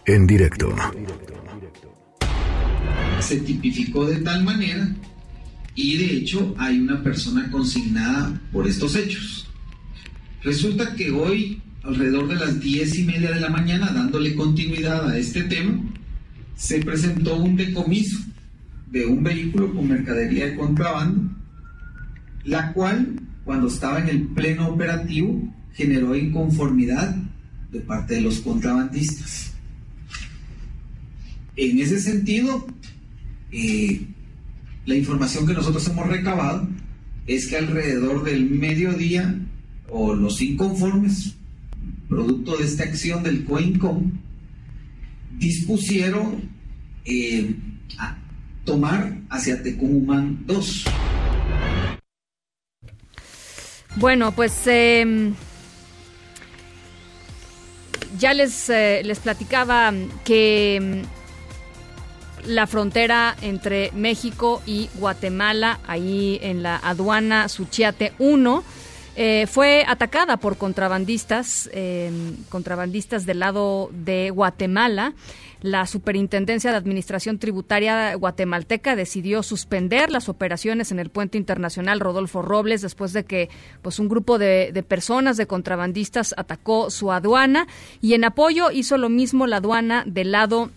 En 0.06 0.26
directo 0.26 0.74
se 3.22 3.40
tipificó 3.40 4.06
de 4.06 4.20
tal 4.20 4.44
manera 4.44 4.94
y 5.74 5.96
de 5.96 6.16
hecho 6.16 6.54
hay 6.58 6.78
una 6.78 7.02
persona 7.02 7.50
consignada 7.50 8.40
por 8.52 8.66
estos 8.66 8.96
hechos. 8.96 9.48
Resulta 10.42 10.94
que 10.94 11.10
hoy, 11.10 11.62
alrededor 11.84 12.28
de 12.28 12.34
las 12.34 12.60
diez 12.60 12.98
y 12.98 13.04
media 13.04 13.30
de 13.30 13.40
la 13.40 13.48
mañana, 13.48 13.92
dándole 13.92 14.34
continuidad 14.34 15.08
a 15.08 15.16
este 15.16 15.44
tema, 15.44 15.80
se 16.56 16.80
presentó 16.80 17.36
un 17.36 17.56
decomiso 17.56 18.18
de 18.90 19.06
un 19.06 19.22
vehículo 19.22 19.72
con 19.72 19.88
mercadería 19.88 20.46
de 20.46 20.56
contrabando, 20.56 21.30
la 22.44 22.72
cual, 22.72 23.20
cuando 23.44 23.68
estaba 23.68 24.00
en 24.00 24.08
el 24.08 24.22
pleno 24.28 24.68
operativo, 24.68 25.48
generó 25.72 26.14
inconformidad 26.14 27.16
de 27.70 27.80
parte 27.80 28.16
de 28.16 28.20
los 28.20 28.40
contrabandistas. 28.40 29.52
En 31.56 31.78
ese 31.78 32.00
sentido, 32.00 32.66
eh, 33.52 34.00
la 34.86 34.94
información 34.94 35.46
que 35.46 35.52
nosotros 35.52 35.86
hemos 35.88 36.08
recabado 36.08 36.66
es 37.26 37.46
que 37.46 37.56
alrededor 37.56 38.24
del 38.24 38.50
mediodía 38.50 39.38
o 39.88 40.14
los 40.14 40.40
inconformes, 40.40 41.34
producto 42.08 42.56
de 42.56 42.64
esta 42.64 42.84
acción 42.84 43.22
del 43.22 43.44
COINCOM, 43.44 44.10
dispusieron 45.38 46.50
eh, 47.04 47.54
a 47.98 48.16
tomar 48.64 49.18
hacia 49.28 49.62
Tecumumán 49.62 50.44
2. 50.46 50.84
Bueno, 53.96 54.32
pues 54.32 54.66
em, 54.66 55.34
ya 58.18 58.32
les, 58.32 58.70
eh, 58.70 59.02
les 59.04 59.18
platicaba 59.18 59.92
que 60.24 60.76
em, 60.76 61.02
la 62.46 62.66
frontera 62.66 63.36
entre 63.42 63.90
México 63.92 64.62
y 64.66 64.88
Guatemala, 64.94 65.80
ahí 65.86 66.38
en 66.42 66.62
la 66.62 66.76
aduana 66.76 67.48
Suchiate 67.48 68.12
1. 68.18 68.64
Eh, 69.14 69.46
fue 69.46 69.84
atacada 69.86 70.38
por 70.38 70.56
contrabandistas, 70.56 71.68
em, 71.72 72.36
contrabandistas 72.48 73.26
del 73.26 73.40
lado 73.40 73.90
de 73.92 74.30
Guatemala. 74.30 75.12
La 75.60 75.86
Superintendencia 75.86 76.70
de 76.70 76.78
Administración 76.78 77.38
Tributaria 77.38 78.14
guatemalteca 78.14 78.96
decidió 78.96 79.42
suspender 79.42 80.10
las 80.10 80.28
operaciones 80.28 80.90
en 80.92 80.98
el 80.98 81.10
puente 81.10 81.36
internacional 81.36 82.00
Rodolfo 82.00 82.42
Robles 82.42 82.80
después 82.80 83.12
de 83.12 83.24
que 83.24 83.50
pues, 83.82 83.98
un 83.98 84.08
grupo 84.08 84.38
de, 84.38 84.72
de 84.72 84.82
personas, 84.82 85.36
de 85.36 85.46
contrabandistas, 85.46 86.34
atacó 86.36 86.90
su 86.90 87.12
aduana 87.12 87.68
y 88.00 88.14
en 88.14 88.24
apoyo 88.24 88.70
hizo 88.70 88.96
lo 88.96 89.10
mismo 89.10 89.46
la 89.46 89.58
aduana 89.58 90.04
del 90.06 90.32
lado 90.32 90.70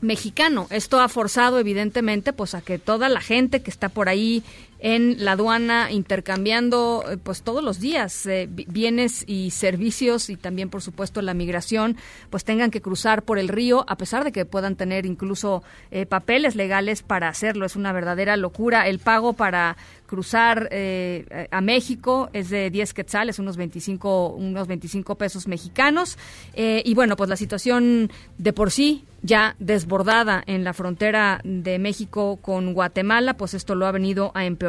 mexicano. 0.00 0.66
Esto 0.70 1.00
ha 1.00 1.08
forzado 1.08 1.58
evidentemente 1.58 2.32
pues 2.32 2.54
a 2.54 2.60
que 2.60 2.78
toda 2.78 3.08
la 3.08 3.20
gente 3.20 3.62
que 3.62 3.70
está 3.70 3.88
por 3.88 4.08
ahí 4.08 4.42
en 4.80 5.24
la 5.24 5.32
aduana 5.32 5.90
intercambiando 5.90 7.04
eh, 7.08 7.16
pues 7.16 7.42
todos 7.42 7.64
los 7.64 7.80
días 7.80 8.26
eh, 8.26 8.48
bienes 8.48 9.24
y 9.26 9.50
servicios 9.50 10.30
y 10.30 10.36
también 10.36 10.70
por 10.70 10.82
supuesto 10.82 11.20
la 11.20 11.34
migración 11.34 11.96
pues 12.30 12.44
tengan 12.44 12.70
que 12.70 12.80
cruzar 12.80 13.22
por 13.24 13.38
el 13.38 13.48
río 13.48 13.84
a 13.88 13.96
pesar 13.96 14.24
de 14.24 14.30
que 14.30 14.44
puedan 14.44 14.76
tener 14.76 15.04
incluso 15.04 15.62
eh, 15.90 16.06
papeles 16.06 16.54
legales 16.54 17.02
para 17.02 17.28
hacerlo. 17.28 17.66
Es 17.66 17.76
una 17.76 17.92
verdadera 17.92 18.36
locura. 18.36 18.86
El 18.86 18.98
pago 18.98 19.32
para 19.32 19.76
cruzar 20.06 20.70
a 21.50 21.60
México 21.60 22.30
es 22.32 22.48
de 22.48 22.70
10 22.70 22.94
quetzales 22.94 23.38
unos 23.38 23.58
25 23.58 24.28
unos 24.28 24.66
25 24.66 25.16
pesos 25.16 25.46
mexicanos. 25.46 26.16
Y 26.54 26.94
bueno 26.94 27.14
pues 27.16 27.28
la 27.28 27.36
situación 27.36 28.10
de 28.38 28.52
por 28.54 28.70
sí 28.70 29.04
ya 29.20 29.54
desbordada 29.58 30.42
en 30.46 30.64
la 30.64 30.72
frontera 30.72 31.40
de 31.44 31.78
México 31.78 32.38
con 32.40 32.72
Guatemala 32.72 33.34
pues 33.34 33.52
esto 33.52 33.74
lo 33.74 33.86
ha 33.86 33.92
venido 33.92 34.32
a 34.34 34.46
empeorar 34.46 34.67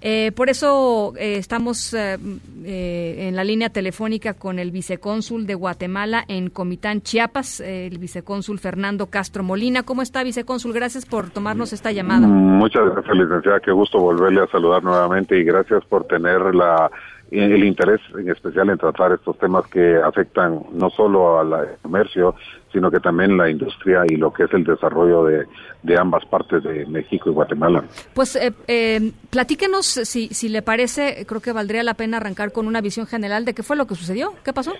eh, 0.00 0.32
por 0.34 0.48
eso 0.48 1.12
eh, 1.16 1.36
estamos 1.36 1.94
eh, 1.94 2.16
en 2.64 3.36
la 3.36 3.44
línea 3.44 3.70
telefónica 3.70 4.34
con 4.34 4.58
el 4.58 4.70
vicecónsul 4.70 5.46
de 5.46 5.54
Guatemala 5.54 6.24
en 6.28 6.50
Comitán, 6.50 7.02
Chiapas, 7.02 7.60
el 7.60 7.98
vicecónsul 7.98 8.58
Fernando 8.58 9.06
Castro 9.06 9.42
Molina. 9.42 9.82
¿Cómo 9.82 10.02
está, 10.02 10.22
vicecónsul? 10.22 10.72
Gracias 10.72 11.06
por 11.06 11.30
tomarnos 11.30 11.72
esta 11.72 11.92
llamada. 11.92 12.26
Muchas 12.26 12.82
gracias, 12.92 13.16
licenciada. 13.16 13.60
Qué 13.60 13.72
gusto 13.72 13.98
volverle 13.98 14.42
a 14.42 14.46
saludar 14.48 14.82
nuevamente 14.82 15.38
y 15.38 15.44
gracias 15.44 15.84
por 15.84 16.06
tener 16.06 16.54
la 16.54 16.90
el 17.30 17.64
interés 17.64 18.00
en 18.16 18.30
especial 18.30 18.70
en 18.70 18.78
tratar 18.78 19.12
estos 19.12 19.36
temas 19.38 19.66
que 19.66 19.96
afectan 19.96 20.60
no 20.72 20.90
solo 20.90 21.40
al 21.40 21.76
comercio, 21.82 22.34
sino 22.72 22.90
que 22.90 23.00
también 23.00 23.36
la 23.36 23.50
industria 23.50 24.04
y 24.08 24.16
lo 24.16 24.32
que 24.32 24.44
es 24.44 24.52
el 24.52 24.64
desarrollo 24.64 25.24
de, 25.24 25.46
de 25.82 25.98
ambas 25.98 26.24
partes 26.26 26.62
de 26.62 26.86
México 26.86 27.30
y 27.30 27.32
Guatemala. 27.32 27.84
Pues 28.14 28.36
eh, 28.36 28.52
eh, 28.68 29.12
platíquenos, 29.30 29.86
si, 29.86 30.28
si 30.28 30.48
le 30.48 30.62
parece, 30.62 31.24
creo 31.26 31.40
que 31.40 31.52
valdría 31.52 31.82
la 31.82 31.94
pena 31.94 32.18
arrancar 32.18 32.52
con 32.52 32.66
una 32.66 32.80
visión 32.80 33.06
general 33.06 33.44
de 33.44 33.54
qué 33.54 33.62
fue 33.62 33.76
lo 33.76 33.86
que 33.86 33.94
sucedió, 33.94 34.32
qué 34.44 34.52
pasó. 34.52 34.72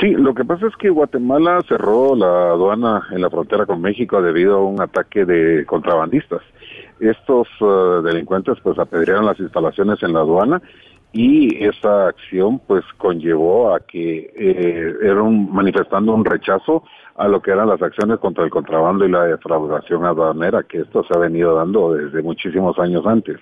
Sí, 0.00 0.10
lo 0.12 0.34
que 0.34 0.44
pasa 0.44 0.66
es 0.66 0.76
que 0.76 0.88
Guatemala 0.88 1.60
cerró 1.68 2.16
la 2.16 2.52
aduana 2.52 3.06
en 3.10 3.20
la 3.20 3.28
frontera 3.28 3.66
con 3.66 3.82
México 3.82 4.22
debido 4.22 4.56
a 4.56 4.64
un 4.64 4.80
ataque 4.80 5.26
de 5.26 5.66
contrabandistas. 5.66 6.40
Estos 6.98 7.48
uh, 7.60 8.00
delincuentes 8.02 8.58
pues 8.62 8.78
apedrearon 8.78 9.26
las 9.26 9.38
instalaciones 9.38 10.02
en 10.02 10.14
la 10.14 10.20
aduana 10.20 10.62
y 11.12 11.64
esa 11.64 12.08
acción 12.08 12.58
pues 12.66 12.84
conllevó 12.96 13.74
a 13.74 13.80
que 13.80 14.32
eh, 14.34 15.14
manifestando 15.50 16.14
un 16.14 16.24
rechazo 16.24 16.84
a 17.16 17.28
lo 17.28 17.42
que 17.42 17.50
eran 17.50 17.68
las 17.68 17.82
acciones 17.82 18.18
contra 18.18 18.44
el 18.44 18.50
contrabando 18.50 19.04
y 19.04 19.10
la 19.10 19.24
defraudación 19.24 20.04
aduanera 20.04 20.62
que 20.62 20.80
esto 20.80 21.04
se 21.04 21.14
ha 21.14 21.20
venido 21.20 21.54
dando 21.54 21.92
desde 21.94 22.22
muchísimos 22.22 22.78
años 22.78 23.06
antes. 23.06 23.38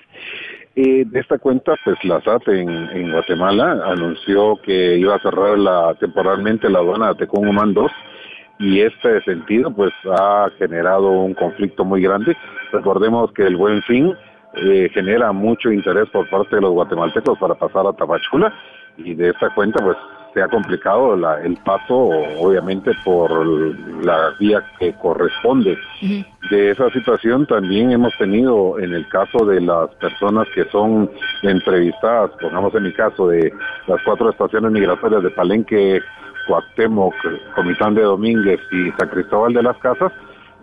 Eh, 0.74 1.04
de 1.06 1.20
esta 1.20 1.38
cuenta, 1.38 1.74
pues 1.84 1.96
la 2.04 2.20
SAT 2.22 2.48
en, 2.48 3.12
Guatemala 3.12 3.82
anunció 3.86 4.56
que 4.62 4.96
iba 4.98 5.14
a 5.14 5.20
cerrar 5.20 5.58
la, 5.58 5.94
temporalmente 5.94 6.68
la 6.68 6.78
aduana 6.78 7.08
de 7.08 7.14
Tecumumán 7.16 7.74
2 7.74 7.90
y 8.60 8.80
este 8.80 9.20
sentido 9.22 9.70
pues 9.70 9.92
ha 10.04 10.48
generado 10.58 11.10
un 11.10 11.34
conflicto 11.34 11.84
muy 11.84 12.02
grande. 12.02 12.36
Recordemos 12.72 13.32
que 13.32 13.46
el 13.46 13.56
Buen 13.56 13.82
Fin 13.82 14.14
eh, 14.54 14.90
genera 14.92 15.32
mucho 15.32 15.70
interés 15.70 16.08
por 16.10 16.28
parte 16.28 16.56
de 16.56 16.62
los 16.62 16.72
guatemaltecos 16.72 17.38
para 17.38 17.54
pasar 17.54 17.86
a 17.86 17.92
Tapachula 17.92 18.52
y 18.96 19.14
de 19.14 19.30
esta 19.30 19.54
cuenta 19.54 19.82
pues 19.84 19.96
se 20.34 20.42
ha 20.42 20.48
complicado 20.48 21.16
la, 21.16 21.40
el 21.40 21.56
paso 21.58 21.94
obviamente 22.38 22.92
por 23.04 23.30
la 24.04 24.34
vía 24.38 24.62
que 24.78 24.92
corresponde. 24.94 25.76
De 26.50 26.70
esa 26.70 26.90
situación 26.90 27.46
también 27.46 27.92
hemos 27.92 28.16
tenido 28.16 28.78
en 28.78 28.92
el 28.92 29.08
caso 29.08 29.44
de 29.44 29.60
las 29.60 29.88
personas 29.96 30.46
que 30.54 30.64
son 30.66 31.10
entrevistadas, 31.42 32.30
pongamos 32.40 32.74
en 32.74 32.84
mi 32.84 32.92
caso 32.92 33.28
de 33.28 33.52
las 33.86 34.00
cuatro 34.04 34.30
estaciones 34.30 34.70
migratorias 34.70 35.22
de 35.22 35.30
Palenque, 35.30 36.00
Cuauhtémoc, 36.46 37.14
Comitán 37.54 37.94
de 37.94 38.02
Domínguez 38.02 38.60
y 38.72 38.90
San 38.98 39.08
Cristóbal 39.08 39.52
de 39.52 39.62
las 39.62 39.76
Casas, 39.78 40.12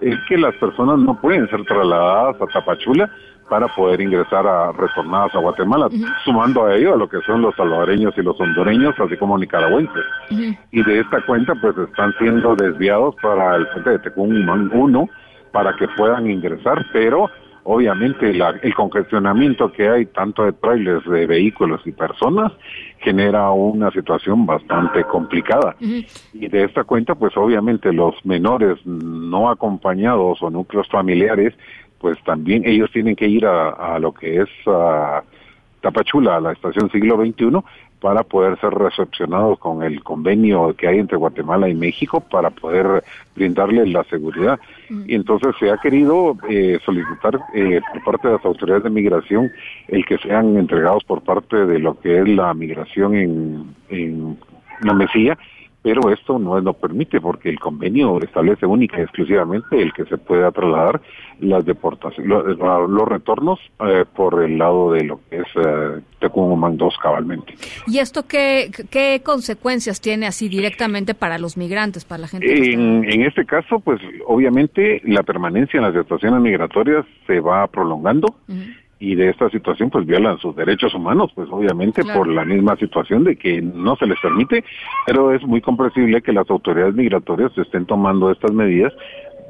es 0.02 0.16
que 0.28 0.38
las 0.38 0.56
personas 0.56 1.00
no 1.00 1.20
pueden 1.20 1.50
ser 1.50 1.64
trasladadas 1.66 2.36
a 2.42 2.48
Tapachula 2.48 3.10
para 3.50 3.68
poder 3.68 4.02
ingresar 4.02 4.46
a 4.46 4.72
retornadas 4.72 5.34
a 5.36 5.40
Guatemala, 5.40 5.90
sumando 6.24 6.66
a 6.66 6.76
ello 6.76 6.94
a 6.94 6.98
lo 6.98 7.08
que 7.08 7.22
son 7.22 7.42
los 7.42 7.56
salvadoreños 7.56 8.14
y 8.18 8.22
los 8.22 8.40
hondureños, 8.40 8.96
así 9.00 9.18
como 9.18 9.38
nicaragüenses. 9.38 10.04
Y 10.30 10.84
de 10.84 11.00
esta 11.00 11.22
cuenta, 11.26 11.54
pues 11.56 11.78
están 11.78 12.14
siendo 12.20 12.56
desviados 12.56 13.16
para 13.22 13.56
el 13.56 13.68
puente 13.68 13.92
de 13.92 14.00
Tecún 14.00 14.48
1 14.48 15.10
para 15.52 15.76
que 15.76 15.88
puedan 15.90 16.30
ingresar, 16.30 16.86
pero 16.92 17.30
obviamente 17.64 18.30
el 18.30 18.74
congestionamiento 18.76 19.72
que 19.72 19.90
hay 19.90 20.06
tanto 20.06 20.46
de 20.46 20.54
trailers, 20.54 21.06
de 21.06 21.28
vehículos 21.28 21.82
y 21.86 21.92
personas 21.92 22.54
genera 23.00 23.52
una 23.52 23.92
situación 23.92 24.46
bastante 24.46 25.04
complicada. 25.04 25.76
Y 25.80 26.48
de 26.48 26.64
esta 26.64 26.84
cuenta, 26.86 27.16
pues 27.16 27.36
obviamente 27.36 27.92
los 27.92 28.14
menores 28.26 28.78
no 28.86 29.50
acompañados 29.50 30.42
o 30.42 30.50
núcleos 30.50 30.88
familiares 30.90 31.54
pues 32.00 32.18
también 32.24 32.64
ellos 32.66 32.92
tienen 32.92 33.16
que 33.16 33.28
ir 33.28 33.46
a, 33.46 33.98
lo 34.00 34.14
que 34.14 34.42
es 34.42 34.50
Tapachula, 35.82 36.38
a 36.38 36.42
la 36.42 36.52
estación 36.52 36.92
siglo 36.92 37.18
XXI, 37.18 37.62
para 38.00 38.24
poder 38.24 38.60
ser 38.60 38.74
recepcionados 38.74 39.58
con 39.60 39.82
el 39.82 40.04
convenio 40.04 40.76
que 40.76 40.88
hay 40.88 41.00
entre 41.00 41.18
Guatemala 41.18 41.68
y 41.68 41.74
México 41.74 42.22
para 42.22 42.52
poder 42.52 43.04
brindarles 43.36 43.90
la 43.90 44.04
seguridad. 44.04 44.60
Y 45.06 45.16
entonces 45.16 45.56
se 45.60 45.72
ha 45.72 45.78
querido 45.78 46.38
eh, 46.48 46.80
solicitar 46.86 47.40
eh, 47.56 47.82
por 47.92 48.04
parte 48.04 48.28
de 48.28 48.34
las 48.36 48.46
autoridades 48.46 48.84
de 48.84 48.90
migración 48.92 49.52
el 49.88 50.06
que 50.06 50.18
sean 50.20 50.58
entregados 50.58 51.04
por 51.06 51.22
parte 51.24 51.66
de 51.66 51.80
lo 51.80 52.00
que 52.00 52.20
es 52.20 52.28
la 52.28 52.54
migración 52.54 53.16
en, 53.16 53.76
en 53.90 54.38
la 54.82 54.94
Mesía 54.94 55.38
pero 55.88 56.12
esto 56.12 56.38
no 56.38 56.60
lo 56.60 56.74
permite 56.74 57.22
porque 57.22 57.48
el 57.48 57.62
convenio 57.62 58.22
establece 58.22 58.66
única 58.66 59.00
y 59.00 59.04
exclusivamente 59.04 59.82
el 59.82 59.94
que 59.94 60.04
se 60.04 60.18
pueda 60.18 60.52
trasladar 60.52 61.00
las 61.40 61.64
deportaciones, 61.64 62.58
los, 62.58 63.08
retornos 63.08 63.58
eh, 63.80 64.04
por 64.14 64.44
el 64.44 64.58
lado 64.58 64.92
de 64.92 65.06
lo 65.06 65.22
que 65.30 65.38
es 65.38 65.48
eh, 65.56 66.02
Tecumumán 66.20 66.76
2 66.76 66.94
cabalmente. 67.02 67.54
¿Y 67.88 68.00
esto 68.00 68.28
qué, 68.28 68.70
qué 68.90 69.22
consecuencias 69.24 70.02
tiene 70.02 70.28
así 70.28 70.50
directamente 70.50 71.14
para 71.14 71.38
los 71.38 71.56
migrantes, 71.56 72.04
para 72.04 72.24
la 72.24 72.28
gente? 72.28 72.74
En, 72.74 73.10
en 73.10 73.22
este 73.22 73.46
caso, 73.46 73.80
pues 73.80 74.02
obviamente 74.26 75.02
la 75.06 75.24
permanencia 75.24 75.78
en 75.78 75.84
las 75.84 75.96
estaciones 75.96 76.42
migratorias 76.42 77.06
se 77.28 77.40
va 77.40 77.66
prolongando 77.68 78.36
y 79.00 79.16
de 79.16 79.30
esta 79.30 79.50
situación 79.50 79.90
pues 79.90 80.06
violan 80.06 80.40
sus 80.40 80.56
derechos 80.56 80.94
humanos, 80.94 81.32
pues 81.36 81.48
obviamente 81.52 82.04
por 82.04 82.28
la 82.28 82.46
misma 82.46 82.76
situación 82.78 83.24
de 83.24 83.36
que 83.36 83.62
no 83.62 83.96
se 83.96 84.08
les 84.08 84.20
permite, 84.20 84.64
pero 85.06 85.34
es 85.34 85.44
muy 85.44 85.62
comprensible 85.62 86.22
que 86.22 86.34
las 86.34 86.50
autoridades 86.50 86.96
migratorias 86.96 87.56
estén 87.58 87.86
tomando 87.86 88.32
estas 88.32 88.52
medidas 88.52 88.94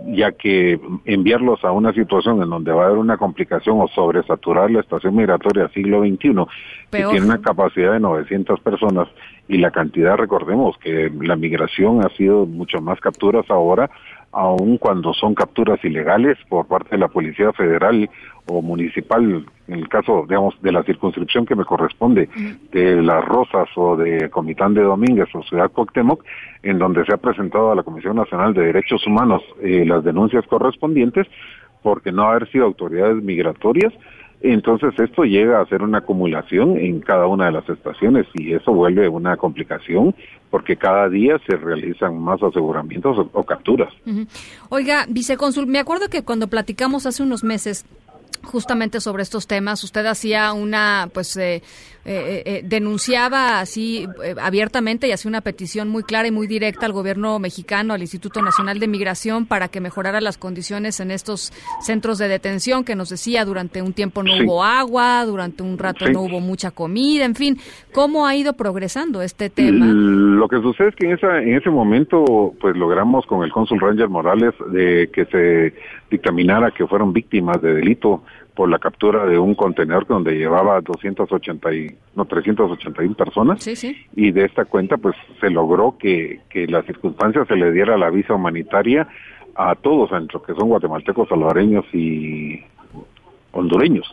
ya 0.06 0.32
que 0.32 0.80
enviarlos 1.06 1.64
a 1.64 1.72
una 1.72 1.92
situación 1.94 2.42
en 2.42 2.50
donde 2.50 2.72
va 2.72 2.84
a 2.84 2.88
haber 2.88 3.00
una 3.00 3.18
complicación 3.18 3.82
o 3.82 3.88
sobresaturar 3.88 4.70
la 4.70 4.82
estación 4.82 5.16
migratoria 5.16 5.70
siglo 5.70 6.02
XXI, 6.02 6.34
que 6.92 7.04
tiene 7.04 7.26
una 7.26 7.42
capacidad 7.42 7.94
de 7.94 8.00
900 8.00 8.60
personas 8.60 9.08
y 9.48 9.58
la 9.58 9.72
cantidad, 9.72 10.16
recordemos 10.16 10.78
que 10.78 11.12
la 11.22 11.36
migración 11.36 12.06
ha 12.06 12.10
sido 12.10 12.46
mucho 12.46 12.80
más 12.80 13.00
capturas 13.00 13.46
ahora, 13.50 13.90
aun 14.32 14.78
cuando 14.78 15.14
son 15.14 15.34
capturas 15.34 15.84
ilegales 15.84 16.38
por 16.50 16.68
parte 16.68 16.92
de 16.92 16.98
la 16.98 17.08
Policía 17.08 17.52
Federal 17.54 18.10
o 18.46 18.62
Municipal, 18.62 19.46
en 19.68 19.74
el 19.74 19.90
caso, 19.90 20.26
digamos, 20.28 20.62
de 20.62 20.72
la 20.72 20.84
circunscripción 20.84 21.46
que 21.46 21.56
me 21.56 21.66
corresponde, 21.66 22.30
de 22.72 23.02
Las 23.02 23.26
Rosas 23.26 23.68
o 23.76 23.98
de 23.98 24.30
Comitán 24.30 24.74
de 24.74 24.84
Domínguez 24.84 25.28
o 25.34 25.44
Ciudad 25.44 25.72
Cuauhtémoc, 25.72 26.24
en 26.64 26.80
donde 26.80 27.06
se 27.06 27.14
ha 27.14 27.18
presentado 27.18 27.72
a 27.72 27.76
la 27.76 27.84
Comisión 27.84 28.16
Nacional 28.16 28.54
de 28.54 28.68
Derechos 28.68 29.06
Humanos 29.06 29.44
eh, 29.62 29.86
las 29.86 30.04
denuncias 30.04 30.46
correspondientes, 30.48 31.28
porque 31.84 32.12
no 32.12 32.24
haber 32.24 32.50
sido 32.52 32.66
autoridades 32.66 33.22
migratorias, 33.22 33.94
entonces 34.42 34.94
esto 35.00 35.24
llega 35.24 35.60
a 35.60 35.66
ser 35.66 35.82
una 35.82 36.00
acumulación 36.00 36.78
en 36.78 37.00
cada 37.00 37.26
una 37.28 37.46
de 37.46 37.54
las 37.54 37.68
estaciones 37.70 38.28
y 38.36 38.54
eso 38.54 38.72
vuelve 38.72 39.10
una 39.10 39.36
complicación 39.36 40.14
porque 40.52 40.78
cada 40.78 41.10
día 41.10 41.40
se 41.48 41.58
realizan 41.58 42.20
más 42.20 42.42
aseguramientos 42.44 43.28
o, 43.34 43.44
capturas. 43.44 43.92
Oiga, 44.70 45.06
vicecónsul, 45.10 45.68
me 45.68 45.80
acuerdo 45.80 46.10
que 46.10 46.24
cuando 46.24 46.48
platicamos 46.48 47.06
hace 47.06 47.24
unos 47.24 47.44
meses 47.44 47.86
justamente 48.44 49.02
sobre 49.02 49.24
estos 49.24 49.48
temas. 49.48 49.84
Usted 49.84 50.06
hacía 50.06 50.54
una, 50.54 51.10
pues, 51.14 51.36
eh, 51.38 51.62
eh, 52.06 52.44
eh, 52.46 52.62
denunciaba 52.64 53.60
así 53.60 54.08
abiertamente 54.42 55.08
y 55.08 55.12
hacía 55.12 55.28
una 55.28 55.42
petición 55.42 55.90
muy 55.90 56.04
clara 56.04 56.28
y 56.30 56.32
muy 56.32 56.48
directa 56.48 56.86
al 56.86 56.94
gobierno 56.94 57.38
mexicano, 57.38 57.94
al 57.94 58.02
Instituto 58.02 58.42
Nacional 58.42 58.80
de 58.80 58.88
Migración, 58.88 59.46
para 59.46 59.68
que 59.68 59.82
mejorara 59.82 60.22
las 60.22 60.38
condiciones 60.38 61.02
en 61.02 61.12
estos 61.12 61.52
centros 61.82 62.18
de 62.18 62.30
detención, 62.30 62.86
que 62.86 62.96
nos 62.96 63.10
decía 63.10 63.44
durante 63.44 63.82
un 63.82 63.92
tiempo 63.92 64.24
no 64.24 64.32
hubo 64.38 64.64
agua, 64.64 65.26
durante 65.26 65.64
un 65.64 65.78
rato 65.78 66.10
no 66.10 66.22
hubo 66.22 66.40
mucha 66.40 66.72
comida, 66.72 67.26
en 67.26 67.36
fin. 67.36 67.58
¿Cómo 67.94 68.26
ha 68.26 68.36
ido 68.36 68.54
progresando 68.54 69.22
este 69.22 69.50
tema? 69.50 69.86
Lo 69.88 70.48
que 70.48 70.62
sucede 70.62 70.90
es 70.90 70.96
que 70.96 71.08
en, 71.08 71.14
esa, 71.14 71.42
en 71.42 71.56
ese 71.56 71.70
momento, 71.70 72.54
pues, 72.62 72.78
logramos 72.78 73.26
con 73.26 73.44
el 73.44 73.52
cónsul 73.52 73.82
Ranger 73.82 74.08
Morales 74.08 74.54
de 74.72 75.10
que 75.12 75.26
se 75.26 75.74
dictaminara 76.10 76.72
que 76.72 76.88
fueron 76.88 77.14
víctimas 77.14 77.62
de 77.62 77.74
delito 77.74 78.24
por 78.56 78.70
la 78.70 78.80
captura 78.80 79.26
de 79.26 79.38
un 79.38 79.54
contenedor 79.54 80.08
donde 80.08 80.38
llevaba 80.38 80.82
280 80.82 81.74
y, 81.74 81.96
no, 82.16 82.26
381 82.26 83.16
personas. 83.16 83.62
Y 84.16 84.32
de 84.32 84.46
esta 84.46 84.66
cuenta, 84.66 84.98
pues 84.98 85.16
se 85.40 85.50
logró 85.50 85.96
que, 85.98 86.42
que 86.50 86.66
las 86.68 86.86
circunstancias 86.86 87.48
se 87.48 87.56
le 87.56 87.72
diera 87.72 87.98
la 87.98 88.10
visa 88.10 88.34
humanitaria 88.34 89.08
a 89.56 89.76
todos, 89.76 90.12
entre 90.12 90.40
que 90.46 90.56
son 90.56 90.70
guatemaltecos, 90.70 91.30
salvadoreños 91.30 91.86
y 91.94 92.64
hondureños. 93.52 94.08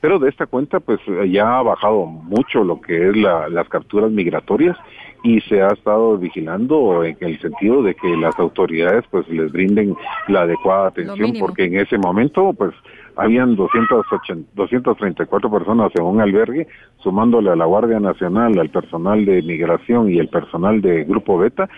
Pero 0.00 0.18
de 0.18 0.28
esta 0.30 0.46
cuenta, 0.46 0.80
pues 0.80 1.00
ya 1.28 1.58
ha 1.58 1.62
bajado 1.62 2.06
mucho 2.06 2.64
lo 2.64 2.80
que 2.80 3.08
es 3.08 3.16
la, 3.16 3.48
las 3.48 3.68
capturas 3.68 4.10
migratorias 4.10 4.76
y 5.22 5.40
se 5.42 5.62
ha 5.62 5.68
estado 5.68 6.16
vigilando 6.16 7.04
en 7.04 7.16
el 7.20 7.40
sentido 7.40 7.82
de 7.82 7.94
que 7.94 8.16
las 8.16 8.38
autoridades 8.38 9.04
pues 9.10 9.28
les 9.28 9.52
brinden 9.52 9.94
la 10.28 10.42
adecuada 10.42 10.88
atención 10.88 11.32
porque 11.38 11.64
en 11.64 11.78
ese 11.78 11.98
momento 11.98 12.52
pues 12.52 12.72
habían 13.16 13.54
280, 13.54 14.50
234 14.54 15.50
personas 15.50 15.92
en 15.94 16.04
un 16.04 16.20
albergue, 16.20 16.66
sumándole 17.02 17.50
a 17.50 17.56
la 17.56 17.66
Guardia 17.66 18.00
Nacional, 18.00 18.58
al 18.58 18.70
personal 18.70 19.24
de 19.24 19.42
migración 19.42 20.10
y 20.10 20.18
el 20.18 20.28
personal 20.28 20.80
de 20.80 21.04
Grupo 21.04 21.36
Beta, 21.36 21.68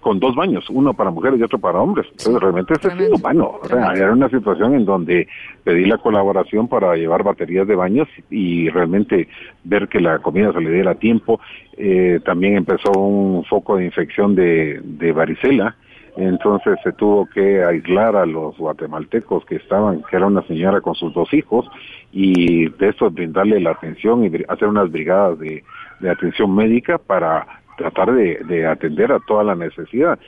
con 0.00 0.20
dos 0.20 0.34
baños, 0.34 0.68
uno 0.70 0.94
para 0.94 1.10
mujeres 1.10 1.40
y 1.40 1.42
otro 1.42 1.58
para 1.58 1.80
hombres. 1.80 2.06
Entonces 2.10 2.40
realmente 2.40 2.74
es 2.74 3.08
inhumano. 3.08 3.58
O 3.62 3.66
sea, 3.66 3.92
era 3.92 4.12
una 4.12 4.28
situación 4.28 4.74
en 4.74 4.84
donde 4.84 5.26
pedí 5.64 5.84
la 5.84 5.98
colaboración 5.98 6.68
para 6.68 6.94
llevar 6.96 7.22
baterías 7.22 7.66
de 7.66 7.74
baños 7.74 8.08
y 8.30 8.68
realmente 8.70 9.28
ver 9.64 9.88
que 9.88 10.00
la 10.00 10.18
comida 10.20 10.52
se 10.52 10.60
le 10.60 10.70
diera 10.70 10.92
a 10.92 10.94
tiempo. 10.94 11.40
Eh, 11.76 12.20
también 12.24 12.56
empezó 12.56 12.92
un 12.92 13.44
foco 13.44 13.76
de 13.76 13.86
infección 13.86 14.34
de, 14.34 14.80
de 14.82 15.12
varicela 15.12 15.76
entonces 16.16 16.78
se 16.82 16.92
tuvo 16.92 17.26
que 17.26 17.62
aislar 17.62 18.16
a 18.16 18.24
los 18.24 18.56
guatemaltecos 18.56 19.44
que 19.44 19.56
estaban, 19.56 20.02
que 20.08 20.16
era 20.16 20.26
una 20.26 20.42
señora 20.46 20.80
con 20.80 20.94
sus 20.94 21.12
dos 21.12 21.32
hijos, 21.34 21.68
y 22.10 22.70
de 22.70 22.88
eso 22.88 23.10
brindarle 23.10 23.60
la 23.60 23.72
atención 23.72 24.24
y 24.24 24.30
hacer 24.48 24.68
unas 24.68 24.90
brigadas 24.90 25.38
de, 25.38 25.62
atención 26.10 26.54
médica 26.54 26.98
para 26.98 27.46
tratar 27.76 28.12
de, 28.12 28.66
atender 28.66 29.12
a 29.12 29.20
toda 29.20 29.44
la 29.44 29.54
necesidad. 29.54 30.18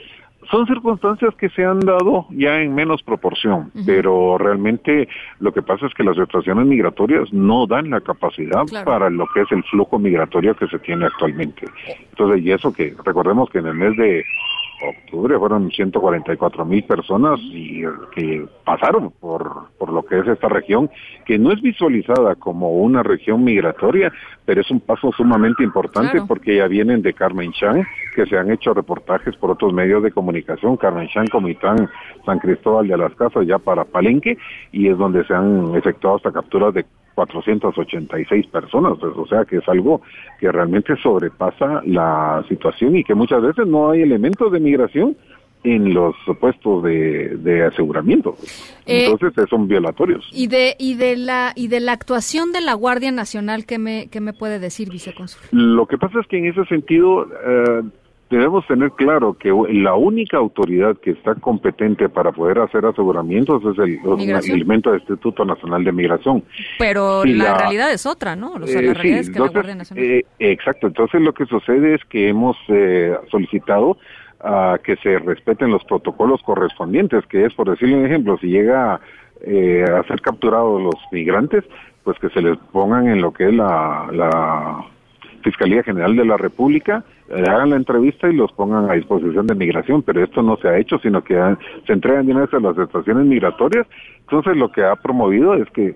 Son 0.51 0.67
circunstancias 0.67 1.35
que 1.35 1.51
se 1.51 1.65
han 1.65 1.81
dado 1.81 2.27
ya 2.31 2.61
en 2.61 2.75
menos 2.75 3.03
proporción, 3.03 3.73
pero 3.85 4.39
realmente 4.39 5.09
lo 5.41 5.53
que 5.53 5.63
pasa 5.63 5.87
es 5.87 5.95
que 5.95 6.05
las 6.05 6.17
situaciones 6.17 6.65
migratorias 6.65 7.33
no 7.33 7.67
dan 7.67 7.91
la 7.91 8.01
capacidad 8.01 8.63
para 8.85 9.11
lo 9.11 9.27
que 9.35 9.43
es 9.43 9.53
el 9.53 9.65
flujo 9.65 9.99
migratorio 9.99 10.57
que 10.57 10.69
se 10.69 10.79
tiene 10.79 11.07
actualmente. 11.07 11.67
Entonces, 12.11 12.45
y 12.45 12.53
eso 12.53 12.73
que 12.73 12.95
recordemos 13.05 13.51
que 13.51 13.59
en 13.59 13.67
el 13.67 13.75
mes 13.75 13.97
de 13.97 14.25
octubre 14.87 15.39
fueron 15.39 15.71
144 15.71 16.65
mil 16.65 16.85
personas 16.85 17.41
y 17.43 17.83
que 18.15 18.47
pasaron 18.65 19.11
por, 19.11 19.69
por 19.79 19.93
lo 19.93 20.05
que 20.05 20.21
es 20.21 20.29
esta 20.29 20.49
región, 20.49 20.89
que 21.27 21.39
no 21.39 21.53
es 21.53 21.61
visualizada 21.61 22.37
como 22.37 22.71
una 22.73 23.03
región 23.03 23.43
migratoria, 23.43 24.13
pero 24.45 24.61
es 24.61 24.71
un 24.71 24.81
paso 24.81 25.11
sumamente 25.13 25.65
importante 25.65 26.23
porque 26.27 26.57
ya 26.57 26.69
vienen 26.69 27.03
de 27.03 27.13
Carmen 27.13 27.53
Chan, 27.53 27.85
que 28.15 28.27
se 28.27 28.39
han 28.39 28.51
hecho 28.51 28.73
reportajes 28.73 29.37
por 29.37 29.51
otros 29.51 29.73
medios 29.73 30.03
de 30.03 30.13
comunicación 30.13 30.28
comunicación, 30.29 30.77
Carmenchán, 30.77 31.27
Comitán, 31.29 31.89
San 32.27 32.39
Cristóbal 32.39 32.87
de 32.87 32.99
las 32.99 33.15
Casas, 33.15 33.47
ya 33.47 33.59
para 33.59 33.85
Palenque, 33.85 34.37
y 34.73 34.89
es 34.89 34.99
donde 34.99 35.25
se 35.25 35.33
han 35.33 35.75
efectuado 35.75 36.17
hasta 36.17 36.33
capturas 36.33 36.75
de 36.75 36.85
486 37.15 38.47
personas, 38.49 38.99
pues, 39.01 39.13
o 39.17 39.27
sea 39.27 39.45
que 39.45 39.57
es 39.57 39.69
algo 39.69 40.03
que 40.39 40.53
realmente 40.53 40.95
sobrepasa 41.03 41.83
la 41.85 42.45
situación 42.49 42.97
y 42.97 43.05
que 43.05 43.15
muchas 43.15 43.43
veces 43.43 43.67
no 43.67 43.91
hay 43.91 44.03
elementos 44.03 44.53
de 44.53 44.61
migración 44.61 45.17
en 45.65 45.93
los 45.93 46.15
puestos 46.39 46.85
de, 46.85 47.37
de 47.39 47.65
aseguramiento. 47.65 48.37
Eh, 48.87 49.07
Entonces 49.11 49.49
son 49.51 49.67
violatorios. 49.67 50.29
Y 50.33 50.47
de 50.47 50.77
y 50.79 50.95
de 50.95 51.17
la 51.17 51.53
y 51.57 51.67
de 51.67 51.81
la 51.81 51.93
actuación 51.93 52.53
de 52.53 52.61
la 52.61 52.75
Guardia 52.75 53.11
Nacional, 53.11 53.67
¿qué 53.67 53.79
me 53.79 54.09
qué 54.09 54.21
me 54.21 54.33
puede 54.33 54.61
decir, 54.61 54.89
vicecónsul? 54.89 55.41
Lo 55.51 55.87
que 55.87 55.99
pasa 55.99 56.21
es 56.21 56.27
que 56.29 56.39
en 56.39 56.47
ese 56.47 56.65
sentido 56.67 57.27
eh, 57.45 57.83
debemos 58.31 58.67
tener 58.67 58.91
claro 58.93 59.35
que 59.35 59.51
la 59.71 59.95
única 59.95 60.37
autoridad 60.37 60.97
que 60.99 61.13
está 61.13 61.35
competente 61.37 62.09
para 62.09 62.33
poder 62.33 62.59
hacer 62.59 62.85
aseguramientos 62.85 63.63
es 63.65 63.79
el, 63.79 63.99
el 64.21 64.51
elemento 64.51 64.91
del 64.91 65.01
Instituto 65.01 65.45
Nacional 65.45 65.85
de 65.85 65.93
Migración. 65.93 66.45
Pero 66.79 67.25
la, 67.25 67.45
la- 67.45 67.59
realidad 67.59 67.93
es 67.93 68.05
otra, 68.07 68.37
¿no? 68.37 68.53
O 68.53 68.67
sea, 68.67 68.81
Eh, 68.81 68.83
la 68.87 68.93
sí, 68.95 68.99
realidad 69.01 69.21
es 69.21 69.31
que 69.31 69.39
la 69.39 69.47
entonces, 69.47 69.53
Guardia 69.55 69.75
Nacional. 69.75 70.05
eh, 70.05 70.25
exacto. 70.39 70.87
Entonces 70.89 71.21
lo 71.23 71.33
que 71.33 71.47
sucede 71.47 71.95
es 71.95 72.05
que 72.05 72.29
hemos 72.29 72.57
eh, 72.69 73.17
solicitado 73.31 73.97
a 74.41 74.79
que 74.85 74.97
se 74.97 75.19
respeten 75.19 75.71
los 75.71 75.83
protocolos 75.85 76.43
correspondientes, 76.43 77.27
que 77.27 77.45
es, 77.47 77.55
por 77.55 77.69
decirle 77.71 77.97
un 77.97 78.07
ejemplo, 78.07 78.39
si 78.39 78.47
llega 78.49 79.01
eh, 79.41 79.85
a 79.85 80.03
ser 80.07 80.21
capturados 80.21 80.81
los 80.83 80.95
migrantes, 81.13 81.65
pues 82.05 82.19
que 82.21 82.29
se 82.31 82.41
les 82.43 82.57
pongan 82.73 83.09
en 83.09 83.21
lo 83.21 83.33
que 83.33 83.49
es 83.49 83.55
la, 83.55 84.07
la 84.13 84.85
Fiscalía 85.43 85.83
General 85.83 86.15
de 86.17 86.25
la 86.25 86.37
República, 86.37 87.05
eh, 87.29 87.45
hagan 87.49 87.71
la 87.71 87.77
entrevista 87.77 88.29
y 88.29 88.35
los 88.35 88.53
pongan 88.53 88.91
a 88.91 88.95
disposición 88.95 89.47
de 89.47 89.55
migración, 89.55 90.03
pero 90.03 90.23
esto 90.23 90.43
no 90.43 90.57
se 90.57 90.69
ha 90.69 90.79
hecho, 90.79 90.99
sino 90.99 91.23
que 91.23 91.39
han- 91.39 91.59
se 91.87 91.93
entregan 91.93 92.27
vez 92.27 92.53
a 92.55 92.61
las 92.61 92.77
estaciones 92.79 93.27
migratorias. 93.27 93.87
Entonces 94.21 94.57
lo 94.57 94.71
que 94.71 94.85
ha 94.85 94.97
promovido 94.97 95.55
es 95.55 95.69
que 95.71 95.95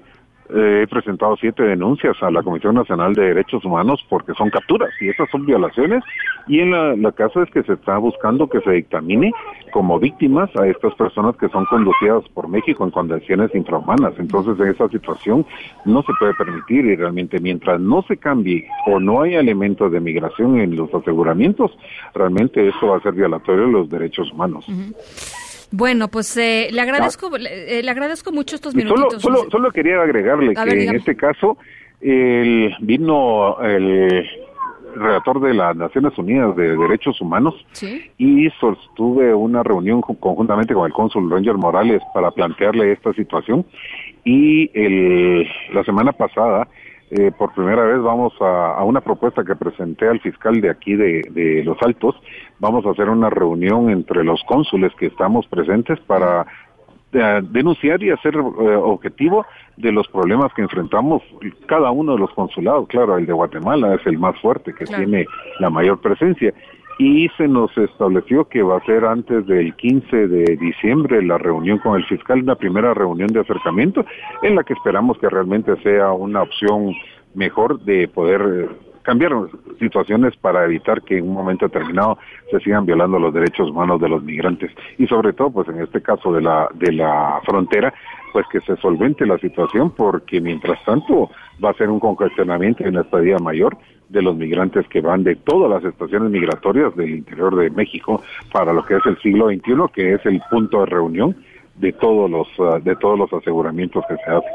eh, 0.54 0.82
he 0.82 0.86
presentado 0.86 1.36
siete 1.36 1.62
denuncias 1.62 2.16
a 2.22 2.30
la 2.30 2.42
Comisión 2.42 2.74
Nacional 2.74 3.14
de 3.14 3.28
Derechos 3.28 3.64
Humanos 3.64 4.04
porque 4.08 4.34
son 4.34 4.50
capturas 4.50 4.90
y 5.00 5.08
esas 5.08 5.30
son 5.30 5.46
violaciones 5.46 6.02
y 6.46 6.60
en 6.60 6.72
la, 6.72 6.96
la 6.96 7.12
caso 7.12 7.42
es 7.42 7.50
que 7.50 7.62
se 7.62 7.74
está 7.74 7.98
buscando 7.98 8.48
que 8.48 8.60
se 8.60 8.70
dictamine 8.72 9.32
como 9.72 9.98
víctimas 9.98 10.54
a 10.56 10.66
estas 10.66 10.94
personas 10.94 11.36
que 11.36 11.48
son 11.48 11.64
conducidas 11.66 12.28
por 12.34 12.48
México 12.48 12.84
en 12.84 12.90
condiciones 12.90 13.54
infrahumanas. 13.54 14.12
Entonces 14.18 14.58
en 14.60 14.68
esa 14.68 14.88
situación 14.88 15.46
no 15.84 16.02
se 16.02 16.12
puede 16.18 16.34
permitir 16.34 16.84
y 16.84 16.96
realmente 16.96 17.40
mientras 17.40 17.80
no 17.80 18.02
se 18.02 18.16
cambie 18.16 18.68
o 18.86 19.00
no 19.00 19.22
haya 19.22 19.40
elementos 19.40 19.90
de 19.90 20.00
migración 20.00 20.58
en 20.60 20.76
los 20.76 20.92
aseguramientos, 20.94 21.76
realmente 22.14 22.68
eso 22.68 22.88
va 22.88 22.98
a 22.98 23.00
ser 23.00 23.14
violatorio 23.14 23.66
de 23.66 23.72
los 23.72 23.90
derechos 23.90 24.30
humanos. 24.32 24.66
Bueno, 25.72 26.08
pues 26.08 26.36
eh, 26.36 26.68
le 26.70 26.80
agradezco 26.80 27.36
le, 27.36 27.78
eh, 27.78 27.82
le 27.82 27.90
agradezco 27.90 28.30
mucho 28.30 28.54
estos 28.54 28.74
Y 28.76 28.82
solo, 28.82 29.10
solo, 29.18 29.50
solo 29.50 29.70
quería 29.72 30.00
agregarle 30.02 30.52
A 30.56 30.64
que 30.64 30.70
ver, 30.70 30.78
en 30.88 30.96
este 30.96 31.16
caso 31.16 31.56
el, 32.00 32.74
vino 32.80 33.58
el 33.60 34.26
relator 34.94 35.40
de 35.40 35.54
las 35.54 35.74
Naciones 35.74 36.16
Unidas 36.18 36.54
de 36.56 36.76
Derechos 36.76 37.18
Humanos 37.22 37.54
Sí. 37.72 38.02
y 38.18 38.50
sostuve 38.60 39.34
una 39.34 39.62
reunión 39.62 40.02
co- 40.02 40.14
conjuntamente 40.16 40.74
con 40.74 40.84
el 40.86 40.92
cónsul 40.92 41.30
Ranger 41.30 41.54
Morales 41.56 42.02
para 42.12 42.30
plantearle 42.30 42.92
esta 42.92 43.12
situación 43.14 43.64
y 44.24 44.70
el, 44.78 45.48
la 45.72 45.82
semana 45.84 46.12
pasada 46.12 46.68
eh, 47.12 47.30
por 47.36 47.52
primera 47.54 47.82
vez 47.84 48.00
vamos 48.00 48.32
a, 48.40 48.74
a 48.74 48.84
una 48.84 49.00
propuesta 49.00 49.44
que 49.44 49.54
presenté 49.54 50.08
al 50.08 50.20
fiscal 50.20 50.60
de 50.60 50.70
aquí 50.70 50.96
de, 50.96 51.22
de 51.30 51.62
Los 51.64 51.76
Altos, 51.82 52.14
vamos 52.58 52.84
a 52.86 52.90
hacer 52.90 53.08
una 53.08 53.28
reunión 53.30 53.90
entre 53.90 54.24
los 54.24 54.42
cónsules 54.44 54.92
que 54.98 55.06
estamos 55.06 55.46
presentes 55.46 56.00
para 56.00 56.46
eh, 57.12 57.40
denunciar 57.50 58.02
y 58.02 58.10
hacer 58.10 58.34
eh, 58.34 58.40
objetivo 58.40 59.44
de 59.76 59.92
los 59.92 60.08
problemas 60.08 60.52
que 60.54 60.62
enfrentamos 60.62 61.22
cada 61.66 61.90
uno 61.90 62.14
de 62.14 62.18
los 62.20 62.30
consulados. 62.32 62.88
Claro, 62.88 63.18
el 63.18 63.26
de 63.26 63.32
Guatemala 63.34 63.94
es 63.94 64.06
el 64.06 64.18
más 64.18 64.38
fuerte, 64.40 64.72
que 64.72 64.84
Claro. 64.84 65.04
tiene 65.04 65.26
la 65.60 65.68
mayor 65.68 66.00
presencia. 66.00 66.54
Y 66.98 67.28
se 67.36 67.48
nos 67.48 67.76
estableció 67.76 68.44
que 68.44 68.62
va 68.62 68.76
a 68.76 68.84
ser 68.84 69.04
antes 69.04 69.46
del 69.46 69.74
15 69.74 70.28
de 70.28 70.56
diciembre 70.56 71.22
la 71.22 71.38
reunión 71.38 71.78
con 71.78 71.96
el 71.96 72.04
fiscal, 72.04 72.42
una 72.42 72.54
primera 72.54 72.94
reunión 72.94 73.28
de 73.28 73.40
acercamiento 73.40 74.04
en 74.42 74.54
la 74.54 74.62
que 74.62 74.74
esperamos 74.74 75.18
que 75.18 75.28
realmente 75.28 75.74
sea 75.82 76.12
una 76.12 76.42
opción 76.42 76.94
mejor 77.34 77.80
de 77.80 78.08
poder 78.08 78.42
eh, 78.42 78.68
cambiar 79.02 79.32
situaciones 79.78 80.36
para 80.36 80.64
evitar 80.64 81.02
que 81.02 81.18
en 81.18 81.28
un 81.28 81.34
momento 81.34 81.66
determinado 81.66 82.18
se 82.50 82.60
sigan 82.60 82.86
violando 82.86 83.18
los 83.18 83.34
derechos 83.34 83.70
humanos 83.70 84.00
de 84.00 84.08
los 84.08 84.22
migrantes. 84.22 84.70
Y 84.98 85.06
sobre 85.06 85.32
todo 85.32 85.50
pues 85.50 85.68
en 85.68 85.80
este 85.80 86.00
caso 86.02 86.32
de 86.32 86.42
la 86.42 86.68
de 86.74 86.92
la 86.92 87.40
frontera 87.44 87.92
pues 88.32 88.46
que 88.50 88.60
se 88.60 88.76
solvente 88.76 89.26
la 89.26 89.38
situación 89.38 89.90
porque 89.90 90.40
mientras 90.40 90.82
tanto 90.84 91.30
va 91.62 91.70
a 91.70 91.74
ser 91.74 91.90
un 91.90 92.00
congestionamiento 92.00 92.82
y 92.82 92.88
una 92.88 93.02
estadía 93.02 93.38
mayor 93.38 93.76
de 94.12 94.22
los 94.22 94.36
migrantes 94.36 94.86
que 94.88 95.00
van 95.00 95.24
de 95.24 95.36
todas 95.36 95.70
las 95.70 95.82
estaciones 95.90 96.30
migratorias 96.30 96.94
del 96.96 97.10
interior 97.10 97.56
de 97.56 97.70
México 97.70 98.22
para 98.52 98.72
lo 98.72 98.84
que 98.84 98.94
es 98.96 99.06
el 99.06 99.18
siglo 99.22 99.48
XXI 99.48 99.62
que 99.94 100.14
es 100.14 100.26
el 100.26 100.40
punto 100.50 100.80
de 100.80 100.86
reunión 100.86 101.34
de 101.76 101.92
todos 101.94 102.30
los 102.30 102.46
ah, 102.60 102.78
de 102.84 102.94
todos 102.96 103.18
los 103.18 103.32
aseguramientos 103.32 104.04
que 104.06 104.14
se 104.16 104.30
hacen. 104.30 104.50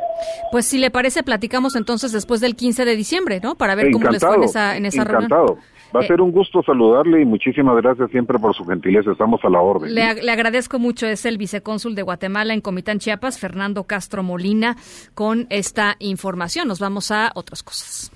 Pues 0.51 0.65
si 0.67 0.77
le 0.77 0.91
parece, 0.91 1.23
platicamos 1.23 1.75
entonces 1.75 2.11
después 2.11 2.39
del 2.41 2.55
15 2.55 2.85
de 2.85 2.95
diciembre, 2.95 3.39
¿no? 3.43 3.55
Para 3.55 3.73
ver 3.73 3.89
cómo 3.91 4.09
les 4.11 4.23
fue 4.23 4.35
en 4.35 4.43
esa, 4.43 4.77
en 4.77 4.85
esa 4.85 5.01
encantado. 5.01 5.45
reunión. 5.47 5.65
Va 5.95 6.01
a 6.01 6.03
Eh, 6.03 6.07
ser 6.07 6.21
un 6.21 6.31
gusto 6.31 6.61
saludarle 6.63 7.21
y 7.21 7.25
muchísimas 7.25 7.75
gracias 7.77 8.11
siempre 8.11 8.37
por 8.37 8.53
su 8.53 8.63
gentileza. 8.65 9.11
Estamos 9.11 9.39
a 9.43 9.49
la 9.49 9.59
orden. 9.61 9.95
Le, 9.95 10.03
ag- 10.03 10.21
le 10.21 10.31
agradezco 10.31 10.77
mucho, 10.79 11.07
es 11.07 11.25
el 11.25 11.37
vicecónsul 11.39 11.95
de 11.95 12.03
Guatemala 12.03 12.53
en 12.53 12.61
Comitán 12.61 12.99
Chiapas, 12.99 13.39
Fernando 13.39 13.85
Castro 13.85 14.21
Molina, 14.21 14.75
con 15.15 15.47
esta 15.49 15.95
información. 15.99 16.67
Nos 16.67 16.79
vamos 16.79 17.09
a 17.09 17.31
otras 17.33 17.63
cosas. 17.63 18.11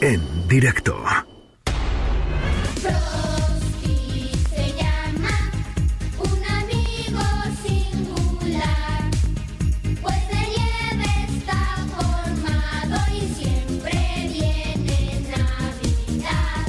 En 0.00 0.48
directo. 0.48 0.96
Se 4.50 4.74
llama 4.74 5.36
un 6.18 6.44
amigo 6.44 7.22
singular, 7.62 9.10
pues 10.02 10.28
de 10.28 10.34
nieve 10.34 11.10
está 11.36 11.60
formado 11.96 12.96
y 13.14 13.20
siempre 13.34 13.94
viene 14.32 14.98
Navidad. 15.30 16.66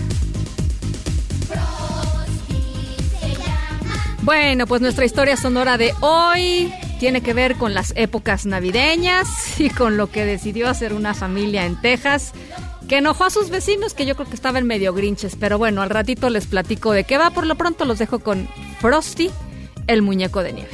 Frosty 1.48 2.98
se 3.20 3.30
llama 3.36 4.18
Bueno, 4.22 4.68
pues 4.68 4.82
nuestra 4.82 5.06
historia 5.06 5.38
sonora 5.38 5.78
de 5.78 5.94
hoy 6.02 6.72
tiene 7.00 7.22
que 7.22 7.34
ver 7.34 7.56
con 7.56 7.74
las 7.74 7.94
épocas 7.98 8.46
navideñas 8.46 9.60
y 9.60 9.70
con 9.70 9.98
lo 9.98 10.10
que 10.12 10.26
decidió 10.26 10.70
hacer 10.70 10.94
una 10.94 11.14
familia 11.14 11.66
en 11.66 11.82
Texas 11.82 12.34
que 12.88 12.98
enojó 12.98 13.26
a 13.26 13.30
sus 13.30 13.50
vecinos 13.50 13.94
que 13.94 14.06
yo 14.06 14.16
creo 14.16 14.28
que 14.28 14.36
estaban 14.36 14.66
medio 14.66 14.94
grinches, 14.94 15.36
pero 15.40 15.58
bueno, 15.58 15.82
al 15.82 15.90
ratito 15.90 16.30
les 16.30 16.48
platico 16.48 16.92
de 16.92 17.04
qué 17.04 17.18
va, 17.18 17.32
por 17.32 17.46
lo 17.46 17.56
pronto 17.56 17.86
los 17.86 18.00
dejo 18.00 18.20
con 18.20 18.48
Frosty, 18.80 19.30
el 19.88 20.02
muñeco 20.02 20.44
de 20.44 20.54
nieve. 20.54 20.70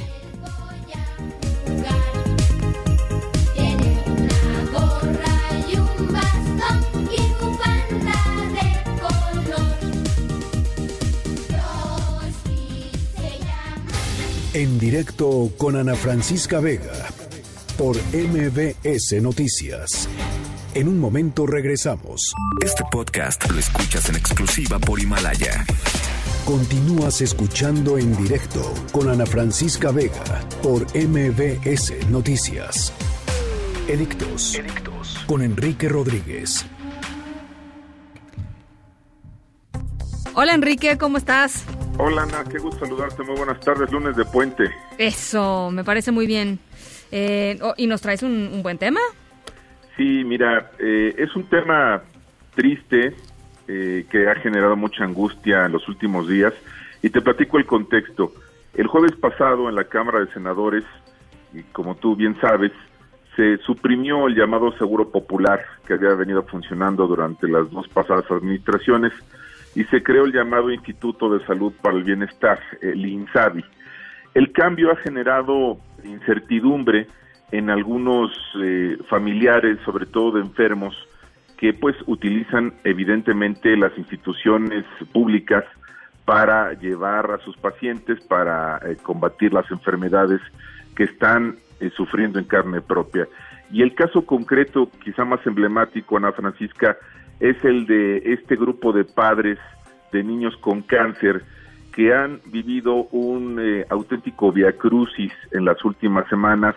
En 14.52 14.80
directo 14.80 15.52
con 15.58 15.78
Ana 15.78 15.96
Francisca 15.96 16.60
Vega 16.60 16.92
por 17.78 17.96
MBS 18.14 19.22
Noticias. 19.22 20.10
En 20.76 20.88
un 20.88 21.00
momento 21.00 21.48
regresamos. 21.48 22.32
Este 22.64 22.84
podcast 22.92 23.50
lo 23.50 23.58
escuchas 23.58 24.08
en 24.10 24.16
exclusiva 24.16 24.78
por 24.78 25.00
Himalaya. 25.00 25.66
Continúas 26.46 27.22
escuchando 27.22 27.98
en 27.98 28.16
directo 28.16 28.62
con 28.92 29.10
Ana 29.10 29.26
Francisca 29.26 29.92
Vega 29.92 30.48
por 30.62 30.84
MBS 30.96 32.08
Noticias. 32.10 32.94
Edictos. 33.88 34.62
Con 35.26 35.42
Enrique 35.42 35.90
Rodríguez. 35.90 36.64
Hola 40.36 40.54
Enrique, 40.54 41.00
¿cómo 41.00 41.18
estás? 41.18 41.66
Hola 41.98 42.24
Ana, 42.24 42.44
qué 42.44 42.60
gusto 42.60 42.86
saludarte, 42.86 43.24
muy 43.24 43.36
buenas 43.36 43.60
tardes, 43.60 43.92
lunes 43.92 44.16
de 44.16 44.24
puente. 44.24 44.66
Eso, 45.00 45.72
me 45.72 45.84
parece 45.84 46.12
muy 46.12 46.28
bien. 46.28 46.60
Eh, 47.12 47.58
oh, 47.64 47.74
¿Y 47.76 47.88
nos 47.88 48.02
traes 48.02 48.22
un, 48.22 48.52
un 48.54 48.62
buen 48.62 48.78
tema? 48.78 49.00
Sí, 50.00 50.24
mira, 50.24 50.72
eh, 50.80 51.14
es 51.18 51.36
un 51.36 51.44
tema 51.50 52.02
triste 52.56 53.14
eh, 53.68 54.06
que 54.10 54.30
ha 54.30 54.36
generado 54.36 54.78
mucha 54.78 55.04
angustia 55.04 55.66
en 55.66 55.74
los 55.74 55.90
últimos 55.90 56.26
días 56.26 56.54
y 57.02 57.10
te 57.10 57.20
platico 57.20 57.58
el 57.58 57.66
contexto. 57.66 58.32
El 58.76 58.88
jueves 58.88 59.12
pasado 59.18 59.68
en 59.68 59.76
la 59.76 59.84
Cámara 59.84 60.22
de 60.22 60.32
Senadores, 60.32 60.86
y 61.54 61.64
como 61.74 61.96
tú 61.96 62.16
bien 62.16 62.40
sabes, 62.40 62.72
se 63.36 63.58
suprimió 63.58 64.26
el 64.28 64.36
llamado 64.36 64.72
Seguro 64.78 65.12
Popular 65.12 65.66
que 65.86 65.96
había 65.96 66.14
venido 66.14 66.44
funcionando 66.44 67.06
durante 67.06 67.50
las 67.50 67.70
dos 67.70 67.90
pasadas 67.90 68.32
administraciones 68.32 69.12
y 69.76 69.84
se 69.84 70.02
creó 70.02 70.24
el 70.24 70.32
llamado 70.32 70.72
Instituto 70.72 71.30
de 71.30 71.46
Salud 71.46 71.74
para 71.82 71.98
el 71.98 72.06
Bienestar, 72.06 72.62
el 72.82 73.06
INSABI. 73.06 73.66
El 74.34 74.54
cambio 74.54 74.94
ha 74.94 74.96
generado 74.96 75.78
incertidumbre 76.06 77.10
en 77.52 77.70
algunos 77.70 78.32
eh, 78.62 78.98
familiares, 79.10 79.80
sobre 79.86 80.06
todo 80.06 80.34
de 80.34 80.42
enfermos, 80.42 80.96
que 81.58 81.74
pues 81.74 81.96
utilizan 82.06 82.74
evidentemente 82.84 83.76
las 83.76 83.98
instituciones 83.98 84.86
públicas 85.12 85.66
para 86.26 86.74
llevar 86.74 87.32
a 87.32 87.40
sus 87.40 87.58
pacientes 87.58 88.24
para 88.26 88.78
eh, 88.86 88.98
combatir 89.02 89.52
las 89.52 89.70
enfermedades 89.72 90.40
que 90.96 91.04
están 91.06 91.58
eh, 91.80 91.90
sufriendo 91.96 92.40
en 92.40 92.46
carne 92.46 92.82
propia. 92.82 93.28
Y 93.72 93.82
el 93.82 93.94
caso 93.94 94.26
concreto, 94.26 94.90
quizá 95.04 95.26
más 95.26 95.46
emblemático, 95.46 96.18
Ana 96.18 96.32
Francisca, 96.32 96.98
es 97.40 97.56
el 97.64 97.86
de 97.86 98.18
este 98.34 98.56
grupo 98.56 98.92
de 98.92 99.06
padres 99.06 99.58
de 100.12 100.24
niños 100.24 100.56
con 100.58 100.82
cáncer 100.82 101.44
que 101.94 102.14
han 102.14 102.42
vivido 102.46 103.08
un 103.12 103.60
eh, 103.60 103.86
auténtico 103.90 104.52
viacrucis 104.52 105.34
en 105.52 105.66
las 105.66 105.84
últimas 105.84 106.28
semanas, 106.30 106.76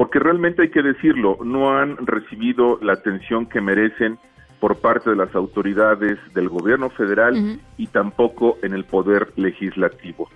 porque 0.00 0.18
realmente 0.18 0.62
hay 0.62 0.70
que 0.70 0.80
decirlo, 0.80 1.36
no 1.44 1.78
han 1.78 1.98
recibido 2.06 2.78
la 2.80 2.94
atención 2.94 3.44
que 3.44 3.60
merecen 3.60 4.16
por 4.58 4.80
parte 4.80 5.10
de 5.10 5.16
las 5.16 5.34
autoridades 5.34 6.18
del 6.32 6.48
gobierno 6.48 6.88
federal 6.88 7.60
y 7.76 7.86
tampoco 7.88 8.56
en 8.62 8.72
el 8.72 8.84
poder 8.84 9.30
legislativo. 9.36 10.30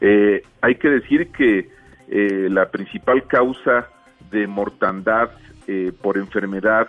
Eh, 0.00 0.42
hay 0.62 0.74
que 0.76 0.88
decir 0.88 1.30
que 1.32 1.68
eh, 2.08 2.48
la 2.50 2.70
principal 2.70 3.26
causa 3.26 3.90
de 4.30 4.46
mortandad 4.46 5.32
eh, 5.66 5.92
por 6.00 6.16
enfermedad 6.16 6.88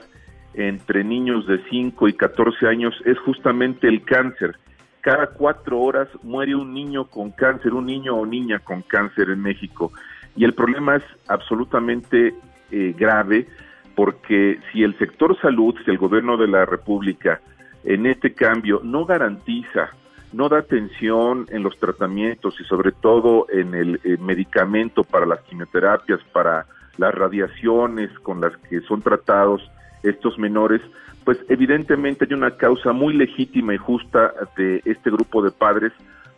entre 0.53 1.03
niños 1.03 1.45
de 1.47 1.61
5 1.69 2.07
y 2.07 2.13
14 2.13 2.65
años 2.65 2.95
es 3.03 3.19
justamente 3.19 3.89
el 3.89 4.05
cáncer. 4.05 4.55
Cada 5.01 5.27
cuatro 5.27 5.81
horas 5.81 6.07
muere 6.23 6.55
un 6.55 6.73
niño 6.73 7.09
con 7.09 7.31
cáncer, 7.31 7.73
un 7.73 7.87
niño 7.87 8.15
o 8.15 8.25
niña 8.25 8.59
con 8.59 8.83
cáncer 8.83 9.31
en 9.31 9.41
México. 9.41 9.91
Y 10.35 10.45
el 10.45 10.53
problema 10.53 10.95
es 10.95 11.03
absolutamente 11.27 12.33
eh, 12.71 12.95
grave 12.97 13.47
porque 13.95 14.59
si 14.71 14.83
el 14.83 14.97
sector 14.97 15.39
salud, 15.41 15.75
si 15.83 15.91
el 15.91 15.97
gobierno 15.97 16.37
de 16.37 16.47
la 16.47 16.65
República 16.65 17.41
en 17.83 18.05
este 18.05 18.33
cambio 18.33 18.81
no 18.83 19.05
garantiza, 19.05 19.89
no 20.33 20.47
da 20.47 20.59
atención 20.59 21.45
en 21.49 21.63
los 21.63 21.77
tratamientos 21.77 22.55
y 22.59 22.63
sobre 22.63 22.91
todo 22.91 23.47
en 23.49 23.75
el, 23.75 23.99
eh, 24.03 24.17
medicamento 24.19 25.03
para 25.03 25.25
las 25.25 25.41
quimioterapias, 25.41 26.21
para 26.31 26.65
las 26.97 27.13
radiaciones 27.13 28.11
con 28.19 28.39
las 28.39 28.55
que 28.57 28.81
son 28.81 29.01
tratados 29.01 29.69
estos 30.03 30.37
menores, 30.39 30.81
pues 31.25 31.37
evidentemente 31.49 32.25
hay 32.25 32.33
una 32.33 32.51
causa 32.51 32.93
muy 32.93 33.13
legítima 33.13 33.73
y 33.73 33.77
justa 33.77 34.33
de 34.55 34.81
este 34.85 35.11
grupo 35.11 35.43
de 35.43 35.51
padres 35.51 35.91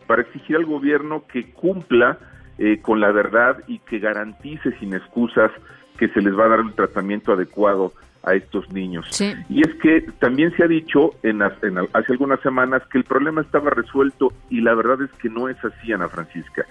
para 0.06 0.22
exigir 0.22 0.56
al 0.56 0.66
gobierno 0.66 1.24
que 1.26 1.52
cumpla 1.52 2.18
eh, 2.58 2.80
con 2.80 3.00
la 3.00 3.10
verdad 3.12 3.58
y 3.66 3.78
que 3.80 3.98
garantice 3.98 4.72
sin 4.78 4.94
excusas 4.94 5.50
que 5.98 6.08
se 6.08 6.20
les 6.20 6.36
va 6.36 6.46
a 6.46 6.48
dar 6.48 6.60
un 6.60 6.74
tratamiento 6.74 7.32
adecuado 7.32 7.92
a 8.22 8.34
estos 8.34 8.70
niños. 8.72 9.06
Y 9.48 9.60
es 9.60 9.74
que 9.82 10.00
también 10.18 10.54
se 10.56 10.64
ha 10.64 10.66
dicho 10.66 11.10
en, 11.22 11.42
en 11.42 11.78
hace 11.92 12.12
algunas 12.12 12.40
semanas 12.40 12.82
que 12.90 12.98
el 12.98 13.04
problema 13.04 13.42
estaba 13.42 13.70
resuelto 13.70 14.32
y 14.48 14.60
la 14.60 14.74
verdad 14.74 15.02
es 15.02 15.10
que 15.20 15.28
no 15.28 15.48
es 15.48 15.62
así, 15.64 15.92
Ana 15.92 16.08
Francisca. 16.08 16.64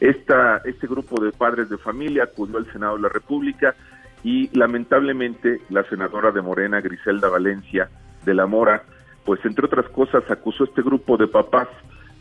Esta, 0.00 0.58
este 0.64 0.86
grupo 0.86 1.22
de 1.22 1.32
padres 1.32 1.68
de 1.70 1.78
familia 1.78 2.24
acudió 2.24 2.58
al 2.58 2.70
Senado 2.72 2.96
de 2.96 3.02
la 3.02 3.08
República 3.08 3.74
y 4.22 4.48
lamentablemente 4.56 5.60
la 5.70 5.82
senadora 5.84 6.30
de 6.30 6.42
Morena, 6.42 6.80
Griselda 6.80 7.28
Valencia 7.28 7.88
de 8.24 8.34
la 8.34 8.46
Mora, 8.46 8.82
pues 9.24 9.44
entre 9.44 9.66
otras 9.66 9.88
cosas 9.88 10.22
acusó 10.30 10.64
a 10.64 10.66
este 10.66 10.82
grupo 10.82 11.16
de 11.16 11.26
papás 11.26 11.68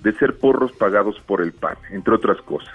de 0.01 0.13
ser 0.13 0.37
porros 0.37 0.71
pagados 0.73 1.19
por 1.25 1.41
el 1.41 1.53
PAN, 1.53 1.75
entre 1.91 2.15
otras 2.15 2.41
cosas. 2.41 2.73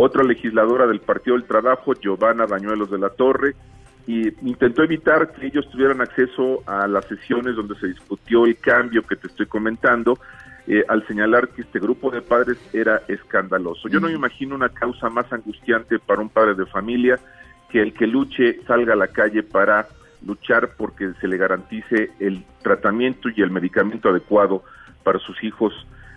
Otra 0.00 0.22
legisladora 0.22 0.86
del 0.86 1.00
Partido 1.00 1.36
del 1.36 1.44
Trabajo, 1.44 1.92
Giovanna 1.92 2.46
Bañuelos 2.46 2.88
de 2.88 2.98
la 2.98 3.10
Torre, 3.10 3.56
y 4.06 4.28
intentó 4.48 4.84
evitar 4.84 5.32
que 5.32 5.46
ellos 5.46 5.68
tuvieran 5.72 6.00
acceso 6.00 6.62
a 6.66 6.86
las 6.86 7.04
sesiones 7.06 7.56
donde 7.56 7.74
se 7.80 7.88
discutió 7.88 8.44
el 8.44 8.56
cambio 8.58 9.02
que 9.02 9.16
te 9.16 9.26
estoy 9.26 9.46
comentando, 9.46 10.16
eh, 10.68 10.84
al 10.86 11.04
señalar 11.08 11.48
que 11.48 11.62
este 11.62 11.80
grupo 11.80 12.12
de 12.12 12.22
padres 12.22 12.58
era 12.72 13.02
escandaloso. 13.08 13.88
Yo 13.88 13.98
no 13.98 14.06
me 14.06 14.12
imagino 14.12 14.54
una 14.54 14.68
causa 14.68 15.10
más 15.10 15.32
angustiante 15.32 15.98
para 15.98 16.22
un 16.22 16.28
padre 16.28 16.54
de 16.54 16.66
familia 16.66 17.18
que 17.68 17.82
el 17.82 17.92
que 17.92 18.06
luche, 18.06 18.60
salga 18.68 18.92
a 18.92 18.96
la 18.96 19.08
calle 19.08 19.42
para 19.42 19.88
luchar 20.24 20.76
porque 20.76 21.12
se 21.20 21.26
le 21.26 21.38
garantice 21.38 22.12
el 22.20 22.44
tratamiento 22.62 23.30
y 23.34 23.42
el 23.42 23.50
medicamento 23.50 24.10
adecuado 24.10 24.62
para 25.02 25.18
sus 25.18 25.42
hijos 25.42 25.74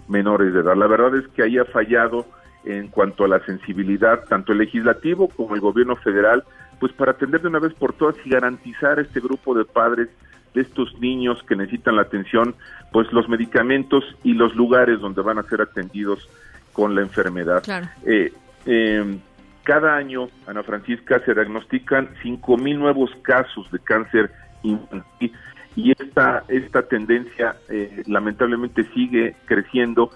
menores 0.07 0.53
de 0.53 0.59
edad. 0.59 0.75
La 0.75 0.85
verdad 0.85 1.15
es 1.15 1.27
que 1.29 1.41
ahí 1.41 1.57
ha 1.57 1.65
fallado 1.65 2.27
en 2.65 2.87
cuanto 2.87 3.25
a 3.25 3.27
la 3.27 3.43
sensibilidad, 3.45 4.23
tanto 4.29 4.51
el 4.51 4.59
legislativo 4.59 5.27
como 5.29 5.55
el 5.55 5.61
gobierno 5.61 5.95
federal, 5.95 6.43
pues 6.79 6.91
para 6.93 7.11
atender 7.11 7.41
de 7.41 7.47
una 7.47 7.59
vez 7.59 7.73
por 7.73 7.93
todas 7.93 8.15
y 8.25 8.29
garantizar 8.29 8.99
a 8.99 9.01
este 9.01 9.19
grupo 9.19 9.55
de 9.55 9.65
padres 9.65 10.09
de 10.53 10.61
estos 10.61 10.99
niños 10.99 11.41
que 11.47 11.55
necesitan 11.55 11.95
la 11.95 12.01
atención, 12.03 12.55
pues 12.91 13.11
los 13.13 13.29
medicamentos 13.29 14.03
y 14.23 14.33
los 14.33 14.55
lugares 14.55 14.99
donde 14.99 15.21
van 15.21 15.39
a 15.39 15.43
ser 15.43 15.61
atendidos 15.61 16.27
con 16.73 16.95
la 16.95 17.01
enfermedad. 17.01 17.63
Claro. 17.63 17.87
Eh, 18.05 18.33
eh, 18.65 19.17
cada 19.63 19.95
año, 19.95 20.27
Ana 20.47 20.63
Francisca, 20.63 21.21
se 21.23 21.33
diagnostican 21.33 22.09
5 22.21 22.57
mil 22.57 22.79
nuevos 22.79 23.11
casos 23.21 23.71
de 23.71 23.79
cáncer 23.79 24.31
infantil 24.63 25.33
y 25.75 25.91
esta, 25.91 26.43
esta 26.47 26.81
tendencia 26.83 27.55
eh, 27.69 28.03
lamentablemente 28.07 28.83
sigue 28.93 29.35
creciendo 29.45 30.11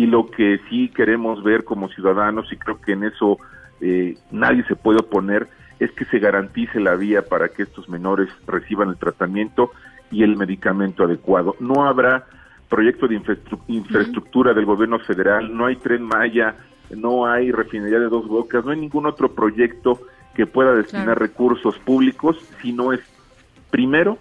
y 0.00 0.06
lo 0.06 0.30
que 0.30 0.58
sí 0.70 0.88
queremos 0.88 1.42
ver 1.44 1.62
como 1.62 1.90
ciudadanos, 1.90 2.50
y 2.50 2.56
creo 2.56 2.80
que 2.80 2.92
en 2.92 3.04
eso 3.04 3.36
eh, 3.82 4.16
nadie 4.30 4.64
se 4.64 4.74
puede 4.74 5.00
oponer, 5.00 5.46
es 5.78 5.92
que 5.92 6.06
se 6.06 6.18
garantice 6.18 6.80
la 6.80 6.94
vía 6.96 7.28
para 7.28 7.50
que 7.50 7.64
estos 7.64 7.86
menores 7.86 8.30
reciban 8.46 8.88
el 8.88 8.96
tratamiento 8.96 9.72
y 10.10 10.22
el 10.22 10.38
medicamento 10.38 11.04
adecuado. 11.04 11.54
No 11.60 11.84
habrá 11.86 12.24
proyecto 12.70 13.08
de 13.08 13.20
infraestru- 13.20 13.60
infraestructura 13.68 14.54
del 14.54 14.64
gobierno 14.64 15.00
federal, 15.00 15.54
no 15.54 15.66
hay 15.66 15.76
tren 15.76 16.02
Maya, 16.02 16.56
no 16.96 17.26
hay 17.26 17.52
refinería 17.52 17.98
de 17.98 18.08
dos 18.08 18.26
bocas, 18.26 18.64
no 18.64 18.70
hay 18.70 18.80
ningún 18.80 19.04
otro 19.04 19.34
proyecto 19.34 20.00
que 20.34 20.46
pueda 20.46 20.72
destinar 20.74 21.18
Claro. 21.18 21.26
recursos 21.26 21.76
públicos 21.80 22.38
si 22.62 22.72
no 22.72 22.94
es 22.94 23.00
primero 23.70 24.16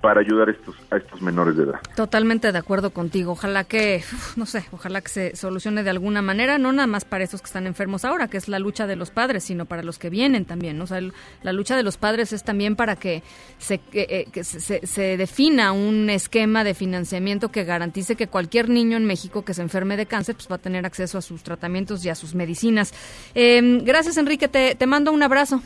para 0.00 0.20
ayudar 0.20 0.48
a 0.48 0.52
estos, 0.52 0.76
a 0.90 0.96
estos 0.96 1.20
menores 1.20 1.56
de 1.56 1.64
edad. 1.64 1.80
Totalmente 1.96 2.52
de 2.52 2.58
acuerdo 2.58 2.90
contigo. 2.90 3.32
Ojalá 3.32 3.64
que, 3.64 4.04
no 4.36 4.46
sé, 4.46 4.64
ojalá 4.70 5.00
que 5.00 5.08
se 5.08 5.36
solucione 5.36 5.82
de 5.82 5.90
alguna 5.90 6.22
manera, 6.22 6.56
no 6.56 6.70
nada 6.72 6.86
más 6.86 7.04
para 7.04 7.24
estos 7.24 7.40
que 7.42 7.46
están 7.46 7.66
enfermos 7.66 8.04
ahora, 8.04 8.28
que 8.28 8.36
es 8.36 8.48
la 8.48 8.60
lucha 8.60 8.86
de 8.86 8.94
los 8.94 9.10
padres, 9.10 9.42
sino 9.44 9.64
para 9.64 9.82
los 9.82 9.98
que 9.98 10.08
vienen 10.08 10.44
también. 10.44 10.80
O 10.80 10.86
sea, 10.86 10.98
el- 10.98 11.12
la 11.42 11.52
lucha 11.52 11.76
de 11.76 11.82
los 11.82 11.96
padres 11.96 12.32
es 12.32 12.44
también 12.44 12.76
para 12.76 12.94
que 12.96 13.22
se, 13.58 13.78
que, 13.78 14.26
eh, 14.32 14.44
se, 14.44 14.86
se- 14.86 15.16
defina 15.16 15.72
un 15.72 16.10
esquema 16.10 16.62
de 16.62 16.74
financiamiento 16.74 17.50
que 17.50 17.64
garantice 17.64 18.14
que 18.14 18.28
cualquier 18.28 18.68
niño 18.68 18.96
en 18.96 19.04
México 19.04 19.44
que 19.44 19.52
se 19.54 19.62
enferme 19.62 19.96
de 19.96 20.06
cáncer 20.06 20.36
pues, 20.36 20.48
va 20.50 20.56
a 20.56 20.58
tener 20.58 20.86
acceso 20.86 21.18
a 21.18 21.22
sus 21.22 21.42
tratamientos 21.42 22.04
y 22.04 22.08
a 22.08 22.14
sus 22.14 22.34
medicinas. 22.36 22.94
Eh, 23.34 23.80
gracias, 23.82 24.16
Enrique. 24.16 24.46
Te, 24.48 24.76
te 24.76 24.86
mando 24.86 25.10
un 25.12 25.22
abrazo. 25.24 25.60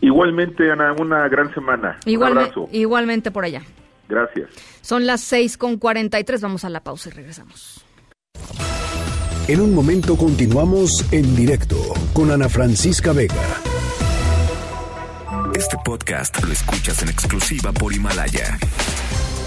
Igualmente, 0.00 0.70
Ana, 0.70 0.92
una 0.92 1.28
gran 1.28 1.52
semana. 1.54 1.98
Un 2.06 2.12
Igualme- 2.12 2.40
abrazo. 2.42 2.68
igualmente 2.72 3.30
por 3.30 3.44
allá. 3.44 3.62
Gracias. 4.08 4.50
Son 4.82 5.06
las 5.06 5.20
6 5.22 5.56
con 5.58 5.78
43. 5.78 6.40
Vamos 6.40 6.64
a 6.64 6.70
la 6.70 6.80
pausa 6.84 7.08
y 7.08 7.12
regresamos. 7.12 7.84
En 9.48 9.60
un 9.60 9.74
momento 9.74 10.16
continuamos 10.16 11.04
en 11.12 11.34
directo 11.36 11.76
con 12.12 12.30
Ana 12.30 12.48
Francisca 12.48 13.12
Vega. 13.12 13.34
Este 15.54 15.76
podcast 15.84 16.42
lo 16.44 16.52
escuchas 16.52 17.02
en 17.02 17.08
exclusiva 17.08 17.72
por 17.72 17.92
Himalaya. 17.92 18.58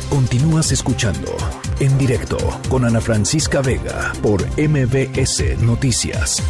Continúas 0.10 0.72
escuchando 0.72 1.36
en 1.80 1.96
directo 1.98 2.38
con 2.70 2.84
Ana 2.84 3.00
Francisca 3.00 3.62
Vega 3.62 4.12
por 4.24 4.42
MBS 4.58 5.58
Noticias. 5.62 6.42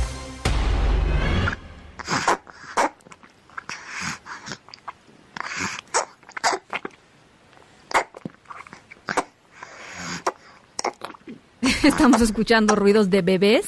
Estamos 11.83 12.21
escuchando 12.21 12.75
ruidos 12.75 13.09
de 13.09 13.21
bebés. 13.21 13.65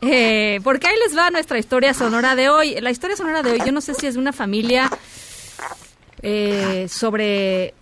Eh, 0.00 0.60
porque 0.62 0.86
ahí 0.86 0.94
les 1.04 1.16
va 1.16 1.30
nuestra 1.30 1.58
historia 1.58 1.92
sonora 1.94 2.36
de 2.36 2.48
hoy. 2.48 2.80
La 2.80 2.90
historia 2.90 3.16
sonora 3.16 3.42
de 3.42 3.52
hoy, 3.52 3.60
yo 3.64 3.72
no 3.72 3.80
sé 3.80 3.94
si 3.94 4.06
es 4.06 4.14
de 4.14 4.20
una 4.20 4.32
familia 4.32 4.90
eh, 6.22 6.86
sobre, 6.88 7.74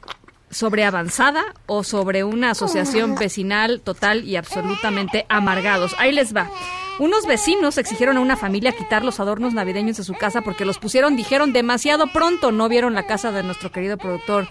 sobre 0.51 0.85
avanzada 0.85 1.45
o 1.66 1.85
sobre 1.85 2.24
una 2.24 2.53
asociación 2.53 3.16
vecinal 3.16 3.81
total 3.82 4.24
y 4.24 4.37
absolutamente 4.37 5.27
amargados. 5.28 5.95
Ahí 5.99 6.12
les 6.12 6.35
va. 6.35 6.51
Unos 6.99 7.27
vecinos 7.27 7.77
exigieron 7.78 8.16
a 8.16 8.20
una 8.20 8.37
familia 8.37 8.73
quitar 8.73 9.05
los 9.05 9.20
adornos 9.20 9.53
navideños 9.53 9.97
de 9.97 10.05
su 10.05 10.15
casa 10.15 10.43
porque 10.43 10.65
los 10.65 10.78
pusieron, 10.78 11.16
dijeron, 11.16 11.53
demasiado 11.53 12.12
pronto. 12.12 12.51
No 12.53 12.69
vieron 12.69 12.95
la 12.95 13.07
casa 13.07 13.31
de 13.32 13.43
nuestro 13.43 13.73
querido 13.73 13.99
productor 13.99 14.49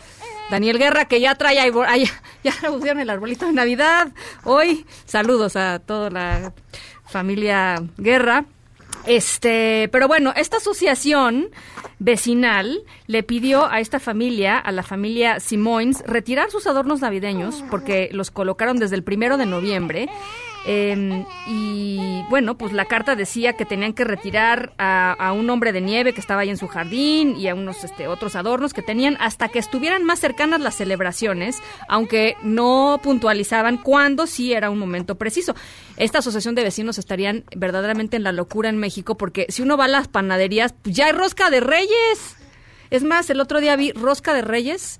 Daniel 0.49 0.79
Guerra, 0.79 1.05
que 1.05 1.21
ya 1.21 1.35
trae, 1.35 1.59
ay, 1.59 2.09
ya 2.43 2.53
pusieron 2.67 2.99
el 2.99 3.09
arbolito 3.09 3.45
de 3.45 3.53
Navidad. 3.53 4.09
Hoy, 4.43 4.85
saludos 5.05 5.55
a 5.55 5.79
toda 5.79 6.09
la 6.09 6.53
familia 7.05 7.75
Guerra. 7.97 8.45
Este, 9.05 9.89
pero 9.91 10.07
bueno, 10.07 10.33
esta 10.35 10.57
asociación 10.57 11.49
vecinal 11.99 12.83
le 13.07 13.23
pidió 13.23 13.69
a 13.69 13.79
esta 13.79 13.99
familia, 13.99 14.57
a 14.57 14.71
la 14.71 14.83
familia 14.83 15.39
Simoins, 15.39 16.03
retirar 16.05 16.51
sus 16.51 16.67
adornos 16.67 17.01
navideños 17.01 17.63
porque 17.69 18.09
los 18.11 18.29
colocaron 18.31 18.77
desde 18.77 18.95
el 18.95 19.03
primero 19.03 19.37
de 19.37 19.45
noviembre. 19.45 20.09
Eh, 20.65 21.25
y 21.47 22.23
bueno, 22.29 22.55
pues 22.55 22.73
la 22.73 22.85
carta 22.85 23.15
decía 23.15 23.53
que 23.53 23.65
tenían 23.65 23.93
que 23.93 24.03
retirar 24.03 24.73
a, 24.77 25.33
un 25.33 25.49
hombre 25.49 25.71
de 25.71 25.81
nieve 25.81 26.13
que 26.13 26.19
estaba 26.19 26.41
ahí 26.41 26.49
en 26.49 26.57
su 26.57 26.67
jardín 26.67 27.35
y 27.37 27.47
a 27.47 27.55
unos 27.55 27.83
este, 27.83 28.07
otros 28.07 28.35
adornos 28.35 28.73
que 28.73 28.81
tenían 28.81 29.17
hasta 29.19 29.49
que 29.49 29.59
estuvieran 29.59 30.03
más 30.03 30.19
cercanas 30.19 30.59
las 30.59 30.75
celebraciones, 30.75 31.61
aunque 31.87 32.35
no 32.43 32.99
puntualizaban 33.01 33.77
cuándo 33.77 34.27
sí 34.27 34.53
era 34.53 34.69
un 34.69 34.79
momento 34.79 35.15
preciso. 35.15 35.55
Esta 35.97 36.19
asociación 36.19 36.55
de 36.55 36.63
vecinos 36.63 36.97
estarían 36.97 37.45
verdaderamente 37.55 38.17
en 38.17 38.23
la 38.23 38.31
locura 38.31 38.69
en 38.69 38.77
México 38.77 39.15
porque 39.15 39.45
si 39.49 39.61
uno 39.61 39.77
va 39.77 39.85
a 39.85 39.89
las 39.89 40.07
panaderías, 40.07 40.73
pues 40.81 40.95
ya 40.95 41.07
hay 41.07 41.13
rosca 41.13 41.49
de 41.49 41.61
reyes. 41.61 42.35
Es 42.89 43.03
más, 43.03 43.29
el 43.29 43.39
otro 43.39 43.59
día 43.59 43.75
vi 43.75 43.91
rosca 43.91 44.33
de 44.33 44.41
reyes 44.41 44.99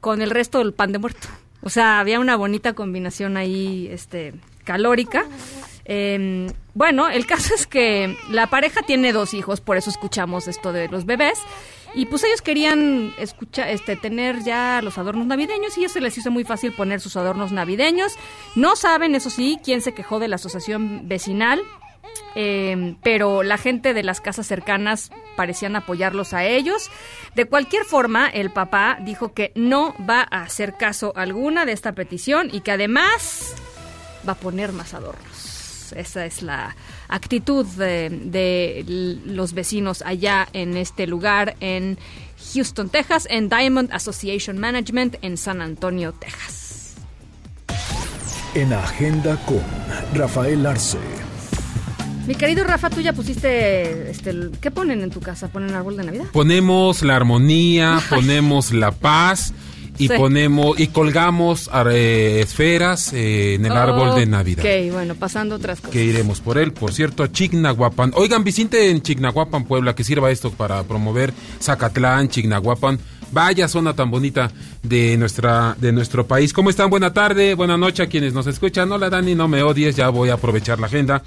con 0.00 0.22
el 0.22 0.30
resto 0.30 0.58
del 0.58 0.72
pan 0.72 0.92
de 0.92 0.98
muerto. 0.98 1.28
O 1.62 1.70
sea, 1.70 1.98
había 1.98 2.20
una 2.20 2.36
bonita 2.36 2.74
combinación 2.74 3.36
ahí, 3.36 3.88
este, 3.90 4.34
calórica. 4.64 5.24
Eh, 5.84 6.50
bueno, 6.74 7.08
el 7.08 7.26
caso 7.26 7.54
es 7.54 7.66
que 7.66 8.16
la 8.30 8.48
pareja 8.48 8.82
tiene 8.82 9.12
dos 9.12 9.34
hijos, 9.34 9.60
por 9.60 9.76
eso 9.76 9.90
escuchamos 9.90 10.48
esto 10.48 10.72
de 10.72 10.88
los 10.88 11.06
bebés. 11.06 11.38
Y 11.96 12.06
pues 12.06 12.24
ellos 12.24 12.42
querían 12.42 13.14
escuchar, 13.18 13.68
este, 13.68 13.94
tener 13.94 14.42
ya 14.42 14.80
los 14.82 14.98
adornos 14.98 15.26
navideños 15.26 15.78
y 15.78 15.84
eso 15.84 16.00
les 16.00 16.18
hizo 16.18 16.32
muy 16.32 16.42
fácil 16.42 16.72
poner 16.72 17.00
sus 17.00 17.16
adornos 17.16 17.52
navideños. 17.52 18.16
No 18.56 18.74
saben, 18.74 19.14
eso 19.14 19.30
sí, 19.30 19.60
quién 19.62 19.80
se 19.80 19.94
quejó 19.94 20.18
de 20.18 20.26
la 20.26 20.36
asociación 20.36 21.08
vecinal. 21.08 21.62
Eh, 22.36 22.96
pero 23.02 23.42
la 23.42 23.58
gente 23.58 23.94
de 23.94 24.02
las 24.02 24.20
casas 24.20 24.46
cercanas 24.46 25.10
parecían 25.36 25.76
apoyarlos 25.76 26.32
a 26.32 26.44
ellos. 26.44 26.90
De 27.36 27.44
cualquier 27.44 27.84
forma, 27.84 28.28
el 28.28 28.50
papá 28.50 28.98
dijo 29.00 29.32
que 29.32 29.52
no 29.54 29.94
va 30.08 30.26
a 30.28 30.42
hacer 30.42 30.76
caso 30.76 31.12
alguna 31.14 31.64
de 31.64 31.72
esta 31.72 31.92
petición 31.92 32.48
y 32.52 32.60
que 32.60 32.72
además 32.72 33.54
va 34.26 34.32
a 34.32 34.36
poner 34.36 34.72
más 34.72 34.94
adornos. 34.94 35.92
Esa 35.92 36.26
es 36.26 36.42
la 36.42 36.74
actitud 37.08 37.66
de, 37.66 38.84
los 39.26 39.52
vecinos 39.52 40.02
allá 40.02 40.48
en 40.52 40.76
este 40.76 41.06
lugar 41.06 41.56
en 41.60 41.98
Houston, 42.54 42.88
Texas, 42.88 43.26
en 43.30 43.48
Diamond 43.48 43.92
Association 43.92 44.58
Management 44.58 45.16
en 45.22 45.36
San 45.36 45.60
Antonio, 45.60 46.12
Texas. 46.12 46.94
En 48.54 48.72
Agenda 48.72 49.36
con 49.46 49.62
Rafael 50.14 50.64
Arce. 50.66 50.98
Mi 52.26 52.34
querido 52.36 52.64
Rafa, 52.64 52.88
tú 52.88 53.02
ya 53.02 53.12
pusiste, 53.12 54.10
este, 54.10 54.50
¿qué 54.60 54.70
ponen 54.70 55.02
en 55.02 55.10
tu 55.10 55.20
casa? 55.20 55.48
¿Ponen 55.48 55.74
árbol 55.74 55.96
de 55.98 56.04
Navidad? 56.04 56.24
Ponemos 56.32 57.02
la 57.02 57.16
armonía, 57.16 58.00
ponemos 58.08 58.72
la 58.72 58.92
paz 58.92 59.52
y 59.98 60.08
Sí. 60.08 60.14
ponemos 60.16 60.78
y 60.78 60.88
colgamos 60.88 61.70
eh, 61.90 62.40
esferas 62.42 63.12
eh, 63.12 63.54
en 63.54 63.66
el 63.66 63.72
árbol 63.72 64.14
de 64.16 64.26
Navidad. 64.26 64.64
Ok, 64.64 64.92
bueno, 64.92 65.14
pasando 65.14 65.54
otras 65.56 65.80
cosas. 65.80 65.92
Que 65.92 66.04
iremos 66.04 66.40
por 66.40 66.58
él, 66.58 66.72
por 66.72 66.92
cierto, 66.92 67.22
a 67.22 67.30
Chignahuapan. 67.30 68.12
Oigan, 68.16 68.42
visite 68.44 68.90
en 68.90 69.02
Chignahuapan, 69.02 69.64
Puebla, 69.64 69.94
que 69.94 70.04
sirva 70.04 70.30
esto 70.30 70.50
para 70.50 70.82
promover 70.84 71.32
Zacatlán, 71.60 72.28
Chignahuapan. 72.28 72.98
Vaya 73.32 73.66
zona 73.68 73.94
tan 73.94 74.10
bonita 74.10 74.50
de 74.84 75.16
nuestra 75.16 75.76
de 75.80 75.90
nuestro 75.90 76.26
país. 76.26 76.52
¿Cómo 76.52 76.70
están? 76.70 76.90
Buena 76.90 77.12
tarde, 77.12 77.54
buena 77.54 77.76
noche 77.76 78.02
a 78.02 78.06
quienes 78.06 78.32
nos 78.32 78.46
escuchan. 78.46 78.92
Hola 78.92 79.10
Dani, 79.10 79.34
no 79.34 79.48
me 79.48 79.62
odies, 79.62 79.96
ya 79.96 80.10
voy 80.10 80.28
a 80.28 80.34
aprovechar 80.34 80.78
la 80.78 80.86
agenda. 80.86 81.22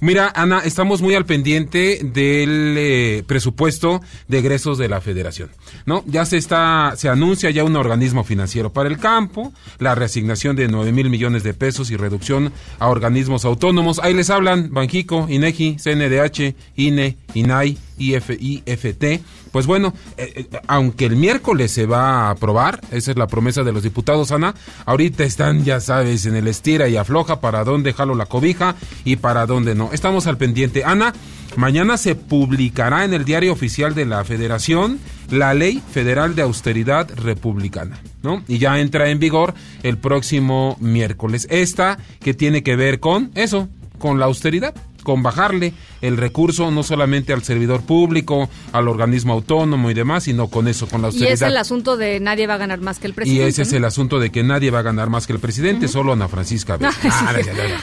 Mira, 0.00 0.32
Ana, 0.34 0.60
estamos 0.64 1.00
muy 1.00 1.14
al 1.14 1.24
pendiente 1.24 2.00
del 2.02 2.74
eh, 2.76 3.24
presupuesto 3.26 4.02
de 4.28 4.38
egresos 4.38 4.76
de 4.76 4.88
la 4.88 5.00
Federación. 5.00 5.48
¿No? 5.86 6.04
Ya 6.06 6.26
se 6.26 6.36
está 6.36 6.92
se 6.96 7.08
anuncia 7.08 7.50
ya 7.50 7.64
un 7.64 7.76
organismo 7.76 8.24
financiero 8.24 8.72
para 8.72 8.88
el 8.88 8.98
campo, 8.98 9.52
la 9.78 9.94
reasignación 9.94 10.56
de 10.56 10.68
9 10.68 10.92
mil 10.92 11.08
millones 11.08 11.44
de 11.44 11.54
pesos 11.54 11.90
y 11.90 11.96
reducción 11.96 12.52
a 12.78 12.88
organismos 12.88 13.44
autónomos. 13.44 14.00
Ahí 14.00 14.14
les 14.14 14.30
hablan 14.30 14.70
Banjico, 14.72 15.26
INEGI, 15.28 15.76
CNDH, 15.76 16.54
INE, 16.76 17.16
INAI, 17.34 17.78
IF, 17.98 18.30
IFT. 18.30 19.20
Pues 19.52 19.66
bueno, 19.66 19.94
eh, 20.16 20.32
eh, 20.52 20.60
aunque 20.66 21.06
el 21.06 21.16
miércoles 21.16 21.70
se 21.70 21.86
va 21.86 22.26
a 22.26 22.30
aprobar, 22.30 22.80
esa 22.96 23.10
es 23.10 23.16
la 23.16 23.26
promesa 23.26 23.62
de 23.62 23.72
los 23.72 23.82
diputados, 23.82 24.32
Ana, 24.32 24.54
ahorita 24.84 25.24
están, 25.24 25.64
ya 25.64 25.80
sabes, 25.80 26.26
en 26.26 26.36
el 26.36 26.48
estira 26.48 26.88
y 26.88 26.96
afloja 26.96 27.40
para 27.40 27.64
dónde 27.64 27.92
jalo 27.92 28.14
la 28.14 28.26
cobija 28.26 28.76
y 29.04 29.16
para 29.16 29.46
dónde 29.46 29.74
no. 29.74 29.90
Estamos 29.92 30.26
al 30.26 30.36
pendiente. 30.36 30.84
Ana, 30.84 31.12
mañana 31.56 31.96
se 31.96 32.14
publicará 32.14 33.04
en 33.04 33.14
el 33.14 33.24
diario 33.24 33.52
oficial 33.52 33.94
de 33.94 34.06
la 34.06 34.24
Federación 34.24 34.98
la 35.30 35.54
Ley 35.54 35.82
Federal 35.90 36.34
de 36.34 36.42
Austeridad 36.42 37.10
Republicana, 37.16 37.98
¿no? 38.22 38.42
Y 38.48 38.58
ya 38.58 38.78
entra 38.78 39.08
en 39.10 39.18
vigor 39.18 39.54
el 39.82 39.98
próximo 39.98 40.76
miércoles. 40.80 41.46
Esta 41.50 41.98
que 42.20 42.34
tiene 42.34 42.62
que 42.62 42.76
ver 42.76 43.00
con 43.00 43.30
eso, 43.34 43.68
con 43.98 44.18
la 44.18 44.26
austeridad 44.26 44.74
con 45.06 45.22
bajarle 45.22 45.72
el 46.02 46.16
recurso 46.16 46.68
no 46.72 46.82
solamente 46.82 47.32
al 47.32 47.44
servidor 47.44 47.82
público, 47.82 48.50
al 48.72 48.88
organismo 48.88 49.34
autónomo 49.34 49.88
y 49.88 49.94
demás, 49.94 50.24
sino 50.24 50.48
con 50.48 50.66
eso, 50.66 50.88
con 50.88 51.00
la 51.00 51.06
Y 51.06 51.10
austeridad. 51.10 51.32
es 51.34 51.42
el 51.42 51.56
asunto 51.56 51.96
de 51.96 52.18
nadie 52.18 52.48
va 52.48 52.54
a 52.54 52.58
ganar 52.58 52.80
más 52.80 52.98
que 52.98 53.06
el 53.06 53.12
Y 53.12 53.14
presidente. 53.14 53.48
ese 53.48 53.62
es 53.62 53.72
el 53.72 53.84
asunto 53.84 54.18
de 54.18 54.30
que 54.32 54.42
nadie 54.42 54.72
va 54.72 54.80
a 54.80 54.82
ganar 54.82 55.08
más 55.08 55.28
que 55.28 55.32
el 55.32 55.38
presidente, 55.38 55.86
solo 55.86 56.12
Ana 56.12 56.26
Francisca 56.26 56.76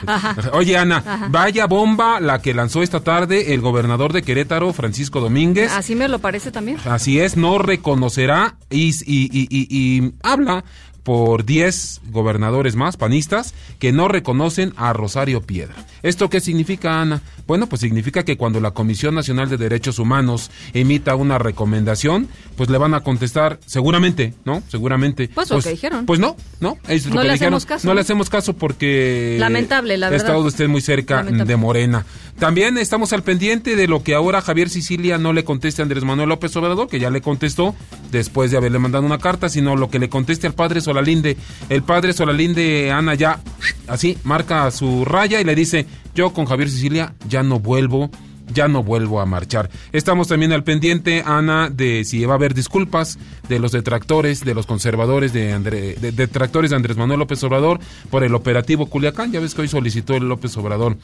Ah. 0.06 0.36
Oye, 0.54 0.78
Ana, 0.78 0.98
Ajá. 0.98 1.28
vaya 1.30 1.66
bomba 1.66 2.20
la 2.20 2.42
que 2.42 2.54
lanzó 2.54 2.84
esta 2.84 3.00
tarde 3.00 3.54
el 3.54 3.62
gobernador 3.62 4.12
de 4.12 4.22
Querétaro, 4.22 4.74
Francisco 4.74 5.22
Domínguez. 5.22 5.72
Así 5.72 5.96
me 5.96 6.10
lo 6.10 6.20
parece 6.20 6.52
también. 6.52 6.78
Así 6.86 7.20
es, 7.22 7.38
no 7.38 7.58
reconocerá 7.58 8.58
y, 8.70 8.90
y- 8.90 9.30
y- 9.32 9.48
y- 9.50 9.68
y 9.70 10.14
habla 10.24 10.66
por 11.04 11.46
10 11.46 12.02
gobernadores 12.12 12.76
más, 12.76 12.98
panistas, 12.98 13.54
que 13.80 13.92
no 13.92 14.08
reconocen 14.08 14.74
a 14.78 14.94
Rosario 14.94 15.42
Piedra. 15.42 15.76
¿Esto 16.02 16.30
qué 16.30 16.40
significa, 16.40 17.02
Ana? 17.02 17.22
Bueno, 17.46 17.68
pues 17.68 17.82
significa 17.82 18.24
que 18.24 18.38
cuando 18.38 18.62
la 18.62 18.72
Comisión 18.72 19.14
Nacional 19.16 19.50
de 19.50 19.58
Derechos 19.58 20.00
Humanos 20.00 20.50
emita 20.74 21.16
una 21.16 21.38
recomendación, 21.38 22.30
pues 22.56 22.70
le 22.70 22.78
van 22.78 22.94
a 22.94 23.02
contestar, 23.02 23.60
seguramente, 23.66 24.34
¿no? 24.46 24.64
Seguramente. 24.70 25.30
Pues 25.34 25.50
lo 25.50 25.60
que 25.62 25.72
dijeron. 25.72 26.06
Pues 26.06 26.20
no, 26.20 26.38
no. 26.62 26.78
Es 26.88 27.06
lo 27.06 27.16
No 27.16 27.22
que 27.22 27.28
le 27.28 27.34
dijeron. 27.34 27.54
hacemos 27.56 27.66
caso. 27.66 27.88
No 27.88 27.94
le 27.94 28.02
hacemos 28.02 28.30
caso 28.30 28.54
porque... 28.54 29.38
Lamentable, 29.40 29.98
la 29.98 30.10
verdad. 30.10 30.26
estado 30.26 30.44
usted 30.46 30.68
muy 30.70 30.82
cerca 30.82 31.18
Lamentable. 31.18 31.46
de 31.52 31.58
Morena. 31.58 32.06
También 32.40 32.78
estamos 32.78 33.14
al 33.14 33.24
pendiente 33.24 33.76
de 33.76 33.88
lo 33.88 34.04
que 34.04 34.16
ahora 34.16 34.42
Javier 34.42 34.70
Sicilia 34.70 35.18
no 35.18 35.34
le 35.34 35.44
conteste 35.44 35.82
a 35.82 35.84
Andrés 35.84 36.04
Manuel 36.04 36.30
López 36.30 36.56
Obrador, 36.56 36.88
que 36.88 37.00
ya 37.00 37.10
le 37.10 37.22
contestó 37.22 37.76
después 38.12 38.52
de 38.52 38.58
haberle 38.58 38.80
mandado 38.80 39.06
una 39.06 39.20
carta, 39.20 39.50
sino 39.50 39.76
lo 39.76 39.90
que 39.90 40.00
le 40.00 40.10
conteste 40.10 40.48
al 40.48 40.54
padre 40.54 40.82
Solalinde. 40.94 41.38
El 41.70 41.82
padre 41.84 42.14
Solalinde, 42.14 42.92
Ana, 42.92 43.16
ya 43.16 43.40
así 43.88 44.18
marca 44.24 44.70
su 44.72 45.06
raya 45.06 45.42
y 45.42 45.44
le 45.44 45.56
dice, 45.56 45.88
yo 46.14 46.32
con 46.34 46.46
Javier 46.46 46.70
Sicilia 46.70 47.14
ya 47.28 47.42
no 47.44 47.60
vuelvo 47.60 48.10
ya 48.54 48.68
no 48.68 48.84
vuelvo 48.84 49.22
a 49.22 49.26
marchar. 49.26 49.72
Estamos 49.94 50.28
también 50.28 50.52
al 50.52 50.64
pendiente, 50.66 51.24
Ana, 51.26 51.70
de 51.70 52.04
si 52.04 52.24
va 52.26 52.34
a 52.34 52.36
haber 52.36 52.54
disculpas 52.54 53.18
de 53.48 53.58
los 53.58 53.72
detractores, 53.72 54.44
de 54.44 54.54
los 54.54 54.68
conservadores 54.68 55.32
de, 55.34 55.54
André- 55.54 55.96
de 55.96 56.12
detractores 56.12 56.70
de 56.70 56.76
Andrés 56.76 56.98
Manuel 56.98 57.20
López 57.20 57.42
Obrador 57.46 57.80
por 58.12 58.22
el 58.24 58.36
operativo 58.36 58.88
Culiacán. 58.88 59.32
Ya 59.32 59.40
ves 59.40 59.56
que 59.56 59.62
hoy 59.62 59.70
solicitó 59.70 60.14
el 60.16 60.28
López 60.28 60.56
Obrador 60.58 60.98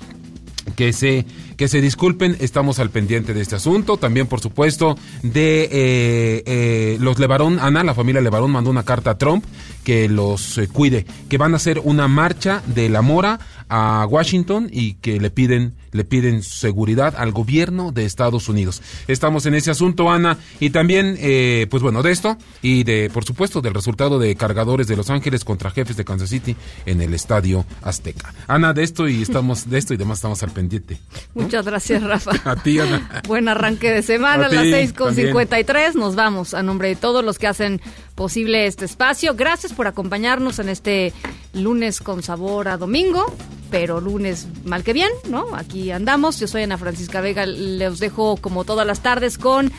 que 0.76 0.94
se 0.94 1.26
que 1.58 1.68
se 1.68 1.82
disculpen. 1.82 2.38
Estamos 2.40 2.80
al 2.80 2.90
pendiente 2.90 3.34
de 3.34 3.42
este 3.42 3.56
asunto. 3.56 3.98
También 3.98 4.28
por 4.28 4.40
supuesto 4.40 4.98
de 5.24 5.64
eh, 5.64 6.44
eh, 6.46 6.98
los 7.00 7.20
Levarón 7.20 7.60
Ana 7.60 7.84
la 7.84 7.94
familia 7.94 8.22
Levarón 8.22 8.52
mandó 8.52 8.70
una 8.70 8.84
carta 8.84 9.12
a 9.12 9.18
Trump 9.18 9.44
que 9.84 10.08
los 10.08 10.58
eh, 10.58 10.68
cuide 10.68 11.06
que 11.30 11.38
van 11.38 11.54
a 11.54 11.58
hacer 11.58 11.82
una 11.84 12.08
marcha 12.08 12.62
de 12.68 12.90
la 12.90 13.02
mora 13.02 13.40
a 13.70 14.06
Washington 14.10 14.70
y 14.72 14.96
que 14.96 15.20
le 15.20 15.30
piden 15.30 15.74
le 15.92 16.04
piden 16.04 16.44
seguridad 16.44 17.16
al 17.18 17.32
gobierno 17.32 17.92
de 17.92 18.06
Estados 18.06 18.50
Unidos 18.50 18.82
estamos 19.08 19.46
en 19.46 19.56
ese 19.56 19.72
asunto 19.72 20.12
Ana 20.12 20.38
y 20.60 20.70
también 20.70 21.16
eh, 21.20 21.68
pues 21.70 21.82
bueno 21.82 22.04
de 22.04 22.12
esto 22.12 22.38
y 22.62 22.84
de 22.84 23.10
por 23.12 23.26
supuesto 23.26 23.62
del 23.62 23.74
resultado 23.74 24.20
de 24.20 24.36
cargadores 24.36 24.88
de 24.88 24.96
Los 24.96 25.10
Ángeles 25.10 25.44
contra 25.44 25.72
jefes 25.72 25.98
de 25.98 26.06
Kansas 26.06 26.30
City 26.30 26.56
en 26.86 27.02
el 27.02 27.14
Estadio 27.14 27.66
Azteca 27.82 28.34
Ana 28.48 28.74
de 28.74 28.84
esto 28.84 29.08
y 29.08 29.22
estamos 29.22 29.70
de 29.70 29.78
esto 29.78 29.94
y 29.94 29.98
demás 29.98 30.20
estamos 30.20 30.44
al 30.44 30.52
pendiente 30.52 31.00
Muchas 31.34 31.66
gracias, 31.66 32.04
Rafa. 32.04 32.32
a 32.50 32.56
ti, 32.56 32.80
Ana. 32.80 33.22
Buen 33.28 33.48
arranque 33.48 33.92
de 33.92 34.02
semana, 34.02 34.46
A 34.46 34.48
a 34.48 34.52
las 34.52 34.64
seis 34.64 34.94
con 34.94 35.08
también. 35.08 35.28
53. 35.28 35.96
Nos 35.96 36.16
vamos 36.16 36.54
a 36.54 36.64
nombre 36.64 36.90
de 36.90 36.96
todos 36.96 37.24
los 37.24 37.38
que 37.38 37.48
hacen 37.48 37.82
posible 38.20 38.68
este 38.68 38.84
espacio. 38.84 39.34
Gracias 39.34 39.72
por 39.72 39.88
acompañarnos 39.88 40.60
en 40.60 40.68
este 40.68 41.14
lunes 41.54 42.02
con 42.02 42.22
sabor 42.22 42.68
a 42.68 42.76
domingo, 42.76 43.34
pero 43.72 44.02
lunes 44.02 44.46
mal 44.66 44.84
que 44.84 44.92
bien, 44.92 45.10
¿no? 45.30 45.56
Aquí 45.56 45.90
andamos. 45.90 46.38
Yo 46.38 46.46
soy 46.50 46.64
Ana 46.64 46.78
Francisca 46.78 47.22
Vega. 47.22 47.46
Les 47.46 48.00
dejo 48.00 48.36
como 48.36 48.66
todas 48.66 48.86
las 48.86 49.00
tardes 49.00 49.38
con 49.38 49.72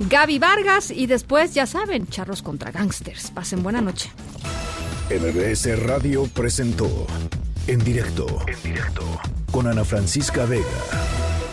Gaby 0.00 0.38
Vargas 0.38 0.90
y 0.90 1.06
después, 1.06 1.54
ya 1.54 1.64
saben, 1.64 2.06
charros 2.08 2.42
contra 2.42 2.72
gangsters. 2.72 3.30
Pasen 3.30 3.62
buena 3.62 3.80
noche. 3.80 4.10
MBS 5.08 5.82
Radio 5.82 6.26
presentó 6.26 7.06
en 7.68 7.82
directo, 7.82 8.26
en 8.46 8.62
directo 8.62 9.02
con 9.50 9.66
Ana 9.66 9.86
Francisca 9.86 10.44
Vega 10.44 11.47